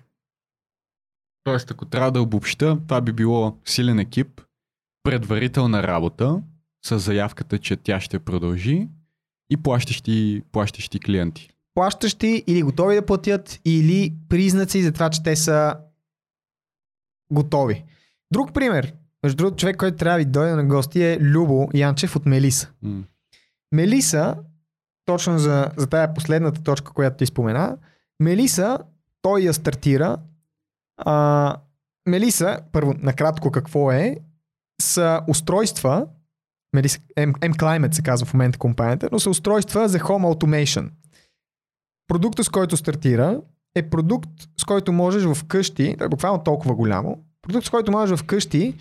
Тоест, 1.51 1.71
ако 1.71 1.85
трябва 1.85 2.13
да 2.13 2.23
обобща, 2.23 2.79
това 2.89 3.01
би 3.01 3.13
било 3.13 3.57
силен 3.65 3.99
екип, 3.99 4.41
предварителна 5.03 5.83
работа 5.83 6.43
с 6.85 6.99
заявката, 6.99 7.59
че 7.59 7.77
тя 7.77 8.01
ще 8.01 8.19
продължи 8.19 8.89
и 9.51 9.57
плащащи, 9.57 10.43
плащащи 10.53 11.01
клиенти. 11.01 11.51
Плащащи 11.75 12.45
или 12.47 12.63
готови 12.63 12.95
да 12.95 13.07
платят, 13.07 13.61
или 13.65 14.15
признаци 14.29 14.83
за 14.83 14.93
това, 14.93 15.11
че 15.11 15.23
те 15.23 15.37
са 15.37 15.77
готови. 17.33 17.85
Друг 18.33 18.55
пример. 18.55 18.95
Между 19.23 19.37
другото, 19.37 19.57
човек, 19.57 19.77
който 19.77 19.97
трябва 19.97 20.19
да 20.19 20.31
дойде 20.31 20.55
на 20.55 20.65
гости 20.65 21.03
е 21.03 21.19
Любо 21.21 21.69
Янчев 21.75 22.17
от 22.17 22.27
Мелиса. 22.27 22.71
М. 22.83 23.03
Мелиса, 23.73 24.37
точно 25.05 25.39
за, 25.39 25.71
за 25.77 25.87
тая 25.87 26.15
последната 26.15 26.63
точка, 26.63 26.93
която 26.93 27.17
ти 27.17 27.27
спомена, 27.27 27.77
Мелиса, 28.21 28.79
той 29.23 29.41
я 29.41 29.55
стартира. 29.55 30.17
А, 31.05 31.57
Мелиса, 32.07 32.61
първо, 32.73 32.95
накратко 32.99 33.51
какво 33.51 33.93
е, 33.93 34.17
са 34.83 35.21
устройства, 35.29 36.07
Мелиса, 36.75 36.99
M-Climate 37.19 37.95
се 37.95 38.03
казва 38.03 38.27
в 38.27 38.35
момента 38.35 38.59
компанията, 38.59 39.09
но 39.13 39.19
са 39.19 39.31
устройства 39.31 39.89
за 39.89 39.99
Home 39.99 40.35
Automation. 40.35 40.91
Продуктът, 42.09 42.47
с 42.47 42.49
който 42.49 42.77
стартира, 42.77 43.41
е 43.75 43.91
продукт, 43.91 44.31
с 44.61 44.65
който 44.65 44.93
можеш 44.93 45.25
в 45.25 45.45
къщи, 45.45 45.95
той 45.99 46.07
е 46.07 46.11
буквално 46.11 46.43
толкова 46.43 46.75
голямо, 46.75 47.25
продукт, 47.43 47.67
с 47.67 47.71
който 47.71 47.93
можеш 47.93 48.19
в 48.19 48.25
къщи 48.25 48.75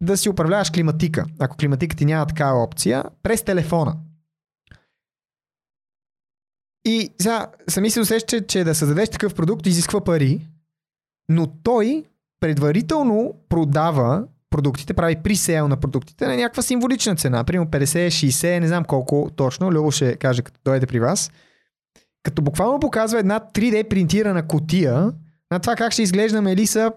да 0.00 0.16
си 0.16 0.28
управляваш 0.28 0.70
климатика. 0.70 1.26
Ако 1.38 1.56
климатика 1.56 1.96
ти 1.96 2.04
няма 2.04 2.26
такава 2.26 2.62
опция, 2.62 3.04
през 3.22 3.42
телефона. 3.42 3.96
И 6.84 7.10
сега 7.20 7.50
сами 7.68 7.90
се 7.90 8.00
усеща, 8.00 8.46
че 8.46 8.64
да 8.64 8.74
създадеш 8.74 9.08
такъв 9.08 9.34
продукт 9.34 9.66
изисква 9.66 10.04
пари, 10.04 10.48
но 11.32 11.46
той 11.46 12.04
предварително 12.40 13.34
продава 13.48 14.24
продуктите, 14.50 14.94
прави 14.94 15.16
присейл 15.16 15.68
на 15.68 15.76
продуктите 15.76 16.26
на 16.26 16.36
някаква 16.36 16.62
символична 16.62 17.16
цена, 17.16 17.44
примерно 17.44 17.70
50, 17.70 18.06
60, 18.06 18.58
не 18.58 18.68
знам 18.68 18.84
колко 18.84 19.30
точно, 19.36 19.72
Любо 19.72 19.90
ще 19.90 20.16
каже 20.16 20.42
като 20.42 20.60
дойде 20.64 20.86
при 20.86 21.00
вас, 21.00 21.30
като 22.22 22.42
буквално 22.42 22.80
показва 22.80 23.18
една 23.18 23.40
3D 23.54 23.88
принтирана 23.88 24.48
котия 24.48 25.12
на 25.50 25.58
това 25.60 25.76
как 25.76 25.92
ще 25.92 26.02
изглежда 26.02 26.42
Мелиса 26.42 26.92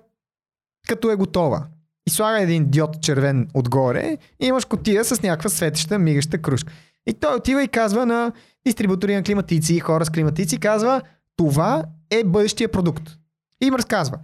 като 0.87 1.11
е 1.11 1.15
готова. 1.15 1.67
И 2.07 2.11
слага 2.11 2.41
един 2.41 2.69
диод 2.69 3.01
червен 3.01 3.47
отгоре 3.53 4.17
и 4.41 4.45
имаш 4.45 4.65
котия 4.65 5.05
с 5.05 5.21
някаква 5.21 5.49
светеща, 5.49 5.99
мигаща 5.99 6.37
кружка. 6.37 6.73
И 7.07 7.13
той 7.13 7.35
отива 7.35 7.63
и 7.63 7.67
казва 7.67 8.05
на 8.05 8.31
дистрибутори 8.65 9.15
на 9.15 9.23
климатици, 9.23 9.79
хора 9.79 10.05
с 10.05 10.09
климатици, 10.09 10.59
казва 10.59 11.01
това 11.37 11.83
е 12.11 12.23
бъдещия 12.23 12.71
продукт. 12.71 13.03
И 13.63 13.67
им 13.67 13.75
разказва. 13.75 14.17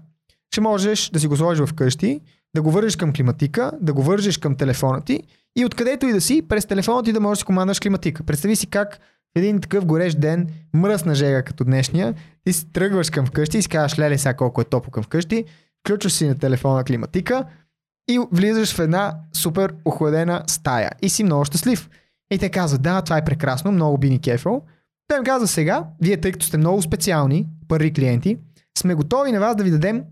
Ще 0.54 0.62
можеш 0.62 1.10
да 1.10 1.20
си 1.20 1.28
го 1.28 1.38
сложиш 1.38 1.70
вкъщи, 1.70 2.22
да 2.56 2.62
го 2.62 2.72
вържеш 2.72 2.96
към 2.96 3.14
климатика, 3.14 3.72
да 3.82 3.94
го 3.94 4.04
вържеш 4.04 4.38
към 4.38 4.56
телефона 4.56 5.02
ти 5.02 5.24
и 5.58 5.66
откъдето 5.66 6.06
и 6.06 6.14
да 6.14 6.22
си, 6.22 6.42
през 6.42 6.66
телефона 6.66 7.04
ти 7.04 7.14
да 7.14 7.20
можеш 7.20 7.38
да 7.38 7.42
си 7.42 7.46
командаш 7.46 7.80
климатика. 7.80 8.24
Представи 8.24 8.56
си 8.56 8.68
как 8.68 9.00
един 9.36 9.62
такъв 9.62 9.86
горещ 9.86 10.20
ден, 10.20 10.48
мръсна 10.74 11.16
жега 11.16 11.44
като 11.44 11.64
днешния, 11.64 12.14
ти 12.44 12.54
си 12.54 12.72
тръгваш 12.72 13.10
към 13.10 13.26
вкъщи 13.26 13.58
и 13.58 13.62
си 13.62 13.70
казваш, 13.70 14.00
леле, 14.00 14.18
сега 14.18 14.34
колко 14.34 14.62
е 14.62 14.64
топло 14.64 14.92
към 14.92 15.04
вкъщи, 15.04 15.46
включваш 15.80 16.14
си 16.14 16.28
на 16.28 16.38
телефона 16.38 16.84
климатика 16.84 17.46
и 18.10 18.20
влизаш 18.32 18.76
в 18.76 18.80
една 18.80 19.16
супер 19.34 19.74
охладена 19.86 20.44
стая 20.48 20.92
и 21.02 21.10
си 21.10 21.24
много 21.24 21.46
щастлив. 21.46 21.90
И 22.34 22.38
те 22.38 22.50
казват, 22.50 22.82
да, 22.82 23.02
това 23.02 23.18
е 23.18 23.26
прекрасно, 23.26 23.72
много 23.72 23.98
би 23.98 24.10
ни 24.10 24.20
кефил. 24.20 24.62
Той 25.08 25.18
им 25.18 25.24
казва 25.24 25.48
сега, 25.48 25.84
вие 26.02 26.22
тъй 26.22 26.32
като 26.32 26.46
сте 26.46 26.58
много 26.58 26.82
специални, 26.82 27.48
първи 27.68 27.94
клиенти, 27.94 28.38
сме 28.78 28.96
готови 28.96 29.32
на 29.32 29.40
вас 29.40 29.56
да 29.56 29.64
ви 29.64 29.72
дадем 29.72 30.04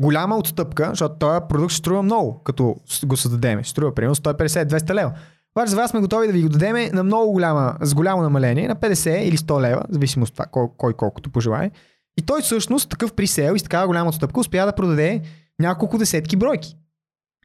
голяма 0.00 0.36
отстъпка, 0.36 0.88
защото 0.88 1.18
този 1.18 1.40
продукт 1.48 1.72
ще 1.72 1.78
струва 1.78 2.02
много, 2.02 2.42
като 2.42 2.76
го 3.06 3.16
създадем. 3.16 3.62
Ще 3.62 3.70
струва 3.70 3.94
примерно 3.94 4.14
150-200 4.14 4.94
лева. 4.94 5.12
Обаче 5.56 5.70
за 5.70 5.76
вас 5.76 5.90
сме 5.90 6.00
готови 6.00 6.26
да 6.26 6.32
ви 6.32 6.42
го 6.42 6.48
дадем 6.48 6.76
на 6.92 7.02
много 7.02 7.32
голяма, 7.32 7.76
с 7.80 7.94
голямо 7.94 8.22
намаление, 8.22 8.68
на 8.68 8.76
50 8.76 9.18
или 9.18 9.36
100 9.36 9.60
лева, 9.60 9.84
зависимост 9.88 10.30
от 10.30 10.34
това 10.34 10.46
кой, 10.46 10.66
кой 10.76 10.94
колкото 10.94 11.30
пожелае. 11.30 11.70
И 12.18 12.22
той 12.22 12.42
всъщност 12.42 12.90
такъв 12.90 13.12
присел 13.12 13.54
и 13.54 13.58
с 13.58 13.62
такава 13.62 13.86
голяма 13.86 14.08
отстъпка 14.08 14.40
успя 14.40 14.66
да 14.66 14.72
продаде 14.72 15.22
няколко 15.58 15.98
десетки 15.98 16.36
бройки. 16.36 16.76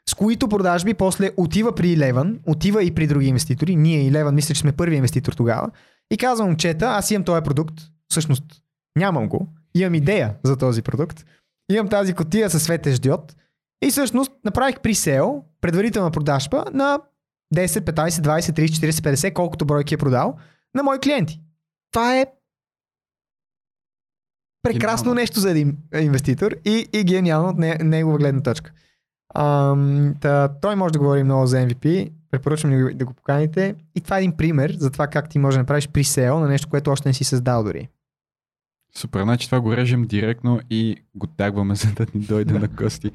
с 0.10 0.14
които 0.14 0.48
продажби 0.48 0.94
после 0.94 1.32
отива 1.38 1.76
при 1.76 1.98
Леван, 1.98 2.40
отива 2.48 2.84
и 2.84 2.96
при 2.96 3.08
други 3.08 3.28
инвеститори. 3.28 3.76
Ние 3.76 4.08
и 4.08 4.12
Леван 4.12 4.36
мисля, 4.36 4.56
че 4.56 4.62
сме 4.62 4.72
първи 4.72 4.96
инвеститор 4.96 5.34
тогава. 5.34 5.70
И 6.12 6.18
казвам, 6.18 6.48
момчета, 6.48 6.86
аз 6.86 7.12
имам 7.12 7.24
този 7.24 7.44
продукт. 7.44 7.76
Всъщност, 8.10 8.44
нямам 8.98 9.30
го. 9.30 9.48
Имам 9.76 9.96
идея 9.96 10.36
за 10.44 10.58
този 10.58 10.82
продукт. 10.82 11.26
Имам 11.72 11.90
тази 11.90 12.14
котия 12.14 12.50
със 12.50 12.64
светещ 12.64 13.02
диод. 13.02 13.36
И 13.84 13.92
всъщност 13.92 14.32
направих 14.46 14.80
пресейл, 14.80 15.44
предварителна 15.62 16.12
продажба 16.12 16.66
на 16.74 17.00
10, 17.56 17.68
15, 17.68 18.10
20, 18.10 18.40
30, 18.40 18.66
40, 18.66 18.92
50, 18.92 19.34
колкото 19.34 19.66
бройки 19.66 19.94
е 19.94 19.98
продал 19.98 20.38
на 20.76 20.84
мои 20.84 21.00
клиенти. 21.00 21.42
Това 21.92 22.20
е 22.20 22.26
прекрасно 24.64 25.04
Гениално. 25.04 25.22
нещо 25.22 25.40
за 25.40 25.52
един 25.52 25.78
инвеститор 26.00 26.56
и, 26.66 26.88
и 26.94 27.04
гениално 27.04 27.50
от 27.50 27.58
не, 27.58 27.76
негова 27.76 28.18
гледна 28.18 28.42
точка. 28.42 28.72
Ам, 29.36 30.16
та, 30.22 30.50
той 30.62 30.76
може 30.76 30.94
да 30.94 31.00
говори 31.00 31.24
много 31.24 31.46
за 31.46 31.58
MVP, 31.58 32.12
препоръчвам 32.32 32.72
ви 32.72 32.94
да 32.94 33.06
го 33.06 33.14
поканите. 33.14 33.76
И 33.96 34.02
това 34.02 34.18
е 34.18 34.20
един 34.20 34.38
пример 34.38 34.76
за 34.80 34.92
това 34.92 35.08
как 35.08 35.30
ти 35.30 35.40
можеш 35.40 35.56
да 35.56 35.62
направиш 35.62 35.88
пресейл 35.88 36.40
на 36.40 36.48
нещо, 36.48 36.70
което 36.70 36.92
още 36.92 37.10
не 37.10 37.14
си 37.14 37.24
създал 37.24 37.64
дори. 37.64 37.90
Супер, 38.98 39.24
значи 39.24 39.46
това 39.46 39.62
го 39.62 39.78
режем 39.78 40.08
директно 40.08 40.60
и 40.70 40.96
го 41.16 41.28
тагваме, 41.28 41.76
за 41.76 41.92
да 41.92 42.06
ни 42.16 42.22
дойде 42.22 42.54
на 42.54 42.68
гости. 42.68 43.12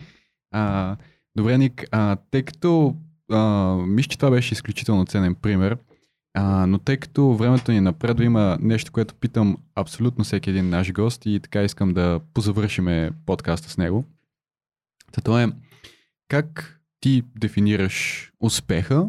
А, 0.50 0.96
добре, 1.36 1.58
Ник, 1.58 1.84
а, 1.90 2.16
тъй 2.30 2.42
като 2.42 2.96
а, 3.32 3.74
мисля, 3.86 4.08
че 4.08 4.18
това 4.18 4.30
беше 4.30 4.54
изключително 4.54 5.06
ценен 5.06 5.34
пример, 5.34 5.78
а, 6.34 6.66
но 6.66 6.78
тъй 6.78 6.96
като 6.96 7.34
времето 7.34 7.72
ни 7.72 7.80
напредва, 7.80 8.24
има 8.24 8.58
нещо, 8.60 8.92
което 8.92 9.14
питам 9.14 9.56
абсолютно 9.74 10.24
всеки 10.24 10.50
един 10.50 10.68
наш 10.68 10.92
гост 10.92 11.26
и 11.26 11.40
така 11.40 11.62
искам 11.62 11.94
да 11.94 12.20
позавършиме 12.34 13.10
подкаста 13.26 13.70
с 13.70 13.78
него. 13.78 14.04
Та 15.12 15.20
то 15.20 15.38
е, 15.38 15.52
как 16.28 16.80
ти 17.00 17.22
дефинираш 17.36 18.30
успеха 18.40 19.08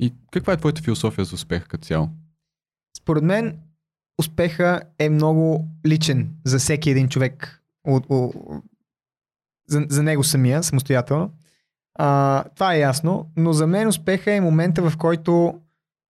и 0.00 0.12
каква 0.30 0.52
е 0.52 0.56
твоята 0.56 0.82
философия 0.82 1.24
за 1.24 1.34
успеха 1.34 1.68
като 1.68 1.86
цяло? 1.86 2.08
Според 2.96 3.24
мен 3.24 3.58
успеха 4.18 4.82
е 4.98 5.08
много 5.08 5.68
личен 5.86 6.30
за 6.44 6.58
всеки 6.58 6.90
един 6.90 7.08
човек. 7.08 7.62
От, 7.84 8.06
от, 8.08 8.34
за, 9.68 9.86
за 9.88 10.02
него 10.02 10.24
самия, 10.24 10.62
самостоятелно. 10.62 11.30
А, 11.94 12.44
това 12.54 12.74
е 12.74 12.80
ясно, 12.80 13.30
но 13.36 13.52
за 13.52 13.66
мен 13.66 13.88
успеха 13.88 14.32
е 14.32 14.40
момента, 14.40 14.90
в 14.90 14.96
който 14.96 15.60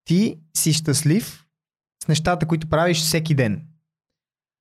ти 0.04 0.38
си 0.56 0.72
щастлив 0.72 1.46
с 2.04 2.08
нещата, 2.08 2.46
които 2.46 2.68
правиш 2.68 3.00
всеки 3.00 3.34
ден. 3.34 3.66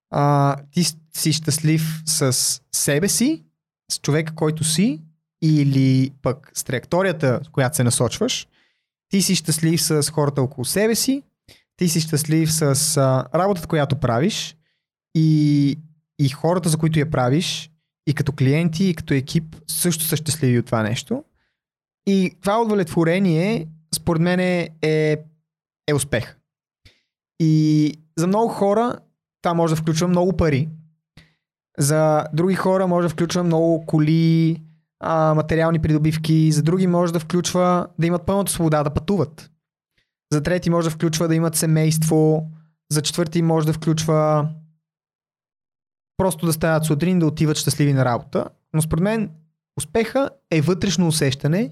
А, 0.09 0.55
ти 0.71 0.83
си 1.13 1.33
щастлив 1.33 2.01
с 2.05 2.61
себе 2.71 3.09
си, 3.09 3.43
с 3.91 3.99
човека, 3.99 4.35
който 4.35 4.63
си, 4.63 5.01
или 5.41 6.11
пък 6.21 6.51
с 6.53 6.63
траекторията, 6.63 7.39
с 7.43 7.49
която 7.49 7.75
се 7.75 7.83
насочваш. 7.83 8.47
Ти 9.09 9.21
си 9.21 9.35
щастлив 9.35 9.81
с 9.81 10.09
хората 10.09 10.41
около 10.41 10.65
себе 10.65 10.95
си, 10.95 11.23
ти 11.81 11.89
си 11.89 12.01
щастлив 12.01 12.53
с 12.53 12.97
а, 12.97 13.25
работата, 13.35 13.67
която 13.67 13.95
правиш 13.95 14.57
и, 15.15 15.79
и 16.19 16.29
хората, 16.29 16.69
за 16.69 16.77
които 16.77 16.99
я 16.99 17.11
правиш, 17.11 17.71
и 18.07 18.13
като 18.13 18.31
клиенти, 18.31 18.85
и 18.85 18.95
като 18.95 19.13
екип 19.13 19.55
също 19.67 20.03
са 20.03 20.15
щастливи 20.15 20.59
от 20.59 20.65
това 20.65 20.83
нещо. 20.83 21.23
И 22.07 22.37
това 22.41 22.61
удовлетворение, 22.61 23.67
според 23.95 24.21
мен, 24.21 24.39
е, 24.39 24.69
е, 25.87 25.93
успех. 25.95 26.37
И 27.39 27.93
за 28.17 28.27
много 28.27 28.47
хора 28.47 28.95
това 29.41 29.53
може 29.53 29.75
да 29.75 29.81
включва 29.81 30.07
много 30.07 30.37
пари. 30.37 30.69
За 31.77 32.25
други 32.33 32.55
хора 32.55 32.87
може 32.87 33.07
да 33.07 33.13
включва 33.13 33.43
много 33.43 33.85
коли, 33.85 34.61
а, 34.99 35.33
материални 35.33 35.79
придобивки. 35.79 36.51
За 36.51 36.63
други 36.63 36.87
може 36.87 37.13
да 37.13 37.19
включва 37.19 37.87
да 37.99 38.07
имат 38.07 38.25
пълната 38.25 38.51
свобода 38.51 38.83
да 38.83 38.93
пътуват. 38.93 39.50
За 40.31 40.43
трети 40.43 40.69
може 40.69 40.89
да 40.89 40.95
включва 40.95 41.27
да 41.27 41.35
имат 41.35 41.55
семейство. 41.55 42.49
За 42.91 43.01
четвърти 43.01 43.41
може 43.41 43.67
да 43.67 43.73
включва 43.73 44.49
просто 46.17 46.45
да 46.45 46.53
стават 46.53 46.85
сутрин, 46.85 47.19
да 47.19 47.25
отиват 47.25 47.57
щастливи 47.57 47.93
на 47.93 48.05
работа. 48.05 48.45
Но 48.73 48.81
според 48.81 49.03
мен 49.03 49.29
успеха 49.77 50.29
е 50.51 50.61
вътрешно 50.61 51.07
усещане, 51.07 51.71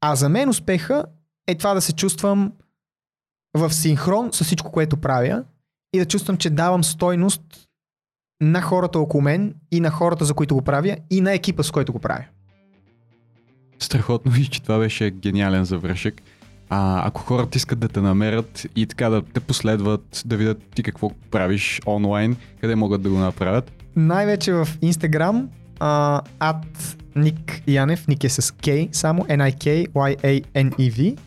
а 0.00 0.14
за 0.14 0.28
мен 0.28 0.48
успеха 0.48 1.04
е 1.46 1.54
това 1.54 1.74
да 1.74 1.80
се 1.80 1.92
чувствам 1.92 2.52
в 3.56 3.72
синхрон 3.72 4.32
с 4.32 4.44
всичко, 4.44 4.72
което 4.72 4.96
правя 4.96 5.44
и 5.94 5.98
да 5.98 6.06
чувствам, 6.06 6.36
че 6.36 6.50
давам 6.50 6.84
стойност 6.84 7.68
на 8.40 8.62
хората 8.62 8.98
около 8.98 9.22
мен 9.22 9.54
и 9.72 9.80
на 9.80 9.90
хората, 9.90 10.24
за 10.24 10.34
които 10.34 10.54
го 10.54 10.62
правя 10.62 10.96
и 11.10 11.20
на 11.20 11.32
екипа, 11.32 11.62
с 11.62 11.70
който 11.70 11.92
го 11.92 11.98
правя. 11.98 12.24
Страхотно 13.78 14.32
ви, 14.32 14.46
че 14.46 14.62
това 14.62 14.78
беше 14.78 15.10
гениален 15.10 15.64
завършек. 15.64 16.22
А, 16.70 17.08
ако 17.08 17.20
хората 17.20 17.58
искат 17.58 17.78
да 17.78 17.88
те 17.88 18.00
намерят 18.00 18.66
и 18.76 18.86
така 18.86 19.08
да 19.10 19.22
те 19.22 19.40
последват, 19.40 20.22
да 20.26 20.36
видят 20.36 20.62
ти 20.74 20.82
какво 20.82 21.10
правиш 21.30 21.80
онлайн, 21.86 22.36
къде 22.60 22.74
могат 22.74 23.02
да 23.02 23.10
го 23.10 23.18
направят? 23.18 23.72
Най-вече 23.96 24.52
в 24.52 24.68
Instagram, 24.82 25.46
а, 25.80 26.20
at 26.40 26.64
Ник 27.16 27.62
Янев, 27.66 28.08
Ник 28.08 28.24
е 28.24 28.28
с 28.28 28.42
K, 28.42 28.88
само 28.92 29.22
N-I-K-Y-A-N-E-V 29.24 31.18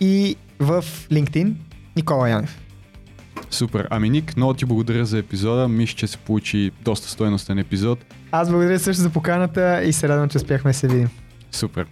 и 0.00 0.36
в 0.58 0.84
LinkedIn 1.10 1.54
Никола 1.96 2.30
Янев. 2.30 2.58
Супер. 3.50 3.88
Ами 3.90 4.10
Ник, 4.10 4.36
много 4.36 4.54
ти 4.54 4.64
благодаря 4.64 5.04
за 5.04 5.18
епизода. 5.18 5.68
Мисля, 5.68 5.96
че 5.96 6.06
се 6.06 6.18
получи 6.18 6.70
доста 6.82 7.08
стойностен 7.08 7.58
епизод. 7.58 7.98
Аз 8.32 8.50
благодаря 8.50 8.78
също 8.78 9.02
за 9.02 9.10
поканата 9.10 9.82
и 9.84 9.92
се 9.92 10.08
радвам, 10.08 10.28
че 10.28 10.36
успяхме 10.36 10.70
да 10.70 10.74
се 10.78 10.88
видим. 10.88 11.08
Супер. 11.50 11.86